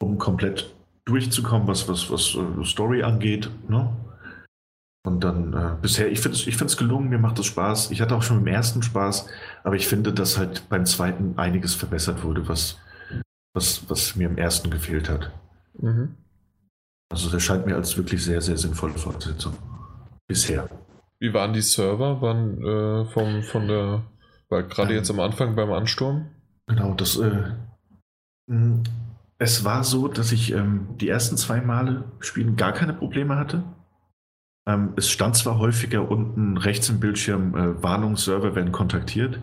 [0.02, 0.74] um komplett
[1.06, 3.50] durchzukommen, was, was, was uh, Story angeht.
[3.68, 3.90] Ne?
[5.06, 7.92] Und dann äh, bisher, ich finde es ich gelungen, mir macht es Spaß.
[7.92, 9.28] Ich hatte auch schon im ersten Spaß,
[9.64, 12.80] aber ich finde, dass halt beim zweiten einiges verbessert wurde, was,
[13.54, 15.32] was, was mir im ersten gefehlt hat.
[15.78, 16.16] Mhm.
[17.12, 19.54] Also das scheint mir als wirklich sehr, sehr sinnvolle Fortsetzung.
[20.28, 20.70] Bisher.
[21.20, 22.22] Wie waren die Server?
[22.22, 24.04] Waren äh, vom, von der,
[24.50, 26.30] weil gerade ähm, jetzt am Anfang beim Ansturm?
[26.68, 27.52] Genau, das äh,
[29.38, 33.64] es war so, dass ich ähm, die ersten zwei Male spielen gar keine Probleme hatte.
[34.68, 39.42] Ähm, es stand zwar häufiger unten rechts im Bildschirm äh, Warnungsserver werden kontaktiert,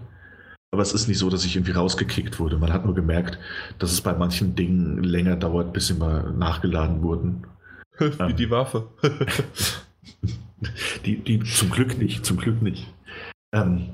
[0.71, 2.57] aber es ist nicht so, dass ich irgendwie rausgekickt wurde.
[2.57, 3.39] Man hat nur gemerkt,
[3.79, 7.47] dass es bei manchen Dingen länger dauert, bis sie mal nachgeladen wurden.
[7.99, 8.89] Wie ähm, die Waffe.
[11.05, 12.93] die, die zum Glück nicht, zum Glück nicht.
[13.53, 13.91] Ähm,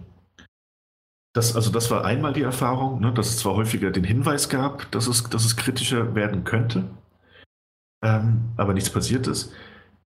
[1.35, 4.91] das, also das war einmal die Erfahrung, ne, dass es zwar häufiger den Hinweis gab,
[4.93, 6.85] dass es, dass es kritischer werden könnte,
[8.03, 9.53] ähm, aber nichts passiert ist.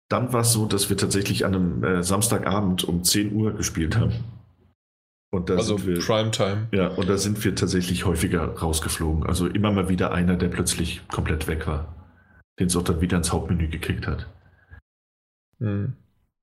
[0.10, 3.96] Dann war es so, dass wir tatsächlich an einem äh, Samstagabend um 10 Uhr gespielt
[3.96, 4.14] haben.
[5.32, 6.68] Und da also sind wir, Primetime.
[6.72, 9.28] Ja, und da sind wir tatsächlich häufiger rausgeflogen.
[9.28, 11.96] Also immer mal wieder einer, der plötzlich komplett weg war
[12.60, 14.28] den es auch dann wieder ins Hauptmenü gekickt hat.
[15.60, 15.96] Mhm.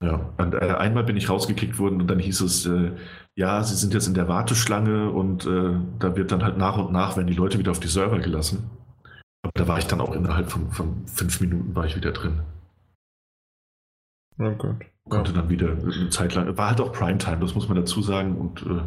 [0.04, 2.92] Ja, und, äh, einmal bin ich rausgekickt worden und dann hieß es, äh,
[3.34, 6.92] ja, sie sind jetzt in der Warteschlange und äh, da wird dann halt nach und
[6.92, 8.70] nach, werden die Leute wieder auf die Server gelassen.
[9.42, 12.40] Aber da war ich dann auch innerhalb von, von fünf Minuten war ich wieder drin.
[14.38, 14.84] Oh Gott.
[15.08, 18.36] Konnte dann wieder eine Zeit lang, war halt auch Primetime, das muss man dazu sagen
[18.36, 18.82] und äh,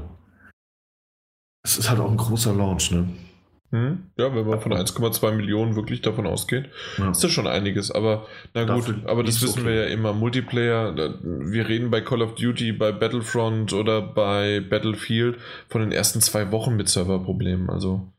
[1.63, 3.07] es ist halt auch ein großer Launch, ne?
[3.72, 4.09] Hm?
[4.17, 7.11] Ja, wenn man von 1,2 Millionen wirklich davon ausgeht, ja.
[7.11, 7.91] ist das schon einiges.
[7.91, 8.25] Aber
[8.56, 9.69] na gut, Dafür aber das wissen okay.
[9.69, 10.14] wir ja immer.
[10.14, 16.19] Multiplayer, wir reden bei Call of Duty, bei Battlefront oder bei Battlefield von den ersten
[16.19, 17.69] zwei Wochen mit Serverproblemen.
[17.69, 18.11] Also.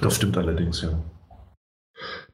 [0.00, 1.00] Das stimmt allerdings, ja.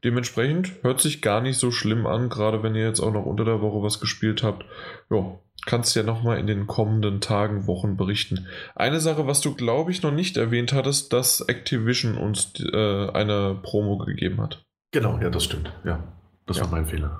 [0.03, 3.45] Dementsprechend hört sich gar nicht so schlimm an, gerade wenn ihr jetzt auch noch unter
[3.45, 4.65] der Woche was gespielt habt.
[5.09, 8.47] Ja, kannst ja nochmal in den kommenden Tagen, Wochen berichten.
[8.75, 13.59] Eine Sache, was du, glaube ich, noch nicht erwähnt hattest, dass Activision uns äh, eine
[13.61, 14.63] Promo gegeben hat.
[14.91, 15.71] Genau, ja, das stimmt.
[15.83, 16.03] Ja,
[16.45, 16.63] das ja.
[16.63, 17.19] war mein Fehler.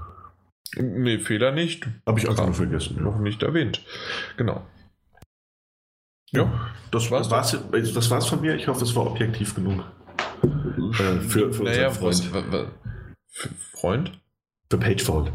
[0.75, 1.87] Nee, Fehler nicht.
[2.05, 2.97] Habe ich einfach nur vergessen.
[2.97, 3.03] Ja.
[3.03, 3.81] Noch nicht erwähnt.
[4.37, 4.65] Genau.
[6.31, 7.31] Ja, das war's.
[7.31, 8.55] war's das war's von mir.
[8.55, 9.85] Ich hoffe, es war objektiv genug.
[10.99, 12.33] Äh, für, für naja, Freund.
[12.33, 12.71] Was,
[13.27, 14.19] für Freund?
[14.69, 15.31] Für Pagefold.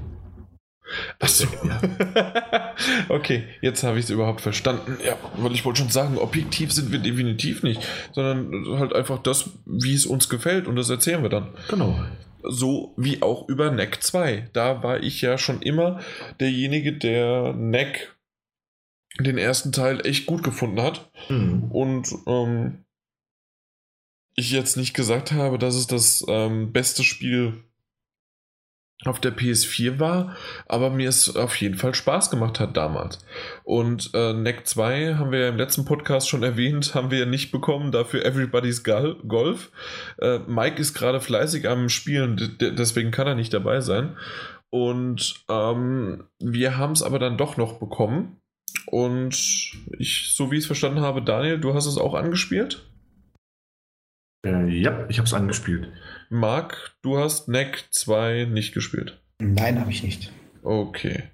[1.18, 1.46] Achso.
[1.64, 2.74] Ja.
[3.08, 4.98] okay, jetzt habe ich es überhaupt verstanden.
[5.04, 7.80] Ja, weil ich wollte schon sagen, objektiv sind wir definitiv nicht,
[8.12, 11.54] sondern halt einfach das, wie es uns gefällt und das erzählen wir dann.
[11.68, 11.98] Genau.
[12.42, 14.50] So wie auch über NEC 2.
[14.52, 16.00] Da war ich ja schon immer
[16.40, 18.16] derjenige, der NEC
[19.20, 21.10] den ersten Teil echt gut gefunden hat.
[21.28, 21.70] Mhm.
[21.70, 22.84] Und ähm,
[24.34, 27.64] ich jetzt nicht gesagt habe, dass es das ähm, beste Spiel
[29.04, 30.36] auf der PS4 war,
[30.66, 33.18] aber mir es auf jeden Fall Spaß gemacht hat damals.
[33.64, 37.26] Und äh, Neck 2 haben wir ja im letzten Podcast schon erwähnt, haben wir ja
[37.26, 39.72] nicht bekommen, dafür Everybody's Golf.
[40.20, 44.16] Äh, Mike ist gerade fleißig am Spielen, deswegen kann er nicht dabei sein.
[44.70, 48.38] Und ähm, wir haben es aber dann doch noch bekommen.
[48.86, 49.34] Und
[49.98, 52.91] ich, so wie ich es verstanden habe, Daniel, du hast es auch angespielt?
[54.44, 55.88] Äh, ja, ich habe es angespielt.
[56.30, 59.20] Marc, du hast Neck 2 nicht gespielt.
[59.38, 60.32] Nein, habe ich nicht.
[60.64, 61.24] Okay,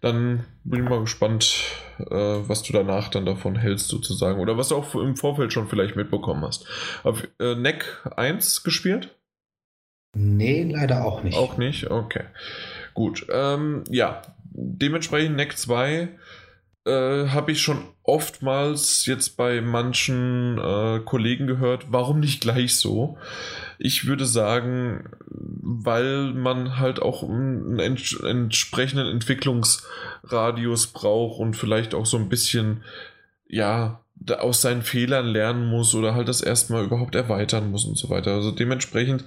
[0.00, 1.62] dann bin ich mal gespannt,
[1.98, 4.40] äh, was du danach dann davon hältst, sozusagen.
[4.40, 6.66] Oder was du auch im Vorfeld schon vielleicht mitbekommen hast.
[7.04, 7.84] Auf äh, Neck
[8.16, 9.14] 1 gespielt?
[10.16, 11.36] Nee, leider auch nicht.
[11.36, 11.90] Auch nicht?
[11.90, 12.24] Okay.
[12.94, 13.26] Gut.
[13.30, 14.22] Ähm, ja,
[14.52, 16.08] dementsprechend Neck 2
[16.88, 23.18] äh, habe ich schon oftmals jetzt bei manchen äh, Kollegen gehört, warum nicht gleich so?
[23.78, 32.06] Ich würde sagen, weil man halt auch einen ents entsprechenden Entwicklungsradius braucht und vielleicht auch
[32.06, 32.82] so ein bisschen,
[33.46, 34.00] ja,
[34.32, 38.32] aus seinen Fehlern lernen muss oder halt das erstmal überhaupt erweitern muss und so weiter.
[38.32, 39.24] Also dementsprechend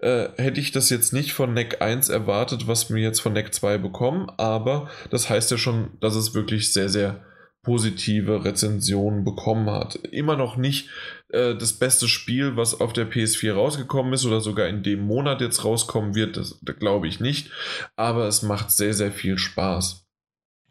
[0.00, 3.52] äh, hätte ich das jetzt nicht von NEC 1 erwartet, was wir jetzt von NEC
[3.54, 7.20] 2 bekommen, aber das heißt ja schon, dass es wirklich sehr, sehr
[7.62, 9.94] positive Rezensionen bekommen hat.
[9.94, 10.90] Immer noch nicht
[11.28, 15.40] äh, das beste Spiel, was auf der PS4 rausgekommen ist oder sogar in dem Monat
[15.40, 17.50] jetzt rauskommen wird, das, das glaube ich nicht,
[17.96, 20.04] aber es macht sehr, sehr viel Spaß.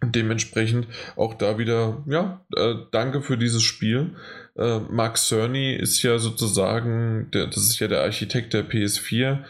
[0.03, 4.15] Dementsprechend auch da wieder, ja, äh, danke für dieses Spiel.
[4.57, 9.43] Äh, Mark Cerny ist ja sozusagen, der, das ist ja der Architekt der PS4,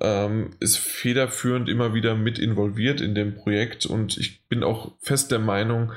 [0.00, 5.30] ähm, ist federführend immer wieder mit involviert in dem Projekt und ich bin auch fest
[5.30, 5.92] der Meinung,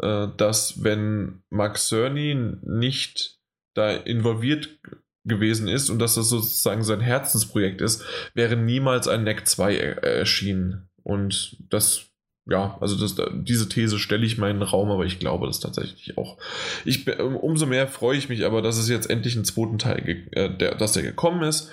[0.00, 3.38] äh, dass wenn Mark Cerny nicht
[3.74, 4.78] da involviert
[5.24, 8.04] gewesen ist und dass das sozusagen sein Herzensprojekt ist,
[8.34, 10.88] wäre niemals ein NEC 2 erschienen.
[11.02, 12.07] Und das
[12.48, 15.60] ja, also das, diese These stelle ich mal in den Raum, aber ich glaube das
[15.60, 16.38] tatsächlich auch.
[16.84, 20.48] Ich, umso mehr freue ich mich aber, dass es jetzt endlich einen zweiten Teil, äh,
[20.50, 21.70] der, dass der gekommen ist.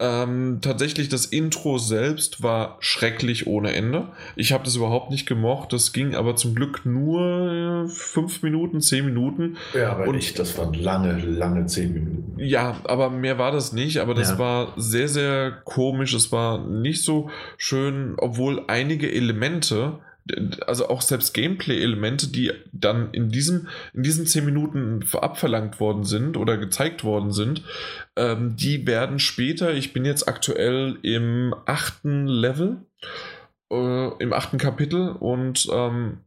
[0.00, 4.08] Ähm, tatsächlich, das Intro selbst war schrecklich ohne Ende.
[4.36, 5.72] Ich habe das überhaupt nicht gemocht.
[5.72, 9.56] Das ging aber zum Glück nur fünf Minuten, zehn Minuten.
[9.74, 10.38] Ja, aber Und, nicht.
[10.38, 12.34] Das waren lange, lange zehn Minuten.
[12.38, 13.98] Ja, aber mehr war das nicht.
[13.98, 14.38] Aber das ja.
[14.38, 16.14] war sehr, sehr komisch.
[16.14, 19.98] Es war nicht so schön, obwohl einige Elemente
[20.66, 26.36] also auch selbst Gameplay-Elemente, die dann in diesem, in diesen 10 Minuten abverlangt worden sind
[26.36, 27.62] oder gezeigt worden sind,
[28.16, 32.78] ähm, die werden später, ich bin jetzt aktuell im achten Level,
[33.70, 36.18] äh, im achten Kapitel und ähm,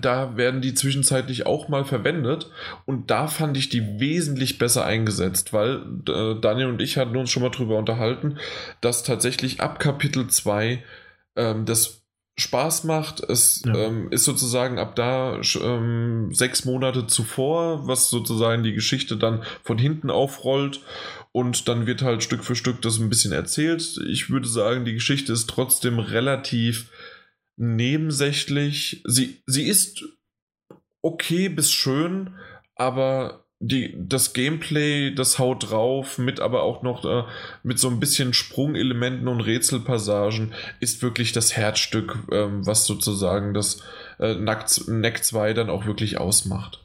[0.00, 2.50] da werden die zwischenzeitlich auch mal verwendet
[2.86, 7.30] und da fand ich die wesentlich besser eingesetzt, weil äh, Daniel und ich hatten uns
[7.30, 8.38] schon mal drüber unterhalten,
[8.80, 10.82] dass tatsächlich ab Kapitel 2
[11.36, 12.01] ähm, das
[12.42, 13.20] Spaß macht.
[13.20, 13.74] Es ja.
[13.74, 19.78] ähm, ist sozusagen ab da ähm, sechs Monate zuvor, was sozusagen die Geschichte dann von
[19.78, 20.80] hinten aufrollt
[21.32, 23.98] und dann wird halt Stück für Stück das ein bisschen erzählt.
[24.06, 26.90] Ich würde sagen, die Geschichte ist trotzdem relativ
[27.56, 29.02] nebensächlich.
[29.04, 30.04] Sie, sie ist
[31.00, 32.34] okay bis schön,
[32.76, 37.22] aber die, das Gameplay, das haut drauf, mit aber auch noch äh,
[37.62, 43.82] mit so ein bisschen Sprungelementen und Rätselpassagen, ist wirklich das Herzstück, ähm, was sozusagen das
[44.18, 46.84] äh, Neck 2 dann auch wirklich ausmacht.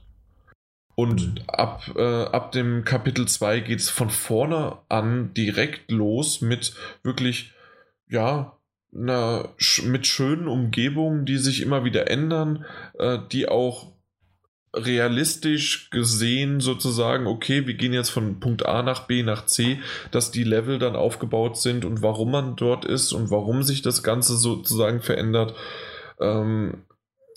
[0.93, 1.43] Und mhm.
[1.47, 7.53] ab, äh, ab dem Kapitel 2 geht es von vorne an direkt los mit wirklich,
[8.07, 8.56] ja,
[8.95, 9.49] einer,
[9.83, 12.65] mit schönen Umgebungen, die sich immer wieder ändern,
[12.99, 13.97] äh, die auch
[14.73, 19.79] realistisch gesehen sozusagen, okay, wir gehen jetzt von Punkt A nach B nach C,
[20.11, 24.03] dass die Level dann aufgebaut sind und warum man dort ist und warum sich das
[24.03, 25.55] Ganze sozusagen verändert,
[26.19, 26.83] ähm,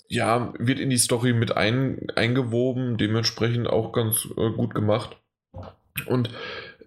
[0.07, 5.15] ja, wird in die Story mit ein, eingewoben, dementsprechend auch ganz äh, gut gemacht.
[6.05, 6.29] Und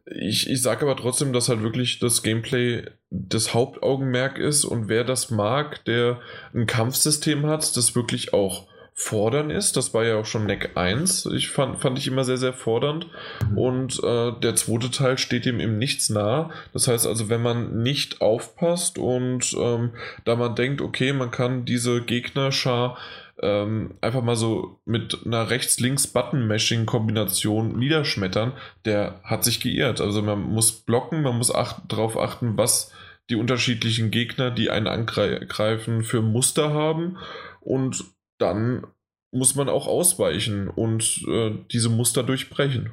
[0.06, 5.04] ich, ich sage aber trotzdem, dass halt wirklich das Gameplay das Hauptaugenmerk ist und wer
[5.04, 6.20] das mag, der
[6.52, 9.76] ein Kampfsystem hat, das wirklich auch fordern ist.
[9.76, 11.26] Das war ja auch schon Neck 1.
[11.34, 13.08] Ich fand, fand ich immer sehr, sehr fordernd.
[13.50, 13.58] Mhm.
[13.58, 16.50] Und äh, der zweite Teil steht ihm im Nichts nah.
[16.72, 19.90] Das heißt also, wenn man nicht aufpasst und ähm,
[20.24, 22.96] da man denkt, okay, man kann diese Gegnerschar
[23.42, 28.52] ähm, einfach mal so mit einer Rechts-Links-Button-Mashing-Kombination niederschmettern,
[28.84, 30.00] der hat sich geirrt.
[30.00, 32.92] Also man muss blocken, man muss ach darauf achten, was
[33.28, 37.18] die unterschiedlichen Gegner, die einen angreifen, für Muster haben.
[37.60, 38.04] Und
[38.38, 38.86] dann
[39.32, 42.92] muss man auch ausweichen und äh, diese Muster durchbrechen.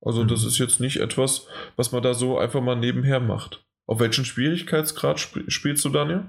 [0.00, 0.28] Also mhm.
[0.28, 3.64] das ist jetzt nicht etwas, was man da so einfach mal nebenher macht.
[3.86, 6.24] Auf welchen Schwierigkeitsgrad sp spielst du, Daniel?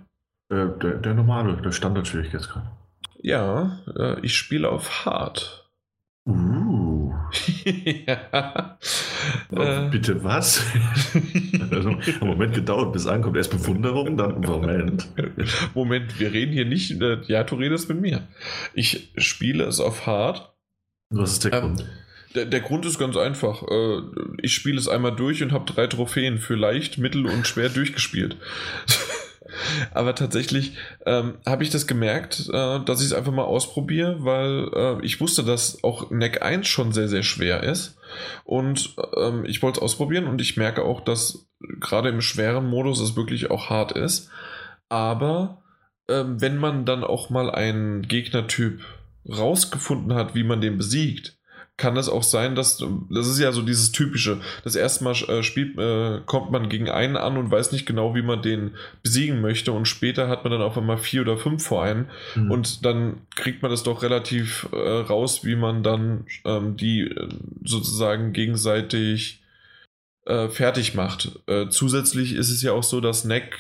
[0.49, 2.65] Äh, der, der normale, der Standardschwierigkeitsgrad.
[3.21, 5.69] Ja, äh, ich spiele auf Hard.
[6.27, 6.84] Uh.
[8.07, 8.77] ja.
[9.51, 9.89] Äh.
[9.89, 10.63] Bitte was?
[11.71, 13.37] also, einen Moment gedauert, bis ankommt.
[13.37, 15.07] Erst Bewunderung, dann Moment.
[15.73, 17.01] Moment, wir reden hier nicht.
[17.01, 18.27] Äh, ja, du redest mit mir.
[18.73, 20.53] Ich spiele es auf Hard.
[21.09, 21.85] Was ist der ähm, Grund?
[22.35, 23.63] Der, der, Grund ist ganz einfach.
[23.63, 24.01] Äh,
[24.41, 28.37] ich spiele es einmal durch und habe drei Trophäen für leicht, mittel und schwer durchgespielt.
[29.91, 34.69] Aber tatsächlich ähm, habe ich das gemerkt, äh, dass ich es einfach mal ausprobiere, weil
[34.73, 37.97] äh, ich wusste, dass auch Neck 1 schon sehr, sehr schwer ist.
[38.43, 41.47] Und ähm, ich wollte es ausprobieren und ich merke auch, dass
[41.79, 44.29] gerade im schweren Modus es wirklich auch hart ist.
[44.89, 45.63] Aber
[46.07, 48.81] ähm, wenn man dann auch mal einen Gegnertyp
[49.27, 51.37] rausgefunden hat, wie man den besiegt,
[51.77, 52.77] kann es auch sein, dass
[53.09, 54.39] das ist ja so dieses typische.
[54.63, 58.15] Das erste Mal äh, spielt, äh, kommt man gegen einen an und weiß nicht genau,
[58.15, 58.71] wie man den
[59.03, 62.51] besiegen möchte und später hat man dann auf einmal vier oder fünf vor einen mhm.
[62.51, 67.27] und dann kriegt man das doch relativ äh, raus, wie man dann ähm, die äh,
[67.65, 69.43] sozusagen gegenseitig
[70.25, 71.39] äh, fertig macht.
[71.47, 73.57] Äh, zusätzlich ist es ja auch so, dass Neck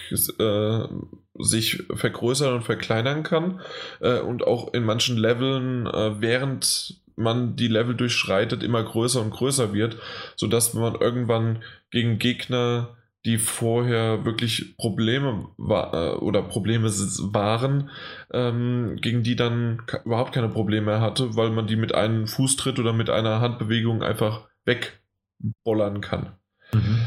[1.37, 3.59] sich vergrößern und verkleinern kann
[3.99, 9.97] und auch in manchen Leveln während man die Level durchschreitet, immer größer und größer wird,
[10.35, 17.89] sodass man irgendwann gegen Gegner, die vorher wirklich Probleme war, äh, oder Probleme waren,
[18.31, 22.93] ähm, gegen die dann überhaupt keine Probleme hatte, weil man die mit einem Fußtritt oder
[22.93, 26.33] mit einer Handbewegung einfach wegbollern kann.
[26.71, 26.99] Mhm.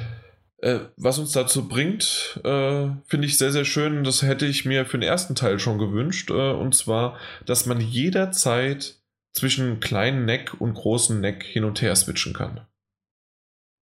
[0.60, 4.02] Äh, was uns dazu bringt, äh, finde ich sehr, sehr schön.
[4.02, 6.30] Das hätte ich mir für den ersten Teil schon gewünscht.
[6.30, 8.97] Äh, und zwar, dass man jederzeit
[9.32, 12.66] zwischen kleinen Neck und großen Neck hin und her switchen kann.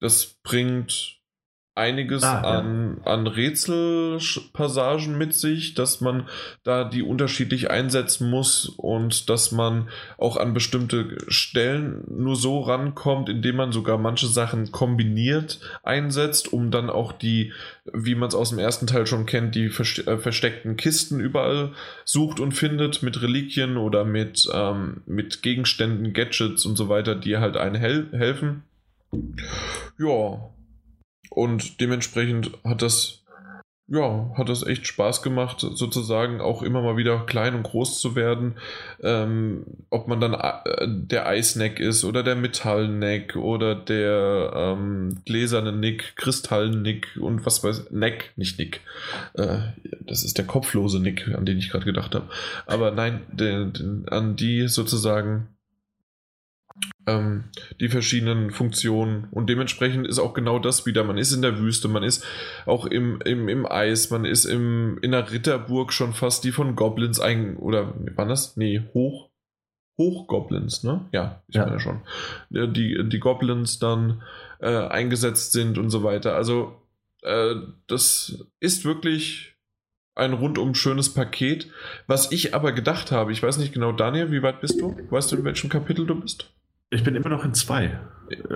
[0.01, 1.16] Das bringt
[1.77, 2.59] einiges ah, ja.
[2.59, 6.29] an, an Rätselpassagen mit sich, dass man
[6.65, 13.29] da die unterschiedlich einsetzen muss und dass man auch an bestimmte Stellen nur so rankommt,
[13.29, 17.53] indem man sogar manche Sachen kombiniert einsetzt, um dann auch die,
[17.93, 21.73] wie man es aus dem ersten Teil schon kennt, die äh, versteckten Kisten überall
[22.05, 27.37] sucht und findet mit Reliquien oder mit, ähm, mit Gegenständen, Gadgets und so weiter, die
[27.37, 28.63] halt einen hel helfen.
[29.99, 30.51] Ja,
[31.31, 33.25] und dementsprechend hat das,
[33.89, 38.17] ja, hat das echt Spaß gemacht, sozusagen auch immer mal wieder klein und groß zu
[38.17, 38.57] werden.
[39.03, 45.73] Ähm, ob man dann äh, der Eisneck ist oder der Metallneck oder der ähm, gläserne
[45.73, 48.81] Nick, Kristallnick und was weiß Neck, nicht Nick.
[49.35, 49.59] Äh,
[50.01, 52.29] das ist der kopflose Nick, an den ich gerade gedacht habe.
[52.67, 55.56] Aber nein, den, den, an die sozusagen
[57.07, 57.45] ähm,
[57.81, 59.29] die verschiedenen Funktionen.
[59.31, 61.05] Und dementsprechend ist auch genau das wieder.
[61.05, 62.25] Man ist in der Wüste, man ist
[62.67, 66.77] auch im, im, im Eis, man ist im, in der Ritterburg schon fast, die von
[66.77, 67.57] Goblins ein.
[67.57, 68.57] Oder wann das?
[68.57, 69.31] Nee, hoch.
[69.99, 71.09] Hochgoblins, ne?
[71.13, 71.65] Ja, ich ja.
[71.65, 72.03] meine schon.
[72.51, 74.23] Die, die Goblins dann
[74.61, 76.35] äh, eingesetzt sind und so weiter.
[76.35, 76.83] Also,
[77.23, 77.55] äh,
[77.87, 79.57] das ist wirklich
[80.15, 81.71] ein rundum schönes Paket.
[82.07, 84.97] Was ich aber gedacht habe, ich weiß nicht genau, Daniel, wie weit bist du?
[85.09, 86.53] Weißt du, in welchem Kapitel du bist?
[86.91, 87.99] Ich bin immer noch in zwei.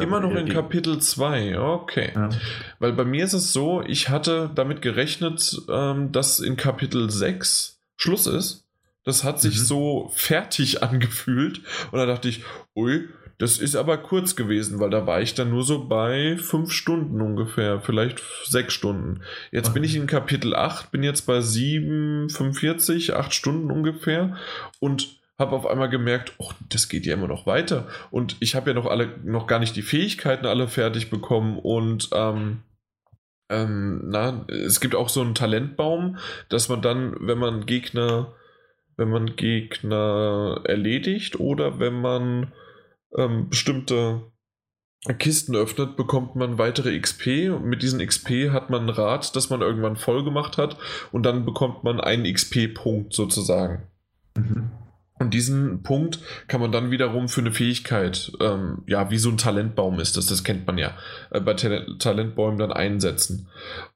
[0.00, 2.12] Immer noch in Kapitel 2, okay.
[2.14, 2.28] Ja.
[2.80, 7.80] Weil bei mir ist es so, ich hatte damit gerechnet, ähm, dass in Kapitel 6
[7.96, 8.66] Schluss ist.
[9.04, 9.62] Das hat sich mhm.
[9.62, 11.60] so fertig angefühlt.
[11.92, 12.44] Und da dachte ich,
[12.74, 16.72] ui, das ist aber kurz gewesen, weil da war ich dann nur so bei fünf
[16.72, 19.22] Stunden ungefähr, vielleicht sechs Stunden.
[19.50, 19.74] Jetzt okay.
[19.74, 24.36] bin ich in Kapitel 8, bin jetzt bei 7, 45, 8 Stunden ungefähr.
[24.78, 27.88] Und habe auf einmal gemerkt, oh, das geht ja immer noch weiter.
[28.10, 32.10] Und ich habe ja noch alle, noch gar nicht die Fähigkeiten alle fertig bekommen und
[32.12, 32.62] ähm,
[33.50, 38.34] ähm, na, es gibt auch so einen Talentbaum, dass man dann, wenn man Gegner,
[38.96, 42.52] wenn man Gegner erledigt oder wenn man
[43.16, 44.22] ähm, bestimmte
[45.18, 47.50] Kisten öffnet, bekommt man weitere XP.
[47.50, 50.76] Und mit diesen XP hat man ein Rad, das man irgendwann voll gemacht hat
[51.10, 53.88] und dann bekommt man einen XP-Punkt sozusagen.
[54.36, 54.70] Mhm.
[55.20, 56.18] Und diesen Punkt
[56.48, 60.24] kann man dann wiederum für eine Fähigkeit, ähm, ja, wie so ein Talentbaum ist das,
[60.24, 60.96] das kennt man ja,
[61.30, 63.46] äh, bei Tal Talentbäumen dann einsetzen.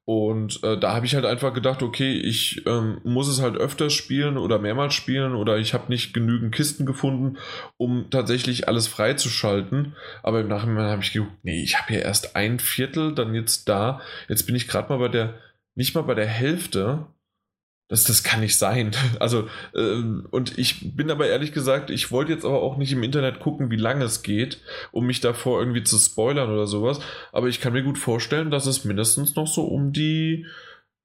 [0.05, 3.93] Und äh, da habe ich halt einfach gedacht, okay, ich ähm, muss es halt öfters
[3.93, 7.39] spielen oder mehrmals spielen oder ich habe nicht genügend Kisten gefunden,
[7.77, 9.95] um tatsächlich alles freizuschalten.
[10.21, 13.67] Aber im Nachhinein habe ich gedacht, nee, ich habe ja erst ein Viertel, dann jetzt
[13.67, 13.99] da.
[14.29, 15.33] Jetzt bin ich gerade mal bei der,
[15.73, 17.07] nicht mal bei der Hälfte
[17.87, 18.91] das, das kann nicht sein.
[19.19, 23.03] Also, äh, und ich bin aber ehrlich gesagt, ich wollte jetzt aber auch nicht im
[23.03, 26.99] Internet gucken, wie lange es geht, um mich davor irgendwie zu spoilern oder sowas.
[27.31, 30.45] Aber ich kann mir gut vorstellen, dass es mindestens noch so um die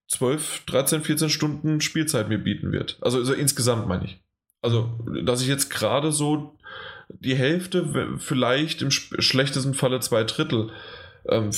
[0.09, 2.99] 12, 13, 14 Stunden Spielzeit mir bieten wird.
[3.01, 4.21] Also, also insgesamt meine ich.
[4.63, 4.91] Also,
[5.25, 6.59] dass ich jetzt gerade so
[7.09, 10.71] die Hälfte, vielleicht im schlechtesten Falle zwei Drittel,
[11.29, 11.51] ähm,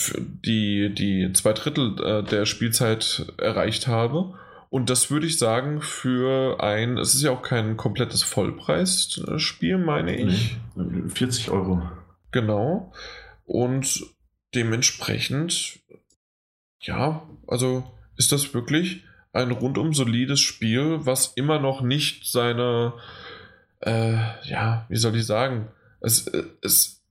[0.44, 4.34] die, die zwei Drittel äh, der Spielzeit erreicht habe.
[4.72, 10.16] Und das würde ich sagen für ein, es ist ja auch kein komplettes Vollpreisspiel, meine
[10.16, 10.56] ich.
[11.08, 11.82] 40 Euro.
[12.30, 12.90] Genau.
[13.44, 14.02] Und
[14.54, 15.78] dementsprechend,
[16.80, 17.84] ja, also
[18.16, 22.94] ist das wirklich ein rundum solides Spiel, was immer noch nicht seine,
[23.80, 25.68] äh, ja, wie soll ich sagen,
[26.00, 26.26] es,
[26.62, 27.04] es,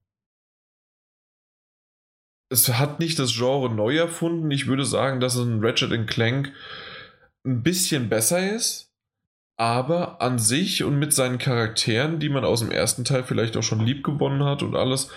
[2.49, 4.49] es hat nicht das Genre neu erfunden.
[4.49, 6.51] Ich würde sagen, dass ein Ratchet Clank
[7.45, 8.91] ein bisschen besser ist,
[9.57, 13.63] aber an sich und mit seinen Charakteren, die man aus dem ersten Teil vielleicht auch
[13.63, 15.09] schon lieb gewonnen hat und alles,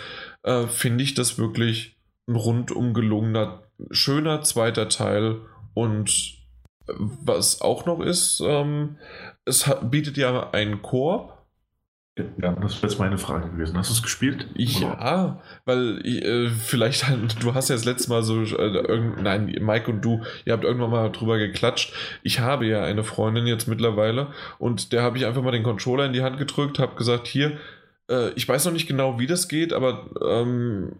[0.43, 1.97] äh, finde ich das wirklich
[2.27, 5.41] ein rundum gelungener, schöner zweiter Teil
[5.73, 6.35] und
[6.87, 8.97] was auch noch ist, ähm,
[9.45, 11.33] es hat, bietet ja einen Koop.
[12.17, 13.77] Ja, das wäre jetzt meine Frage gewesen.
[13.77, 14.47] Hast du es gespielt?
[14.55, 17.03] Ja, weil äh, vielleicht,
[17.43, 20.91] du hast ja das letzte Mal so, äh, nein, Mike und du, ihr habt irgendwann
[20.91, 21.93] mal drüber geklatscht.
[22.23, 24.27] Ich habe ja eine Freundin jetzt mittlerweile
[24.59, 27.57] und der habe ich einfach mal den Controller in die Hand gedrückt, habe gesagt, hier,
[28.09, 30.93] äh, ich weiß noch nicht genau, wie das geht, aber ähm,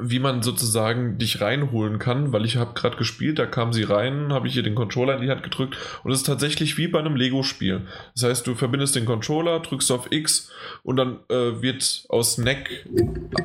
[0.00, 4.32] wie man sozusagen dich reinholen kann, weil ich habe gerade gespielt, da kam sie rein,
[4.32, 6.98] habe ich ihr den Controller in die Hand gedrückt und es ist tatsächlich wie bei
[6.98, 7.82] einem Lego-Spiel.
[8.14, 10.50] Das heißt, du verbindest den Controller, drückst auf X
[10.82, 12.86] und dann äh, wird aus Neck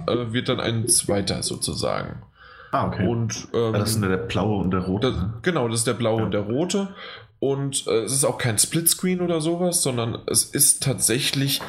[0.07, 2.21] äh, wird dann ein zweiter sozusagen.
[2.71, 3.05] Ah, okay.
[3.05, 5.11] Und, ähm, das sind der blaue und der rote.
[5.11, 6.25] Das, genau, das ist der blaue ja.
[6.25, 6.87] und der rote.
[7.41, 11.59] Und äh, es ist auch kein Splitscreen oder sowas, sondern es ist tatsächlich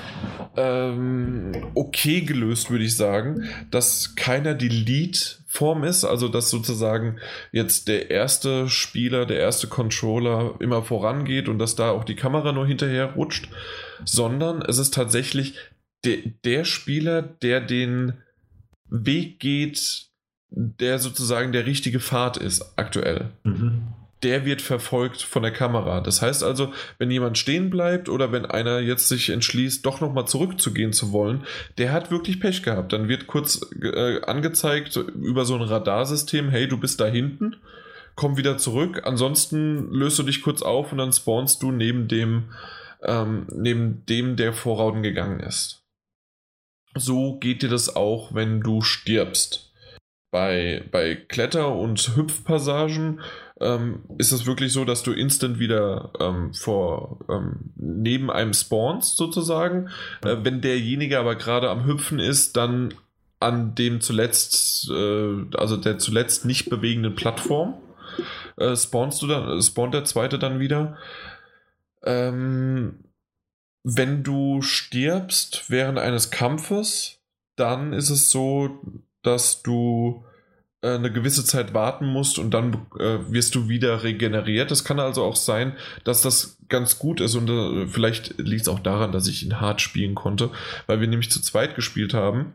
[0.54, 7.16] ähm, okay gelöst, würde ich sagen, dass keiner die Lead-Form ist, also dass sozusagen
[7.52, 12.52] jetzt der erste Spieler, der erste Controller immer vorangeht und dass da auch die Kamera
[12.52, 13.48] nur hinterher rutscht,
[14.04, 15.54] sondern es ist tatsächlich
[16.04, 18.18] de der Spieler, der den
[18.90, 20.08] Weg geht,
[20.50, 23.30] der sozusagen der richtige Pfad ist aktuell.
[23.44, 26.00] Mhm der wird verfolgt von der Kamera.
[26.00, 30.26] Das heißt also, wenn jemand stehen bleibt oder wenn einer jetzt sich entschließt, doch nochmal
[30.26, 31.44] zurückzugehen zu wollen,
[31.78, 32.92] der hat wirklich Pech gehabt.
[32.92, 37.56] Dann wird kurz äh, angezeigt über so ein Radarsystem, hey, du bist da hinten,
[38.14, 39.02] komm wieder zurück.
[39.04, 42.50] Ansonsten löst du dich kurz auf und dann spawnst du neben dem,
[43.02, 45.82] ähm, neben dem, der vorauden gegangen ist.
[46.94, 49.72] So geht dir das auch, wenn du stirbst.
[50.30, 53.20] Bei, bei Kletter- und Hüpfpassagen
[53.62, 59.16] ähm, ist es wirklich so, dass du instant wieder ähm, vor ähm, neben einem spawnst
[59.16, 59.88] sozusagen.
[60.24, 62.94] Äh, wenn derjenige aber gerade am Hüpfen ist, dann
[63.40, 67.74] an dem zuletzt, äh, also der zuletzt nicht bewegenden Plattform,
[68.56, 70.96] äh, spawnst du dann, spawnt der zweite dann wieder.
[72.04, 73.04] Ähm,
[73.84, 77.20] wenn du stirbst während eines Kampfes,
[77.56, 78.80] dann ist es so,
[79.22, 80.24] dass du
[80.82, 84.70] eine gewisse Zeit warten musst und dann äh, wirst du wieder regeneriert.
[84.72, 88.68] Es kann also auch sein, dass das ganz gut ist und äh, vielleicht liegt es
[88.68, 90.50] auch daran, dass ich ihn hart spielen konnte,
[90.86, 92.54] weil wir nämlich zu zweit gespielt haben.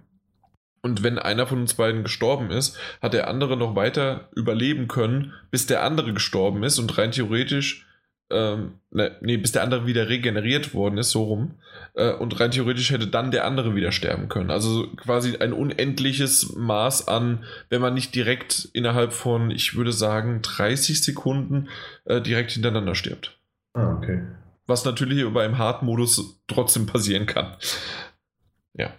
[0.81, 5.33] Und wenn einer von uns beiden gestorben ist, hat der andere noch weiter überleben können,
[5.49, 7.86] bis der andere gestorben ist und rein theoretisch
[8.29, 11.55] ähm, ne, nee, bis der andere wieder regeneriert worden ist, so rum.
[11.93, 14.51] Äh, und rein theoretisch hätte dann der andere wieder sterben können.
[14.51, 20.41] Also quasi ein unendliches Maß an, wenn man nicht direkt innerhalb von, ich würde sagen,
[20.41, 21.69] 30 Sekunden
[22.05, 23.39] äh, direkt hintereinander stirbt.
[23.73, 24.23] Ah, okay.
[24.65, 27.55] Was natürlich über einem Hard-Modus trotzdem passieren kann.
[28.73, 28.93] Ja.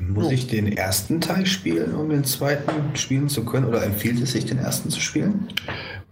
[0.00, 3.66] Muss ich den ersten Teil spielen, um den zweiten spielen zu können?
[3.66, 5.48] Oder empfiehlt es sich, den ersten zu spielen?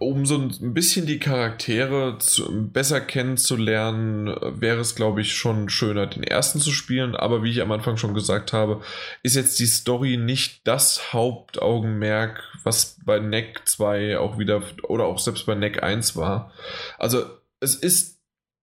[0.01, 6.07] Um so ein bisschen die Charaktere zu, besser kennenzulernen, wäre es, glaube ich, schon schöner,
[6.07, 7.15] den ersten zu spielen.
[7.15, 8.81] Aber wie ich am Anfang schon gesagt habe,
[9.21, 15.19] ist jetzt die Story nicht das Hauptaugenmerk, was bei NEC 2 auch wieder oder auch
[15.19, 16.51] selbst bei NEC 1 war.
[16.97, 17.25] Also
[17.59, 18.19] es ist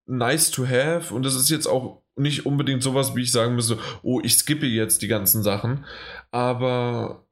[0.07, 3.79] nice to have und es ist jetzt auch nicht unbedingt sowas, wie ich sagen müsste,
[4.03, 5.85] oh, ich skippe jetzt die ganzen Sachen.
[6.31, 7.26] Aber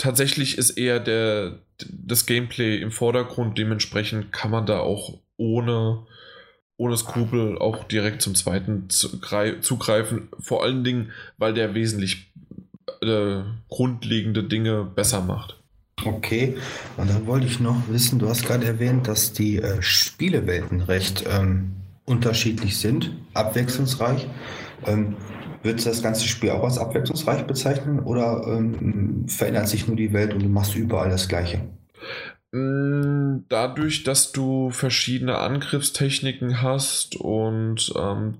[0.00, 3.58] tatsächlich ist eher der, das Gameplay im Vordergrund.
[3.58, 6.06] Dementsprechend kann man da auch ohne,
[6.76, 10.28] ohne Skrupel auch direkt zum zweiten zugreifen.
[10.40, 12.32] Vor allen Dingen, weil der wesentlich
[13.02, 15.56] äh, grundlegende Dinge besser macht.
[16.02, 16.56] Okay,
[16.96, 21.24] und dann wollte ich noch wissen, du hast gerade erwähnt, dass die äh, Spielewelten recht
[21.30, 21.72] ähm,
[22.06, 24.26] unterschiedlich sind, abwechslungsreich.
[24.86, 25.16] Ähm,
[25.62, 30.12] Würdest du das ganze Spiel auch als abwechslungsreich bezeichnen oder ähm, verändert sich nur die
[30.12, 31.60] Welt und du machst überall das Gleiche?
[32.52, 38.34] Mm, dadurch, dass du verschiedene Angriffstechniken hast und ähm,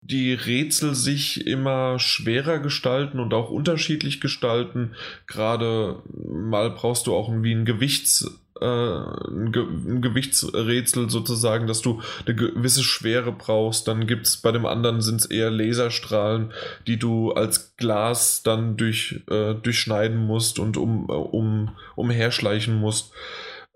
[0.00, 4.94] die Rätsel sich immer schwerer gestalten und auch unterschiedlich gestalten.
[5.26, 12.00] Gerade mal brauchst du auch wie ein Gewichts, ein, Ge ein, Gewichtsrätsel sozusagen, dass du
[12.24, 13.88] eine gewisse Schwere brauchst.
[13.88, 16.52] Dann gibt es bei dem anderen sind es eher Laserstrahlen,
[16.86, 23.12] die du als Glas dann durch, äh, durchschneiden musst und um, um, umherschleichen musst.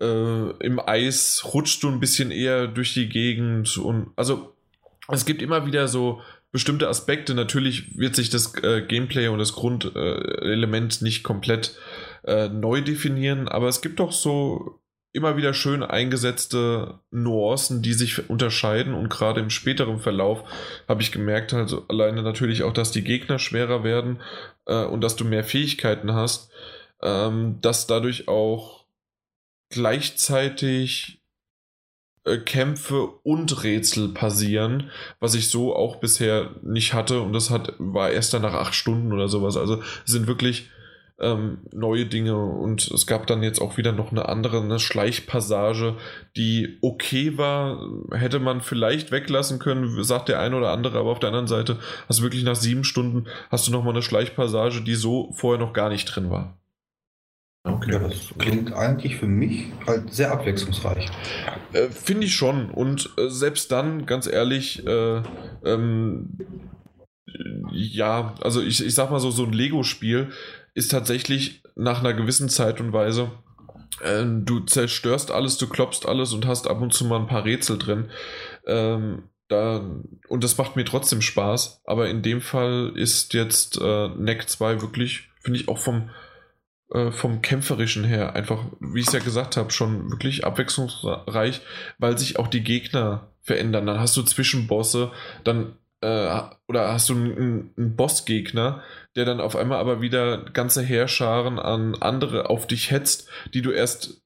[0.01, 4.53] Äh, Im Eis rutschst du ein bisschen eher durch die Gegend und also
[5.07, 7.33] es gibt immer wieder so bestimmte Aspekte.
[7.33, 13.47] Natürlich wird sich das äh, Gameplay und das Grundelement äh, nicht komplett äh, neu definieren,
[13.47, 14.81] aber es gibt doch so
[15.13, 20.43] immer wieder schön eingesetzte Nuancen, die sich unterscheiden und gerade im späteren Verlauf
[20.87, 24.21] habe ich gemerkt, also alleine natürlich auch, dass die Gegner schwerer werden
[24.65, 26.49] äh, und dass du mehr Fähigkeiten hast,
[27.01, 28.85] ähm, dass dadurch auch
[29.69, 31.21] gleichzeitig
[32.23, 37.73] äh, Kämpfe und Rätsel passieren, was ich so auch bisher nicht hatte und das hat,
[37.79, 39.57] war erst dann nach acht Stunden oder sowas.
[39.57, 40.69] Also sind wirklich
[41.21, 45.95] ähm, neue Dinge und es gab dann jetzt auch wieder noch eine andere eine Schleichpassage,
[46.35, 47.79] die okay war,
[48.11, 51.77] hätte man vielleicht weglassen können, sagt der eine oder andere, aber auf der anderen Seite
[52.09, 55.73] hast du wirklich nach sieben Stunden hast du nochmal eine Schleichpassage, die so vorher noch
[55.73, 56.57] gar nicht drin war.
[57.63, 57.91] Okay.
[57.91, 61.09] Ja, das klingt eigentlich für mich halt sehr abwechslungsreich.
[61.73, 62.71] Äh, Finde ich schon.
[62.71, 65.21] Und äh, selbst dann, ganz ehrlich, äh,
[65.63, 66.37] ähm,
[67.71, 70.31] ja, also ich, ich sag mal so, so ein Lego-Spiel
[70.73, 73.31] ist tatsächlich nach einer gewissen Zeit und Weise,
[74.03, 77.45] äh, du zerstörst alles, du klopfst alles und hast ab und zu mal ein paar
[77.45, 78.09] Rätsel drin.
[78.65, 79.83] Ähm, da,
[80.29, 81.81] und das macht mir trotzdem Spaß.
[81.85, 86.09] Aber in dem Fall ist jetzt äh, Neck 2 wirklich, finde ich, auch vom
[86.93, 91.61] äh, vom Kämpferischen her einfach, wie ich es ja gesagt habe, schon wirklich abwechslungsreich,
[91.99, 93.85] weil sich auch die Gegner verändern.
[93.85, 95.11] Dann hast du Zwischenbosse,
[95.43, 98.83] dann äh, oder hast du einen, einen Bossgegner,
[99.15, 103.71] der dann auf einmal aber wieder ganze Heerscharen an andere auf dich hetzt, die du
[103.71, 104.21] erst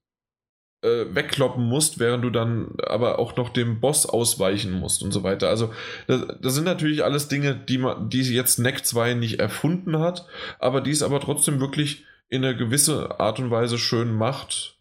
[0.82, 5.22] äh, wegkloppen musst, während du dann aber auch noch dem Boss ausweichen musst und so
[5.22, 5.48] weiter.
[5.48, 5.72] Also
[6.06, 10.26] das, das sind natürlich alles Dinge, die man, die jetzt Neck 2 nicht erfunden hat,
[10.58, 14.78] aber die es aber trotzdem wirklich in eine gewisse Art und Weise schön macht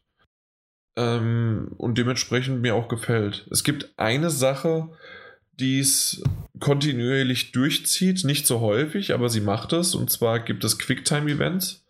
[0.98, 3.48] ähm, und dementsprechend mir auch gefällt.
[3.52, 4.90] Es gibt eine Sache,
[5.60, 6.24] die es
[6.60, 11.86] kontinuierlich durchzieht, nicht so häufig, aber sie macht es und zwar gibt es Quicktime-Events.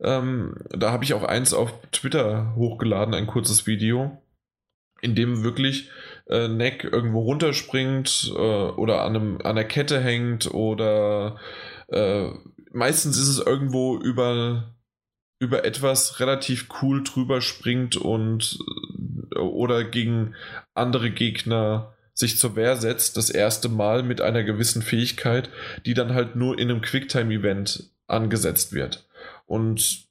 [0.00, 4.20] Ähm, da habe ich auch eins auf Twitter hochgeladen, ein kurzes Video,
[5.00, 5.90] in dem wirklich
[6.28, 11.38] äh, Neck irgendwo runterspringt äh, oder an, einem, an der Kette hängt oder
[11.88, 12.28] äh,
[12.72, 14.74] meistens ist es irgendwo über
[15.40, 18.58] über etwas relativ cool drüber springt und
[19.34, 20.34] äh, oder gegen
[20.74, 25.50] andere Gegner sich zur Wehr setzt, das erste Mal mit einer gewissen Fähigkeit,
[25.84, 29.06] die dann halt nur in einem Quicktime-Event angesetzt wird.
[29.46, 30.04] Und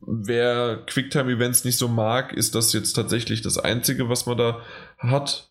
[0.00, 4.62] wer Quicktime-Events nicht so mag, ist das jetzt tatsächlich das Einzige, was man da
[4.98, 5.50] hat.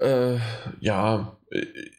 [0.00, 0.38] Äh,
[0.80, 1.36] ja,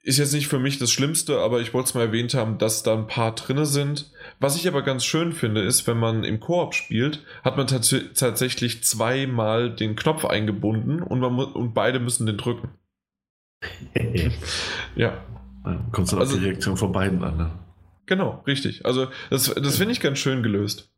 [0.03, 2.84] ist jetzt nicht für mich das Schlimmste, aber ich wollte es mal erwähnt haben, dass
[2.84, 4.11] da ein paar drinne sind.
[4.40, 7.93] Was ich aber ganz schön finde, ist, wenn man im Koop spielt, hat man tats
[8.16, 12.69] tatsächlich zweimal den Knopf eingebunden und, man und beide müssen den drücken.
[14.95, 15.26] ja.
[15.66, 17.38] Dann kommst du also, auf die Reaktion von beiden an.
[17.38, 17.51] Ne?
[18.06, 18.85] Genau, richtig.
[18.85, 20.90] Also das, das finde ich ganz schön gelöst.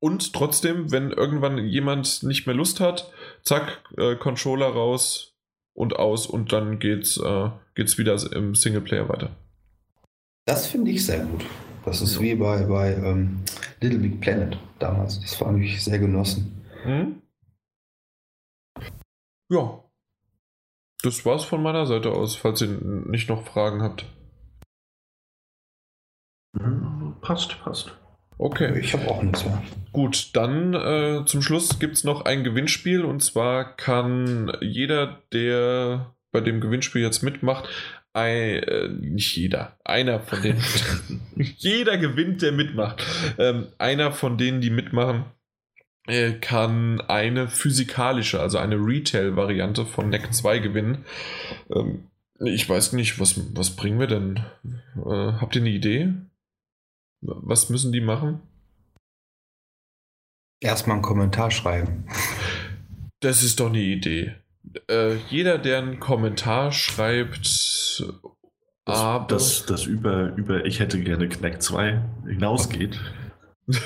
[0.00, 5.36] Und trotzdem, wenn irgendwann jemand nicht mehr Lust hat, zack, äh, Controller raus
[5.74, 9.36] und aus und dann geht's, äh, geht's wieder im Singleplayer weiter.
[10.46, 11.44] Das finde ich sehr gut.
[11.84, 13.42] Das ist wie bei, bei ähm,
[13.80, 15.20] Little Big Planet damals.
[15.20, 16.64] Das fand ich sehr genossen.
[16.82, 17.22] Hm?
[19.48, 19.82] Ja.
[21.02, 24.04] Das war's von meiner Seite aus, falls ihr nicht noch Fragen habt.
[27.22, 27.96] Passt, passt.
[28.36, 28.78] Okay.
[28.78, 29.62] Ich habe auch nichts mehr.
[29.92, 36.14] Gut, dann äh, zum Schluss gibt es noch ein Gewinnspiel und zwar kann jeder, der
[36.32, 37.68] bei dem Gewinnspiel jetzt mitmacht,
[38.12, 40.62] ein, äh, nicht jeder, einer von denen,
[41.56, 43.04] jeder gewinnt, der mitmacht.
[43.38, 45.24] Ähm, einer von denen, die mitmachen,
[46.06, 51.04] äh, kann eine physikalische, also eine Retail-Variante von NEC 2 gewinnen.
[51.74, 54.40] Ähm, ich weiß nicht, was, was bringen wir denn?
[54.96, 56.14] Äh, habt ihr eine Idee?
[57.20, 58.40] Was müssen die machen?
[60.60, 62.06] Erstmal einen Kommentar schreiben.
[63.20, 64.34] Das ist doch eine Idee.
[64.88, 67.46] Äh, jeder, der einen Kommentar schreibt,
[68.84, 72.98] das, das, das über, über Ich hätte gerne Knack 2 hinausgeht.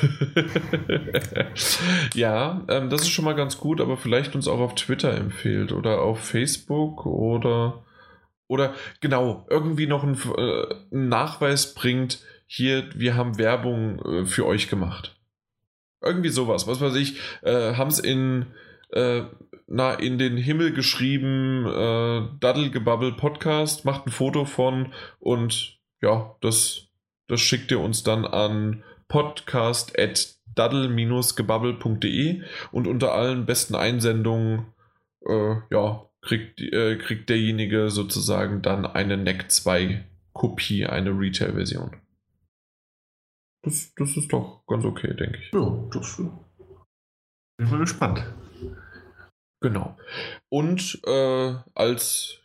[2.15, 5.73] ja, ähm, das ist schon mal ganz gut, aber vielleicht uns auch auf Twitter empfiehlt
[5.73, 7.85] oder auf Facebook oder
[8.47, 14.47] oder genau irgendwie noch einen, äh, einen Nachweis bringt, hier, wir haben Werbung äh, für
[14.47, 15.17] euch gemacht.
[16.03, 18.47] Irgendwie sowas, was weiß ich, äh, haben es in,
[18.91, 19.23] äh,
[19.75, 26.86] na, in den Himmel geschrieben, äh, Daddelgebabbel Podcast, macht ein Foto von und ja, das,
[27.27, 34.67] das schickt ihr uns dann an podcast at daddel-gebabbel.de und unter allen besten Einsendungen
[35.27, 41.97] äh, ja, kriegt, äh, kriegt derjenige sozusagen dann eine NEC 2 Kopie, eine Retail-Version.
[43.62, 45.51] Das, das ist doch ganz okay, denke ich.
[45.53, 46.31] Ja, das bin
[47.59, 48.25] ich mal gespannt.
[49.65, 49.97] Genau.
[50.51, 52.41] Und äh, als.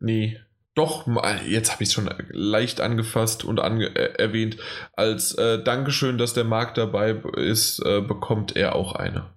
[0.00, 0.38] Nee,
[0.74, 1.06] doch,
[1.46, 4.58] jetzt habe ich es schon leicht angefasst und ange äh, erwähnt.
[4.92, 9.30] Als äh, Dankeschön, dass der Markt dabei ist, äh, bekommt er auch eine.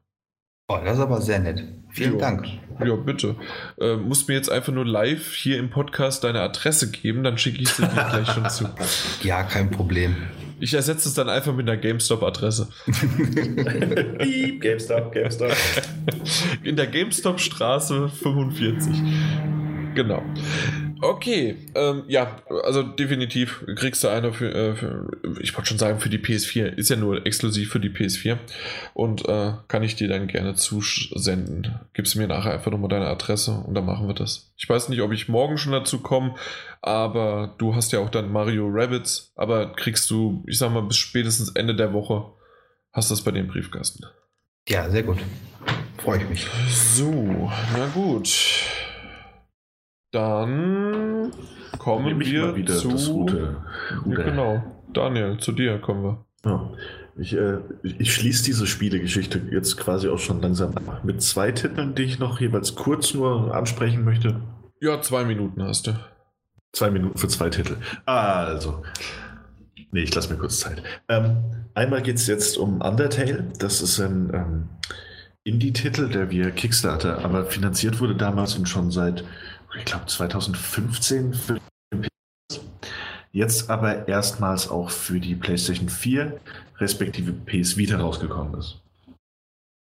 [0.68, 1.64] Oh, das ist aber sehr nett.
[1.92, 2.20] Vielen jo.
[2.20, 2.48] Dank.
[2.84, 3.38] Ja, bitte.
[3.80, 7.62] Äh, musst mir jetzt einfach nur live hier im Podcast deine Adresse geben, dann schicke
[7.62, 8.70] ich sie dir gleich schon zu.
[9.24, 10.18] Ja, kein Problem.
[10.62, 12.70] Ich ersetze es dann einfach mit einer GameStop-Adresse.
[14.60, 15.52] GameStop, GameStop.
[16.64, 18.94] In der GameStop-Straße 45.
[19.96, 20.22] Genau.
[21.02, 26.00] Okay, ähm, ja, also definitiv kriegst du eine für, äh, für ich wollte schon sagen,
[26.00, 26.66] für die PS4.
[26.66, 28.38] Ist ja nur exklusiv für die PS4.
[28.94, 31.80] Und äh, kann ich dir dann gerne zusenden.
[31.94, 34.54] Gibst mir nachher einfach nochmal deine Adresse und dann machen wir das.
[34.58, 36.36] Ich weiß nicht, ob ich morgen schon dazu komme,
[36.84, 40.98] aber du hast ja auch dann Mario Rabbits, aber kriegst du, ich sag mal, bis
[40.98, 42.32] spätestens Ende der Woche
[42.94, 44.06] hast du das bei dem Briefkasten.
[44.68, 45.18] Ja, sehr gut.
[45.98, 46.48] Freue ich mich.
[46.70, 48.30] So, na gut.
[50.12, 51.32] Dann
[51.78, 52.90] kommen wir wieder zu.
[52.90, 53.58] Das gute,
[54.04, 54.24] gute.
[54.24, 56.26] Genau, Daniel, zu dir kommen wir.
[56.46, 56.72] Ja.
[57.18, 61.02] Ich, äh, ich schließe diese Spielegeschichte jetzt quasi auch schon langsam ab.
[61.04, 64.42] Mit zwei Titeln, die ich noch jeweils kurz nur ansprechen möchte.
[64.80, 66.00] Ja, zwei Minuten hast du.
[66.74, 67.76] Zwei Minuten für zwei Titel.
[68.06, 68.82] Also.
[69.92, 70.82] Nee, ich lasse mir kurz Zeit.
[71.10, 71.38] Ähm,
[71.74, 73.52] einmal geht es jetzt um Undertale.
[73.60, 74.70] Das ist ein ähm,
[75.44, 79.24] Indie-Titel, der via Kickstarter aber finanziert wurde damals und schon seit
[79.78, 81.60] ich glaube 2015 für
[83.34, 86.40] jetzt aber erstmals auch für die PlayStation 4
[86.78, 88.82] respektive PS Vita rausgekommen ist.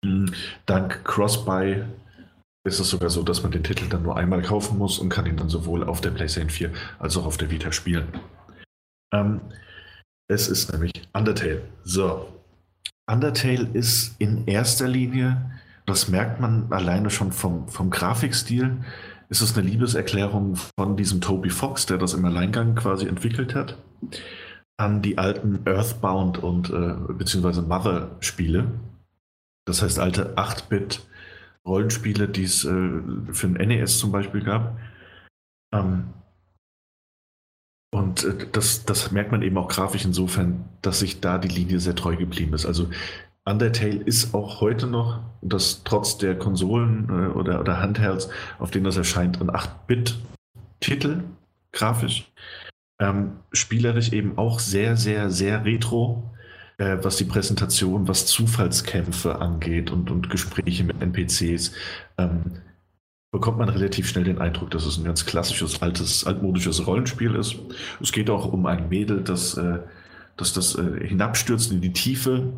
[0.05, 0.33] Hm,
[0.65, 1.83] dank Cross-Buy
[2.65, 5.25] ist es sogar so, dass man den Titel dann nur einmal kaufen muss und kann
[5.25, 8.07] ihn dann sowohl auf der PlayStation 4 als auch auf der Vita spielen.
[9.13, 9.41] Ähm,
[10.27, 11.63] es ist nämlich Undertale.
[11.83, 12.27] So.
[13.09, 18.77] Undertale ist in erster Linie, das merkt man alleine schon vom, vom Grafikstil,
[19.29, 23.77] ist es eine Liebeserklärung von diesem Toby Fox, der das im Alleingang quasi entwickelt hat,
[24.77, 28.71] an die alten Earthbound und äh, beziehungsweise Mother-Spiele.
[29.65, 31.07] Das heißt alte 8-Bit
[31.67, 33.01] Rollenspiele, die es äh,
[33.31, 34.79] für den NES zum Beispiel gab.
[35.73, 36.13] Ähm,
[37.91, 41.79] und äh, das, das merkt man eben auch grafisch insofern, dass sich da die Linie
[41.79, 42.65] sehr treu geblieben ist.
[42.65, 42.89] Also
[43.49, 48.29] Undertale ist auch heute noch, das trotz der Konsolen äh, oder, oder Handhelds,
[48.59, 51.23] auf denen das erscheint, ein 8-Bit-Titel,
[51.71, 52.31] grafisch.
[53.01, 56.31] Ähm, spielerisch eben auch sehr, sehr, sehr retro,
[56.77, 61.71] äh, was die Präsentation, was Zufallskämpfe angeht und, und Gespräche mit NPCs.
[62.17, 62.61] Ähm,
[63.31, 67.55] bekommt man relativ schnell den Eindruck, dass es ein ganz klassisches, altes, altmodisches Rollenspiel ist.
[68.01, 69.79] Es geht auch um ein Mädel, das äh,
[70.39, 72.53] dass das äh, hinabstürzt in die Tiefe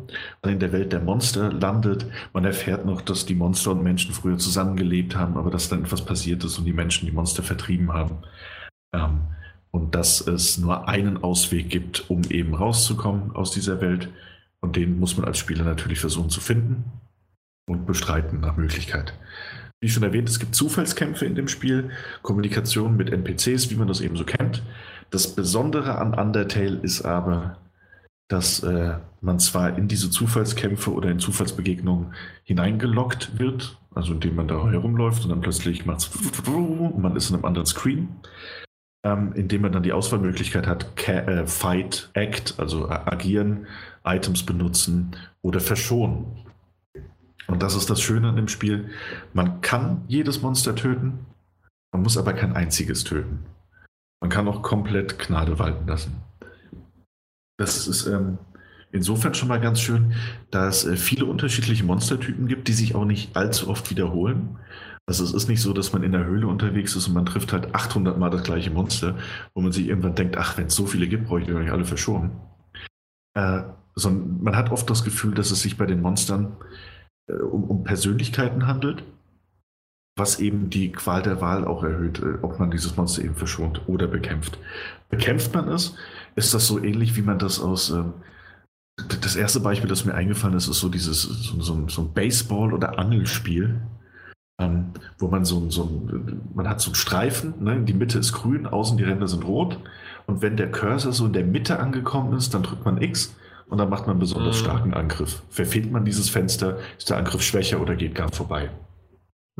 [0.46, 2.06] in der Welt der Monster landet.
[2.32, 6.04] Man erfährt noch, dass die Monster und Menschen früher zusammengelebt haben, aber dass dann etwas
[6.04, 8.18] passiert ist und die Menschen die Monster vertrieben haben.
[8.94, 9.22] Ähm,
[9.72, 14.10] und dass es nur einen Ausweg gibt, um eben rauszukommen aus dieser Welt.
[14.60, 16.84] Und den muss man als Spieler natürlich versuchen zu finden
[17.66, 19.14] und bestreiten nach Möglichkeit.
[19.80, 21.90] Wie schon erwähnt, es gibt Zufallskämpfe in dem Spiel,
[22.22, 24.62] Kommunikation mit NPCs, wie man das eben so kennt.
[25.10, 27.58] Das Besondere an Undertale ist aber,
[28.32, 34.48] dass äh, man zwar in diese Zufallskämpfe oder in Zufallsbegegnungen hineingelockt wird, also indem man
[34.48, 36.10] da herumläuft und dann plötzlich macht es
[36.48, 38.08] und man ist in einem anderen Screen,
[39.04, 43.66] ähm, indem man dann die Auswahlmöglichkeit hat, äh, Fight, Act, also äh, agieren,
[44.04, 46.24] Items benutzen oder verschonen.
[47.48, 48.90] Und das ist das Schöne an dem Spiel.
[49.34, 51.26] Man kann jedes Monster töten,
[51.92, 53.44] man muss aber kein einziges töten.
[54.20, 56.22] Man kann auch komplett Gnade walten lassen.
[57.58, 58.38] Das ist ähm,
[58.92, 60.14] insofern schon mal ganz schön,
[60.50, 64.58] dass es viele unterschiedliche Monstertypen gibt, die sich auch nicht allzu oft wiederholen.
[65.06, 67.52] Also es ist nicht so, dass man in der Höhle unterwegs ist und man trifft
[67.52, 69.18] halt 800 Mal das gleiche Monster,
[69.54, 71.72] wo man sich irgendwann denkt, ach, wenn es so viele gibt, brauche ich die nicht
[71.72, 72.30] alle verschonen.
[73.34, 73.62] Äh,
[73.94, 76.56] sondern man hat oft das Gefühl, dass es sich bei den Monstern
[77.28, 79.04] äh, um, um, Persönlichkeiten handelt,
[80.16, 83.82] was eben die Qual der Wahl auch erhöht, äh, ob man dieses Monster eben verschont
[83.88, 84.58] oder bekämpft.
[85.08, 85.96] Bekämpft man es,
[86.34, 88.14] ist das so ähnlich, wie man das aus ähm,
[89.20, 92.74] das erste Beispiel, das mir eingefallen ist, ist so dieses so, so, so ein Baseball-
[92.74, 93.80] oder Angelspiel
[94.62, 96.08] ähm, wo man so, so
[96.54, 97.80] man hat so einen Streifen, ne?
[97.82, 99.78] die Mitte ist grün, außen die Ränder sind rot.
[100.26, 103.36] Und wenn der Cursor so in der Mitte angekommen ist, dann drückt man X
[103.68, 104.64] und dann macht man einen besonders mhm.
[104.64, 105.42] starken Angriff.
[105.48, 108.70] Verfehlt man dieses Fenster, ist der Angriff schwächer oder geht gar vorbei.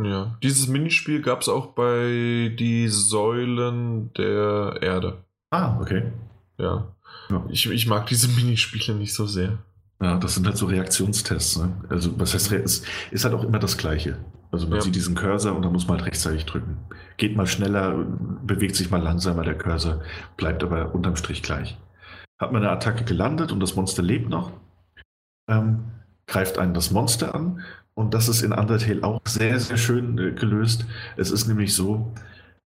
[0.02, 5.24] Ja, dieses Minispiel gab es auch bei die Säulen der Erde.
[5.50, 6.12] Ah, okay.
[6.58, 6.94] Ja.
[7.30, 7.44] ja.
[7.50, 9.58] Ich, ich mag diese Minispiele nicht so sehr.
[10.00, 11.58] Ja, das sind halt so Reaktionstests.
[11.58, 11.72] Ne?
[11.88, 12.82] Also, was heißt, es
[13.12, 14.18] ist halt auch immer das Gleiche.
[14.50, 14.82] Also man ja.
[14.82, 16.76] sieht diesen Cursor und dann muss man halt rechtzeitig drücken.
[17.16, 18.04] Geht mal schneller,
[18.44, 20.02] bewegt sich mal langsamer der Cursor,
[20.36, 21.78] bleibt aber unterm Strich gleich.
[22.38, 24.52] Hat man eine Attacke gelandet und das Monster lebt noch,
[25.48, 25.84] ähm,
[26.26, 27.62] greift einen das Monster an
[27.94, 30.84] und das ist in Undertale auch sehr, sehr schön äh, gelöst.
[31.16, 32.12] Es ist nämlich so,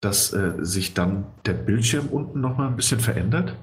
[0.01, 3.55] dass äh, sich dann der Bildschirm unten nochmal ein bisschen verändert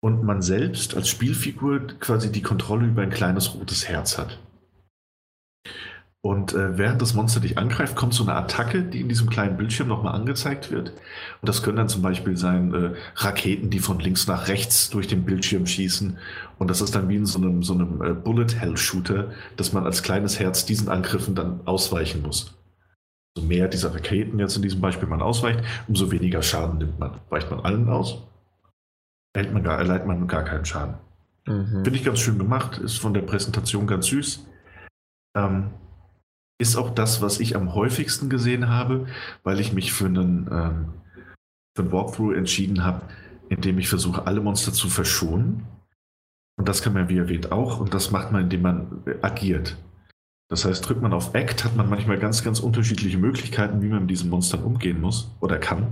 [0.00, 4.38] und man selbst als Spielfigur quasi die Kontrolle über ein kleines rotes Herz hat.
[6.26, 9.56] Und äh, während das Monster dich angreift, kommt so eine Attacke, die in diesem kleinen
[9.56, 10.88] Bildschirm nochmal angezeigt wird.
[10.88, 15.06] Und das können dann zum Beispiel sein äh, Raketen, die von links nach rechts durch
[15.06, 16.18] den Bildschirm schießen.
[16.58, 20.02] Und das ist dann wie in so einem, so einem äh, Bullet-Hell-Shooter, dass man als
[20.02, 22.58] kleines Herz diesen Angriffen dann ausweichen muss.
[23.36, 27.20] So mehr dieser Raketen jetzt in diesem Beispiel man ausweicht, umso weniger Schaden nimmt man.
[27.28, 28.24] Weicht man allen aus,
[29.36, 30.94] erhält man gar, erleidet man gar keinen Schaden.
[31.46, 31.84] Mhm.
[31.84, 34.46] Finde ich ganz schön gemacht, ist von der Präsentation ganz süß.
[35.36, 35.70] Ähm,
[36.58, 39.06] ist auch das, was ich am häufigsten gesehen habe,
[39.42, 40.88] weil ich mich für einen, ähm,
[41.76, 43.02] für einen Walkthrough entschieden habe,
[43.50, 45.66] in dem ich versuche, alle Monster zu verschonen.
[46.58, 47.78] Und das kann man, wie erwähnt, auch.
[47.78, 49.76] Und das macht man, indem man agiert.
[50.48, 54.00] Das heißt, drückt man auf Act, hat man manchmal ganz, ganz unterschiedliche Möglichkeiten, wie man
[54.00, 55.88] mit diesen Monstern umgehen muss oder kann.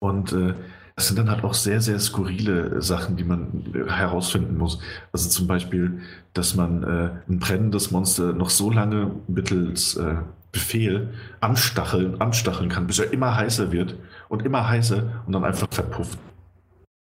[0.00, 0.54] Und äh,
[0.98, 4.80] das sind dann halt auch sehr, sehr skurrile Sachen, die man äh, herausfinden muss.
[5.12, 6.00] Also zum Beispiel,
[6.32, 10.16] dass man äh, ein brennendes Monster noch so lange mittels äh,
[10.50, 13.94] Befehl anstacheln, anstacheln kann, bis er immer heißer wird
[14.28, 16.18] und immer heißer und dann einfach verpufft.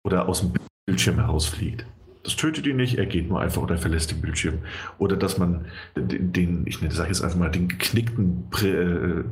[0.05, 0.53] Oder aus dem
[0.85, 1.85] Bildschirm herausfliegt.
[2.23, 4.59] Das tötet ihn nicht, er geht nur einfach oder verlässt den Bildschirm.
[4.97, 5.65] Oder dass man
[5.97, 9.25] den, den ich sage jetzt einfach mal, den geknickten äh,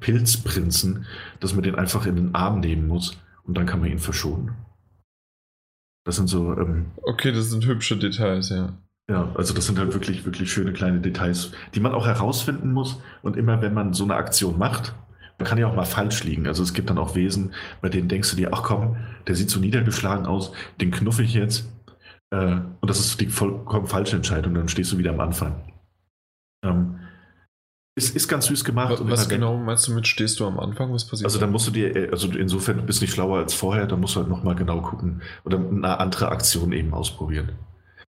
[0.00, 1.04] Pilzprinzen,
[1.40, 4.54] dass man den einfach in den Arm nehmen muss und dann kann man ihn verschonen.
[6.04, 6.56] Das sind so.
[6.56, 8.78] Ähm, okay, das sind hübsche Details, ja.
[9.10, 13.00] Ja, also das sind halt wirklich, wirklich schöne kleine Details, die man auch herausfinden muss.
[13.22, 14.94] Und immer wenn man so eine Aktion macht,
[15.38, 16.46] man kann ja auch mal falsch liegen.
[16.46, 18.96] Also es gibt dann auch Wesen, bei denen denkst du dir, ach komm,
[19.26, 21.72] der sieht so niedergeschlagen aus, den knuffe ich jetzt.
[22.30, 25.72] Äh, und das ist die vollkommen falsche Entscheidung, dann stehst du wieder am Anfang.
[26.62, 26.98] Ähm,
[27.98, 28.90] ist, ist ganz süß gemacht.
[28.90, 30.92] Was, was genau meinst du mit stehst du am Anfang?
[30.92, 31.26] Was passiert?
[31.26, 34.00] Also dann musst du dir, äh, also insofern du bist nicht schlauer als vorher, dann
[34.00, 37.50] musst du halt nochmal genau gucken oder eine andere Aktion eben ausprobieren.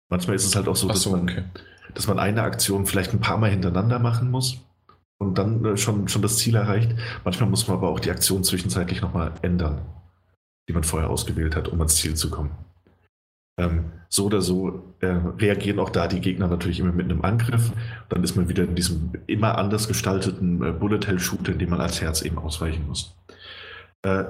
[0.09, 1.45] Manchmal ist es halt auch so, dass, so, man, okay.
[1.95, 4.59] dass man eine Aktion vielleicht ein paar Mal hintereinander machen muss
[5.19, 6.93] und dann äh, schon, schon das Ziel erreicht.
[7.25, 9.83] Manchmal muss man aber auch die Aktion zwischenzeitlich nochmal ändern,
[10.69, 12.51] die man vorher ausgewählt hat, um ans Ziel zu kommen.
[13.57, 17.73] Ähm, so oder so äh, reagieren auch da die Gegner natürlich immer mit einem Angriff.
[18.09, 22.01] Dann ist man wieder in diesem immer anders gestalteten äh, Bullet-Hell-Shooter, in dem man als
[22.01, 23.17] Herz eben ausweichen muss.
[24.03, 24.25] Äh,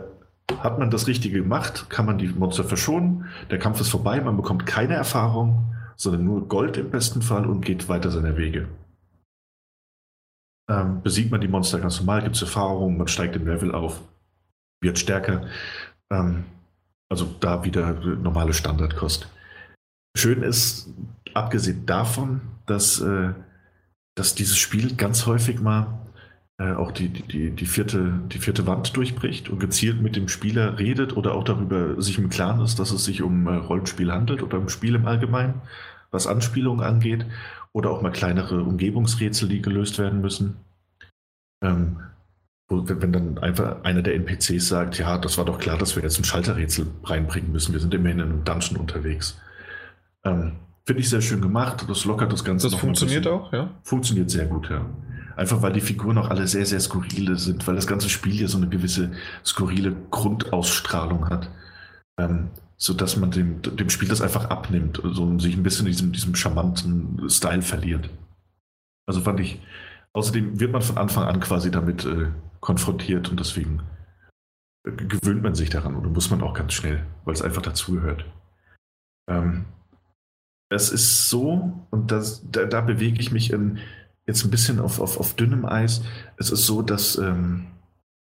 [0.59, 3.27] hat man das Richtige gemacht, kann man die Monster verschonen.
[3.51, 7.65] Der Kampf ist vorbei, man bekommt keine Erfahrung, sondern nur Gold im besten Fall und
[7.65, 8.69] geht weiter seiner Wege.
[10.69, 14.01] Ähm, besiegt man die Monster ganz normal, gibt es Erfahrungen, man steigt im Level auf,
[14.83, 15.47] wird stärker.
[16.11, 16.45] Ähm,
[17.11, 19.29] also da wieder normale Standardkost.
[20.17, 20.89] Schön ist,
[21.35, 23.33] abgesehen davon, dass, äh,
[24.17, 26.05] dass dieses Spiel ganz häufig mal
[26.59, 30.79] äh, auch die, die, die, vierte, die vierte Wand durchbricht und gezielt mit dem Spieler
[30.79, 34.43] redet oder auch darüber sich im Klaren ist, dass es sich um äh, Rollenspiel handelt
[34.43, 35.61] oder um Spiel im Allgemeinen,
[36.13, 37.27] was Anspielungen angeht
[37.73, 40.57] oder auch mal kleinere Umgebungsrätsel, die gelöst werden müssen.
[41.61, 41.97] Ähm,
[42.69, 46.19] wenn dann einfach einer der NPCs sagt, ja, das war doch klar, dass wir jetzt
[46.19, 47.73] ein Schalterrätsel reinbringen müssen.
[47.73, 49.39] Wir sind immerhin in einem Dungeon unterwegs.
[50.25, 50.53] Ähm,
[50.87, 51.85] Finde ich sehr schön gemacht.
[51.89, 52.71] Das lockert das Ganze.
[52.71, 53.71] Das funktioniert auch, ja?
[53.83, 54.85] Funktioniert sehr gut, ja.
[55.37, 58.49] Einfach weil die Figuren auch alle sehr, sehr skurrile sind, weil das ganze Spiel ja
[58.49, 59.13] so eine gewisse
[59.45, 61.51] skurrile Grundausstrahlung hat.
[62.19, 65.93] Ähm, sodass man dem, dem Spiel das einfach abnimmt so, und sich ein bisschen in
[65.93, 68.11] diesem, diesem charmanten Style verliert.
[69.07, 69.61] Also fand ich,
[70.13, 72.29] außerdem wird man von Anfang an quasi damit äh,
[72.65, 73.83] konfrontiert und deswegen
[74.87, 78.25] äh, gewöhnt man sich daran oder muss man auch ganz schnell, weil es einfach dazugehört.
[79.29, 79.67] Ähm,
[80.71, 83.79] es ist so, und das, da, da bewege ich mich in,
[84.27, 86.03] jetzt ein bisschen auf, auf, auf dünnem Eis.
[86.39, 87.67] Es ist so, dass ähm,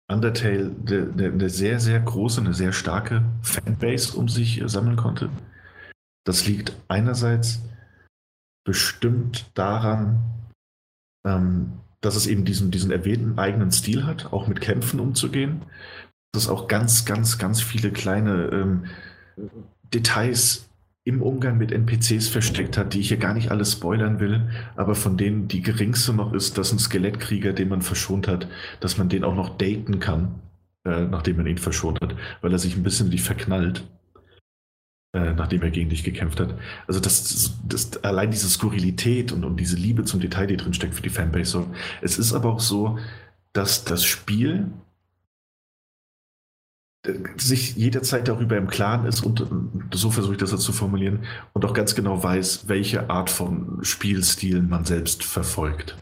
[0.08, 5.31] Undertale eine, eine sehr, sehr große, eine sehr starke Fanbase um sich sammeln konnte.
[6.25, 7.60] Das liegt einerseits
[8.65, 10.23] bestimmt daran,
[11.26, 15.62] ähm, dass es eben diesen, diesen erwähnten eigenen Stil hat, auch mit Kämpfen umzugehen.
[16.32, 18.84] Dass es auch ganz, ganz, ganz viele kleine ähm,
[19.94, 20.68] Details
[21.04, 24.94] im Umgang mit NPCs versteckt hat, die ich hier gar nicht alles spoilern will, aber
[24.94, 28.46] von denen die geringste noch ist, dass ein Skelettkrieger, den man verschont hat,
[28.80, 30.34] dass man den auch noch daten kann,
[30.84, 33.88] äh, nachdem man ihn verschont hat, weil er sich ein bisschen wie verknallt,
[35.14, 36.54] äh, nachdem er gegen dich gekämpft hat.
[36.86, 40.94] Also das, das, allein diese Skurrilität und, und diese Liebe zum Detail, die drin steckt
[40.94, 41.50] für die Fanbase.
[41.50, 41.70] So.
[42.02, 42.98] Es ist aber auch so,
[43.52, 44.70] dass das Spiel
[47.36, 49.46] sich jederzeit darüber im Klaren ist und
[49.94, 51.20] so versuche ich das zu formulieren
[51.52, 55.96] und auch ganz genau weiß, welche Art von Spielstil man selbst verfolgt.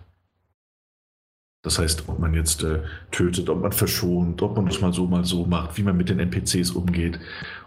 [1.63, 5.09] Das heißt, ob man jetzt äh, tötet, ob man verschont, ob man das mal so,
[5.09, 7.19] mal so macht, wie man mit den NPCs umgeht.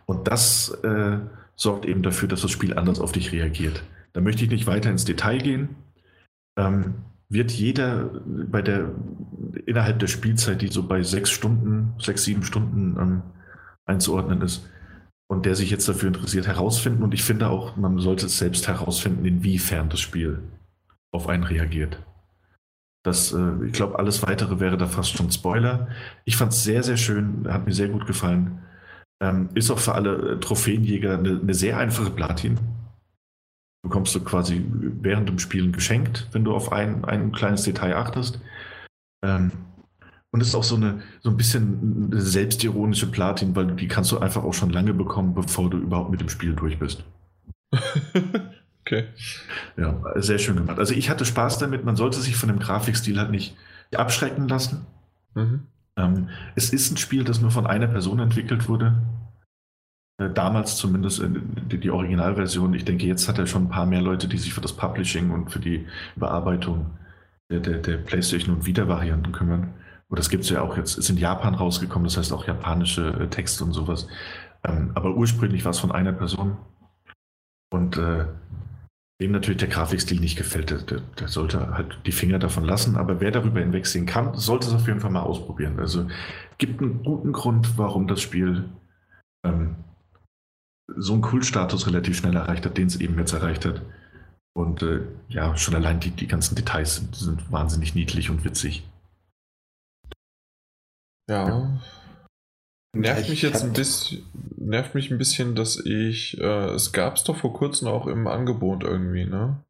[0.10, 1.20] Und das äh,
[1.56, 3.84] sorgt eben dafür, dass das Spiel anders auf dich reagiert.
[4.14, 5.76] Da möchte ich nicht weiter ins Detail gehen.
[6.58, 6.96] Ähm,
[7.30, 8.90] wird jeder bei der
[9.68, 13.22] innerhalb der Spielzeit, die so bei sechs Stunden, sechs, sieben Stunden ähm,
[13.86, 14.68] einzuordnen ist,
[15.28, 17.04] und der sich jetzt dafür interessiert, herausfinden.
[17.04, 20.40] Und ich finde auch, man sollte es selbst herausfinden, inwiefern das Spiel
[21.12, 22.02] auf einen reagiert.
[23.06, 25.88] Das, äh, ich glaube, alles weitere wäre da fast schon Spoiler.
[26.26, 28.64] Ich fand es sehr, sehr schön, hat mir sehr gut gefallen.
[29.22, 32.58] Ähm, ist auch für alle äh, Trophäenjäger eine, eine sehr einfache Platin
[33.82, 34.66] bekommst du quasi
[35.02, 38.40] während dem Spielen geschenkt, wenn du auf ein, ein kleines Detail achtest.
[39.24, 39.52] Ähm,
[40.32, 44.20] und ist auch so, eine, so ein bisschen eine selbstironische Platin, weil die kannst du
[44.20, 47.04] einfach auch schon lange bekommen, bevor du überhaupt mit dem Spiel durch bist.
[48.82, 49.06] okay.
[49.76, 50.78] Ja, sehr schön gemacht.
[50.78, 51.84] Also ich hatte Spaß damit.
[51.84, 53.58] Man sollte sich von dem Grafikstil halt nicht
[53.96, 54.86] abschrecken lassen.
[55.34, 55.64] Mhm.
[56.00, 59.02] Ähm, es ist ein Spiel, das nur von einer Person entwickelt wurde.
[60.20, 62.74] Äh, damals zumindest die, die Originalversion.
[62.74, 65.32] Ich denke, jetzt hat er schon ein paar mehr Leute, die sich für das Publishing
[65.32, 66.98] und für die Überarbeitung
[67.52, 69.74] der, der, der PlayStation und Vita-Varianten kümmern.
[70.10, 73.08] Oder das gibt es ja auch jetzt, ist in Japan rausgekommen, das heißt auch japanische
[73.08, 74.08] äh, Texte und sowas.
[74.64, 76.58] Ähm, aber ursprünglich war es von einer Person.
[77.72, 77.98] Und
[79.20, 82.96] dem natürlich der Grafikstil nicht gefällt, der, der, sollte halt die Finger davon lassen.
[82.96, 85.80] Aber wer darüber hinwegsehen kann, sollte es auf jeden Fall mal ausprobieren.
[85.80, 86.08] Also
[86.58, 88.70] gibt einen guten Grund, warum das Spiel
[89.46, 89.76] ähm,
[90.96, 93.82] so einen Kultstatus relativ schnell erreicht hat, den es eben jetzt erreicht hat.
[94.54, 98.88] Und äh, ja, schon allein die, die ganzen Details sind, sind wahnsinnig niedlich und witzig.
[101.30, 101.80] Ja.
[102.94, 104.26] Nervt mich jetzt ein bisschen,
[104.58, 108.28] nervt mich ein bisschen, dass ich, äh, es gab es doch vor kurzem auch im
[108.28, 109.64] Angebot irgendwie, ne?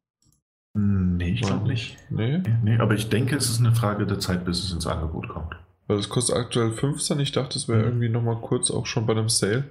[0.72, 1.98] Nee, ich glaube nicht.
[2.10, 2.42] Nee?
[2.62, 2.78] nee?
[2.78, 5.56] aber ich denke, es ist eine Frage der Zeit, bis es ins Angebot kommt.
[5.88, 7.18] Weil es kostet aktuell 15.
[7.18, 7.86] Ich dachte, es wäre mhm.
[7.86, 9.64] irgendwie nochmal kurz auch schon bei einem Sale.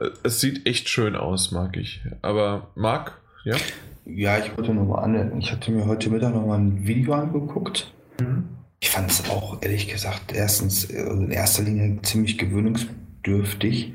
[0.00, 2.00] Äh, es sieht echt schön aus, mag ich.
[2.22, 3.56] Aber Marc, ja?
[4.04, 5.38] Ja, ich wollte nochmal an.
[5.40, 7.92] Ich hatte mir heute Mittag nochmal ein Video angeguckt.
[8.20, 8.57] Mhm.
[8.80, 13.94] Ich fand es auch, ehrlich gesagt, erstens äh, in erster Linie ziemlich gewöhnungsdürftig.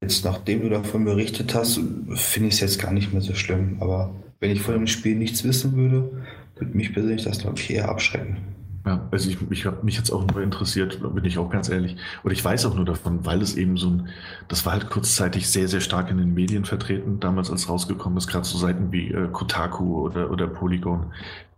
[0.00, 1.80] Jetzt, nachdem du davon berichtet hast,
[2.14, 3.76] finde ich es jetzt gar nicht mehr so schlimm.
[3.80, 6.24] Aber wenn ich von dem Spiel nichts wissen würde,
[6.56, 8.38] würde mich persönlich das, glaube ich, eher abschrecken.
[8.84, 11.96] Ja, also ich, ich habe mich jetzt auch nur interessiert, bin ich auch ganz ehrlich.
[12.24, 14.08] Und ich weiß auch nur davon, weil es eben so ein,
[14.48, 18.26] das war halt kurzzeitig sehr, sehr stark in den Medien vertreten, damals als rausgekommen ist,
[18.26, 21.12] gerade so Seiten wie äh, Kotaku oder, oder Polygon,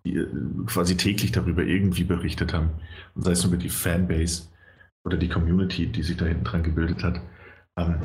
[0.05, 0.29] die äh,
[0.67, 2.71] quasi täglich darüber irgendwie berichtet haben.
[3.15, 4.45] Und sei es nur mit die Fanbase
[5.05, 7.21] oder die Community, die sich da hinten dran gebildet hat.
[7.77, 7.97] Ähm,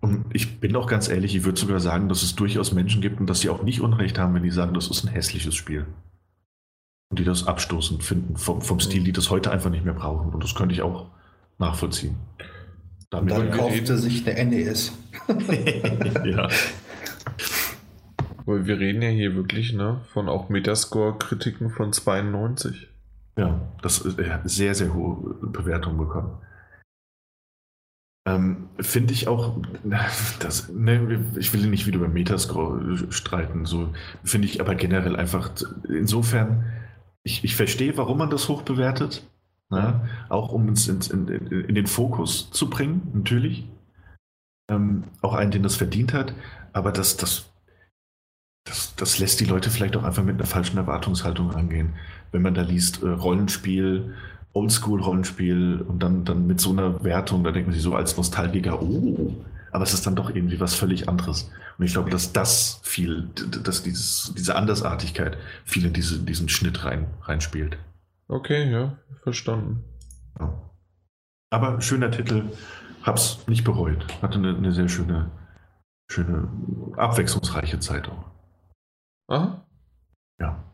[0.00, 3.18] und ich bin auch ganz ehrlich, ich würde sogar sagen, dass es durchaus Menschen gibt
[3.20, 5.86] und dass sie auch nicht Unrecht haben, wenn die sagen, das ist ein hässliches Spiel
[7.10, 10.32] und die das abstoßend finden vom, vom Stil, die das heute einfach nicht mehr brauchen.
[10.32, 11.10] Und das könnte ich auch
[11.58, 12.16] nachvollziehen.
[13.10, 14.92] Damit dann kaufte sich der NES.
[16.24, 16.48] ja.
[18.48, 22.88] Weil wir reden ja hier wirklich ne, von auch Metascore-Kritiken von 92.
[23.36, 26.38] Ja, das ist sehr, sehr hohe Bewertung bekommen.
[28.26, 29.60] Ähm, Finde ich auch,
[30.40, 33.92] das, ne, ich will nicht wieder über Metascore streiten, so
[34.24, 35.50] finde ich aber generell einfach
[35.86, 36.64] insofern
[37.24, 39.28] ich, ich verstehe, warum man das hoch bewertet.
[39.68, 40.08] Ne?
[40.30, 43.68] Auch um uns in, in, in, den Fokus zu bringen, natürlich.
[44.70, 46.32] Ähm, auch einen, den das verdient hat.
[46.72, 47.47] Aber das, das,
[48.68, 51.94] das, das lässt die Leute vielleicht auch einfach mit einer falschen Erwartungshaltung angehen.
[52.32, 54.14] Wenn man da liest, äh, Rollenspiel,
[54.52, 58.82] Oldschool-Rollenspiel und dann, dann mit so einer Wertung, da denkt man sich so als Nostalgiker,
[58.82, 59.34] oh,
[59.72, 61.50] aber es ist dann doch irgendwie was völlig anderes.
[61.78, 63.28] Und ich glaube, dass das viel,
[63.62, 67.78] dass dieses, diese Andersartigkeit viel in diese, diesen Schnitt rein, reinspielt.
[68.28, 69.84] Okay, ja, verstanden.
[70.38, 70.52] Ja.
[71.50, 72.44] Aber schöner Titel,
[73.02, 74.04] hab's nicht bereut.
[74.22, 75.30] Hatte eine, eine sehr schöne,
[76.10, 76.48] schöne,
[76.96, 78.24] abwechslungsreiche Zeit auch.
[79.28, 79.64] Aha.
[80.40, 80.64] Ja.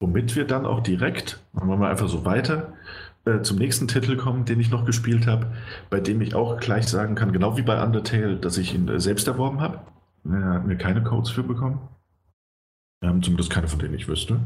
[0.00, 2.74] Womit wir dann auch direkt, machen wir einfach so weiter,
[3.24, 5.52] äh, zum nächsten Titel kommen, den ich noch gespielt habe,
[5.90, 9.00] bei dem ich auch gleich sagen kann, genau wie bei Undertale, dass ich ihn äh,
[9.00, 9.80] selbst erworben habe.
[10.24, 11.80] Er hat mir keine Codes für bekommen.
[13.02, 14.40] Ähm, zumindest keine, von denen ich wüsste.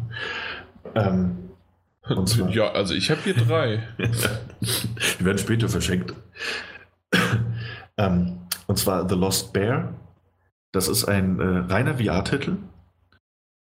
[0.94, 1.50] Ähm,
[2.50, 3.82] ja, also ich habe hier drei.
[4.00, 6.14] Die werden später verschenkt.
[7.96, 9.94] ähm, und zwar The Lost Bear.
[10.72, 12.56] Das ist ein äh, reiner VR-Titel.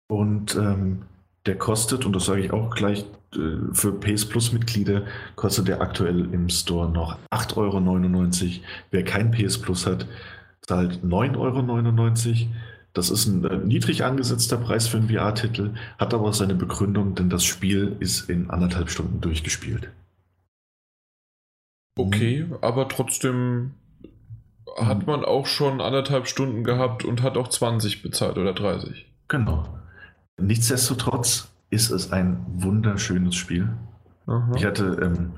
[0.07, 1.03] Und ähm,
[1.45, 5.03] der kostet, und das sage ich auch gleich, äh, für PS Plus Mitglieder
[5.35, 8.61] kostet der aktuell im Store noch 8,99 Euro.
[8.91, 10.07] Wer kein PS Plus hat,
[10.61, 12.51] zahlt 9,99 Euro.
[12.93, 17.29] Das ist ein äh, niedrig angesetzter Preis für einen VR-Titel, hat aber seine Begründung, denn
[17.29, 19.91] das Spiel ist in anderthalb Stunden durchgespielt.
[21.97, 23.73] Okay, aber trotzdem
[24.77, 29.05] hat man auch schon anderthalb Stunden gehabt und hat auch 20 bezahlt oder 30.
[29.27, 29.67] Genau.
[30.39, 33.69] Nichtsdestotrotz ist es ein wunderschönes Spiel.
[34.27, 34.51] Aha.
[34.55, 35.33] Ich hatte, ähm,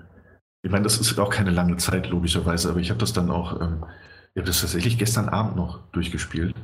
[0.61, 3.60] ich meine, das ist auch keine lange Zeit, logischerweise, aber ich habe das dann auch,
[3.61, 3.86] ähm,
[4.34, 6.56] ich habe das tatsächlich gestern Abend noch durchgespielt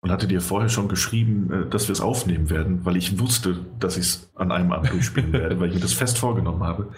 [0.00, 3.58] und hatte dir vorher schon geschrieben, äh, dass wir es aufnehmen werden, weil ich wusste,
[3.78, 6.88] dass ich es an einem Abend durchspielen werde, weil ich mir das fest vorgenommen habe.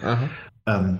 [0.65, 0.99] Ähm,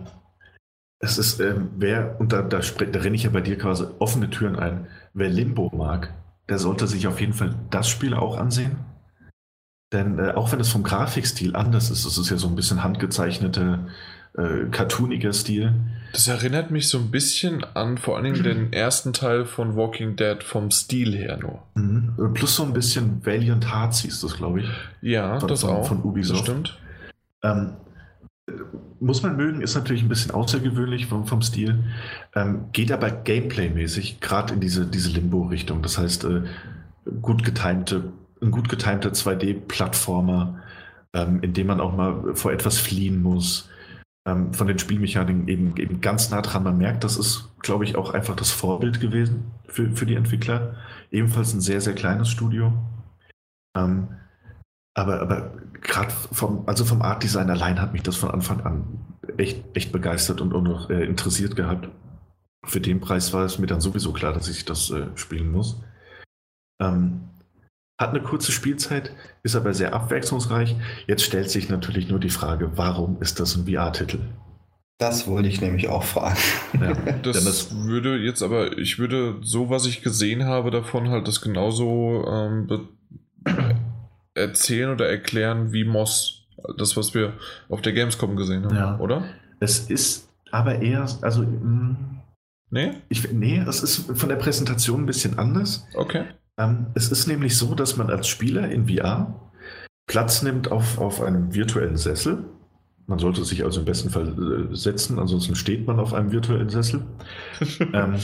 [0.99, 4.29] es ist, ähm, wer, und da, da, da renne ich ja bei dir quasi offene
[4.29, 6.13] Türen ein, wer Limbo mag,
[6.49, 8.77] der sollte sich auf jeden Fall das Spiel auch ansehen.
[9.93, 12.83] Denn äh, auch wenn es vom Grafikstil anders ist, es ist ja so ein bisschen
[12.83, 13.79] handgezeichnete,
[14.35, 15.73] äh, cartooniger Stil.
[16.11, 20.15] Das erinnert mich so ein bisschen an vor allen Dingen den ersten Teil von Walking
[20.15, 21.61] Dead vom Stil her nur.
[21.75, 22.33] Mhm.
[22.33, 24.67] Plus so ein bisschen Valiant Hearts hieß das, glaube ich.
[25.01, 25.87] Ja, von, das von, auch.
[25.87, 26.39] Von Ubisoft.
[26.39, 26.79] Das stimmt.
[27.43, 27.73] Ähm,
[28.99, 31.83] muss man mögen, ist natürlich ein bisschen außergewöhnlich vom, vom Stil,
[32.35, 35.81] ähm, geht aber gameplay-mäßig gerade in diese, diese Limbo-Richtung.
[35.81, 36.41] Das heißt, äh,
[37.21, 38.11] gut getimte
[38.43, 40.59] ein gut getimter 2D-Plattformer,
[41.13, 43.69] ähm, in dem man auch mal vor etwas fliehen muss.
[44.25, 46.63] Ähm, von den Spielmechaniken eben, eben ganz nah dran.
[46.63, 50.75] Man merkt, das ist, glaube ich, auch einfach das Vorbild gewesen für, für die Entwickler.
[51.11, 52.73] Ebenfalls ein sehr, sehr kleines Studio.
[53.75, 54.07] Ähm,
[54.95, 58.99] aber, aber gerade vom, also vom Art Design allein hat mich das von Anfang an
[59.37, 61.89] echt, echt begeistert und, und auch äh, interessiert gehabt.
[62.65, 65.81] Für den Preis war es mir dann sowieso klar, dass ich das äh, spielen muss.
[66.79, 67.29] Ähm,
[68.03, 69.11] hat eine kurze Spielzeit,
[69.43, 70.75] ist aber sehr abwechslungsreich.
[71.07, 74.19] Jetzt stellt sich natürlich nur die Frage, warum ist das ein VR-Titel?
[74.99, 76.37] Das wollte ich nämlich auch fragen.
[76.79, 81.27] Ja, das, das, würde jetzt aber, ich würde so, was ich gesehen habe davon, halt
[81.27, 82.87] das genauso ähm,
[84.35, 86.41] erzählen oder erklären wie Moss.
[86.77, 87.33] Das, was wir
[87.67, 88.99] auf der Gamescom gesehen haben, ja.
[88.99, 89.25] oder?
[89.59, 91.41] Es ist aber eher, also.
[91.41, 92.21] Mh, mm,
[92.69, 92.91] nee?
[93.09, 95.85] Ich, nee, es ist von der Präsentation ein bisschen anders.
[95.95, 96.25] Okay.
[96.57, 99.33] Ähm, es ist nämlich so, dass man als Spieler in VR
[100.07, 102.45] Platz nimmt auf, auf einem virtuellen Sessel.
[103.07, 106.69] Man sollte sich also im besten Fall äh, setzen, ansonsten steht man auf einem virtuellen
[106.69, 107.05] Sessel.
[107.93, 108.15] ähm,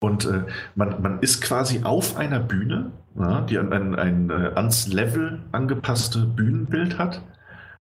[0.00, 4.52] und äh, man, man ist quasi auf einer Bühne, ja, die ein, ein, ein äh,
[4.54, 7.22] ans Level angepasste Bühnenbild hat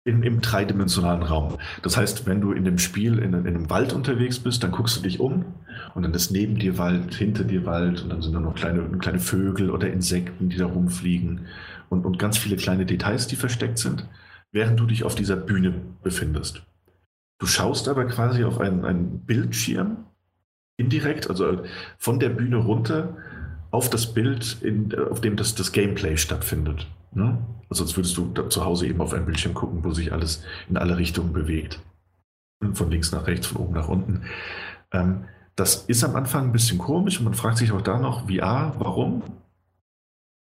[0.06, 1.58] in, im dreidimensionalen Raum.
[1.82, 4.98] Das heißt, wenn du in dem Spiel in, in, einem Wald unterwegs bist, dann guckst
[4.98, 5.46] du dich um
[5.96, 8.82] und dann ist neben dir Wald, hinter dir Wald und dann sind da noch kleine,
[8.98, 11.48] kleine Vögel oder Insekten, die da rumfliegen
[11.90, 14.08] und, und ganz viele kleine Details, die versteckt sind,
[14.52, 16.64] während du dich auf dieser Bühne befindest.
[17.40, 20.06] Du schaust aber quasi auf einen, einen Bildschirm
[20.78, 21.64] indirekt, also
[21.98, 23.18] von der Bühne runter
[23.72, 26.88] auf das Bild, in, auf dem das, das Gameplay stattfindet.
[27.16, 27.38] Ne?
[27.70, 30.78] Also als würdest du zu Hause eben auf ein Bildschirm gucken, wo sich alles in
[30.78, 31.80] alle Richtungen bewegt.
[32.74, 34.24] Von links nach rechts, von oben nach unten.
[34.92, 35.26] Ähm,
[35.56, 38.74] das ist am Anfang ein bisschen komisch und man fragt sich auch da noch, VR,
[38.80, 39.24] warum?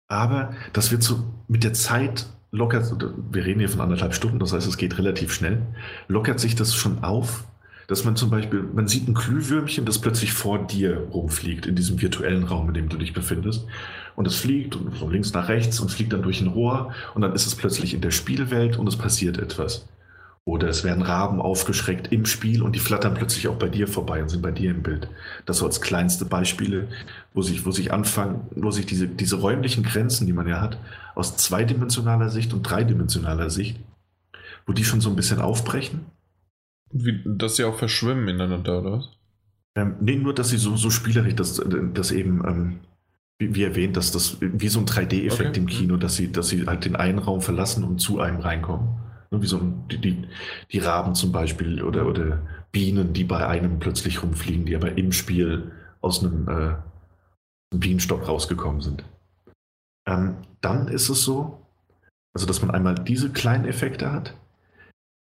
[0.08, 2.94] Aber das wird so mit der Zeit lockert,
[3.30, 5.62] wir reden hier von anderthalb Stunden, das heißt, es geht relativ schnell,
[6.08, 7.44] lockert sich das schon auf,
[7.88, 12.00] dass man zum Beispiel, man sieht ein Glühwürmchen, das plötzlich vor dir rumfliegt, in diesem
[12.00, 13.66] virtuellen Raum, in dem du dich befindest.
[14.18, 17.34] Und es fliegt von links nach rechts und fliegt dann durch ein Rohr und dann
[17.34, 19.86] ist es plötzlich in der Spielwelt und es passiert etwas.
[20.44, 24.20] Oder es werden Raben aufgeschreckt im Spiel und die flattern plötzlich auch bei dir vorbei
[24.20, 25.08] und sind bei dir im Bild.
[25.46, 26.88] Das so als kleinste Beispiele,
[27.32, 30.78] wo sich, wo sich anfangen, wo sich diese, diese räumlichen Grenzen, die man ja hat,
[31.14, 33.78] aus zweidimensionaler Sicht und dreidimensionaler Sicht,
[34.66, 36.06] wo die schon so ein bisschen aufbrechen.
[36.90, 39.10] Wie, dass sie auch verschwimmen ineinander, oder was?
[39.76, 41.62] Ähm, nee, nur, dass sie so, so spielerisch, dass,
[41.94, 42.80] dass eben, ähm,
[43.38, 45.60] wie, wie, erwähnt, dass das wie so ein 3D-Effekt okay.
[45.60, 48.88] im Kino, dass sie, dass sie halt den einen Raum verlassen und zu einem reinkommen.
[49.30, 49.60] Wie so
[49.90, 50.24] die, die,
[50.72, 52.40] die Raben zum Beispiel oder, oder
[52.72, 58.26] Bienen, die bei einem plötzlich rumfliegen, die aber im Spiel aus einem, äh, einem Bienenstock
[58.26, 59.04] rausgekommen sind.
[60.06, 61.60] Ähm, dann ist es so,
[62.34, 64.34] also dass man einmal diese kleinen Effekte hat.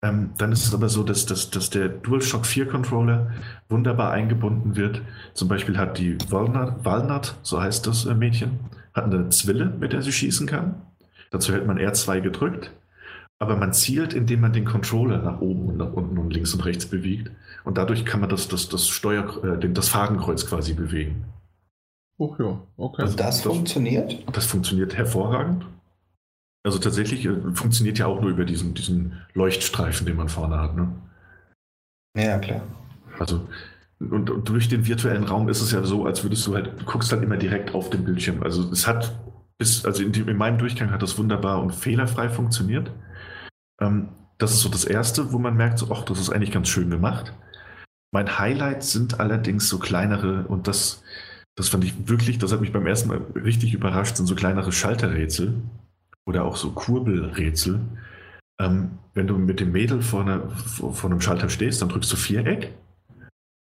[0.02, 3.32] Ähm, dann ist es aber so, dass, dass, dass der DualShock 4 Controller
[3.68, 5.02] wunderbar eingebunden wird.
[5.34, 8.60] Zum Beispiel hat die Walnut, Walnut so heißt das äh, Mädchen,
[8.94, 10.82] hat eine Zwille, mit der sie schießen kann.
[11.30, 12.72] Dazu hält man R2 gedrückt
[13.40, 16.64] aber man zielt, indem man den Controller nach oben und nach unten und links und
[16.66, 17.30] rechts bewegt.
[17.64, 21.24] Und dadurch kann man das, das, das, Steuer, äh, das Fadenkreuz quasi bewegen.
[22.18, 23.02] Oh ja, okay.
[23.02, 24.22] Also das, das funktioniert?
[24.30, 25.66] Das funktioniert hervorragend.
[26.62, 30.76] Also tatsächlich äh, funktioniert ja auch nur über diesen, diesen Leuchtstreifen, den man vorne hat.
[30.76, 30.92] Ne?
[32.16, 32.62] Ja, klar.
[33.18, 33.48] Also
[33.98, 36.84] und, und, durch den virtuellen Raum ist es ja so, als würdest du halt, du
[36.84, 38.42] guckst halt immer direkt auf den Bildschirm.
[38.42, 39.18] Also es hat
[39.58, 42.90] bis, also in, die, in meinem Durchgang hat das wunderbar und fehlerfrei funktioniert.
[43.80, 44.08] Ähm,
[44.38, 46.88] das ist so das Erste, wo man merkt, so, ach, das ist eigentlich ganz schön
[46.88, 47.34] gemacht.
[48.10, 51.02] Mein Highlight sind allerdings so kleinere, und das,
[51.54, 54.72] das fand ich wirklich, das hat mich beim ersten Mal richtig überrascht, sind so kleinere
[54.72, 55.60] Schalterrätsel
[56.30, 57.80] oder auch so Kurbelrätsel.
[58.60, 62.16] Ähm, wenn du mit dem Mädel vor, einer, vor, einem Schalter stehst, dann drückst du
[62.16, 62.72] Viereck,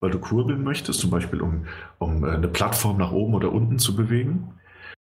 [0.02, 1.68] weil du kurbeln möchtest, zum Beispiel um,
[2.00, 4.56] um äh, eine Plattform nach oben oder unten zu bewegen.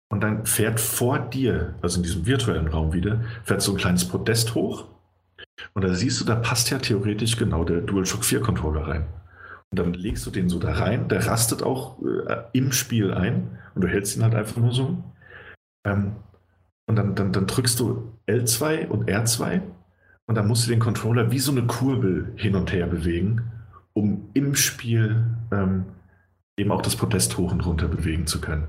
[0.09, 4.07] Und dann fährt vor dir, also in diesem virtuellen Raum wieder, fährt so ein kleines
[4.07, 4.85] Podest hoch.
[5.73, 9.05] Und da siehst du, da passt ja theoretisch genau der DualShock 4 Controller rein.
[9.71, 13.57] Und dann legst du den so da rein, der rastet auch äh, im Spiel ein
[13.75, 15.03] und du hältst ihn halt einfach nur so.
[15.85, 16.15] Ähm,
[16.87, 19.61] und dann, dann, dann drückst du L2 und R2
[20.27, 23.51] und dann musst du den Controller wie so eine Kurbel hin und her bewegen,
[23.93, 25.85] um im Spiel ähm,
[26.57, 28.67] eben auch das Podest hoch und runter bewegen zu können.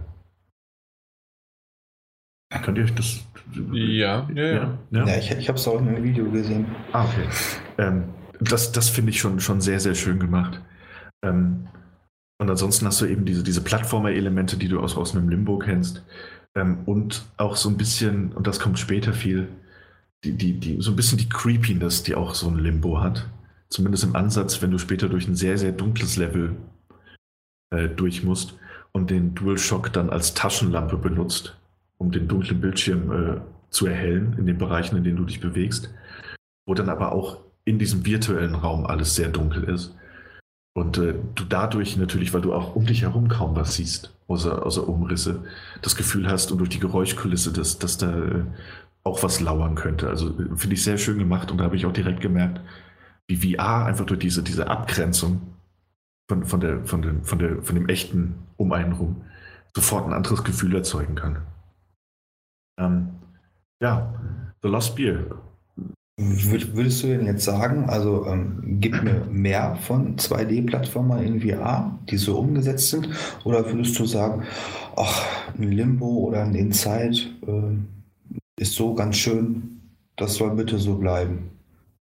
[2.63, 3.27] Könnt ihr euch das.
[3.73, 4.79] Ja, ja, ja.
[4.91, 5.07] ja.
[5.07, 6.67] ja ich, ich habe es auch in einem Video gesehen.
[6.93, 7.27] Ah, okay.
[7.79, 8.05] Ähm,
[8.41, 10.61] das das finde ich schon, schon sehr, sehr schön gemacht.
[11.25, 11.69] Ähm,
[12.39, 16.05] und ansonsten hast du eben diese, diese Plattformer-Elemente, die du aus, aus einem Limbo kennst.
[16.55, 19.49] Ähm, und auch so ein bisschen, und das kommt später viel,
[20.25, 23.29] die, die, die, so ein bisschen die Creepiness, die auch so ein Limbo hat.
[23.69, 26.57] Zumindest im Ansatz, wenn du später durch ein sehr, sehr dunkles Level
[27.71, 28.55] äh, durch musst
[28.93, 31.57] und den DualShock dann als Taschenlampe benutzt
[32.03, 33.41] um den dunklen Bildschirm äh,
[33.71, 35.95] zu erhellen in den Bereichen, in denen du dich bewegst,
[36.67, 39.97] wo dann aber auch in diesem virtuellen Raum alles sehr dunkel ist.
[40.75, 44.65] Und äh, du dadurch natürlich, weil du auch um dich herum kaum was siehst, außer,
[44.65, 45.45] außer Umrisse,
[45.83, 48.45] das Gefühl hast und durch die Geräuschkulisse, dass, dass da äh,
[49.05, 50.09] auch was lauern könnte.
[50.09, 52.61] Also äh, finde ich sehr schön gemacht und da habe ich auch direkt gemerkt,
[53.29, 55.41] wie VR einfach durch diese, diese Abgrenzung
[56.29, 59.23] von, von, der, von, dem, von, der, von dem echten um einen rum
[59.75, 61.43] sofort ein anderes Gefühl erzeugen kann.
[62.79, 63.11] Ähm,
[63.81, 64.15] ja,
[64.63, 65.39] The Lost Beer.
[66.31, 72.17] Würdest du denn jetzt sagen, also ähm, gib mir mehr von 2D-Plattformern in VR, die
[72.17, 73.09] so umgesetzt sind?
[73.45, 74.45] Oder würdest du sagen,
[74.97, 75.25] ach,
[75.59, 79.81] ein Limbo oder ein Inside äh, ist so ganz schön,
[80.17, 81.51] das soll bitte so bleiben?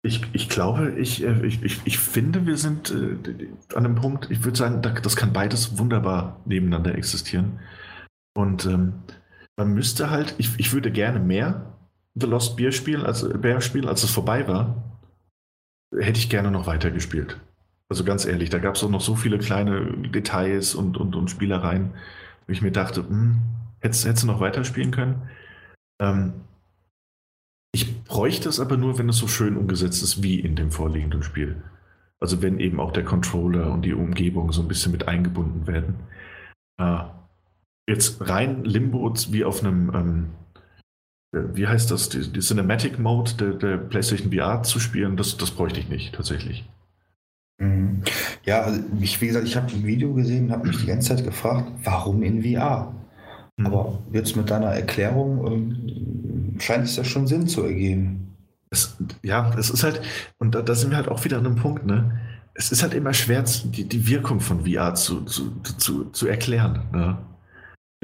[0.04, 4.30] Ich, ich glaube, ich, äh, ich, ich, ich finde, wir sind äh, an einem Punkt,
[4.30, 7.60] ich würde sagen, das kann beides wunderbar nebeneinander existieren.
[8.38, 8.94] Und ähm,
[9.58, 11.75] man müsste halt, ich, ich würde gerne mehr
[12.16, 14.84] The Lost Bear spielen, als, Bear spielen, als es vorbei war.
[15.98, 17.40] Hätte ich gerne noch weitergespielt.
[17.90, 21.30] Also ganz ehrlich, da gab es auch noch so viele kleine Details und, und, und
[21.30, 21.94] Spielereien,
[22.48, 23.42] wo ich mir dachte, hm,
[23.80, 25.30] hättest, hättest du noch weiterspielen können.
[26.02, 26.34] Ähm,
[27.74, 31.24] ich bräuchte es aber nur, wenn es so schön umgesetzt ist wie in dem vorliegenden
[31.24, 31.62] Spiel.
[32.20, 35.96] Also wenn eben auch der Controller und die Umgebung so ein bisschen mit eingebunden werden.
[36.80, 37.04] Äh,
[37.88, 40.45] jetzt rein Limbo wie auf einem, ähm, äh,
[41.54, 45.52] wie heißt das, die, die Cinematic Mode der, der, PlayStation VR zu spielen, das, das
[45.52, 46.68] bräuchte ich nicht tatsächlich.
[47.58, 48.02] Mhm.
[48.44, 51.16] Ja, also ich, wie gesagt, ich habe ein Video gesehen und habe mich die ganze
[51.16, 52.94] Zeit gefragt, warum in VR?
[53.58, 53.66] Mhm.
[53.66, 58.36] Aber jetzt mit deiner Erklärung ähm, scheint es ja schon Sinn zu ergeben.
[58.70, 60.02] Es, ja, es ist halt,
[60.38, 62.20] und da, da, sind wir halt auch wieder an einem Punkt, ne?
[62.58, 66.84] Es ist halt immer schwer, die, die Wirkung von VR zu, zu, zu, zu erklären.
[66.94, 67.18] Ne?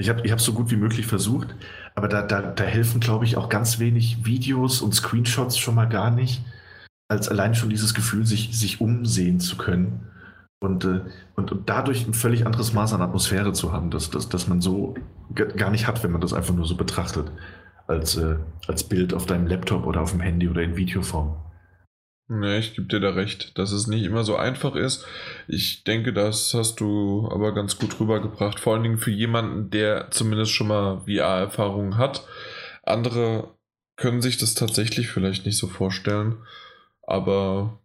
[0.01, 1.55] Ich habe es so gut wie möglich versucht,
[1.95, 5.87] aber da, da, da helfen, glaube ich, auch ganz wenig Videos und Screenshots schon mal
[5.89, 6.43] gar nicht.
[7.09, 10.07] als allein schon dieses Gefühl, sich, sich umsehen zu können
[10.61, 11.01] und, äh,
[11.35, 14.95] und, und dadurch ein völlig anderes Maß an Atmosphäre zu haben, dass, dass man so
[15.33, 17.31] gar nicht hat, wenn man das einfach nur so betrachtet,
[17.87, 21.35] als, äh, als Bild auf deinem Laptop oder auf dem Handy oder in Videoform.
[22.31, 25.05] Ja, ich gebe dir da recht, dass es nicht immer so einfach ist.
[25.49, 28.57] Ich denke, das hast du aber ganz gut rübergebracht.
[28.57, 32.25] Vor allen Dingen für jemanden, der zumindest schon mal VR-Erfahrungen hat.
[32.83, 33.53] Andere
[33.97, 36.37] können sich das tatsächlich vielleicht nicht so vorstellen.
[37.01, 37.81] Aber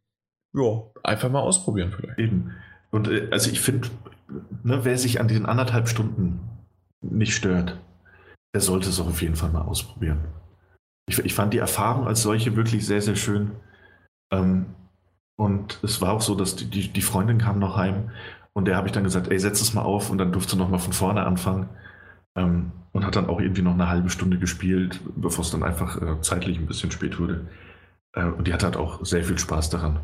[0.55, 2.19] ja, einfach mal ausprobieren vielleicht.
[2.21, 2.55] Eben.
[2.93, 3.89] Und äh, also ich finde,
[4.63, 6.39] ne, wer sich an den anderthalb Stunden
[7.01, 7.81] nicht stört,
[8.55, 10.25] der sollte es auch auf jeden Fall mal ausprobieren.
[11.09, 13.53] Ich, ich fand die Erfahrung als solche wirklich sehr, sehr schön.
[14.31, 14.67] Ähm,
[15.37, 18.11] und es war auch so, dass die, die, die Freundin kam noch heim
[18.55, 20.59] und der habe ich dann gesagt, ey, setz es mal auf und dann durfte sie
[20.59, 21.69] nochmal von vorne anfangen.
[22.37, 26.01] Ähm, und hat dann auch irgendwie noch eine halbe Stunde gespielt, bevor es dann einfach
[26.01, 27.47] äh, zeitlich ein bisschen spät wurde.
[28.15, 30.01] Äh, und die hat halt auch sehr viel Spaß daran.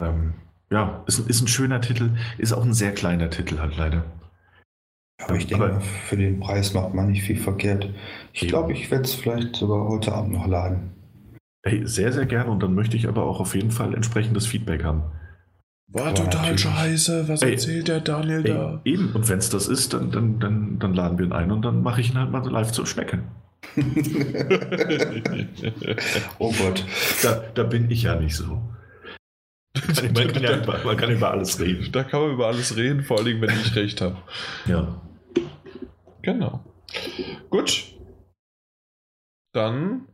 [0.00, 0.34] Ähm,
[0.70, 4.04] ja, ist, ist ein schöner Titel, ist auch ein sehr kleiner Titel halt leider.
[5.22, 7.88] Aber ich denke, Aber, für den Preis macht man nicht viel verkehrt.
[8.34, 10.92] Ich glaube, ich werde es vielleicht sogar heute Abend noch laden.
[11.68, 12.50] Hey, sehr, sehr gerne.
[12.50, 15.02] Und dann möchte ich aber auch auf jeden Fall entsprechendes Feedback haben.
[15.88, 16.60] War total natürlich.
[16.62, 17.28] scheiße.
[17.28, 18.80] Was ey, erzählt der Daniel ey, da?
[18.84, 19.12] Eben.
[19.12, 21.82] Und wenn es das ist, dann, dann, dann, dann laden wir ihn ein und dann
[21.82, 23.24] mache ich ihn halt mal live zu schmecken.
[26.38, 26.84] oh Gott.
[27.22, 28.62] Da, da bin ich ja nicht so.
[30.14, 31.92] Man kann, ja über, man kann über alles reden.
[31.92, 34.16] Da kann man über alles reden, vor allem, wenn ich recht habe.
[34.66, 35.02] Ja.
[36.22, 36.64] Genau.
[37.50, 37.92] Gut.
[39.52, 40.06] Dann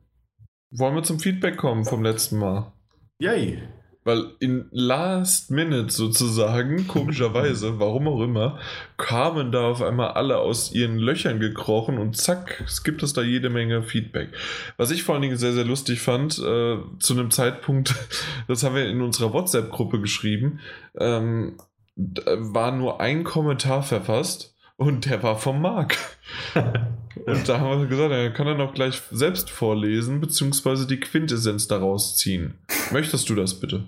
[0.76, 2.72] wollen wir zum Feedback kommen vom letzten Mal.
[3.18, 3.62] Yay.
[4.02, 8.58] Weil in Last Minute sozusagen, komischerweise, warum auch immer,
[8.98, 13.22] kamen da auf einmal alle aus ihren Löchern gekrochen und zack, es gibt es da
[13.22, 14.28] jede Menge Feedback.
[14.76, 17.94] Was ich vor allen Dingen sehr, sehr lustig fand, äh, zu einem Zeitpunkt,
[18.48, 20.60] das haben wir in unserer WhatsApp-Gruppe geschrieben,
[20.98, 21.56] ähm,
[21.96, 25.96] war nur ein Kommentar verfasst und der war vom Marc.
[26.54, 31.68] und da haben wir gesagt, er kann dann auch gleich selbst vorlesen, beziehungsweise die Quintessenz
[31.68, 32.54] daraus ziehen.
[32.92, 33.86] Möchtest du das bitte?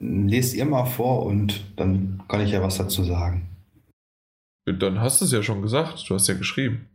[0.00, 3.48] Lest ihr mal vor und dann kann ich ja was dazu sagen.
[4.66, 6.88] Dann hast du es ja schon gesagt, du hast ja geschrieben.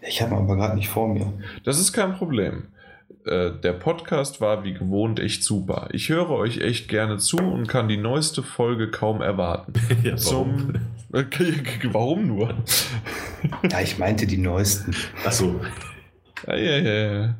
[0.00, 1.32] Ich habe aber gerade nicht vor mir.
[1.64, 2.68] Das ist kein Problem.
[3.24, 5.88] Äh, der Podcast war wie gewohnt echt super.
[5.92, 9.72] Ich höre euch echt gerne zu und kann die neueste Folge kaum erwarten.
[10.02, 10.74] ja, warum?
[11.12, 12.54] Zum, warum nur?
[13.70, 14.94] ja, ich meinte die neuesten.
[15.24, 15.60] Achso.
[16.46, 17.34] Ja, ja, ja.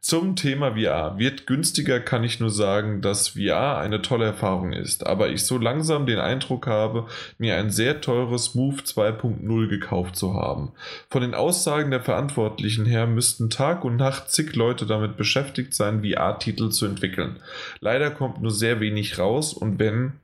[0.00, 1.18] Zum Thema VR.
[1.18, 5.58] Wird günstiger, kann ich nur sagen, dass VR eine tolle Erfahrung ist, aber ich so
[5.58, 7.06] langsam den Eindruck habe,
[7.38, 10.72] mir ein sehr teures Move 2.0 gekauft zu haben.
[11.10, 16.02] Von den Aussagen der Verantwortlichen her müssten Tag und Nacht zig Leute damit beschäftigt sein,
[16.02, 17.36] VR-Titel zu entwickeln.
[17.80, 20.14] Leider kommt nur sehr wenig raus und wenn,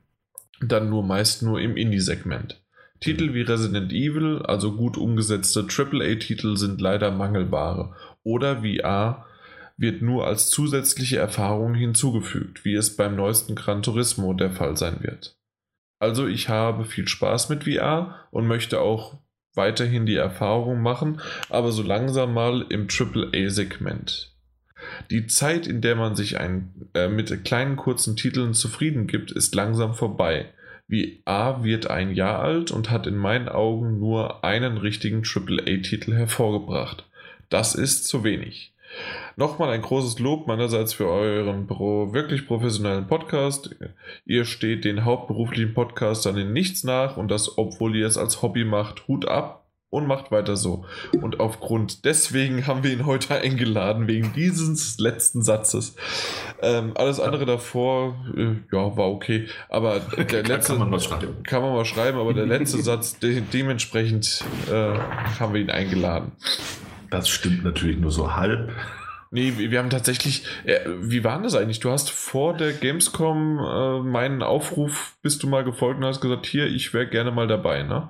[0.61, 2.59] dann nur meist nur im Indie-Segment.
[2.99, 9.25] Titel wie Resident Evil, also gut umgesetzte AAA-Titel, sind leider mangelbare oder VR
[9.77, 14.97] wird nur als zusätzliche Erfahrung hinzugefügt, wie es beim neuesten Gran Turismo der Fall sein
[15.01, 15.35] wird.
[15.99, 19.19] Also ich habe viel Spaß mit VR und möchte auch
[19.55, 24.33] weiterhin die Erfahrung machen, aber so langsam mal im AAA-Segment.
[25.09, 29.55] Die Zeit, in der man sich ein, äh, mit kleinen kurzen Titeln zufrieden gibt, ist
[29.55, 30.49] langsam vorbei.
[30.89, 37.05] VR wird ein Jahr alt und hat in meinen Augen nur einen richtigen AAA-Titel hervorgebracht.
[37.53, 38.73] Das ist zu wenig.
[39.35, 43.75] Nochmal ein großes Lob meinerseits für euren pro, wirklich professionellen Podcast.
[44.25, 48.63] Ihr steht den hauptberuflichen Podcastern in nichts nach und das, obwohl ihr es als Hobby
[48.65, 50.85] macht, Hut ab und macht weiter so.
[51.21, 55.95] Und aufgrund deswegen haben wir ihn heute eingeladen, wegen dieses letzten Satzes.
[56.63, 59.47] Ähm, alles andere davor, äh, ja, war okay.
[59.69, 60.71] Aber der letzte.
[60.71, 61.43] kann man mal schreiben.
[61.43, 64.97] Kann man mal schreiben, aber der letzte Satz, de dementsprechend äh,
[65.39, 66.31] haben wir ihn eingeladen.
[67.13, 68.71] Das stimmt natürlich nur so halb.
[69.29, 71.79] Nee, wir haben tatsächlich, äh, wie war das eigentlich?
[71.79, 76.47] Du hast vor der Gamescom äh, meinen Aufruf, bist du mal gefolgt und hast gesagt,
[76.47, 78.09] hier, ich wäre gerne mal dabei, ne?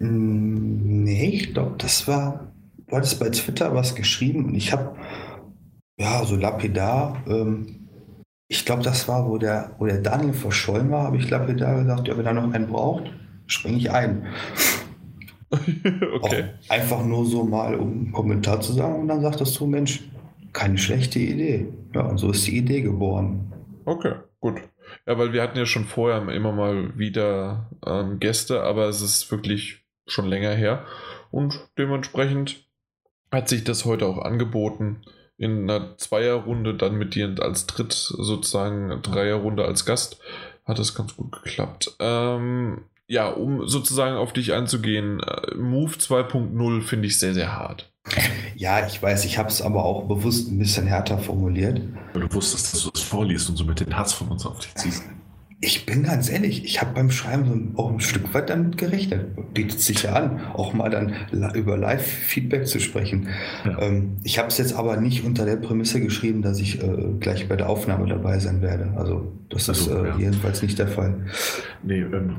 [0.00, 2.52] Mm, nee, ich glaube, das war,
[2.86, 4.96] du hattest bei Twitter was geschrieben und ich habe,
[5.98, 7.88] ja, so lapidar, ähm,
[8.48, 12.06] ich glaube, das war, wo der, wo der Daniel verschollen war, habe ich lapidar gesagt,
[12.06, 13.10] ja, wenn er noch einen braucht,
[13.46, 14.26] springe ich ein.
[15.50, 16.44] okay.
[16.68, 20.02] Auch einfach nur so mal, um einen Kommentar zu sagen und dann sagtest du, Mensch,
[20.52, 21.68] keine schlechte Idee.
[21.94, 23.52] Ja, und so ist die Idee geboren.
[23.84, 24.60] Okay, gut.
[25.06, 29.30] Ja, weil wir hatten ja schon vorher immer mal wieder ähm, Gäste, aber es ist
[29.30, 30.84] wirklich schon länger her
[31.30, 32.64] und dementsprechend
[33.32, 35.02] hat sich das heute auch angeboten.
[35.38, 40.18] in einer Zweierrunde dann mit dir als Dritt sozusagen Dreierrunde als Gast
[40.64, 41.94] hat das ganz gut geklappt.
[42.00, 47.92] Ähm, ja, um sozusagen auf dich einzugehen, äh, Move 2.0 finde ich sehr, sehr hart.
[48.54, 51.80] Ja, ich weiß, ich habe es aber auch bewusst ein bisschen härter formuliert.
[52.12, 54.60] Weil du wusstest, dass du es vorliest und so mit den Hass von uns auf
[54.60, 55.04] dich ziehst.
[55.60, 59.54] Ich bin ganz ehrlich, ich habe beim Schreiben so auch ein Stück weit damit gerechnet.
[59.54, 61.14] Bietet sich ja an, auch mal dann
[61.54, 63.28] über Live-Feedback zu sprechen.
[63.64, 63.80] Ja.
[63.80, 67.48] Ähm, ich habe es jetzt aber nicht unter der Prämisse geschrieben, dass ich äh, gleich
[67.48, 68.92] bei der Aufnahme dabei sein werde.
[68.96, 70.18] Also das also, ist äh, ja.
[70.18, 71.26] jedenfalls nicht der Fall.
[71.82, 72.36] Nee, ähm,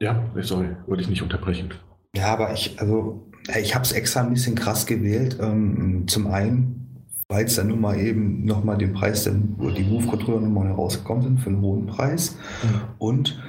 [0.00, 1.72] ja, sorry, wollte ich nicht unterbrechen.
[2.14, 3.28] Ja, aber ich, also
[3.60, 5.38] ich habe es extra ein bisschen krass gewählt.
[5.40, 6.84] Ähm, zum einen
[7.28, 11.22] weil es dann nun mal eben nochmal den Preis, denn, wo die Move-Controller nochmal herausgekommen
[11.22, 12.36] sind für einen hohen Preis.
[12.62, 12.80] Mhm.
[12.98, 13.42] Und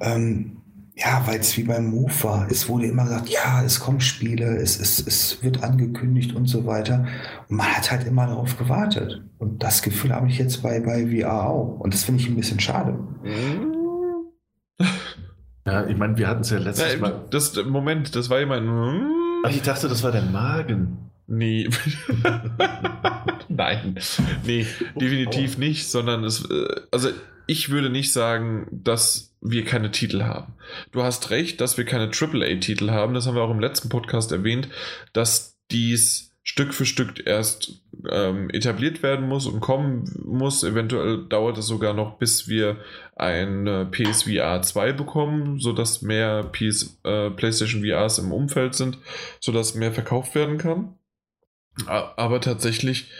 [0.00, 0.56] ähm,
[0.96, 2.50] ja, weil es wie beim Move war.
[2.50, 6.66] Es wurde immer gesagt, ja, es kommen Spiele, es, es, es wird angekündigt und so
[6.66, 7.06] weiter.
[7.48, 9.22] Und man hat halt immer darauf gewartet.
[9.38, 11.78] Und das Gefühl habe ich jetzt bei, bei VR auch.
[11.78, 12.98] Und das finde ich ein bisschen schade.
[15.68, 17.20] Ja, ich meine, wir hatten es ja letztes ja, Mal.
[17.30, 18.56] Das, Moment, das war immer.
[19.44, 21.10] Ach, ich dachte, das war dein Magen.
[21.26, 21.68] Nee.
[23.48, 23.98] Nein.
[24.46, 24.66] Nee,
[24.98, 27.10] definitiv nicht, sondern es, äh, also
[27.46, 30.54] ich würde nicht sagen, dass wir keine Titel haben.
[30.90, 33.12] Du hast recht, dass wir keine AAA-Titel haben.
[33.12, 34.70] Das haben wir auch im letzten Podcast erwähnt,
[35.12, 40.64] dass dies Stück für Stück erst ähm, etabliert werden muss und kommen muss.
[40.64, 42.78] Eventuell dauert es sogar noch, bis wir
[43.16, 48.96] ein PSVR 2 bekommen, sodass mehr PS, äh, PlayStation VRs im Umfeld sind,
[49.40, 50.94] sodass mehr verkauft werden kann.
[51.86, 53.10] Aber tatsächlich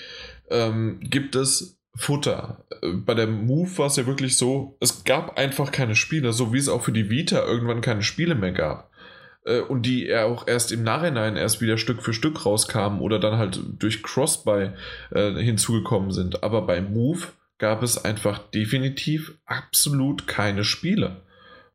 [0.50, 2.65] ähm, gibt es Futter.
[2.81, 6.58] Bei der Move war es ja wirklich so, es gab einfach keine Spiele, so wie
[6.58, 8.90] es auch für die Vita irgendwann keine Spiele mehr gab.
[9.49, 13.39] Äh, und die auch erst im Nachhinein erst wieder Stück für Stück rauskamen oder dann
[13.39, 14.70] halt durch Cross-Buy
[15.10, 16.43] äh, hinzugekommen sind.
[16.43, 17.28] Aber bei Move
[17.59, 21.23] gab es einfach definitiv absolut keine Spiele.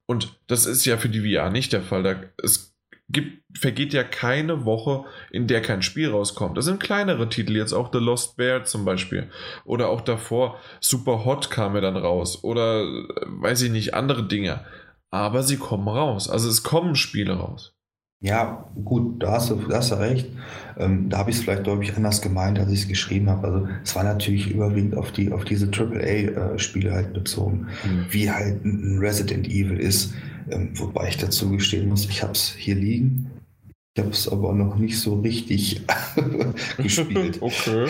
[0.05, 2.03] Und das ist ja für die VR nicht der Fall.
[2.03, 2.73] Da, es
[3.09, 6.57] gibt, vergeht ja keine Woche, in der kein Spiel rauskommt.
[6.57, 9.29] Das sind kleinere Titel, jetzt auch The Lost Bear zum Beispiel.
[9.65, 12.43] Oder auch davor, Super Hot kam ja dann raus.
[12.43, 14.65] Oder äh, weiß ich nicht, andere Dinge.
[15.13, 16.27] Aber sie kommen raus.
[16.27, 17.75] Also es kommen Spiele raus.
[18.19, 20.27] Ja, gut, da hast du, da hast du recht.
[20.75, 23.47] Ähm, da habe ich es vielleicht, glaube ich, anders gemeint, als ich es geschrieben habe.
[23.47, 28.07] Also es war natürlich überwiegend auf, die, auf diese AAA-Spiele äh, halt bezogen, mhm.
[28.09, 30.15] wie halt ein Resident Evil ist.
[30.49, 33.29] Ähm, wobei ich dazu gestehen muss, ich habe es hier liegen.
[33.95, 35.83] Ich habe es aber noch nicht so richtig
[36.77, 37.37] gespielt.
[37.41, 37.87] okay.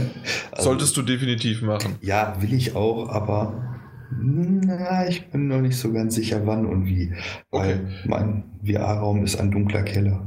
[0.50, 1.94] also, Solltest du definitiv machen.
[2.02, 3.75] Ja, will ich auch, aber
[4.10, 7.12] na, ich bin noch nicht so ganz sicher, wann und wie.
[7.50, 8.08] Weil okay.
[8.08, 10.26] mein VR-Raum ist ein dunkler Keller.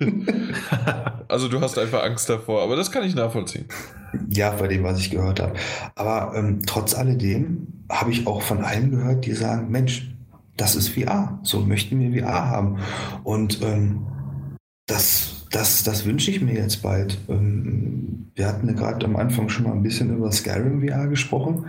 [1.28, 3.66] also du hast einfach Angst davor, aber das kann ich nachvollziehen.
[4.28, 5.54] Ja, bei dem, was ich gehört habe.
[5.94, 10.14] Aber ähm, trotz alledem habe ich auch von allen gehört, die sagen, Mensch,
[10.56, 11.40] das ist VR.
[11.42, 12.78] So möchten wir VR haben.
[13.24, 14.06] Und ähm,
[14.86, 17.18] das, das, das wünsche ich mir jetzt bald.
[17.28, 21.66] Ähm, wir hatten ja gerade am Anfang schon mal ein bisschen über Skyrim VR gesprochen.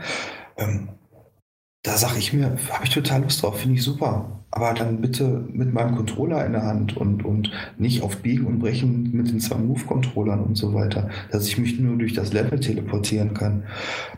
[1.86, 4.42] Da sage ich mir, habe ich total Lust drauf, finde ich super.
[4.50, 8.60] Aber dann bitte mit meinem Controller in der Hand und, und nicht auf Biegen und
[8.60, 12.60] Brechen mit den zwei Move-Controllern und so weiter, dass ich mich nur durch das Level
[12.60, 13.64] teleportieren kann.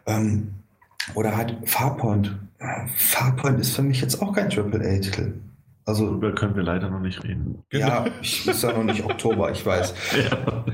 [0.06, 0.54] Ähm,
[1.14, 2.38] oder halt Farpoint.
[2.96, 5.34] Farpoint ist für mich jetzt auch kein AAA-Titel.
[5.86, 7.64] Also, Darüber können wir leider noch nicht reden.
[7.72, 9.94] Ja, ich, ist ja noch nicht Oktober, ich weiß.
[10.32, 10.66] Ja.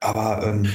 [0.00, 0.68] Aber ähm,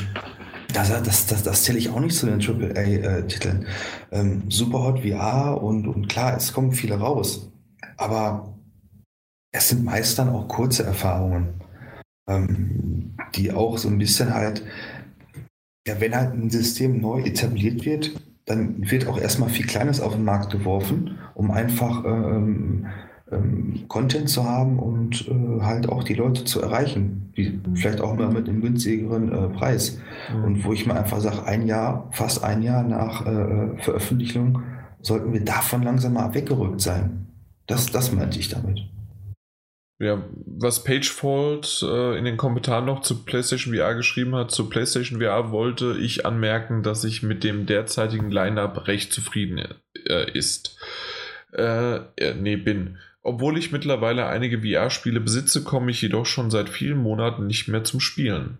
[0.74, 3.66] das, das, das, das zähle ich auch nicht zu den AAA-Titeln.
[4.11, 7.51] Ähm, Superhot VR und, und klar, es kommen viele raus.
[7.98, 8.58] Aber
[9.51, 11.61] es sind meist dann auch kurze Erfahrungen,
[12.27, 14.64] ähm, die auch so ein bisschen halt,
[15.88, 18.11] ja, wenn halt ein System neu etabliert wird,
[18.45, 22.88] dann wird auch erstmal viel Kleines auf den Markt geworfen, um einfach ähm,
[23.32, 27.34] ähm, Content zu haben und äh, halt auch die Leute zu erreichen.
[27.38, 30.00] Die, vielleicht auch mal mit einem günstigeren äh, Preis.
[30.34, 30.43] Mhm.
[30.43, 34.64] Und wo ich mal einfach sage, ein Jahr, fast ein Jahr nach äh, Veröffentlichung,
[35.01, 37.27] sollten wir davon langsam mal weggerückt sein.
[37.68, 38.82] Das, das meinte ich damit.
[40.01, 45.22] Ja, was Pagefold äh, in den Kommentaren noch zu PlayStation VR geschrieben hat, zu PlayStation
[45.22, 49.60] VR wollte ich anmerken, dass ich mit dem derzeitigen Lineup recht zufrieden
[50.08, 50.76] äh, ist.
[51.53, 52.00] Äh,
[52.40, 52.98] nee, bin.
[53.24, 57.83] Obwohl ich mittlerweile einige VR-Spiele besitze, komme ich jedoch schon seit vielen Monaten nicht mehr
[57.83, 58.58] zum Spielen.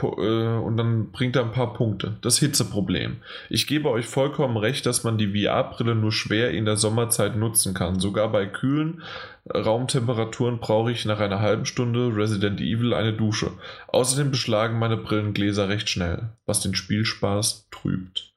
[0.00, 2.16] äh, und dann bringt er ein paar Punkte.
[2.22, 3.16] Das Hitzeproblem.
[3.48, 7.74] Ich gebe euch vollkommen recht, dass man die VR-Brille nur schwer in der Sommerzeit nutzen
[7.74, 7.98] kann.
[7.98, 9.02] Sogar bei kühlen
[9.44, 13.50] äh, Raumtemperaturen brauche ich nach einer halben Stunde Resident Evil eine Dusche.
[13.88, 18.34] Außerdem beschlagen meine Brillengläser recht schnell, was den Spielspaß trübt.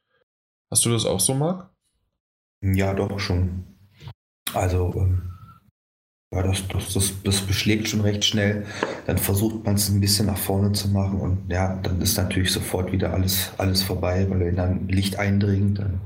[0.71, 1.69] Hast du das auch so, Marc?
[2.61, 3.65] Ja, doch schon.
[4.55, 5.32] Also, ähm,
[6.33, 8.65] ja, das, das, das, das beschlägt schon recht schnell.
[9.05, 12.51] Dann versucht man es ein bisschen nach vorne zu machen und ja, dann ist natürlich
[12.51, 16.01] sofort wieder alles, alles vorbei, weil wenn dann Licht eindringt, dann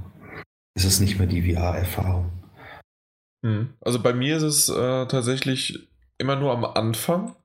[0.76, 2.32] ist es nicht mehr die VR-Erfahrung.
[3.44, 3.74] Hm.
[3.82, 7.36] Also bei mir ist es äh, tatsächlich immer nur am Anfang,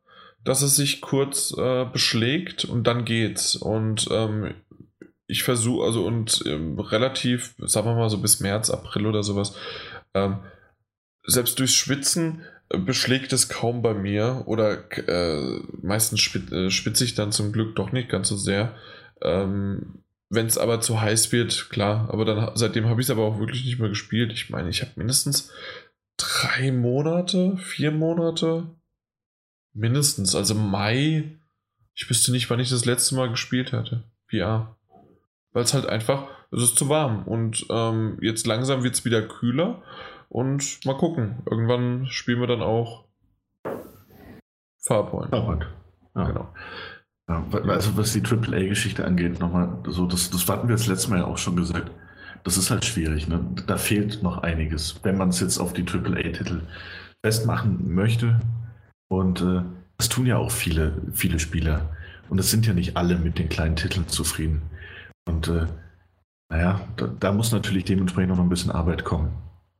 [0.45, 3.57] dass es sich kurz äh, beschlägt und dann geht's.
[3.57, 4.55] Und ähm,
[5.27, 9.57] ich versuche, also und ähm, relativ, sagen wir mal so bis März, April oder sowas,
[10.15, 10.39] ähm,
[11.25, 12.43] selbst durchs Schwitzen
[12.79, 17.93] beschlägt es kaum bei mir oder äh, meistens äh, spitze ich dann zum Glück doch
[17.93, 18.75] nicht ganz so sehr.
[19.21, 23.23] Ähm, Wenn es aber zu heiß wird, klar, aber dann seitdem habe ich es aber
[23.23, 24.33] auch wirklich nicht mehr gespielt.
[24.33, 25.51] Ich meine, ich habe mindestens
[26.17, 28.67] drei Monate, vier Monate,
[29.75, 31.39] mindestens, also Mai.
[31.95, 34.05] Ich wüsste nicht, wann ich das letzte Mal gespielt hatte.
[34.31, 34.77] VR.
[35.53, 39.21] Weil es halt einfach, es ist zu warm und ähm, jetzt langsam wird es wieder
[39.21, 39.83] kühler
[40.33, 41.43] und mal gucken.
[41.49, 43.05] Irgendwann spielen wir dann auch
[44.79, 45.31] Farpoint.
[45.31, 45.67] Farpoint.
[46.17, 46.25] Ja.
[46.25, 46.49] Genau.
[47.29, 51.21] Ja, also was die AAA-Geschichte angeht, nochmal, so, das, das hatten wir das letzte Mal
[51.21, 51.91] ja auch schon gesagt.
[52.45, 53.29] Das ist halt schwierig.
[53.29, 53.47] Ne?
[53.67, 56.63] Da fehlt noch einiges, wenn man es jetzt auf die AAA-Titel
[57.25, 58.41] festmachen möchte.
[59.09, 59.63] Und äh,
[59.99, 61.91] das tun ja auch viele, viele Spieler.
[62.29, 64.63] Und es sind ja nicht alle mit den kleinen Titeln zufrieden.
[65.29, 65.67] Und äh,
[66.51, 69.33] naja, da, da muss natürlich dementsprechend noch ein bisschen Arbeit kommen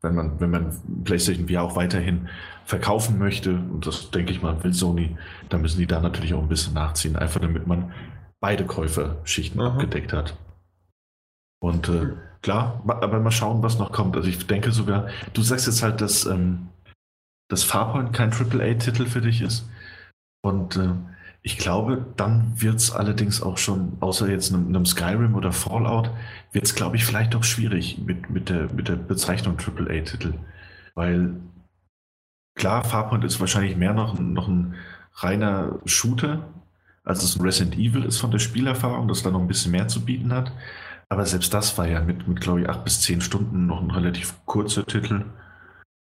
[0.03, 2.29] wenn man, wenn man PlayStation VR auch weiterhin
[2.65, 5.17] verkaufen möchte, und das denke ich mal, will Sony,
[5.49, 7.93] dann müssen die da natürlich auch ein bisschen nachziehen, einfach damit man
[8.41, 9.67] beide Käuferschichten mhm.
[9.67, 10.37] abgedeckt hat.
[11.63, 14.17] Und äh, klar, aber mal schauen, was noch kommt.
[14.17, 16.69] Also ich denke sogar, du sagst jetzt halt, dass, ähm,
[17.49, 19.69] dass Farpoint kein AAA-Titel für dich ist.
[20.45, 20.95] Und äh,
[21.43, 26.11] ich glaube, dann wird es allerdings auch schon, außer jetzt einem, einem Skyrim oder Fallout,
[26.53, 30.35] wird es, glaube ich, vielleicht auch schwierig mit, mit, der, mit der Bezeichnung AAA-Titel.
[30.95, 31.35] Weil
[32.55, 34.75] klar, Farpoint ist wahrscheinlich mehr noch, noch ein
[35.15, 36.49] reiner Shooter,
[37.05, 39.89] als es ein Resident Evil ist von der Spielerfahrung, das da noch ein bisschen mehr
[39.89, 40.53] zu bieten hat.
[41.09, 43.91] Aber selbst das war ja mit, mit glaube ich, acht bis zehn Stunden noch ein
[43.91, 45.25] relativ kurzer Titel.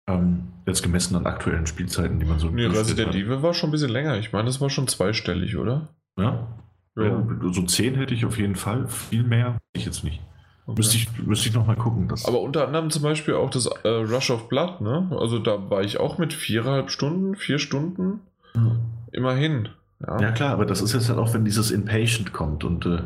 [0.07, 2.49] Ähm, jetzt gemessen an aktuellen Spielzeiten, die man so.
[2.49, 4.17] Nee, Resident Evil war schon ein bisschen länger.
[4.17, 5.89] Ich meine, das war schon zweistellig, oder?
[6.17, 6.47] Ja.
[6.95, 7.27] ja.
[7.51, 8.87] So zehn hätte ich auf jeden Fall.
[8.87, 10.21] Viel mehr ich jetzt nicht.
[10.65, 10.79] Okay.
[10.79, 12.09] Müsste ich, müsste ich nochmal gucken.
[12.09, 15.09] Das Aber unter anderem zum Beispiel auch das äh, Rush of Blood, ne?
[15.17, 18.19] Also da war ich auch mit viereinhalb Stunden, vier Stunden.
[18.53, 18.79] Mhm.
[19.13, 19.69] Immerhin.
[20.05, 20.19] Ja.
[20.19, 20.31] ja.
[20.31, 22.99] klar, aber das ist jetzt halt auch, wenn dieses Impatient kommt und äh,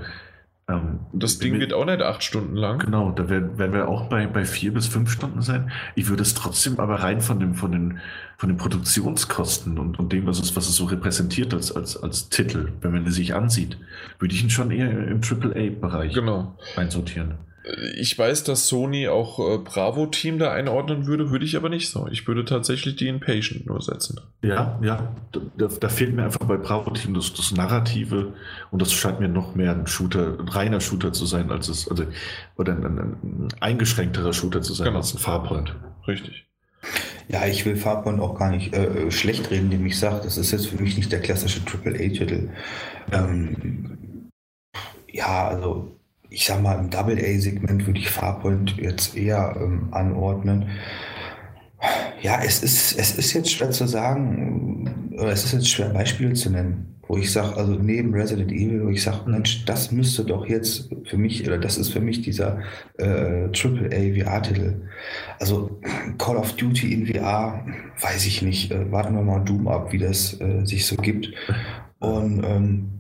[0.72, 2.80] ähm, das Ding wird auch nicht acht Stunden lang.
[2.80, 5.72] Genau, da werden, werden wir auch bei, bei vier bis fünf Stunden sein.
[5.95, 8.00] Ich würde es trotzdem aber rein von, dem, von, den,
[8.38, 12.30] von den Produktionskosten und, und dem, was es, was es so repräsentiert als, als, als
[12.30, 13.77] Titel, wenn man es sich ansieht,
[14.19, 16.58] würde ich ihn schon eher im AAA-Bereich genau.
[16.75, 17.35] einsortieren.
[17.96, 22.08] Ich weiß, dass Sony auch äh, Bravo-Team da einordnen würde, würde ich aber nicht so.
[22.08, 24.20] Ich würde tatsächlich die Impatient nur setzen.
[24.42, 25.16] Ja, ja.
[25.32, 28.34] Da, da fehlt mir einfach bei Bravo-Team das, das Narrative
[28.72, 31.88] und das scheint mir noch mehr ein Shooter, ein reiner Shooter zu sein, als es,
[31.88, 32.06] also,
[32.58, 35.00] oder ein, ein, ein eingeschränkterer Shooter zu sein genau.
[35.00, 35.76] als ein Farpoint.
[36.08, 36.48] Richtig.
[37.28, 40.52] Ja, ich will Farpoint auch gar nicht äh, schlecht reden, indem ich sage, das ist
[40.52, 42.50] jetzt für mich nicht der klassische AAA-Titel.
[43.12, 44.30] Ähm,
[45.08, 45.96] ja, also
[46.32, 50.69] ich sag mal, im Double-A-Segment würde ich Farpoint jetzt eher ähm, anordnen.
[52.22, 56.34] Ja, es ist, es ist jetzt schwer zu sagen, oder es ist jetzt schwer Beispiele
[56.34, 60.24] zu nennen, wo ich sage, also neben Resident Evil, wo ich sage, Mensch, das müsste
[60.24, 62.60] doch jetzt für mich, oder das ist für mich dieser
[62.98, 64.84] äh, AAA VR-Titel.
[65.40, 65.82] Also
[66.18, 67.66] Call of Duty in VR,
[68.00, 71.30] weiß ich nicht, äh, warten wir mal Doom ab, wie das äh, sich so gibt.
[72.00, 72.92] Und ähm,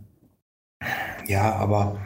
[1.27, 1.97] ja, aber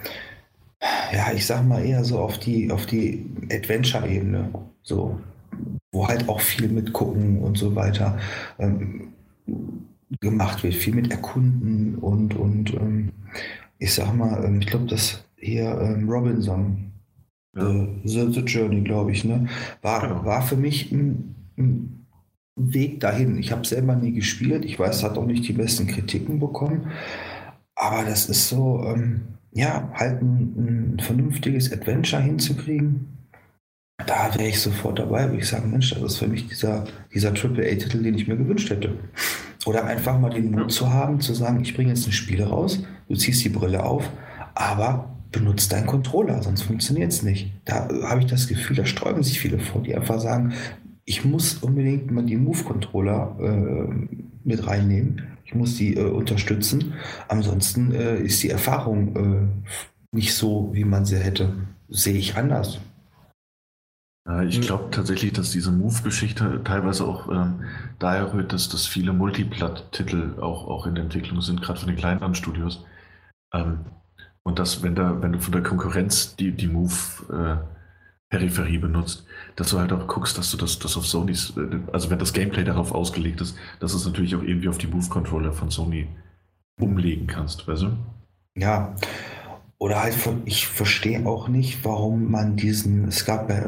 [1.11, 4.49] ja, ich sag mal eher so auf die, auf die Adventure-Ebene,
[4.83, 5.19] so,
[5.91, 8.17] wo halt auch viel mit gucken und so weiter
[8.59, 9.14] ähm,
[10.19, 13.11] gemacht wird, viel mit erkunden und, und ähm,
[13.80, 16.91] ich sag mal, ähm, ich glaube, das hier ähm, Robinson,
[17.55, 17.69] ja.
[17.69, 19.47] äh, The, The, Journey, glaube ich, ne,
[19.81, 20.25] war, genau.
[20.25, 22.05] war für mich ein, ein
[22.55, 23.38] Weg dahin.
[23.38, 26.91] Ich habe selber nie gespielt, ich weiß, hat auch nicht die besten Kritiken bekommen,
[27.75, 29.22] aber das ist so, ähm,
[29.56, 33.08] ja, halt ein, ein vernünftiges Adventure hinzukriegen,
[34.06, 37.30] da wäre ich sofort dabei, würde ich sagen, Mensch, das ist für mich dieser, dieser
[37.30, 38.98] AAA-Titel, den ich mir gewünscht hätte.
[39.66, 42.84] Oder einfach mal den Mut zu haben, zu sagen, ich bringe jetzt ein Spiel raus,
[43.08, 44.09] du ziehst die Brille auf,
[44.53, 47.51] aber benutzt deinen Controller, sonst funktioniert es nicht.
[47.64, 50.53] Da habe ich das Gefühl, da sträuben sich viele vor, die einfach sagen,
[51.06, 55.34] ich muss unbedingt mal die Move-Controller äh, mit reinnehmen.
[55.45, 56.95] Ich muss die äh, unterstützen.
[57.27, 59.48] Ansonsten äh, ist die Erfahrung äh,
[60.11, 61.53] nicht so, wie man sie hätte.
[61.88, 62.80] Sehe ich anders.
[64.48, 67.64] Ich glaube tatsächlich, dass diese Move-Geschichte teilweise auch ähm,
[67.99, 71.95] daher rührt, dass, dass viele Multiplat-Titel auch, auch in der Entwicklung sind, gerade von den
[71.95, 72.83] kleineren Studios.
[73.53, 73.82] Ähm,
[74.41, 79.69] und dass, wenn, da, wenn du von der Konkurrenz die, die Move-Peripherie äh, benutzt, dass
[79.69, 82.64] du halt auch guckst, dass du das, das auf Sonys, äh, also wenn das Gameplay
[82.64, 86.08] darauf ausgelegt ist, dass du es natürlich auch irgendwie auf die Move-Controller von Sony
[86.80, 87.98] umlegen kannst, weißt du?
[88.58, 88.95] Ja,
[89.77, 93.67] oder halt, ich verstehe auch nicht, warum man diesen, es gab bei,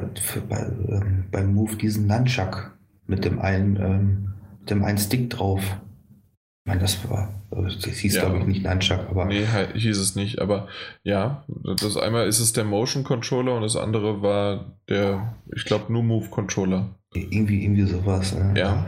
[0.49, 5.61] bei, ähm, beim Move diesen Nunchuck mit dem einen, ähm, mit dem einen Stick drauf.
[5.61, 8.25] Ich meine, das war, das hieß ja.
[8.25, 9.25] glaube ich nicht Nunchuck, aber.
[9.25, 10.67] Nee, hieß es nicht, aber
[11.03, 11.45] ja,
[11.79, 16.03] das einmal ist es der Motion Controller und das andere war der, ich glaube, nur
[16.03, 16.95] Move Controller.
[17.13, 18.35] Irgendwie, irgendwie sowas.
[18.35, 18.53] Ne?
[18.57, 18.85] Ja.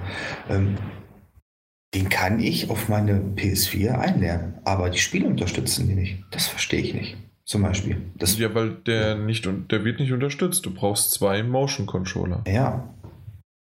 [0.50, 0.76] Ähm,
[1.94, 6.24] den kann ich auf meine PS4 einlernen, aber die Spiele unterstützen die nicht.
[6.32, 7.18] Das verstehe ich nicht.
[7.46, 7.98] Zum Beispiel.
[8.16, 10.66] Das ja, weil der nicht der wird nicht unterstützt.
[10.68, 12.44] Du brauchst zwei Motion Controller.
[12.46, 12.94] Ja.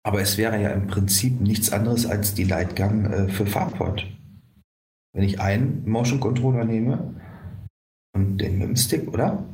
[0.04, 4.06] Aber es wäre ja im Prinzip nichts anderes als die Leitgang äh, für Farpoint.
[5.14, 7.14] Wenn ich einen Motion Controller nehme
[8.14, 9.44] und den mit dem Stick, oder?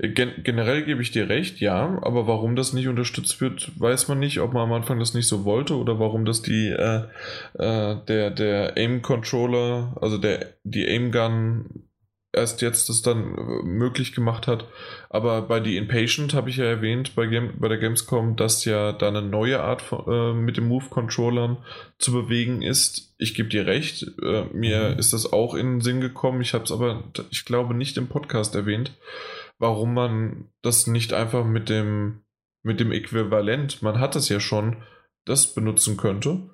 [0.00, 4.18] Gen generell gebe ich dir recht, ja, aber warum das nicht unterstützt wird, weiß man
[4.18, 7.04] nicht, ob man am Anfang das nicht so wollte oder warum das die äh,
[7.54, 11.84] äh, der der Aim Controller, also der die Aim Gun
[12.32, 14.66] erst jetzt das dann äh, möglich gemacht hat.
[15.08, 18.92] Aber bei The Impatient habe ich ja erwähnt bei, Game, bei der Gamescom, dass ja
[18.92, 21.58] da eine neue Art von, äh, mit den Move-Controllern
[21.98, 23.14] zu bewegen ist.
[23.18, 24.98] Ich gebe dir recht, äh, mir mhm.
[24.98, 26.40] ist das auch in den Sinn gekommen.
[26.40, 28.92] Ich habe es aber, ich glaube, nicht im Podcast erwähnt
[29.60, 32.24] warum man das nicht einfach mit dem,
[32.62, 34.82] mit dem Äquivalent, man hat es ja schon,
[35.24, 36.50] das benutzen könnte.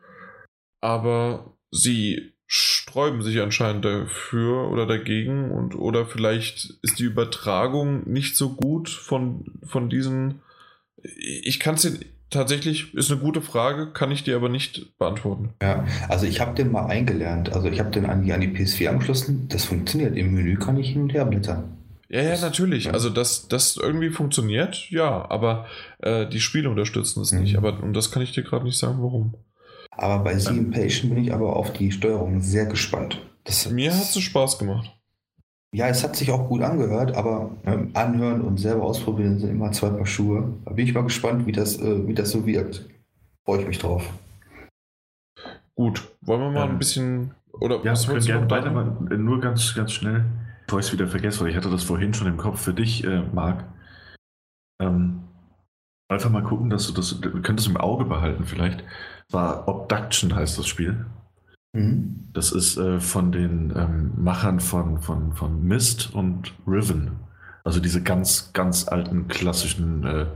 [0.82, 8.36] Aber sie sträuben sich anscheinend dafür oder dagegen und oder vielleicht ist die Übertragung nicht
[8.36, 10.42] so gut von, von diesen.
[11.02, 11.98] Ich kann es
[12.30, 15.50] tatsächlich, ist eine gute Frage, kann ich dir aber nicht beantworten.
[15.62, 17.52] Ja, also ich habe den mal eingelernt.
[17.52, 19.48] Also ich habe den an die, an die PS4 angeschlossen.
[19.48, 20.16] Das funktioniert.
[20.16, 21.76] Im Menü kann ich hin und her blättern.
[22.08, 22.92] Ja, ja, natürlich.
[22.92, 25.66] Also, dass das irgendwie funktioniert, ja, aber
[25.98, 27.40] äh, die Spiele unterstützen es mhm.
[27.40, 27.56] nicht.
[27.56, 29.34] Aber und das kann ich dir gerade nicht sagen, warum.
[29.96, 33.22] Aber bei The Impatient bin ich aber auf die Steuerung sehr gespannt.
[33.44, 34.92] Das, Mir hat es Spaß gemacht.
[35.72, 39.72] Ja, es hat sich auch gut angehört, aber ähm, anhören und selber ausprobieren sind immer
[39.72, 40.54] zwei Paar Schuhe.
[40.64, 42.88] Da bin ich mal gespannt, wie das, äh, wie das so wirkt.
[43.44, 44.08] Freue ich mich drauf.
[45.74, 48.84] Gut, wollen wir mal ähm, ein bisschen oder ja, was können gerne beide mal
[49.16, 50.24] nur ganz ganz schnell
[50.66, 53.04] bevor ich es wieder vergesse, weil ich hatte das vorhin schon im Kopf für dich,
[53.04, 53.64] äh, Marc.
[54.80, 55.22] Ähm,
[56.08, 58.84] einfach mal gucken, dass du das, du könntest im Auge behalten vielleicht.
[59.30, 61.06] War Obduction heißt das Spiel.
[61.72, 62.28] Mhm.
[62.32, 67.16] Das ist äh, von den ähm, Machern von, von, von Mist und Riven.
[67.64, 70.26] Also diese ganz, ganz alten klassischen äh,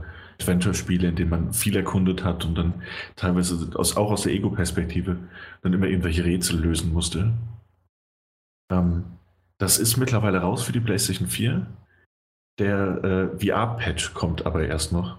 [0.41, 2.73] Adventure-Spiele, in denen man viel erkundet hat und dann
[3.15, 5.17] teilweise aus, auch aus der Ego-Perspektive
[5.61, 7.31] dann immer irgendwelche Rätsel lösen musste.
[8.71, 9.03] Ähm,
[9.57, 11.67] das ist mittlerweile raus für die PlayStation 4.
[12.59, 15.17] Der äh, VR-Patch kommt aber erst noch.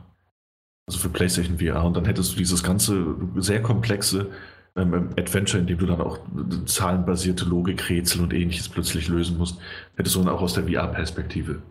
[0.87, 1.85] Also für PlayStation VR.
[1.85, 4.31] Und dann hättest du dieses ganze sehr komplexe
[4.77, 6.19] ähm, Adventure, in dem du dann auch
[6.67, 9.59] zahlenbasierte Logikrätsel und ähnliches plötzlich lösen musst,
[9.97, 11.63] hättest du dann auch aus der VR-Perspektive.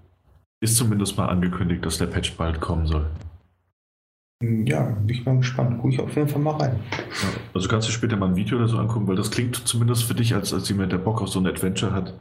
[0.64, 3.08] Ist zumindest mal angekündigt, dass der Patch bald kommen soll.
[4.42, 5.80] Ja, bin ich mal gespannt.
[5.82, 6.80] Guck ich auf jeden Fall mal rein.
[6.92, 10.04] Ja, also kannst du später mal ein Video oder so angucken, weil das klingt zumindest
[10.04, 12.14] für dich, als, als jemand, der Bock auf so ein Adventure hat,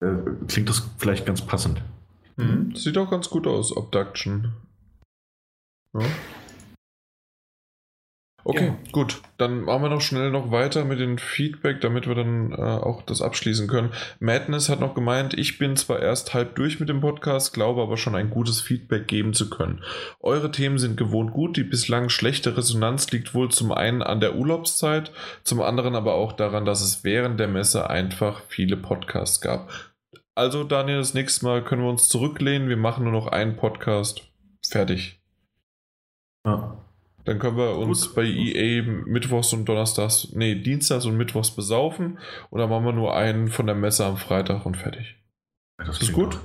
[0.00, 0.14] äh,
[0.48, 1.80] klingt das vielleicht ganz passend.
[2.36, 2.74] Mhm.
[2.74, 4.52] Sieht auch ganz gut aus, Abduction.
[5.94, 6.06] Ja.
[8.46, 8.76] Okay, ja.
[8.92, 9.22] gut.
[9.38, 13.02] Dann machen wir noch schnell noch weiter mit dem Feedback, damit wir dann äh, auch
[13.02, 13.90] das abschließen können.
[14.20, 17.96] Madness hat noch gemeint, ich bin zwar erst halb durch mit dem Podcast, glaube aber
[17.96, 19.82] schon ein gutes Feedback geben zu können.
[20.20, 24.36] Eure Themen sind gewohnt gut, die bislang schlechte Resonanz liegt wohl zum einen an der
[24.36, 25.10] Urlaubszeit,
[25.42, 29.70] zum anderen aber auch daran, dass es während der Messe einfach viele Podcasts gab.
[30.34, 34.22] Also Daniel, das nächste Mal können wir uns zurücklehnen, wir machen nur noch einen Podcast.
[34.68, 35.23] Fertig.
[36.46, 36.78] Ja.
[37.24, 38.16] Dann können wir uns Gut.
[38.16, 42.18] bei EA Mittwochs und Donnerstags, nee, Dienstags und Mittwochs besaufen
[42.50, 45.16] und dann machen wir nur einen von der Messe am Freitag und fertig.
[45.78, 46.38] Ja, das ist gut.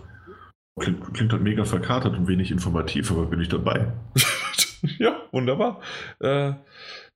[0.79, 3.91] Klingt, klingt halt mega verkatert und wenig informativ, aber bin ich dabei.
[4.97, 5.81] ja, wunderbar.
[6.19, 6.53] Äh,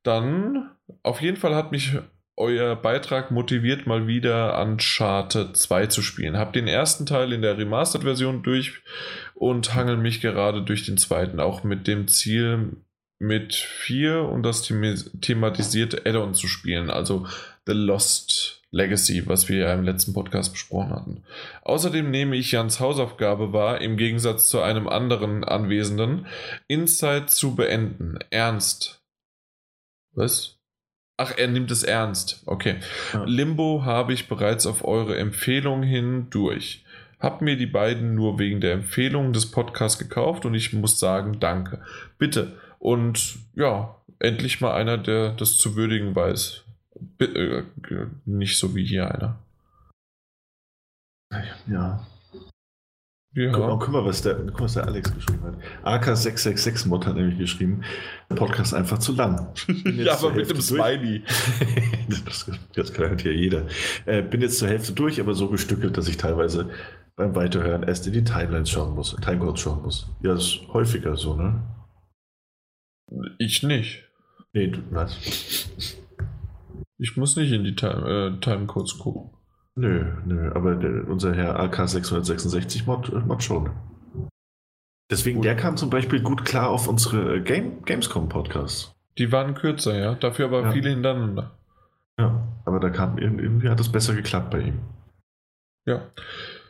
[0.03, 0.71] dann,
[1.01, 1.97] auf jeden Fall hat mich
[2.35, 6.37] euer Beitrag motiviert mal wieder Uncharted 2 zu spielen.
[6.37, 8.81] Hab den ersten Teil in der Remastered-Version durch
[9.35, 12.77] und hangel mich gerade durch den zweiten, auch mit dem Ziel,
[13.19, 17.25] mit 4 und das thematisierte Add-on zu spielen, also
[17.65, 21.23] The Lost Legacy, was wir ja im letzten Podcast besprochen hatten.
[21.61, 26.25] Außerdem nehme ich Jans Hausaufgabe wahr, im Gegensatz zu einem anderen Anwesenden,
[26.67, 28.17] Inside zu beenden.
[28.31, 29.03] Ernst.
[30.13, 30.59] Was?
[31.17, 32.41] Ach, er nimmt es ernst.
[32.45, 32.77] Okay.
[33.13, 33.23] Ja.
[33.25, 36.83] Limbo habe ich bereits auf eure Empfehlung hin durch.
[37.19, 41.39] Hab mir die beiden nur wegen der Empfehlung des Podcasts gekauft und ich muss sagen,
[41.39, 41.81] danke.
[42.17, 42.59] Bitte.
[42.79, 46.63] Und ja, endlich mal einer, der das zu würdigen weiß.
[47.17, 49.39] Bitte, äh, nicht so wie hier einer.
[51.67, 52.05] Ja.
[53.35, 53.51] Ja.
[53.51, 56.05] Guck, mal, guck, mal, was der, guck mal, was der Alex geschrieben hat.
[56.05, 57.81] AK666-Mod hat nämlich geschrieben,
[58.29, 59.51] der Podcast einfach zu lang.
[59.85, 61.23] ja, aber mit dem Smiley.
[62.25, 63.65] das, das kann ja jeder.
[64.05, 66.69] Äh, bin jetzt zur Hälfte durch, aber so gestückelt, dass ich teilweise
[67.15, 70.07] beim Weiterhören erst in die Timelines schauen muss, Timecodes schauen muss.
[70.21, 71.63] Ja, das ist häufiger so, ne?
[73.39, 74.03] Ich nicht.
[74.53, 75.17] Nee, du, was?
[76.99, 79.31] Ich muss nicht in die Time, äh, Timecodes gucken.
[79.75, 83.71] Nö, nö, aber der, unser Herr AK666 Mod, äh, Mod schon.
[85.09, 85.45] Deswegen, gut.
[85.45, 88.93] der kam zum Beispiel gut klar auf unsere Game, Gamescom-Podcasts.
[89.17, 90.15] Die waren kürzer, ja.
[90.15, 90.71] Dafür aber ja.
[90.71, 91.51] viele hintereinander.
[92.19, 94.79] Ja, aber da kam irgendwie hat es besser geklappt bei ihm.
[95.85, 96.01] Ja.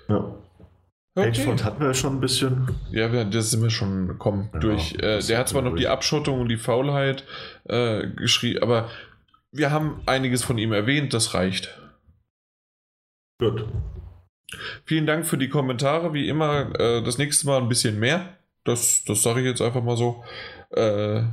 [0.07, 0.17] Ja.
[1.15, 1.29] Okay.
[1.29, 2.75] Pagefront hatten wir schon ein bisschen.
[2.91, 4.95] Ja, das sind wir schon kommen ja, durch.
[4.95, 5.81] Äh, der hat zwar noch durch.
[5.81, 7.23] die Abschottung und die Faulheit
[7.65, 8.89] äh, geschrieben, aber
[9.51, 11.79] wir haben einiges von ihm erwähnt, das reicht.
[13.39, 13.65] Gut.
[14.85, 16.13] Vielen Dank für die Kommentare.
[16.13, 18.37] Wie immer, äh, das nächste Mal ein bisschen mehr.
[18.63, 20.23] Das, das sage ich jetzt einfach mal so.
[20.69, 21.23] Äh,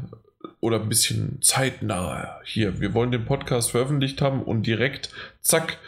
[0.61, 2.81] oder ein bisschen zeitnah hier.
[2.81, 5.79] Wir wollen den Podcast veröffentlicht haben und direkt, zack,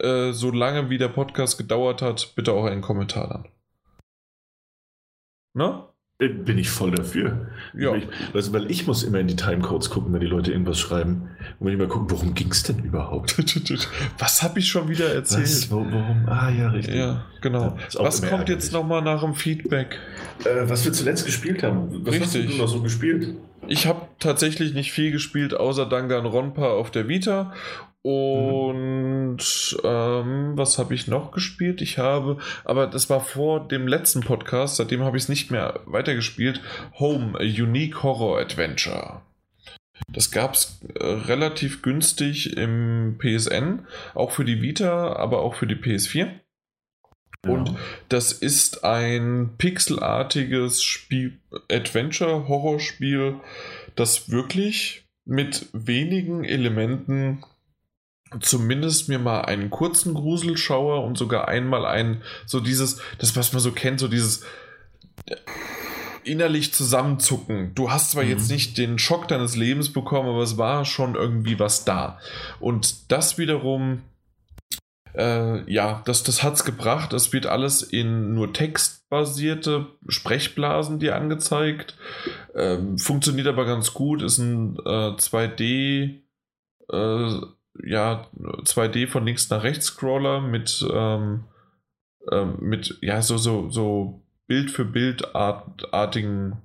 [0.00, 3.48] äh, so lange wie der Podcast gedauert hat, bitte auch einen Kommentar dann.
[5.54, 5.86] Ne?
[6.28, 7.48] Bin ich voll dafür.
[7.74, 7.94] Ja.
[7.94, 11.30] Ich, also, weil ich muss immer in die Timecodes gucken, wenn die Leute irgendwas schreiben.
[11.58, 13.36] Und wenn ich mal gucken, worum ging es denn überhaupt?
[14.18, 15.44] Was habe ich schon wieder erzählt?
[15.44, 16.26] Was, worum?
[16.26, 16.94] Ah ja, richtig.
[16.94, 17.76] Ja, genau.
[17.94, 18.48] Was kommt ärgerlich.
[18.48, 19.98] jetzt nochmal nach dem Feedback?
[20.44, 22.04] Äh, was wir zuletzt gespielt haben.
[22.04, 22.46] Was richtig.
[22.46, 23.34] hast du noch so gespielt?
[23.68, 27.52] Ich habe tatsächlich nicht viel gespielt, außer Danganronpa auf der Vita
[28.02, 29.78] und mhm.
[29.84, 31.80] ähm, was habe ich noch gespielt?
[31.80, 35.80] Ich habe, aber das war vor dem letzten Podcast, seitdem habe ich es nicht mehr
[35.86, 36.60] weitergespielt.
[36.98, 39.22] Home, a Unique Horror Adventure.
[40.08, 45.68] Das gab es äh, relativ günstig im PSN, auch für die Vita, aber auch für
[45.68, 46.28] die PS4.
[47.44, 47.52] Ja.
[47.52, 47.76] Und
[48.08, 51.38] das ist ein pixelartiges Spiel,
[51.70, 53.36] Adventure-Horrorspiel,
[53.94, 57.44] das wirklich mit wenigen Elementen
[58.40, 63.60] zumindest mir mal einen kurzen Gruselschauer und sogar einmal ein, so dieses, das was man
[63.60, 64.42] so kennt, so dieses
[65.26, 65.36] äh,
[66.24, 67.74] innerlich zusammenzucken.
[67.74, 68.30] Du hast zwar mhm.
[68.30, 72.18] jetzt nicht den Schock deines Lebens bekommen, aber es war schon irgendwie was da.
[72.60, 74.02] Und das wiederum,
[75.14, 77.12] äh, ja, das, das es gebracht.
[77.12, 81.96] Es wird alles in nur textbasierte Sprechblasen dir angezeigt.
[82.54, 86.20] Ähm, funktioniert aber ganz gut, ist ein äh, 2D
[86.90, 87.40] äh,
[87.84, 91.44] ja, 2D von links nach rechts Scroller mit, ähm,
[92.30, 96.58] ähm, mit ja, so, so, so Bild für Bild -art artigen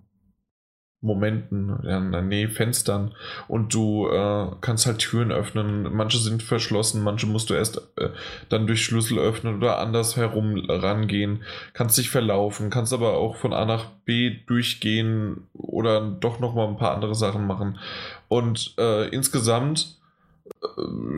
[1.00, 3.14] Momenten, ja, nee, Fenstern
[3.48, 5.96] und du äh, kannst halt Türen öffnen.
[5.96, 8.10] Manche sind verschlossen, manche musst du erst äh,
[8.50, 11.44] dann durch Schlüssel öffnen oder anders herum rangehen.
[11.74, 16.78] Kannst dich verlaufen, kannst aber auch von A nach B durchgehen oder doch nochmal ein
[16.78, 17.78] paar andere Sachen machen.
[18.28, 19.98] Und äh, insgesamt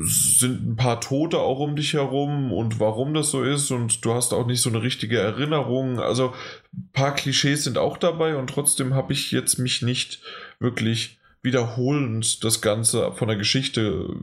[0.02, 4.14] sind ein paar Tote auch um dich herum und warum das so ist und du
[4.14, 6.00] hast auch nicht so eine richtige Erinnerung.
[6.00, 6.34] Also
[6.74, 10.22] ein paar Klischees sind auch dabei und trotzdem habe ich jetzt mich nicht
[10.60, 14.16] wirklich wiederholend das Ganze von der Geschichte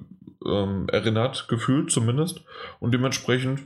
[0.44, 2.42] ähm, erinnert, gefühlt zumindest.
[2.80, 3.62] Und dementsprechend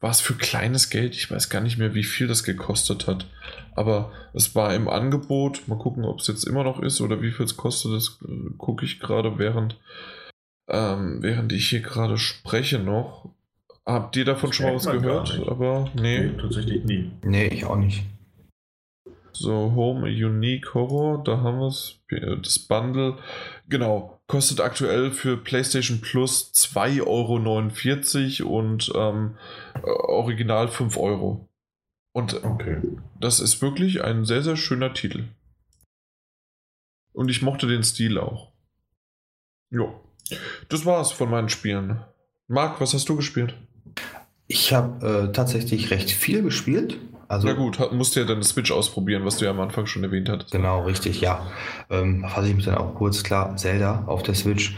[0.00, 3.26] war es für kleines Geld, ich weiß gar nicht mehr, wie viel das gekostet hat.
[3.74, 5.68] Aber es war im Angebot.
[5.68, 7.92] Mal gucken, ob es jetzt immer noch ist oder wie viel es kostet.
[7.92, 9.76] Das äh, gucke ich gerade während
[10.72, 13.30] ähm, während ich hier gerade spreche noch.
[13.84, 15.42] Habt ihr davon das schon mal was gehört?
[15.46, 16.20] Aber nee.
[16.20, 16.40] nee.
[16.40, 17.12] Tatsächlich nie.
[17.22, 18.04] Nee, ich auch nicht.
[19.32, 21.98] So, Home Unique Horror, da haben wir es.
[22.42, 23.18] Das Bundle.
[23.68, 29.36] Genau, kostet aktuell für PlayStation Plus 2,49 Euro und ähm,
[29.82, 31.48] Original 5 Euro.
[32.12, 32.82] Und okay.
[33.18, 35.24] das ist wirklich ein sehr, sehr schöner Titel.
[37.12, 38.52] Und ich mochte den Stil auch.
[39.70, 39.98] Jo.
[40.68, 42.00] Das war's von meinen Spielen.
[42.48, 43.54] Marc, was hast du gespielt?
[44.46, 46.98] Ich habe äh, tatsächlich recht viel gespielt.
[47.28, 50.04] Also, Na gut, musst du ja deine Switch ausprobieren, was du ja am Anfang schon
[50.04, 50.50] erwähnt hattest.
[50.50, 51.46] Genau, richtig, ja.
[51.88, 54.76] Ähm, fasse ich mich dann auch kurz, klar, Zelda auf der Switch.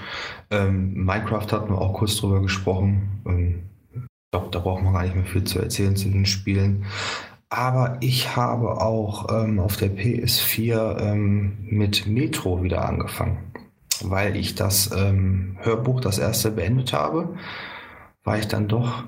[0.52, 3.22] Ähm, Minecraft hatten wir auch kurz drüber gesprochen.
[3.26, 4.00] Ähm, ich
[4.30, 6.84] glaube, da braucht man gar nicht mehr viel zu erzählen zu den Spielen.
[7.48, 13.38] Aber ich habe auch ähm, auf der PS4 ähm, mit Metro wieder angefangen,
[14.02, 17.36] weil ich das ähm, Hörbuch, das erste, beendet habe,
[18.24, 19.04] war ich dann doch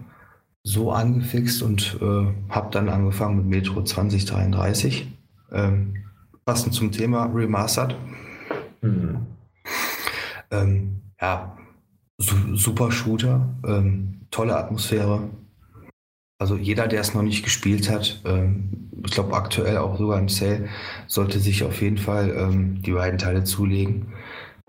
[0.62, 5.06] so angefixt und äh, habe dann angefangen mit Metro 2033.
[5.52, 6.04] Ähm,
[6.44, 7.96] passend zum Thema Remastered.
[8.82, 9.26] Mhm.
[10.50, 11.56] Ähm, ja,
[12.18, 15.30] su super Shooter, ähm, tolle Atmosphäre.
[16.38, 20.28] Also jeder, der es noch nicht gespielt hat, ähm, ich glaube aktuell auch sogar im
[20.28, 20.68] Sale,
[21.06, 24.12] sollte sich auf jeden Fall ähm, die beiden Teile zulegen.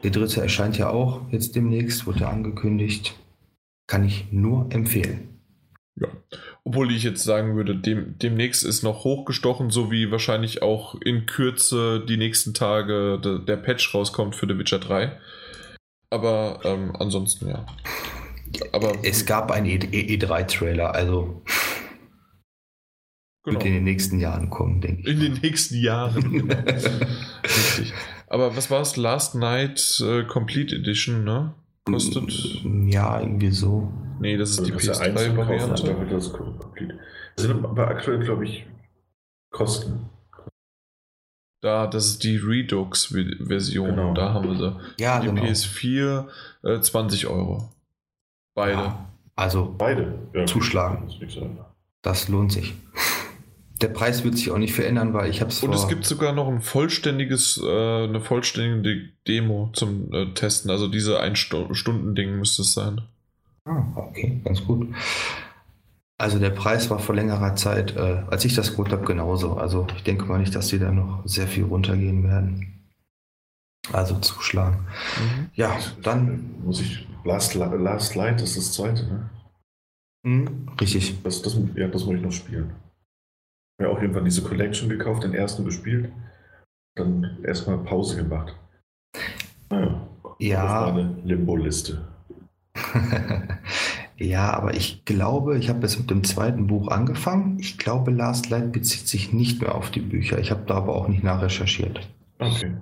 [0.03, 3.15] Der dritte erscheint ja auch jetzt demnächst, wurde angekündigt.
[3.87, 5.39] Kann ich nur empfehlen.
[5.99, 6.09] Ja.
[6.63, 11.25] Obwohl ich jetzt sagen würde, dem, demnächst ist noch hochgestochen, so wie wahrscheinlich auch in
[11.25, 15.17] Kürze die nächsten Tage de, der Patch rauskommt für The Witcher 3.
[16.09, 17.65] Aber ähm, ansonsten ja.
[18.71, 21.41] Aber es gab einen E3-Trailer, e also
[23.43, 23.55] genau.
[23.55, 25.07] wird in den nächsten Jahren kommen, denke ich.
[25.07, 26.51] In den nächsten Jahren.
[27.43, 27.93] Richtig.
[28.27, 28.97] Aber was war es?
[28.97, 31.53] Last Night äh, Complete Edition, ne?
[31.85, 32.29] Kostet.
[32.85, 33.91] Ja, irgendwie so.
[34.19, 35.95] Nee, das ist also die PS3-Variante.
[37.35, 38.65] Das sind aber aktuell, glaube ich,
[39.51, 40.09] Kosten.
[41.61, 43.89] Da, das ist die Redux-Version.
[43.89, 44.13] Genau.
[44.13, 44.79] Da haben wir sie.
[44.99, 45.43] Ja, die genau.
[45.43, 46.27] PS4
[46.63, 47.69] äh, 20 Euro.
[48.53, 48.73] Beide.
[48.73, 51.09] Ja, also beide ja, zuschlagen.
[52.01, 52.75] Das lohnt sich.
[53.81, 56.33] Der Preis wird sich auch nicht verändern, weil ich habe es Und es gibt sogar
[56.33, 60.71] noch ein vollständiges, äh, eine vollständige Demo zum äh, Testen.
[60.71, 63.01] Also diese Ein-Stunden-Ding müsste es sein.
[63.65, 64.87] Ah, okay, ganz gut.
[66.17, 69.53] Also der Preis war vor längerer Zeit, äh, als ich das geholt habe, genauso.
[69.53, 72.89] Also ich denke mal nicht, dass die da noch sehr viel runtergehen werden.
[73.93, 74.87] Also zuschlagen.
[75.19, 75.49] Mhm.
[75.53, 76.55] Ja, dann.
[76.63, 77.07] Muss ich.
[77.23, 79.29] Last, Last Light ist das zweite, ne?
[80.23, 81.21] Mhm, richtig.
[81.23, 82.73] Das, das, ja, das muss ich noch spielen
[83.77, 86.11] mir auch irgendwann diese Collection gekauft, den ersten gespielt,
[86.95, 88.55] dann erstmal Pause gemacht.
[89.69, 90.07] Naja,
[90.39, 90.85] ja.
[90.85, 92.07] Auf meine Limbo-Liste.
[94.17, 97.59] ja, aber ich glaube, ich habe jetzt mit dem zweiten Buch angefangen.
[97.59, 100.39] Ich glaube, Last Light bezieht sich nicht mehr auf die Bücher.
[100.39, 102.07] Ich habe da aber auch nicht nachrecherchiert.
[102.39, 102.73] Okay.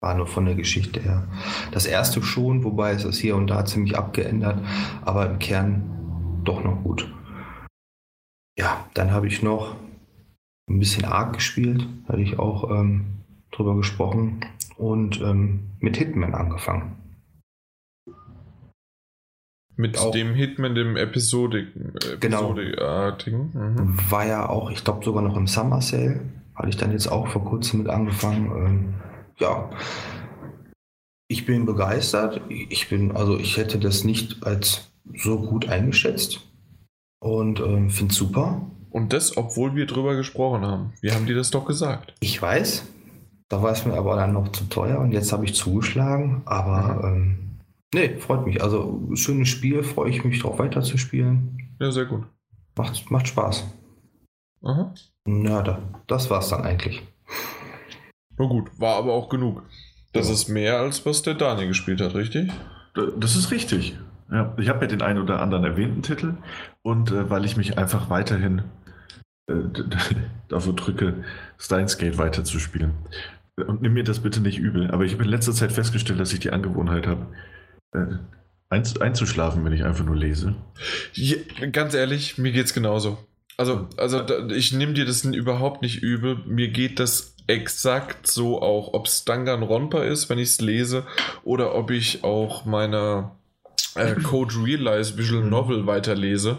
[0.00, 1.26] War nur von der Geschichte her.
[1.72, 4.60] Das erste schon, wobei es ist hier und da ziemlich abgeändert,
[5.04, 7.12] aber im Kern doch noch gut.
[8.58, 9.76] Ja, dann habe ich noch
[10.68, 13.18] ein bisschen arg gespielt, hatte ich auch ähm,
[13.52, 14.40] drüber gesprochen
[14.76, 16.96] und ähm, mit Hitman angefangen.
[19.78, 21.66] Mit auch, dem Hitman, dem Episode,
[22.18, 22.52] genau.
[22.52, 23.50] Episodeartigen.
[23.52, 24.10] Mhm.
[24.10, 26.20] War ja auch, ich glaube sogar noch im Summer Sale.
[26.54, 28.50] Hatte ich dann jetzt auch vor kurzem mit angefangen.
[28.56, 28.94] Ähm,
[29.38, 29.70] ja,
[31.28, 32.40] ich bin begeistert.
[32.48, 36.40] Ich bin, also ich hätte das nicht als so gut eingeschätzt
[37.20, 38.70] und ähm, finde es super.
[38.96, 40.94] Und das, obwohl wir drüber gesprochen haben.
[41.02, 42.14] Wir haben dir das doch gesagt.
[42.20, 42.86] Ich weiß.
[43.50, 46.40] Da war es mir aber dann noch zu teuer und jetzt habe ich zugeschlagen.
[46.46, 47.16] Aber mhm.
[47.16, 47.58] ähm,
[47.92, 48.62] nee, freut mich.
[48.62, 51.76] Also schönes Spiel, freue ich mich drauf weiterzuspielen.
[51.78, 52.24] Ja, sehr gut.
[52.74, 53.66] Macht, macht Spaß.
[54.62, 54.94] Aha.
[55.28, 57.06] Ja, da, das es dann eigentlich.
[58.38, 59.62] Na gut, war aber auch genug.
[60.14, 60.32] Das ja.
[60.32, 62.50] ist mehr, als was der Daniel gespielt hat, richtig?
[63.18, 63.98] Das ist richtig.
[64.32, 66.38] Ja, ich habe ja den einen oder anderen erwähnten Titel
[66.80, 68.62] und äh, weil ich mich einfach weiterhin
[70.48, 71.24] dafür drücke,
[71.58, 72.92] Steins Gate weiterzuspielen.
[73.56, 76.32] Und nimm mir das bitte nicht übel, aber ich habe in letzter Zeit festgestellt, dass
[76.32, 77.26] ich die Angewohnheit habe,
[77.92, 78.18] äh,
[78.68, 80.54] einzuschlafen, wenn ich einfach nur lese.
[81.14, 81.36] Ja,
[81.72, 83.18] ganz ehrlich, mir geht es genauso.
[83.56, 86.38] Also, also ich nehme dir das überhaupt nicht übel.
[86.46, 91.06] Mir geht das exakt so auch, ob es Danganronpa ist, wenn ich es lese,
[91.44, 93.30] oder ob ich auch meine
[93.94, 95.50] äh, Code Realize Visual mhm.
[95.50, 96.58] Novel weiterlese.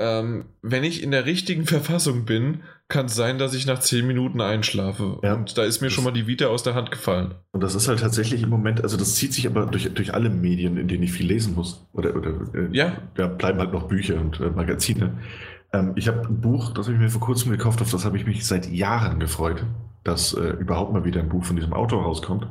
[0.00, 4.06] Ähm, wenn ich in der richtigen Verfassung bin, kann es sein, dass ich nach zehn
[4.06, 5.18] Minuten einschlafe.
[5.22, 7.34] Ja, und da ist mir schon mal die Vita aus der Hand gefallen.
[7.52, 10.30] Und das ist halt tatsächlich im Moment, also das zieht sich aber durch, durch alle
[10.30, 11.86] Medien, in denen ich viel lesen muss.
[11.92, 12.96] Oder, oder äh, ja.
[13.14, 15.18] da bleiben halt noch Bücher und äh, Magazine.
[15.72, 18.16] Ähm, ich habe ein Buch, das habe ich mir vor kurzem gekauft, auf das habe
[18.16, 19.64] ich mich seit Jahren gefreut,
[20.02, 22.48] dass äh, überhaupt mal wieder ein Buch von diesem Autor rauskommt.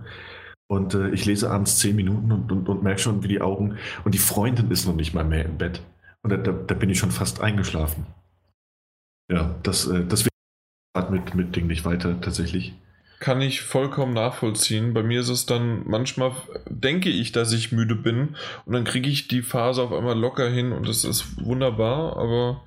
[0.67, 3.77] Und äh, ich lese abends zehn Minuten und, und, und merke schon, wie die Augen.
[4.05, 5.81] Und die Freundin ist noch nicht mal mehr im Bett.
[6.23, 8.05] Und da, da, da bin ich schon fast eingeschlafen.
[9.31, 10.05] Ja, das, äh,
[10.95, 12.73] wird mit, mit Ding nicht weiter tatsächlich.
[13.19, 14.93] kann ich vollkommen nachvollziehen.
[14.93, 16.31] Bei mir ist es dann manchmal,
[16.69, 20.49] denke ich, dass ich müde bin und dann kriege ich die Phase auf einmal locker
[20.49, 22.63] hin und das ist wunderbar, aber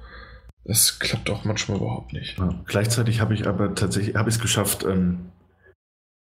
[0.64, 2.38] es klappt auch manchmal überhaupt nicht.
[2.38, 5.32] Ja, gleichzeitig habe ich aber tatsächlich, habe ich es geschafft, ähm,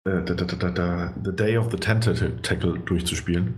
[0.05, 3.55] äh, da, da, da, The Day of the Tentacle durchzuspielen,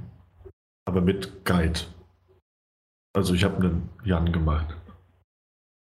[0.86, 1.82] aber mit Guide.
[3.16, 4.76] Also ich habe einen Jan gemacht.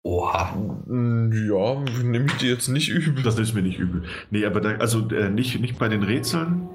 [0.03, 0.55] Oha.
[0.55, 3.23] Mm, ja, nehme ich dir jetzt nicht übel.
[3.23, 4.03] Das ist mir nicht übel.
[4.31, 6.69] Nee, aber da, also äh, nicht, nicht bei den Rätseln,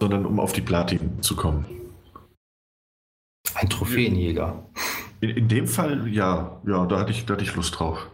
[0.00, 1.66] sondern um auf die Platin zu kommen.
[3.54, 4.64] Ein Trophäenjäger.
[5.20, 8.10] In, in dem Fall, ja, ja, da hatte ich, da hatte ich Lust drauf.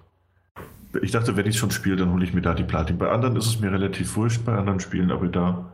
[1.01, 2.99] Ich dachte, wenn ich schon spiele, dann hole ich mir da die Platin.
[2.99, 5.73] Bei anderen ist es mir relativ wurscht, bei anderen Spielen, aber da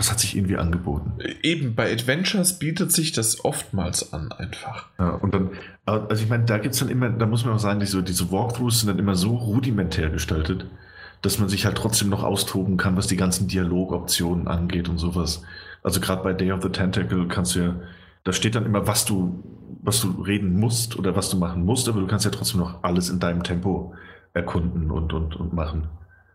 [0.00, 1.12] das hat sich irgendwie angeboten.
[1.42, 4.86] Eben, bei Adventures bietet sich das oftmals an, einfach.
[4.98, 5.50] Ja, und dann,
[5.84, 8.32] also ich meine, da gibt es dann immer, da muss man auch sagen, diese, diese
[8.32, 10.64] Walkthroughs sind dann immer so rudimentär gestaltet,
[11.20, 15.42] dass man sich halt trotzdem noch austoben kann, was die ganzen Dialogoptionen angeht und sowas.
[15.82, 17.76] Also gerade bei Day of the Tentacle kannst du ja,
[18.24, 19.44] da steht dann immer, was du,
[19.82, 22.82] was du reden musst oder was du machen musst, aber du kannst ja trotzdem noch
[22.84, 23.92] alles in deinem Tempo
[24.32, 25.88] erkunden und, und, und machen.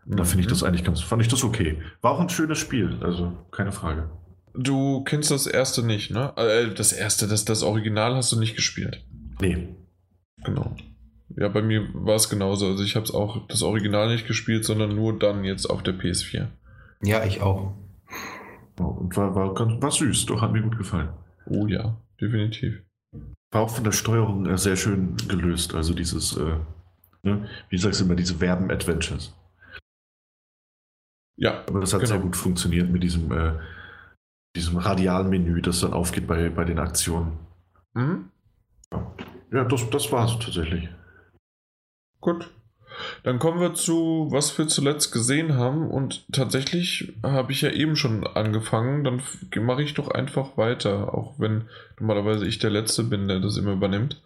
[0.08, 0.68] Da finde ich das mhm.
[0.68, 1.78] eigentlich ganz, fand ich das okay.
[2.00, 4.10] War auch ein schönes Spiel, also keine Frage.
[4.54, 6.32] Du kennst das erste nicht, ne?
[6.36, 9.04] Äh, das erste, das, das Original hast du nicht gespielt.
[9.40, 9.68] Nee.
[10.44, 10.74] Genau.
[11.36, 12.68] Ja, bei mir war es genauso.
[12.68, 15.94] Also ich habe es auch das Original nicht gespielt, sondern nur dann jetzt auf der
[15.94, 16.46] PS4.
[17.02, 17.74] Ja, ich auch.
[18.78, 21.08] Und war, war, ganz, war süß, doch hat mir gut gefallen.
[21.46, 22.82] Oh ja, definitiv.
[23.50, 25.74] War auch von der Steuerung äh, sehr schön gelöst.
[25.74, 26.56] Also dieses, äh,
[27.22, 27.48] ne?
[27.68, 29.34] wie sagst du immer, diese Verben-Adventures.
[31.36, 31.64] Ja.
[31.66, 32.12] Aber das hat genau.
[32.12, 33.52] sehr gut funktioniert mit diesem, äh,
[34.56, 37.38] diesem Radialmenü, das dann aufgeht bei, bei den Aktionen.
[37.94, 38.30] Mhm.
[39.52, 40.88] Ja, das, das war es tatsächlich.
[42.20, 42.50] Gut.
[43.24, 45.90] Dann kommen wir zu, was wir zuletzt gesehen haben.
[45.90, 49.04] Und tatsächlich habe ich ja eben schon angefangen.
[49.04, 49.22] Dann
[49.64, 51.68] mache ich doch einfach weiter, auch wenn
[52.00, 54.22] normalerweise ich der Letzte bin, der das immer übernimmt.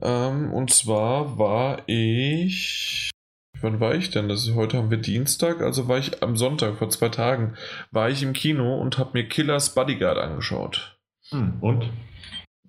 [0.00, 3.10] Ähm, und zwar war ich
[3.60, 4.28] Wann war ich denn?
[4.28, 7.54] Das ist, heute haben wir Dienstag, also war ich am Sonntag, vor zwei Tagen,
[7.90, 10.98] war ich im Kino und habe mir Killers Bodyguard angeschaut.
[11.30, 11.90] Hm, und?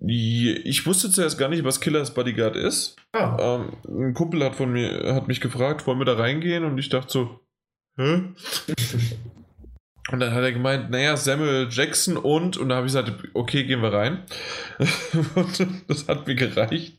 [0.00, 2.96] Ich wusste zuerst gar nicht, was Killers Bodyguard ist.
[3.12, 3.36] Ah.
[3.40, 6.64] Ähm, ein Kumpel hat von mir, hat mich gefragt, wollen wir da reingehen?
[6.64, 7.40] Und ich dachte so,
[7.96, 8.22] hä?
[10.10, 13.64] Und dann hat er gemeint, naja, Samuel Jackson und, und da habe ich gesagt, okay,
[13.64, 14.22] gehen wir rein.
[15.34, 16.96] und das hat mir gereicht.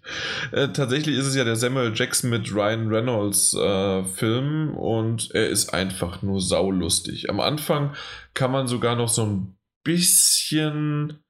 [0.52, 5.50] Äh, tatsächlich ist es ja der Samuel Jackson mit Ryan Reynolds äh, Film und er
[5.50, 7.32] ist einfach nur saulustig.
[7.32, 7.96] Am Anfang
[8.36, 11.24] kann man sogar noch so ein bisschen,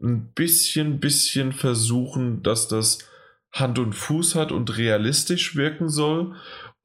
[0.00, 2.98] ein bisschen, bisschen versuchen, dass das
[3.50, 6.36] Hand und Fuß hat und realistisch wirken soll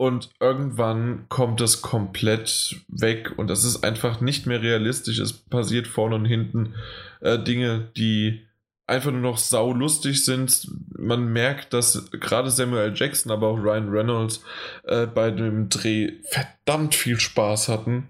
[0.01, 5.19] und irgendwann kommt es komplett weg und das ist einfach nicht mehr realistisch.
[5.19, 6.73] Es passiert vorne und hinten
[7.19, 8.41] äh, Dinge, die
[8.88, 10.71] einfach nur noch saulustig sind.
[10.97, 14.43] Man merkt, dass gerade Samuel Jackson, aber auch Ryan Reynolds
[14.85, 18.09] äh, bei dem Dreh verdammt viel Spaß hatten.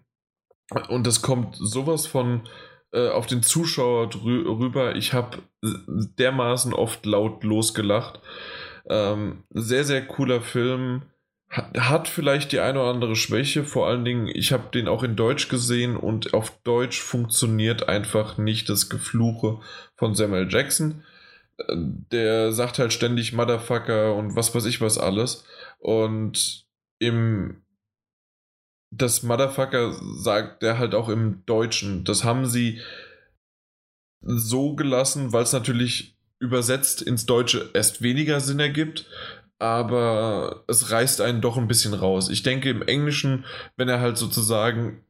[0.87, 2.47] Und es kommt sowas von
[2.93, 4.95] äh, auf den Zuschauer rüber.
[4.95, 8.21] Ich habe dermaßen oft laut losgelacht.
[8.89, 11.01] Ähm, sehr, sehr cooler Film
[11.51, 13.65] hat vielleicht die eine oder andere Schwäche.
[13.65, 18.37] Vor allen Dingen, ich habe den auch in Deutsch gesehen und auf Deutsch funktioniert einfach
[18.37, 19.59] nicht das Gefluche
[19.95, 21.03] von Samuel Jackson.
[21.69, 25.43] Der sagt halt ständig Motherfucker und was weiß ich was alles.
[25.79, 26.65] Und
[26.99, 27.61] im
[28.93, 32.03] das Motherfucker sagt er halt auch im Deutschen.
[32.03, 32.79] Das haben sie
[34.21, 39.05] so gelassen, weil es natürlich übersetzt ins Deutsche erst weniger Sinn ergibt
[39.61, 42.29] aber es reißt einen doch ein bisschen raus.
[42.29, 43.45] Ich denke im Englischen,
[43.77, 45.05] wenn er halt sozusagen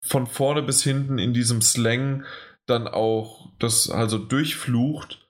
[0.00, 2.24] von vorne bis hinten in diesem Slang
[2.66, 5.28] dann auch das also durchflucht,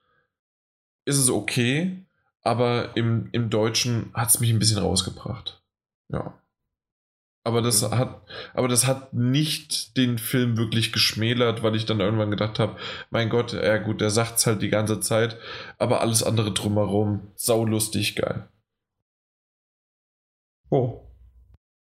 [1.05, 2.03] ist es okay,
[2.41, 5.61] aber im, im Deutschen hat es mich ein bisschen rausgebracht.
[6.09, 6.33] Ja.
[7.47, 7.97] Aber das ja.
[7.97, 12.75] hat, aber das hat nicht den Film wirklich geschmälert, weil ich dann irgendwann gedacht habe,
[13.09, 15.37] mein Gott, ja gut, der sagt es halt die ganze Zeit,
[15.77, 18.49] aber alles andere drumherum, saulustig geil.
[20.69, 21.07] Oh.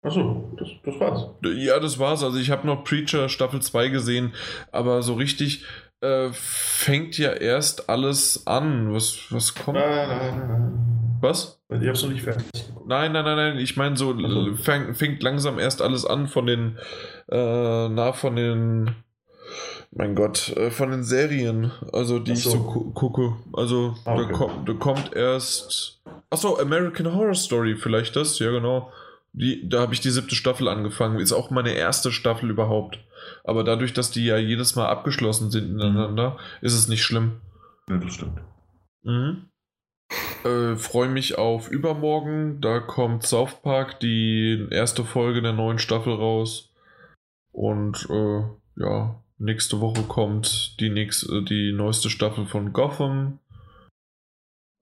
[0.04, 1.30] Achso, das, das war's.
[1.42, 2.24] Ja, das war's.
[2.24, 4.36] Also ich habe noch Preacher Staffel 2 gesehen,
[4.72, 5.66] aber so richtig
[6.02, 8.94] äh, fängt ja erst alles an.
[8.94, 9.80] Was, was kommt?
[9.80, 10.99] Nein, nein, nein, nein.
[11.22, 11.62] Was?
[11.70, 12.46] Ich hab's noch nicht fertig.
[12.86, 13.58] Nein, nein, nein, nein.
[13.58, 14.56] Ich meine, so also.
[14.56, 16.78] fängt, fängt langsam erst alles an von den,
[17.30, 18.96] äh, na, von den,
[19.92, 22.50] mein Gott, äh, von den Serien, also die so.
[22.50, 23.36] ich so gu gucke.
[23.54, 24.28] Also ah, okay.
[24.28, 28.92] da, kommt, da kommt erst, achso, American Horror Story, vielleicht das, ja genau.
[29.34, 31.20] Die, da habe ich die siebte Staffel angefangen.
[31.20, 33.00] Ist auch meine erste Staffel überhaupt.
[33.44, 37.34] Aber dadurch, dass die ja jedes Mal abgeschlossen sind ineinander, ist es nicht schlimm.
[37.88, 38.40] Ja, das stimmt.
[39.04, 39.49] Mhm.
[40.44, 42.62] Äh, Freue mich auf übermorgen.
[42.62, 46.74] Da kommt South Park, die erste Folge der neuen Staffel raus.
[47.52, 48.44] Und äh,
[48.78, 53.40] ja, nächste Woche kommt die, nächste, die neueste Staffel von Gotham.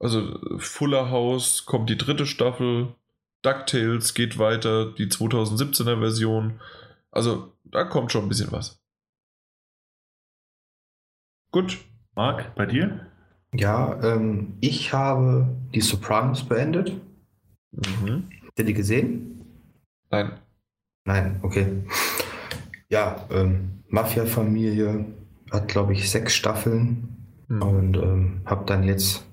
[0.00, 2.94] Also Fuller House kommt die dritte Staffel.
[3.42, 6.60] DuckTales geht weiter, die 2017er Version.
[7.10, 8.80] Also da kommt schon ein bisschen was.
[11.50, 11.78] Gut.
[12.14, 13.07] Marc, bei dir?
[13.54, 17.00] Ja, ähm, ich habe die Sopranos beendet.
[17.72, 18.24] Mhm.
[18.46, 19.44] Habt ihr die gesehen?
[20.10, 20.32] Nein.
[21.04, 21.66] Nein, okay.
[22.90, 25.06] Ja, ähm, Mafia-Familie
[25.50, 27.16] hat, glaube ich, sechs Staffeln
[27.48, 27.62] mhm.
[27.62, 29.26] und ähm, habe dann jetzt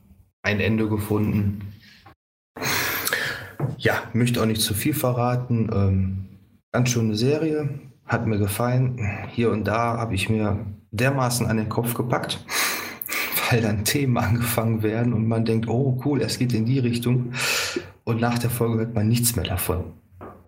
[0.44, 1.74] ein Ende gefunden.
[3.78, 5.70] Ja, möchte auch nicht zu viel verraten.
[5.74, 6.26] Ähm,
[6.72, 7.70] ganz schöne Serie,
[8.06, 9.00] hat mir gefallen.
[9.32, 12.46] Hier und da habe ich mir dermaßen an den Kopf gepackt
[13.50, 17.34] weil dann Themen angefangen werden und man denkt, oh cool, es geht in die Richtung.
[18.04, 19.94] Und nach der Folge hört man nichts mehr davon.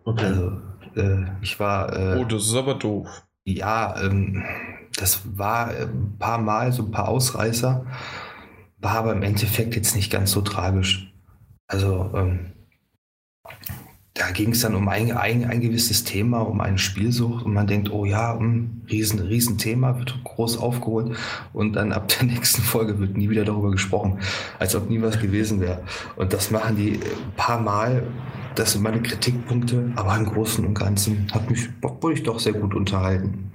[0.04, 0.26] Okay.
[0.26, 0.62] Also,
[0.96, 1.94] äh, ich war.
[1.96, 3.08] Äh, oh, das ist aber doof.
[3.46, 4.44] Ja, ähm,
[4.96, 7.86] das war äh, ein paar Mal so ein paar Ausreißer,
[8.78, 11.14] war aber im Endeffekt jetzt nicht ganz so tragisch.
[11.68, 12.54] Also, ähm,
[14.18, 17.68] da ging es dann um ein, ein, ein, gewisses Thema, um eine Spielsucht und man
[17.68, 21.16] denkt, oh ja, ein hm, riesen, riesen Thema, wird groß aufgeholt
[21.54, 24.20] und dann ab der nächsten Folge wird nie wieder darüber gesprochen,
[24.60, 25.84] als ob nie was gewesen wäre.
[26.16, 28.04] Und das machen die ein paar Mal,
[28.56, 32.54] das sind meine Kritikpunkte, aber im Großen und Ganzen hat mich, wurde ich doch sehr
[32.54, 33.52] gut unterhalten.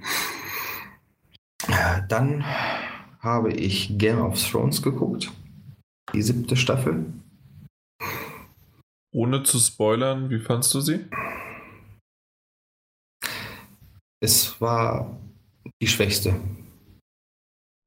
[2.07, 2.43] Dann
[3.19, 5.31] habe ich Game of Thrones geguckt,
[6.13, 7.05] die siebte Staffel.
[9.13, 11.05] Ohne zu spoilern, wie fandst du sie?
[14.19, 15.19] Es war
[15.81, 16.35] die schwächste.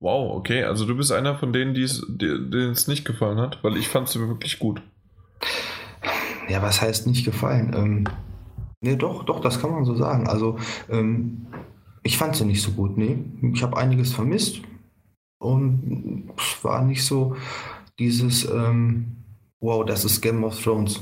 [0.01, 0.63] Wow, okay.
[0.63, 4.21] Also du bist einer von denen, denen es nicht gefallen hat, weil ich fand sie
[4.21, 4.81] wirklich gut.
[6.49, 7.75] Ja, was heißt nicht gefallen?
[7.75, 8.05] Ähm,
[8.81, 10.29] nee, doch, doch, das kann man so sagen.
[10.29, 11.49] Also ähm,
[12.05, 13.19] ich fand sie nicht so gut, nee.
[13.53, 14.61] Ich habe einiges vermisst
[15.39, 17.37] und es war nicht so
[17.99, 19.17] dieses, ähm,
[19.59, 21.01] wow, das ist Game of Thrones.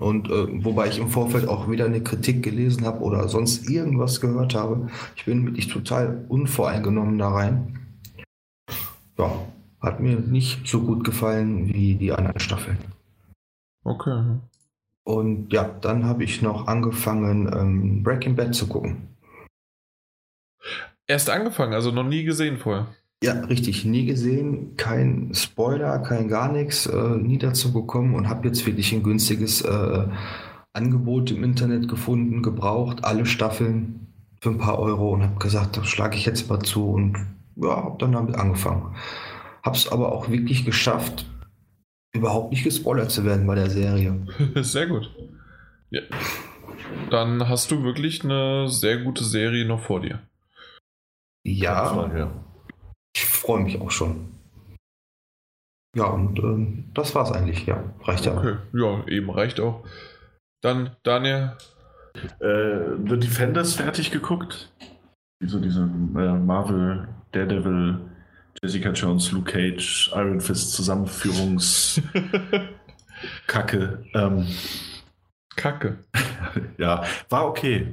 [0.00, 4.20] Und äh, wobei ich im Vorfeld auch wieder eine Kritik gelesen habe oder sonst irgendwas
[4.20, 4.88] gehört habe.
[5.16, 7.80] Ich bin wirklich total unvoreingenommen da rein.
[9.18, 9.30] Ja,
[9.80, 12.78] hat mir nicht so gut gefallen wie die anderen Staffeln.
[13.82, 14.38] Okay.
[15.02, 19.08] Und ja, dann habe ich noch angefangen, ähm, Breaking Bad zu gucken.
[21.06, 22.88] Erst angefangen, also noch nie gesehen vorher.
[23.22, 28.46] Ja, richtig, nie gesehen, kein Spoiler, kein gar nichts, äh, nie dazu gekommen und habe
[28.46, 30.04] jetzt wirklich ein günstiges äh,
[30.72, 34.06] Angebot im Internet gefunden, gebraucht, alle Staffeln
[34.40, 37.16] für ein paar Euro und habe gesagt, das schlage ich jetzt mal zu und
[37.56, 38.94] ja, habe dann damit angefangen.
[39.64, 41.26] Habe es aber auch wirklich geschafft,
[42.12, 44.26] überhaupt nicht gespoilert zu werden bei der Serie.
[44.54, 45.10] Sehr gut.
[45.90, 46.02] Ja.
[47.10, 50.22] Dann hast du wirklich eine sehr gute Serie noch vor dir.
[51.44, 52.28] Ja.
[53.14, 54.32] Ich freue mich auch schon.
[55.96, 57.82] Ja, und äh, das war's eigentlich, ja.
[58.02, 58.36] Reicht ja.
[58.36, 59.84] Okay, ja, eben reicht auch.
[60.62, 61.56] Dann, Daniel.
[62.40, 64.72] Äh, The Defenders fertig geguckt.
[65.44, 68.00] So diese äh, Marvel, Daredevil,
[68.62, 72.02] Jessica Jones, Luke Cage, Iron Fist Zusammenführungs
[73.46, 74.04] Kacke.
[74.14, 74.46] Ähm,
[75.56, 75.98] Kacke.
[76.78, 77.88] ja, war okay.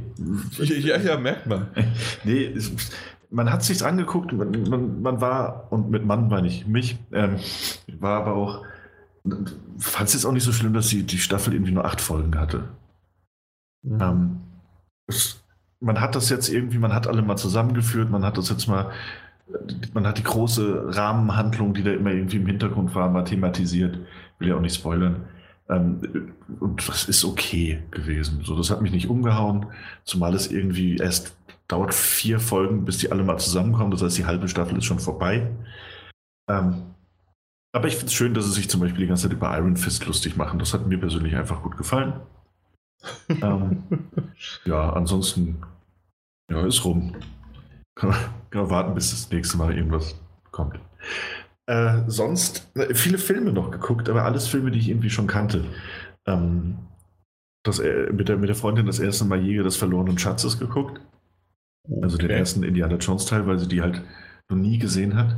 [0.59, 1.67] Ja, ja, merkt man.
[2.23, 2.53] nee,
[3.29, 7.37] man hat sich's angeguckt, man, man, man, war, und mit Mann meine ich mich, ähm,
[7.99, 8.63] war aber auch,
[9.77, 12.37] fand es jetzt auch nicht so schlimm, dass die, die Staffel irgendwie nur acht Folgen
[12.39, 12.65] hatte.
[13.83, 14.01] Mhm.
[14.01, 14.37] Ähm,
[15.07, 15.41] es,
[15.79, 18.91] man hat das jetzt irgendwie, man hat alle mal zusammengeführt, man hat das jetzt mal,
[19.93, 23.99] man hat die große Rahmenhandlung, die da immer irgendwie im Hintergrund war, mal thematisiert.
[24.39, 25.25] Will ja auch nicht spoilern.
[25.69, 28.41] Ähm, und das ist okay gewesen.
[28.43, 29.67] So, das hat mich nicht umgehauen,
[30.03, 31.35] zumal es irgendwie erst
[31.67, 33.91] dauert vier Folgen, bis die alle mal zusammenkommen.
[33.91, 35.51] Das heißt, die halbe Staffel ist schon vorbei.
[36.49, 36.95] Ähm,
[37.73, 39.75] aber ich finde es schön, dass sie sich zum Beispiel die ganze Zeit über Iron
[39.75, 40.59] Fist lustig machen.
[40.59, 42.21] Das hat mir persönlich einfach gut gefallen.
[43.29, 43.83] ähm,
[44.63, 45.61] ja, ansonsten,
[46.49, 47.15] ja, ist rum.
[47.95, 48.19] Kann man,
[48.49, 50.15] kann man warten, bis das nächste Mal irgendwas
[50.51, 50.79] kommt.
[51.67, 55.65] Äh, sonst äh, viele Filme noch geguckt, aber alles Filme, die ich irgendwie schon kannte.
[56.27, 56.77] Ähm,
[57.63, 61.01] das, äh, mit, der, mit der Freundin das erste Mal Jäger des verlorenen Schatzes geguckt.
[62.01, 64.01] Also den ersten Indiana Jones Teil, weil sie die halt
[64.49, 65.35] noch nie gesehen hat.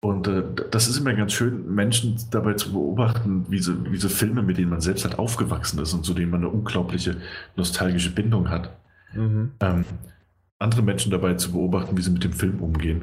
[0.00, 4.08] Und äh, das ist immer ganz schön, Menschen dabei zu beobachten, wie sie, wie sie
[4.08, 7.16] Filme, mit denen man selbst halt aufgewachsen ist und zu denen man eine unglaubliche
[7.56, 8.76] nostalgische Bindung hat.
[9.14, 9.52] Mhm.
[9.60, 9.84] Ähm,
[10.58, 13.02] andere Menschen dabei zu beobachten, wie sie mit dem Film umgehen.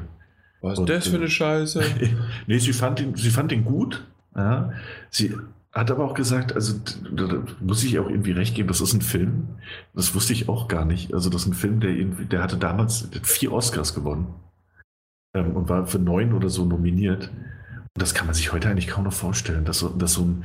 [0.62, 1.82] Was ist das für eine Scheiße?
[2.46, 4.06] nee, sie fand ihn, sie fand ihn gut.
[4.34, 4.72] Ja.
[5.10, 5.34] Sie
[5.74, 6.78] hat aber auch gesagt, also
[7.10, 9.48] da muss ich auch irgendwie recht geben, das ist ein Film.
[9.92, 11.12] Das wusste ich auch gar nicht.
[11.12, 14.32] Also das ist ein Film, der irgendwie, der hatte damals vier Oscars gewonnen
[15.34, 17.28] ähm, und war für neun oder so nominiert.
[17.28, 20.44] Und das kann man sich heute eigentlich kaum noch vorstellen, dass so, dass so ein,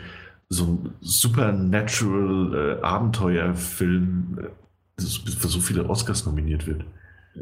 [0.49, 4.48] so ein supernatural äh, Abenteuerfilm äh,
[4.99, 6.83] für so viele Oscars nominiert wird.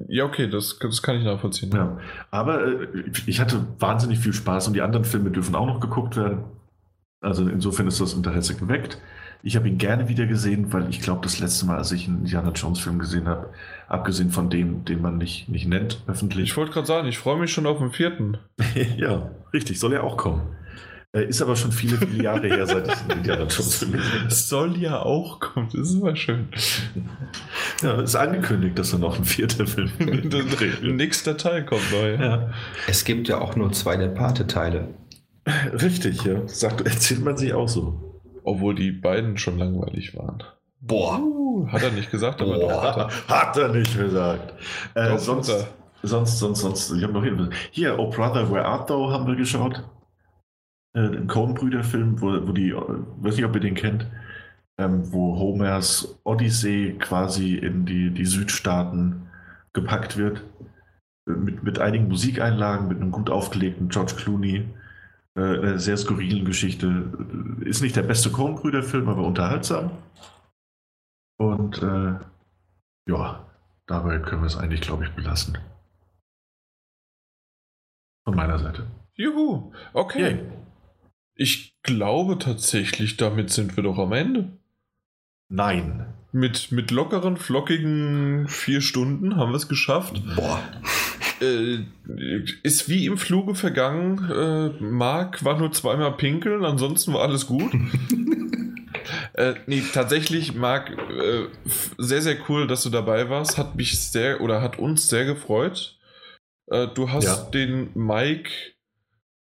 [0.10, 1.72] Ja, okay, das, das kann ich nachvollziehen.
[1.72, 1.98] Ja.
[2.32, 2.88] Aber äh,
[3.26, 6.44] ich hatte wahnsinnig viel Spaß und die anderen Filme dürfen auch noch geguckt werden.
[7.22, 9.00] Also insofern ist das Interesse geweckt.
[9.44, 12.20] Ich habe ihn gerne wieder gesehen, weil ich glaube, das letzte Mal, als ich einen
[12.20, 13.52] Indiana Jones Film gesehen habe,
[13.88, 16.50] abgesehen von dem, den man nicht, nicht nennt öffentlich.
[16.50, 18.38] Ich wollte gerade sagen, ich freue mich schon auf den vierten.
[18.98, 20.42] ja, richtig, soll ja auch kommen.
[21.14, 24.32] Ist aber schon viele, viele Jahre her, seit ich einen Indiana Jones Film gesehen habe.
[24.32, 26.50] Soll ja auch kommen, das ist immer schön.
[27.84, 29.92] Ja, ist angekündigt, dass er noch ein vierter Film
[30.82, 32.16] Nächster Teil kommt neu.
[32.16, 32.50] Ja.
[32.88, 34.88] Es gibt ja auch nur zwei der Pate-Teile.
[35.82, 36.48] Richtig, ja.
[36.48, 38.22] Sagt, erzählt man sich auch so.
[38.44, 40.44] Obwohl die beiden schon langweilig waren.
[40.82, 41.20] Boah.
[41.20, 43.28] Uh, hat er nicht gesagt, aber Boah, doch hat er.
[43.28, 44.54] Hat er nicht gesagt.
[44.94, 45.68] Äh, doch, sonst, er.
[46.04, 47.50] sonst, sonst, sonst, ich habe noch hin.
[47.72, 49.84] Hier, Oh Brother, Where Art Thou haben wir geschaut.
[50.94, 54.08] Äh, ein Coen-Brüder-Film, wo, wo die, weiß nicht, ob ihr den kennt,
[54.78, 59.30] ähm, wo Homers Odyssee quasi in die, die Südstaaten
[59.74, 60.44] gepackt wird.
[61.26, 64.66] Mit, mit einigen Musikeinlagen, mit einem gut aufgelegten George Clooney
[65.38, 67.14] äh, eine sehr skurrile Geschichte.
[67.62, 69.92] Ist nicht der beste Coen-Brüder-Film, aber unterhaltsam.
[71.38, 72.16] Und äh,
[73.08, 73.46] ja,
[73.86, 75.58] dabei können wir es eigentlich, glaube ich, belassen.
[78.26, 78.88] Von meiner Seite.
[79.14, 80.22] Juhu, okay.
[80.22, 80.52] Yay.
[81.36, 84.58] Ich glaube tatsächlich, damit sind wir doch am Ende.
[85.50, 86.14] Nein.
[86.32, 90.22] Mit, mit lockeren, flockigen vier Stunden haben wir es geschafft.
[90.36, 90.60] Boah
[91.42, 91.80] äh,
[92.64, 94.30] ist wie im Fluge vergangen.
[94.30, 97.74] Äh, Marc war nur zweimal pinkeln, ansonsten war alles gut.
[99.34, 101.48] äh, nee, tatsächlich, Marc, äh,
[101.98, 103.58] sehr, sehr cool, dass du dabei warst.
[103.58, 105.98] Hat mich sehr oder hat uns sehr gefreut.
[106.68, 107.36] Äh, du hast ja.
[107.52, 108.52] den Mike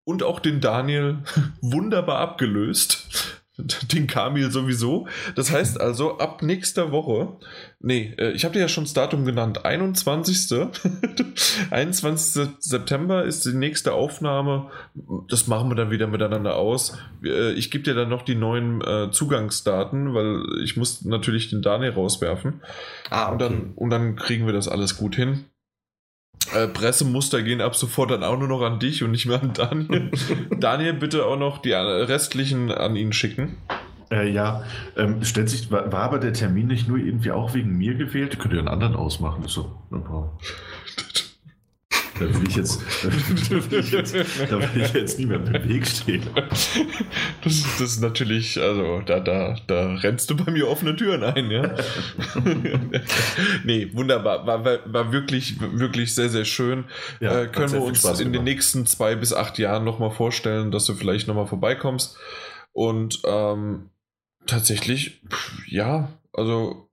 [0.04, 1.20] und auch den Daniel
[1.62, 3.42] wunderbar abgelöst.
[3.94, 5.08] Den Kamil sowieso.
[5.36, 7.38] Das heißt also, ab nächster Woche,
[7.86, 10.68] nee, äh, ich habe dir ja schon das Datum genannt, 21.
[11.72, 12.50] 21.
[12.60, 14.70] September ist die nächste Aufnahme.
[15.30, 16.98] Das machen wir dann wieder miteinander aus.
[17.24, 21.62] Äh, ich gebe dir dann noch die neuen äh, Zugangsdaten, weil ich muss natürlich den
[21.62, 22.62] Daniel rauswerfen.
[23.10, 23.32] Ah, okay.
[23.32, 25.46] und, dann, und dann kriegen wir das alles gut hin.
[26.54, 29.54] Äh, Pressemuster gehen ab sofort dann auch nur noch an dich und nicht mehr an
[29.54, 30.12] Daniel.
[30.60, 33.58] Daniel, bitte auch noch die restlichen an ihn schicken.
[34.12, 34.64] Äh, ja,
[34.98, 38.40] ähm, stellt sich, war, war, aber der Termin nicht nur irgendwie auch wegen mir gewählt?
[38.40, 39.44] Könnt ihr einen anderen ausmachen?
[39.48, 39.82] So,
[42.18, 44.16] Da will ich jetzt, da will ich jetzt,
[44.50, 46.24] da will ich jetzt niemand im Weg stehen.
[47.44, 51.52] Das, das ist natürlich, also da, da, da rennst du bei mir offene Türen ein,
[51.52, 51.76] ja.
[53.66, 54.48] nee, wunderbar.
[54.48, 56.86] War, war, war wirklich, wirklich sehr, sehr schön.
[57.20, 60.72] Ja, äh, können wir uns Spaß in den nächsten zwei bis acht Jahren nochmal vorstellen,
[60.72, 62.18] dass du vielleicht nochmal vorbeikommst.
[62.72, 63.90] Und ähm,
[64.48, 65.22] tatsächlich,
[65.68, 66.86] ja, also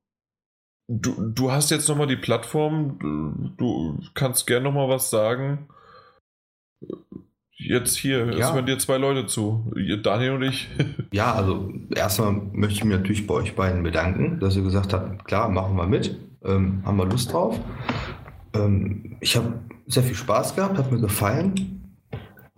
[0.89, 5.69] Du, du hast jetzt nochmal die Plattform, du kannst gerne nochmal was sagen.
[7.53, 8.53] Jetzt hier, ja.
[8.53, 9.73] hören dir zwei Leute zu,
[10.03, 10.69] Daniel und ich.
[11.13, 15.25] Ja, also erstmal möchte ich mich natürlich bei euch beiden bedanken, dass ihr gesagt habt,
[15.25, 17.61] klar, machen wir mit, ähm, haben wir Lust drauf.
[18.55, 21.82] Ähm, ich habe sehr viel Spaß gehabt, hat mir gefallen,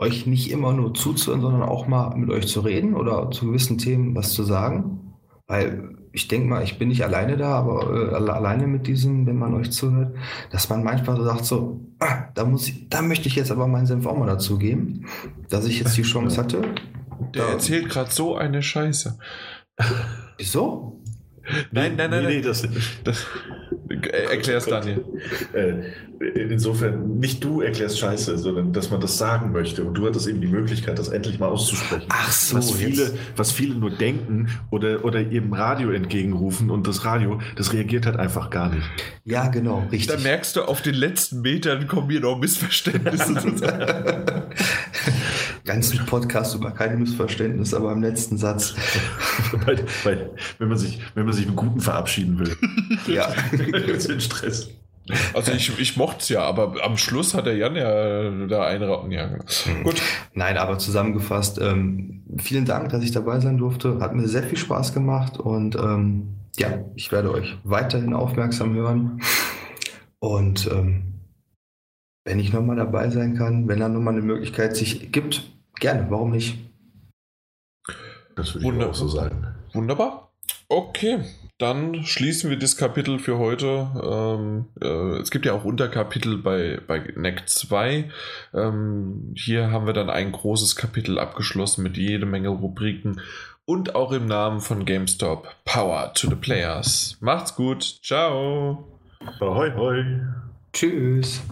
[0.05, 3.79] euch nicht immer nur zuzuhören, sondern auch mal mit euch zu reden oder zu gewissen
[3.79, 5.01] Themen was zu sagen.
[5.47, 9.37] Weil ich denke mal, ich bin nicht alleine da, aber äh, alleine mit diesem, wenn
[9.37, 10.15] man euch zuhört,
[10.51, 13.67] dass man manchmal so sagt, so, ah, da muss ich, da möchte ich jetzt aber
[13.67, 15.07] meinen Senf auch mal dazu geben,
[15.49, 16.63] dass ich jetzt die Chance hatte.
[17.35, 19.19] Der erzählt gerade so eine Scheiße.
[20.39, 21.03] Wieso?
[21.71, 22.67] Nein, nein, nein, nee, nee, das,
[23.05, 23.27] das,
[24.03, 25.05] Erklär's, Daniel.
[25.53, 29.85] Äh, insofern, nicht du erklärst Scheiße, sondern dass man das sagen möchte.
[29.85, 32.07] Und du hattest eben die Möglichkeit, das endlich mal auszusprechen.
[32.09, 32.57] Ach so.
[32.57, 37.73] Was viele, was viele nur denken oder, oder ihrem Radio entgegenrufen und das Radio, das
[37.73, 38.87] reagiert halt einfach gar nicht.
[39.25, 40.17] Ja, genau, richtig.
[40.17, 43.35] Da merkst du, auf den letzten Metern kommen hier noch Missverständnisse.
[45.65, 48.75] Ganzen Podcast über keine Missverständnisse, aber im letzten Satz.
[49.65, 52.57] weil, weil, wenn, man sich, wenn man sich mit Guten verabschieden will.
[53.07, 53.33] ja.
[53.53, 54.69] den Stress.
[55.35, 59.11] Also ich, ich mochte es ja, aber am Schluss hat der Jan ja da einen
[59.11, 59.31] ja.
[59.65, 59.85] Hm.
[59.85, 60.01] Gut.
[60.33, 63.99] Nein, aber zusammengefasst, ähm, vielen Dank, dass ich dabei sein durfte.
[64.01, 69.21] Hat mir sehr viel Spaß gemacht und ähm, ja, ich werde euch weiterhin aufmerksam hören.
[70.21, 71.15] Und ähm,
[72.25, 76.31] wenn ich nochmal dabei sein kann, wenn da nochmal eine Möglichkeit sich gibt, gerne, warum
[76.31, 76.59] nicht?
[78.37, 79.47] Das würde ich auch so sagen.
[79.73, 80.33] Wunderbar.
[80.69, 81.21] Okay,
[81.59, 83.89] dann schließen wir das Kapitel für heute.
[84.03, 88.11] Ähm, äh, es gibt ja auch Unterkapitel bei, bei NEC 2.
[88.55, 93.21] Ähm, hier haben wir dann ein großes Kapitel abgeschlossen mit jede Menge Rubriken
[93.67, 95.49] und auch im Namen von GameStop.
[95.65, 97.19] Power to the Players.
[97.21, 97.83] Macht's gut.
[98.03, 98.89] Ciao.
[99.41, 100.21] Ahoi, hoi.
[100.73, 101.43] Tschüss.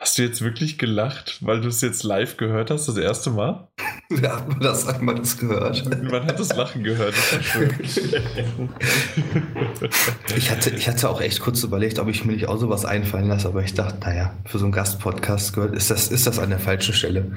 [0.00, 3.68] Hast du jetzt wirklich gelacht, weil du es jetzt live gehört hast, das erste Mal?
[4.12, 5.84] Wer hat man das einmal das gehört?
[6.02, 7.96] Man hat das Lachen gehört, das
[10.36, 13.28] ich, hatte, ich hatte auch echt kurz überlegt, ob ich mir nicht auch sowas einfallen
[13.28, 16.50] lasse, aber ich dachte, naja, für so einen Gastpodcast gehört, ist das, ist das an
[16.50, 17.30] der falschen Stelle.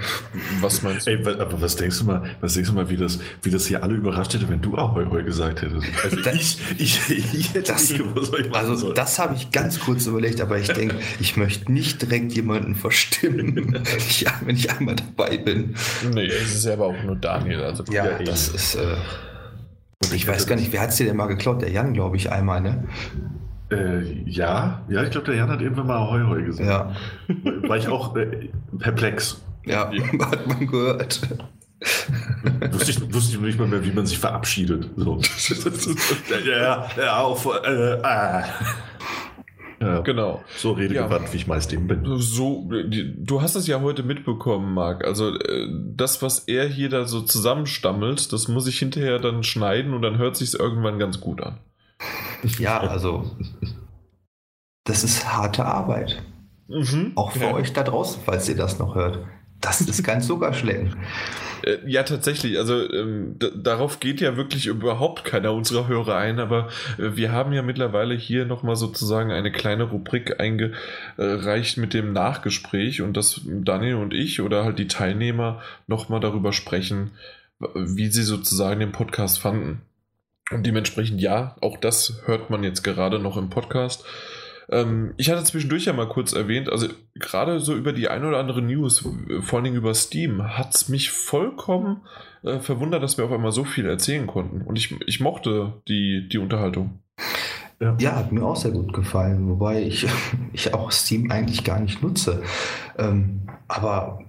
[0.62, 1.12] Was meinst du?
[1.12, 3.84] Ey, aber was denkst du mal, was denkst du mal, wie das, wie das hier
[3.84, 5.86] alle überrascht hätte, wenn du Ahoi Hoi gesagt hättest?
[6.04, 7.00] Also das, ich, ich,
[7.36, 8.94] ich hätte das, nicht gewusst, was ich Also soll.
[8.96, 13.56] das habe ich ganz kurz überlegt, aber ich denke, ich möchte nicht direkt jemanden verstimmen,
[14.46, 15.76] wenn ich einmal dabei bin.
[16.12, 17.64] Nee, es ist ja aber auch nur Daniel.
[17.64, 18.76] Also ja, ja das ist.
[18.76, 18.96] Äh,
[20.14, 21.62] ich weiß gar nicht, wer hat es dir denn mal geklaut?
[21.62, 22.84] Der Jan, glaube ich, einmal, ne?
[23.72, 26.70] Äh, ja, ja, ich glaube, der Jan hat irgendwann mal Heu Heu gesagt.
[26.70, 26.96] Ja.
[27.68, 29.42] War ich auch äh, perplex.
[29.66, 31.22] Ja, hat man gehört.
[32.72, 34.90] wusste, ich, wusste ich nicht mal mehr, wie man sich verabschiedet.
[34.96, 35.20] So.
[36.46, 37.46] ja, ja, auf.
[37.46, 38.44] Äh, ah.
[39.80, 40.44] Ja, genau.
[40.56, 41.34] So redegewandt, ja.
[41.34, 42.18] wie ich meist eben bin.
[42.18, 45.06] So, du hast es ja heute mitbekommen, Marc.
[45.06, 49.94] Also äh, das, was er hier da so zusammenstammelt, das muss ich hinterher dann schneiden
[49.94, 51.58] und dann hört sich irgendwann ganz gut an.
[52.60, 53.32] Ja, also
[54.84, 56.22] das ist harte Arbeit.
[56.68, 57.54] Mhm, Auch für ja.
[57.54, 59.20] euch da draußen, falls ihr das noch hört.
[59.64, 60.94] Das ist kein Zuckerschlecken.
[61.64, 62.58] Äh, ja, tatsächlich.
[62.58, 66.68] Also ähm, darauf geht ja wirklich überhaupt keiner unserer Hörer ein, aber
[66.98, 73.02] äh, wir haben ja mittlerweile hier nochmal sozusagen eine kleine Rubrik eingereicht mit dem Nachgespräch
[73.02, 77.12] und dass Daniel und ich oder halt die Teilnehmer nochmal darüber sprechen,
[77.74, 79.82] wie sie sozusagen den Podcast fanden.
[80.52, 84.04] Und dementsprechend ja, auch das hört man jetzt gerade noch im Podcast.
[84.70, 88.40] Ähm, ich hatte zwischendurch ja mal kurz erwähnt, also gerade so über die ein oder
[88.40, 89.08] andere News,
[89.42, 92.02] vor allen Dingen über Steam, hat es mich vollkommen
[92.44, 94.62] äh, verwundert, dass wir auf einmal so viel erzählen konnten.
[94.62, 97.00] Und ich, ich mochte die, die Unterhaltung.
[97.80, 97.98] Ja.
[98.00, 100.08] ja, hat mir auch sehr gut gefallen, wobei ich,
[100.54, 102.44] ich auch Steam eigentlich gar nicht nutze.
[102.98, 104.20] Ähm, aber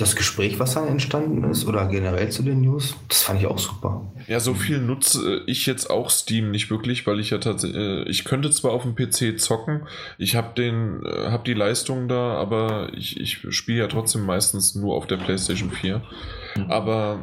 [0.00, 3.58] das Gespräch, was dann entstanden ist, oder generell zu den News, das fand ich auch
[3.58, 4.12] super.
[4.26, 8.24] Ja, so viel nutze ich jetzt auch Steam nicht wirklich, weil ich ja tatsächlich, ich
[8.24, 9.82] könnte zwar auf dem PC zocken,
[10.18, 14.74] ich habe den, äh, habe die Leistung da, aber ich, ich spiele ja trotzdem meistens
[14.74, 16.02] nur auf der PlayStation 4.
[16.56, 16.70] Mhm.
[16.70, 17.20] Aber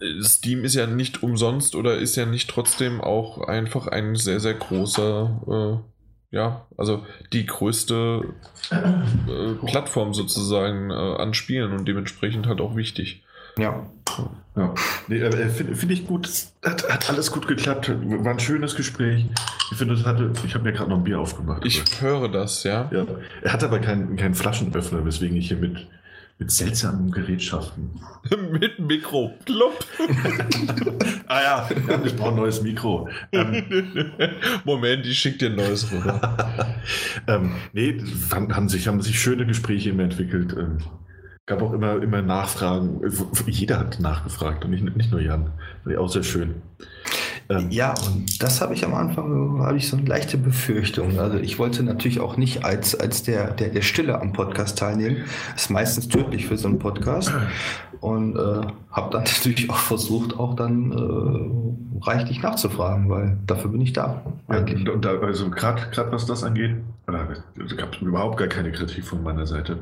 [0.00, 4.40] äh, Steam ist ja nicht umsonst oder ist ja nicht trotzdem auch einfach ein sehr,
[4.40, 5.97] sehr großer äh,
[6.30, 8.34] ja, also die größte
[8.70, 13.22] äh, Plattform sozusagen äh, an Spielen und dementsprechend halt auch wichtig.
[13.58, 13.86] Ja.
[14.56, 14.74] ja.
[15.08, 16.28] Nee, äh, Finde find ich gut.
[16.64, 17.90] Hat, hat, alles gut geklappt.
[17.90, 19.26] War ein schönes Gespräch.
[19.72, 20.32] Ich finde, hatte.
[20.46, 21.64] Ich habe mir gerade noch ein Bier aufgemacht.
[21.64, 22.88] Ich höre das, ja.
[22.92, 23.06] ja.
[23.42, 25.88] Er hat aber keinen kein Flaschenöffner, weswegen ich hier mit
[26.38, 28.00] mit seltsamen Gerätschaften.
[28.52, 29.32] Mit Mikro.
[29.44, 29.84] Plopp.
[31.26, 33.08] ah ja, ja, ich brauche ein neues Mikro.
[33.32, 33.64] Ähm,
[34.64, 36.36] Moment, ich schicke dir ein neues rüber.
[37.26, 38.00] ähm, nee,
[38.30, 40.54] haben sich, haben sich schöne Gespräche immer entwickelt.
[40.56, 40.78] Ähm,
[41.46, 43.00] gab auch immer, immer Nachfragen.
[43.46, 45.52] Jeder hat nachgefragt und nicht, nicht nur Jan.
[45.84, 46.62] War auch sehr schön.
[47.50, 51.18] Ähm, ja, und das habe ich am Anfang, habe ich so eine leichte Befürchtung.
[51.18, 55.24] Also ich wollte natürlich auch nicht als, als der, der, der Stille am Podcast teilnehmen.
[55.52, 57.32] Das ist meistens tödlich für so einen Podcast.
[58.00, 63.80] Und äh, habe dann natürlich auch versucht, auch dann äh, reichlich nachzufragen, weil dafür bin
[63.80, 64.22] ich da.
[64.46, 64.86] Eigentlich.
[64.86, 69.04] Ja, und da, also gerade was das angeht, äh, gab es überhaupt gar keine Kritik
[69.04, 69.78] von meiner Seite.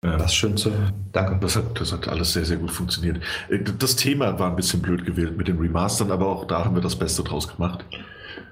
[0.00, 0.70] Das ist schön zu
[1.12, 1.38] Danke.
[1.40, 3.18] Das hat, das hat alles sehr, sehr gut funktioniert.
[3.48, 6.76] Äh, das Thema war ein bisschen blöd gewählt mit den Remastern, aber auch da haben
[6.76, 7.84] wir das Beste draus gemacht.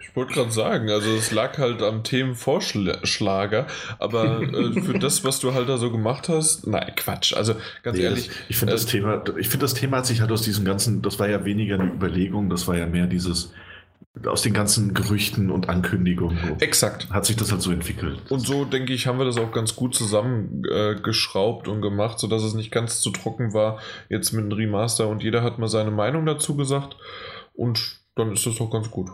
[0.01, 3.67] Ich wollte gerade sagen, also es lag halt am Themenvorschlager,
[3.99, 7.35] aber äh, für das, was du halt da so gemacht hast, nein, Quatsch.
[7.35, 8.29] Also ganz nee, ehrlich.
[8.29, 10.65] Das, ich finde äh, das Thema, ich finde das Thema hat sich halt aus diesem
[10.65, 13.53] ganzen, das war ja weniger eine Überlegung, das war ja mehr dieses,
[14.25, 16.61] aus den ganzen Gerüchten und Ankündigungen.
[16.61, 17.09] Exakt.
[17.11, 18.19] Hat sich das halt so entwickelt.
[18.31, 22.43] Und so, denke ich, haben wir das auch ganz gut zusammengeschraubt äh, und gemacht, sodass
[22.43, 23.79] es nicht ganz zu trocken war,
[24.09, 26.97] jetzt mit einem Remaster und jeder hat mal seine Meinung dazu gesagt
[27.55, 29.11] und dann ist das doch ganz gut.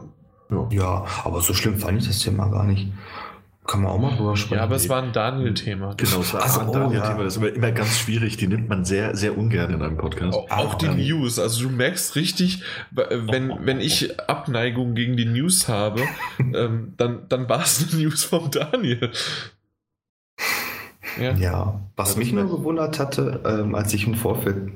[0.50, 0.68] Ja.
[0.70, 2.92] ja, aber so schlimm fand ich das Thema gar nicht.
[3.64, 4.58] Kann man auch mal drüber sprechen.
[4.58, 5.94] Ja, aber es war ein Daniel-Thema.
[5.94, 7.20] Genau, es war also, ein Daniel-Thema.
[7.20, 8.36] Oh, das ist immer, immer, ganz schwierig.
[8.36, 10.36] Die nimmt man sehr, sehr ungern in einem Podcast.
[10.36, 11.38] Auch, auch die News.
[11.38, 16.02] Also du merkst richtig, wenn, wenn ich Abneigung gegen die News habe,
[16.40, 19.12] ähm, dann, dann war es eine News vom Daniel.
[21.20, 24.72] Ja, ja was mich nur gewundert hatte, ähm, als ich im Vorfeld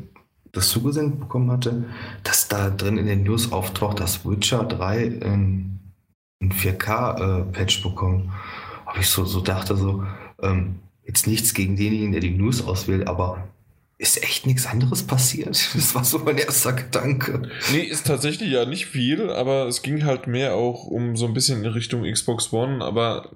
[0.52, 1.86] das zugesendet bekommen hatte,
[2.22, 5.80] dass da drin in den News auftaucht, dass Witcher 3 ein,
[6.40, 8.30] ein 4K-Patch äh, bekommt
[8.96, 10.04] habe ich so, so dachte, so,
[10.40, 13.46] ähm, jetzt nichts gegen denjenigen, der die News auswählt, aber
[13.98, 15.68] ist echt nichts anderes passiert?
[15.74, 17.42] Das war so mein erster Gedanke.
[17.72, 21.34] Nee, ist tatsächlich ja nicht viel, aber es ging halt mehr auch um so ein
[21.34, 23.28] bisschen in Richtung Xbox One, aber.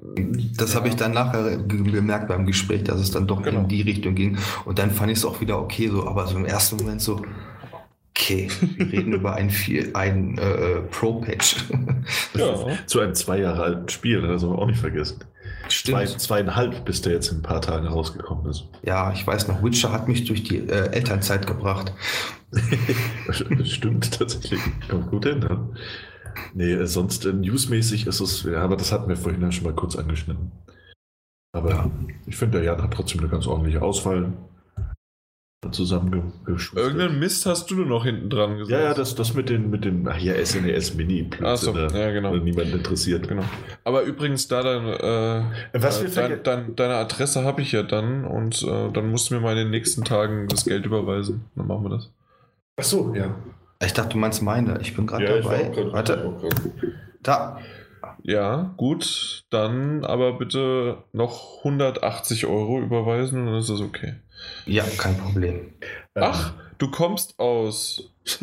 [0.57, 0.77] Das ja.
[0.77, 3.61] habe ich dann nachher gemerkt beim Gespräch, dass es dann doch genau.
[3.61, 4.39] in die Richtung ging.
[4.65, 7.23] Und dann fand ich es auch wieder okay, so, aber so im ersten Moment so,
[8.17, 9.53] okay, wir reden über ein,
[9.93, 11.57] ein äh, Pro-Patch.
[12.35, 12.55] ja.
[12.87, 15.21] Zu einem zwei Jahre alten Spiel, das soll man auch nicht vergessen.
[15.71, 18.69] Zwei, zweieinhalb, bis der jetzt in ein paar Tagen rausgekommen ist.
[18.83, 21.93] Ja, ich weiß noch, Witcher hat mich durch die äh, Elternzeit gebracht.
[23.65, 24.61] stimmt tatsächlich.
[24.89, 25.69] Kommt gut hin, ne?
[26.55, 29.65] Nee, äh, sonst äh, newsmäßig ist es, ja, aber das hatten wir vorhin ja schon
[29.65, 30.53] mal kurz angeschnitten.
[31.53, 31.91] Aber ja.
[32.27, 34.33] ich finde, der Jan hat trotzdem eine ganz ordentliche Auswahl
[35.71, 36.83] zusammengeschustert.
[36.83, 38.71] Irgendeinen Mist hast du nur noch hinten dran gesagt.
[38.71, 41.29] Ja, ja, das, das mit den, mit den, ach ja, SNES Mini.
[41.43, 42.35] Achso, ja, genau.
[42.37, 43.29] Niemand interessiert.
[43.29, 43.45] Genau.
[43.85, 48.25] Aber übrigens, da dein, äh, Was wir dein, dein, deine Adresse habe ich ja dann
[48.25, 51.45] und äh, dann musst du mir mal in den nächsten Tagen das Geld überweisen.
[51.55, 52.11] Dann machen wir das.
[52.77, 53.35] Ach so, ja.
[53.83, 54.79] Ich dachte, du meinst meine.
[54.81, 55.73] Ich bin gerade ja, dabei.
[55.93, 56.39] Warte.
[57.23, 57.59] Da.
[58.23, 59.45] Ja, gut.
[59.51, 64.15] Dann aber bitte noch 180 Euro überweisen und dann ist das okay.
[64.67, 65.73] Ja, kein Problem.
[66.15, 68.12] Ach, du kommst aus.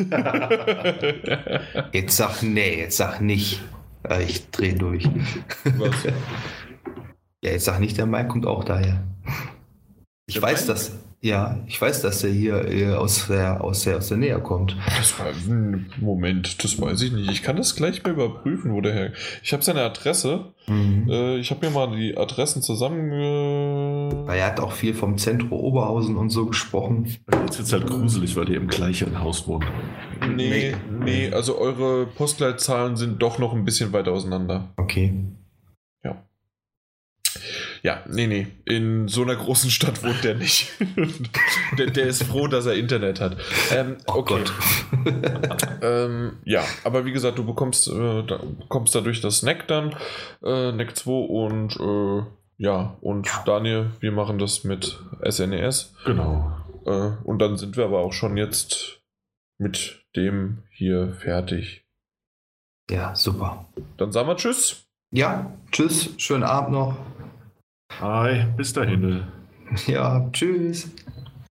[1.92, 3.62] jetzt sag nee, jetzt sag nicht.
[4.08, 5.08] Äh, ich drehe durch.
[5.76, 6.04] Was?
[7.42, 9.04] ja, jetzt sag nicht, der Mike kommt auch daher.
[10.26, 10.72] Ich der weiß Mike?
[10.72, 10.92] das.
[11.20, 14.76] Ja, ich weiß, dass er hier aus der, aus der, aus der Nähe kommt.
[14.96, 15.26] Das war,
[16.00, 17.28] Moment, das weiß ich nicht.
[17.32, 19.12] Ich kann das gleich mal überprüfen, wo der her.
[19.42, 20.52] Ich habe seine Adresse.
[20.68, 21.10] Mhm.
[21.10, 23.10] Äh, ich habe mir mal die Adressen zusammen.
[24.26, 27.06] Weil er hat auch viel vom Zentrum Oberhausen und so gesprochen.
[27.06, 29.66] Jetzt wird es halt gruselig, weil ihr im gleichen Haus wohnt.
[30.36, 34.72] Nee, nee, also eure Postleitzahlen sind doch noch ein bisschen weit auseinander.
[34.76, 35.14] Okay.
[36.04, 36.22] Ja,
[38.08, 38.46] nee, nee.
[38.64, 40.72] In so einer großen Stadt wohnt der nicht.
[41.78, 43.36] der, der, ist froh, dass er Internet hat.
[43.72, 44.42] Ähm, oh okay.
[45.82, 49.94] ähm, ja, aber wie gesagt, du bekommst, äh, da, bekommst dadurch das Snack dann,
[50.42, 52.26] äh, Neck 2 und äh,
[52.56, 53.42] ja, und ja.
[53.46, 54.98] Daniel, wir machen das mit
[55.28, 55.94] SNES.
[56.02, 56.52] E genau.
[56.84, 59.00] Äh, und dann sind wir aber auch schon jetzt
[59.58, 61.84] mit dem hier fertig.
[62.90, 63.66] Ja, super.
[63.96, 64.88] Dann sagen wir Tschüss.
[65.10, 66.96] Ja, Tschüss, schönen Abend noch.
[67.90, 69.24] Hi, bis dahin.
[69.86, 70.90] Ja, tschüss.